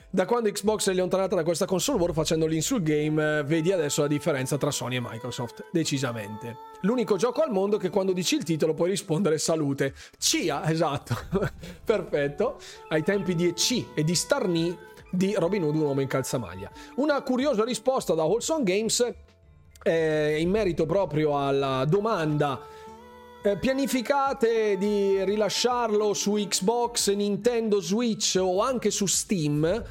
da 0.09 0.25
quando 0.25 0.49
Xbox 0.49 0.87
è 0.89 0.91
allontanata 0.91 1.35
da 1.35 1.43
questa 1.43 1.65
console 1.65 1.99
war 1.99 2.13
facendo 2.13 2.47
l'insul 2.47 2.81
game, 2.81 3.43
vedi 3.43 3.71
adesso 3.71 4.01
la 4.01 4.07
differenza 4.07 4.57
tra 4.57 4.71
Sony 4.71 4.95
e 4.95 5.01
Microsoft. 5.01 5.65
Decisamente. 5.71 6.66
L'unico 6.81 7.15
gioco 7.15 7.41
al 7.41 7.51
mondo 7.51 7.77
che 7.77 7.89
quando 7.89 8.13
dici 8.13 8.35
il 8.35 8.43
titolo 8.43 8.73
puoi 8.73 8.89
rispondere 8.89 9.37
salute. 9.37 9.93
CIA, 10.17 10.69
esatto. 10.69 11.15
Perfetto. 11.83 12.59
Ai 12.89 13.03
tempi 13.03 13.35
di 13.35 13.47
EC 13.47 13.85
e 13.95 14.03
di 14.03 14.15
Starni 14.15 14.77
di 15.09 15.33
Robin 15.37 15.63
Hood, 15.63 15.75
un 15.75 15.81
uomo 15.81 16.01
in 16.01 16.07
calzamaglia. 16.07 16.71
Una 16.95 17.21
curiosa 17.21 17.63
risposta 17.63 18.13
da 18.13 18.23
Wholesome 18.23 18.63
Games 18.63 19.13
eh, 19.83 20.39
in 20.39 20.49
merito 20.49 20.85
proprio 20.85 21.39
alla 21.39 21.85
domanda 21.85 22.59
eh, 23.43 23.57
pianificate 23.57 24.77
di 24.77 25.23
rilasciarlo 25.23 26.13
su 26.13 26.33
Xbox, 26.33 27.13
Nintendo 27.13 27.79
Switch 27.79 28.37
o 28.39 28.61
anche 28.61 28.91
su 28.91 29.05
Steam? 29.05 29.83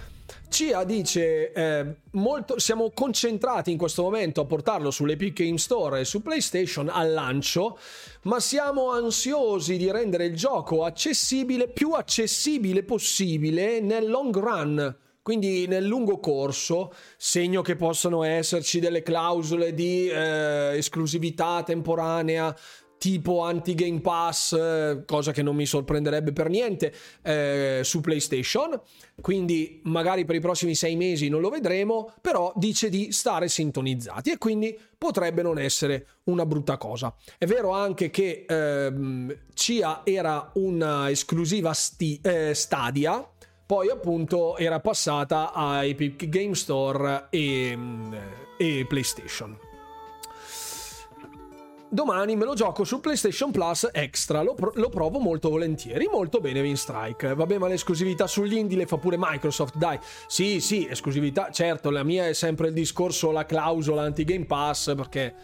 CIA 0.49 0.85
dice 0.85 1.53
eh, 1.53 1.95
molto, 2.13 2.59
siamo 2.59 2.91
concentrati 2.93 3.71
in 3.71 3.79
questo 3.79 4.03
momento 4.03 4.41
a 4.41 4.45
portarlo 4.47 4.91
sull'Epic 4.91 5.43
Game 5.43 5.59
Store 5.59 6.01
e 6.01 6.05
su 6.05 6.23
PlayStation 6.23 6.89
al 6.89 7.13
lancio, 7.13 7.79
ma 8.23 8.41
siamo 8.41 8.91
ansiosi 8.91 9.77
di 9.77 9.91
rendere 9.91 10.27
il 10.27 10.37
gioco 10.37 10.85
accessibile, 10.85 11.69
più 11.69 11.93
accessibile 11.93 12.83
possibile 12.83 13.81
nel 13.81 14.09
long 14.09 14.37
run. 14.37 14.97
Quindi 15.23 15.67
nel 15.67 15.85
lungo 15.85 16.21
corso, 16.21 16.95
segno 17.17 17.61
che 17.61 17.75
possono 17.75 18.23
esserci 18.23 18.79
delle 18.79 19.03
clausole 19.03 19.75
di 19.75 20.09
eh, 20.09 20.77
esclusività 20.77 21.65
temporanea 21.65 22.57
tipo 22.99 23.43
anti-Game 23.43 24.01
Pass, 24.01 24.53
eh, 24.53 25.03
cosa 25.07 25.33
che 25.33 25.43
non 25.43 25.55
mi 25.55 25.67
sorprenderebbe 25.67 26.33
per 26.33 26.49
niente, 26.49 26.93
eh, 27.23 27.81
su 27.83 28.01
PlayStation. 28.01 28.81
Quindi 29.21 29.81
magari 29.85 30.25
per 30.25 30.37
i 30.37 30.41
prossimi 30.41 30.75
sei 30.75 30.97
mesi 30.97 31.29
non 31.29 31.41
lo 31.41 31.49
vedremo, 31.49 32.13
però 32.21 32.53
dice 32.57 32.89
di 32.89 33.13
stare 33.13 33.49
sintonizzati 33.49 34.31
e 34.31 34.39
quindi 34.39 34.77
potrebbe 34.99 35.43
non 35.43 35.59
essere 35.59 36.07
una 36.25 36.47
brutta 36.47 36.77
cosa. 36.77 37.15
È 37.39 37.47
vero 37.47 37.71
anche 37.71 38.11
che 38.11 38.45
ehm, 38.49 39.37
CIA 39.55 40.03
era 40.05 40.51
una 40.55 41.11
esclusiva 41.11 41.73
sti- 41.73 42.21
eh, 42.23 42.55
Stadia, 42.55 43.27
poi 43.65 43.89
appunto 43.91 44.57
era 44.57 44.81
passata 44.81 45.53
a 45.53 45.85
Epic 45.85 46.29
Game 46.29 46.55
Store 46.55 47.27
e, 47.31 47.75
mm, 47.77 48.15
e 48.59 48.87
PlayStation 48.89 49.57
domani 51.89 52.37
me 52.37 52.45
lo 52.45 52.55
gioco 52.55 52.85
su 52.85 53.01
PlayStation 53.01 53.51
Plus 53.51 53.89
Extra, 53.93 54.43
lo, 54.43 54.55
pro- 54.55 54.73
lo 54.75 54.89
provo 54.89 55.19
molto 55.19 55.49
volentieri, 55.49 56.09
molto 56.11 56.41
bene 56.41 56.61
Win 56.61 56.77
Strike. 56.77 57.35
Vabbè, 57.35 57.59
ma 57.59 57.69
l'esclusività 57.69 58.27
sugli 58.27 58.57
indie 58.57 58.77
le 58.77 58.87
fa 58.87 58.99
pure 58.99 59.17
Microsoft, 59.19 59.77
dai. 59.77 59.99
Sì, 60.27 60.61
sì, 60.61 60.87
esclusività, 60.89 61.51
certo, 61.51 61.91
la 61.91 62.03
mia 62.03 62.27
è 62.27 62.33
sempre 62.33 62.69
il 62.69 62.75
discorso, 62.75 63.31
la 63.31 63.47
clausola 63.47 64.03
anti-Game 64.03 64.47
Pass, 64.47 64.95
perché 64.95 65.35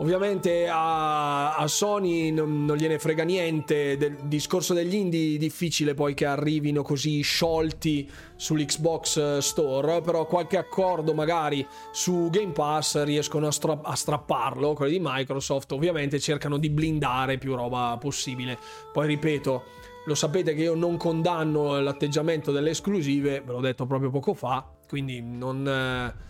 Ovviamente 0.00 0.66
a, 0.66 1.54
a 1.56 1.66
Sony 1.66 2.30
non, 2.30 2.64
non, 2.64 2.78
gliene 2.78 2.98
frega 2.98 3.22
niente 3.22 3.98
del 3.98 4.16
discorso 4.22 4.72
degli 4.72 4.94
indie, 4.94 5.36
difficile 5.36 5.92
poi 5.92 6.14
che 6.14 6.24
arrivino 6.24 6.80
così 6.80 7.20
sciolti 7.20 8.10
sull'Xbox 8.34 9.38
Store, 9.38 10.00
però 10.00 10.24
qualche 10.24 10.56
accordo 10.56 11.12
magari 11.12 11.66
su 11.92 12.28
Game 12.30 12.52
Pass 12.52 13.04
riescono 13.04 13.46
a, 13.46 13.50
stra- 13.50 13.80
a 13.82 13.94
strapparlo, 13.94 14.72
quelli 14.72 14.92
di 14.92 15.02
Microsoft 15.02 15.70
ovviamente 15.72 16.18
cercano 16.18 16.56
di 16.56 16.70
blindare 16.70 17.36
più 17.36 17.54
roba 17.54 17.98
possibile. 18.00 18.58
Poi 18.94 19.06
ripeto, 19.06 19.64
lo 20.06 20.14
sapete 20.14 20.54
che 20.54 20.62
io 20.62 20.74
non 20.74 20.96
condanno 20.96 21.78
l'atteggiamento 21.78 22.52
delle 22.52 22.70
esclusive, 22.70 23.42
ve 23.42 23.52
l'ho 23.52 23.60
detto 23.60 23.84
proprio 23.84 24.08
poco 24.08 24.32
fa, 24.32 24.66
quindi 24.88 25.20
non... 25.20 25.68
Eh, 25.68 26.29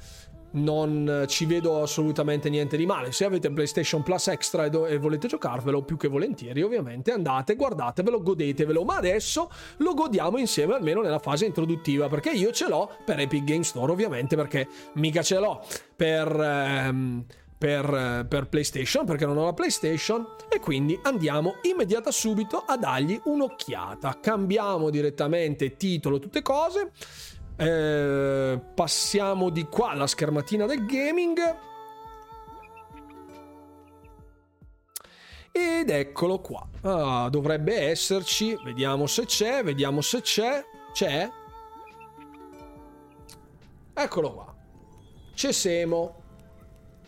non 0.52 1.24
ci 1.28 1.46
vedo 1.46 1.82
assolutamente 1.82 2.48
niente 2.48 2.76
di 2.76 2.86
male. 2.86 3.12
Se 3.12 3.24
avete 3.24 3.50
PlayStation 3.50 4.02
Plus 4.02 4.28
Extra 4.28 4.64
e, 4.64 4.70
do- 4.70 4.86
e, 4.86 4.98
volete 4.98 5.28
giocarvelo, 5.28 5.82
più 5.82 5.96
che 5.96 6.08
volentieri, 6.08 6.62
ovviamente 6.62 7.12
andate, 7.12 7.54
guardatevelo, 7.54 8.22
godetevelo. 8.22 8.84
Ma 8.84 8.96
adesso 8.96 9.50
lo 9.78 9.94
godiamo 9.94 10.38
insieme, 10.38 10.74
almeno 10.74 11.02
nella 11.02 11.18
fase 11.18 11.46
introduttiva, 11.46 12.08
perché 12.08 12.30
io 12.30 12.50
ce 12.50 12.68
l'ho 12.68 12.90
per 13.04 13.20
Epic 13.20 13.44
Game 13.44 13.64
Store, 13.64 13.92
ovviamente, 13.92 14.36
perché 14.36 14.68
mica 14.94 15.22
ce 15.22 15.38
l'ho 15.38 15.64
per. 15.94 16.40
Ehm, 16.40 17.24
per, 17.60 18.24
per, 18.26 18.48
PlayStation 18.48 19.04
perché 19.04 19.26
non 19.26 19.36
ho 19.36 19.44
la 19.44 19.52
PlayStation 19.52 20.26
e 20.48 20.60
quindi 20.60 20.98
andiamo 21.02 21.56
immediata 21.60 22.10
subito 22.10 22.64
a 22.66 22.78
dargli 22.78 23.20
un'occhiata. 23.22 24.16
Cambiamo 24.18 24.88
direttamente 24.88 25.76
titolo, 25.76 26.18
tutte 26.18 26.40
cose 26.40 26.92
eh, 27.60 28.58
passiamo 28.74 29.50
di 29.50 29.64
qua 29.64 29.90
alla 29.90 30.06
schermatina 30.06 30.64
del 30.64 30.86
gaming. 30.86 31.38
Ed 35.52 35.90
eccolo 35.90 36.38
qua. 36.38 36.66
Ah, 36.80 37.28
dovrebbe 37.28 37.78
esserci. 37.78 38.56
Vediamo 38.64 39.06
se 39.06 39.26
c'è, 39.26 39.62
vediamo 39.62 40.00
se 40.00 40.22
c'è. 40.22 40.64
C'è? 40.92 41.30
Eccolo 43.92 44.32
qua. 44.32 44.54
C'è 45.34 45.52
Semo. 45.52 46.18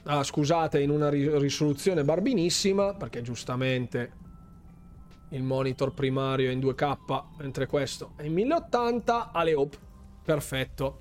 Ah, 0.04 0.22
scusate, 0.22 0.80
in 0.80 0.90
una 0.90 1.08
risoluzione 1.08 2.04
barbinissima, 2.04 2.92
perché 2.94 3.22
giustamente 3.22 4.20
il 5.30 5.42
monitor 5.42 5.94
primario 5.94 6.50
è 6.50 6.52
in 6.52 6.58
2K, 6.58 7.22
mentre 7.38 7.66
questo 7.66 8.12
è 8.16 8.24
in 8.24 8.34
1080 8.34 9.30
alle 9.32 9.54
op. 9.54 9.78
Perfetto. 10.24 11.00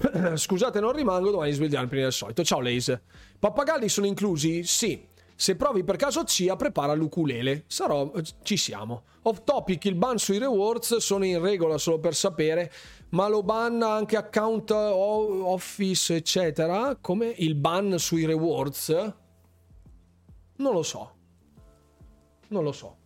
Scusate, 0.34 0.80
non 0.80 0.92
rimango 0.92 1.30
domani 1.30 1.52
svegliarmi 1.52 1.88
prima 1.88 2.04
del 2.04 2.12
solito. 2.12 2.42
Ciao 2.42 2.60
Lace. 2.60 3.02
Pappagalli 3.38 3.88
sono 3.88 4.06
inclusi? 4.06 4.64
Sì. 4.64 5.06
Se 5.34 5.56
provi 5.56 5.84
per 5.84 5.96
caso 5.96 6.24
CIA, 6.24 6.56
prepara 6.56 6.92
l'ukulele. 6.94 7.64
Sarò. 7.66 8.12
Ci 8.42 8.56
siamo. 8.56 9.04
Off 9.22 9.42
topic, 9.44 9.84
il 9.86 9.94
ban 9.94 10.18
sui 10.18 10.38
rewards 10.38 10.96
sono 10.96 11.24
in 11.24 11.40
regola 11.40 11.78
solo 11.78 11.98
per 11.98 12.14
sapere, 12.14 12.70
ma 13.10 13.28
lo 13.28 13.42
ban 13.42 13.82
anche 13.82 14.16
account 14.16 14.70
office, 14.70 16.14
eccetera. 16.14 16.96
Come 17.00 17.34
il 17.38 17.54
ban 17.54 17.98
sui 17.98 18.24
rewards? 18.26 18.90
Non 20.56 20.72
lo 20.72 20.82
so. 20.82 21.14
Non 22.48 22.62
lo 22.62 22.72
so. 22.72 22.96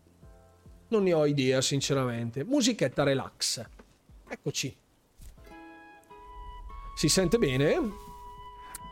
Non 0.88 1.04
ne 1.04 1.12
ho 1.12 1.26
idea, 1.26 1.60
sinceramente. 1.60 2.44
Musichetta 2.44 3.02
relax. 3.04 3.64
Eccoci. 4.28 4.76
Si 6.94 7.08
sente 7.08 7.38
bene? 7.38 7.92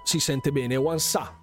Si 0.05 0.19
sente 0.19 0.51
bene, 0.51 0.77
one 0.77 0.99
sa. 0.99 1.39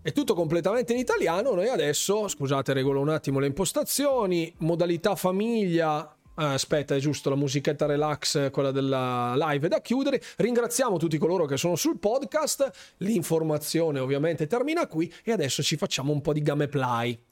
È 0.00 0.12
tutto 0.12 0.34
completamente 0.34 0.92
in 0.92 0.98
italiano. 0.98 1.54
Noi 1.54 1.68
adesso, 1.68 2.28
scusate, 2.28 2.72
regolo 2.72 3.00
un 3.00 3.08
attimo 3.08 3.40
le 3.40 3.46
impostazioni. 3.46 4.52
Modalità 4.58 5.16
famiglia, 5.16 6.16
aspetta, 6.34 6.94
è 6.94 6.98
giusto, 6.98 7.30
la 7.30 7.36
musichetta 7.36 7.86
relax, 7.86 8.50
quella 8.50 8.70
della 8.70 9.34
live 9.36 9.68
da 9.68 9.80
chiudere. 9.80 10.22
Ringraziamo 10.36 10.98
tutti 10.98 11.18
coloro 11.18 11.46
che 11.46 11.56
sono 11.56 11.76
sul 11.76 11.98
podcast. 11.98 12.94
L'informazione 12.98 13.98
ovviamente 13.98 14.46
termina 14.46 14.86
qui 14.86 15.12
e 15.24 15.32
adesso 15.32 15.62
ci 15.62 15.76
facciamo 15.76 16.12
un 16.12 16.20
po' 16.20 16.32
di 16.32 16.42
gameplay. 16.42 17.30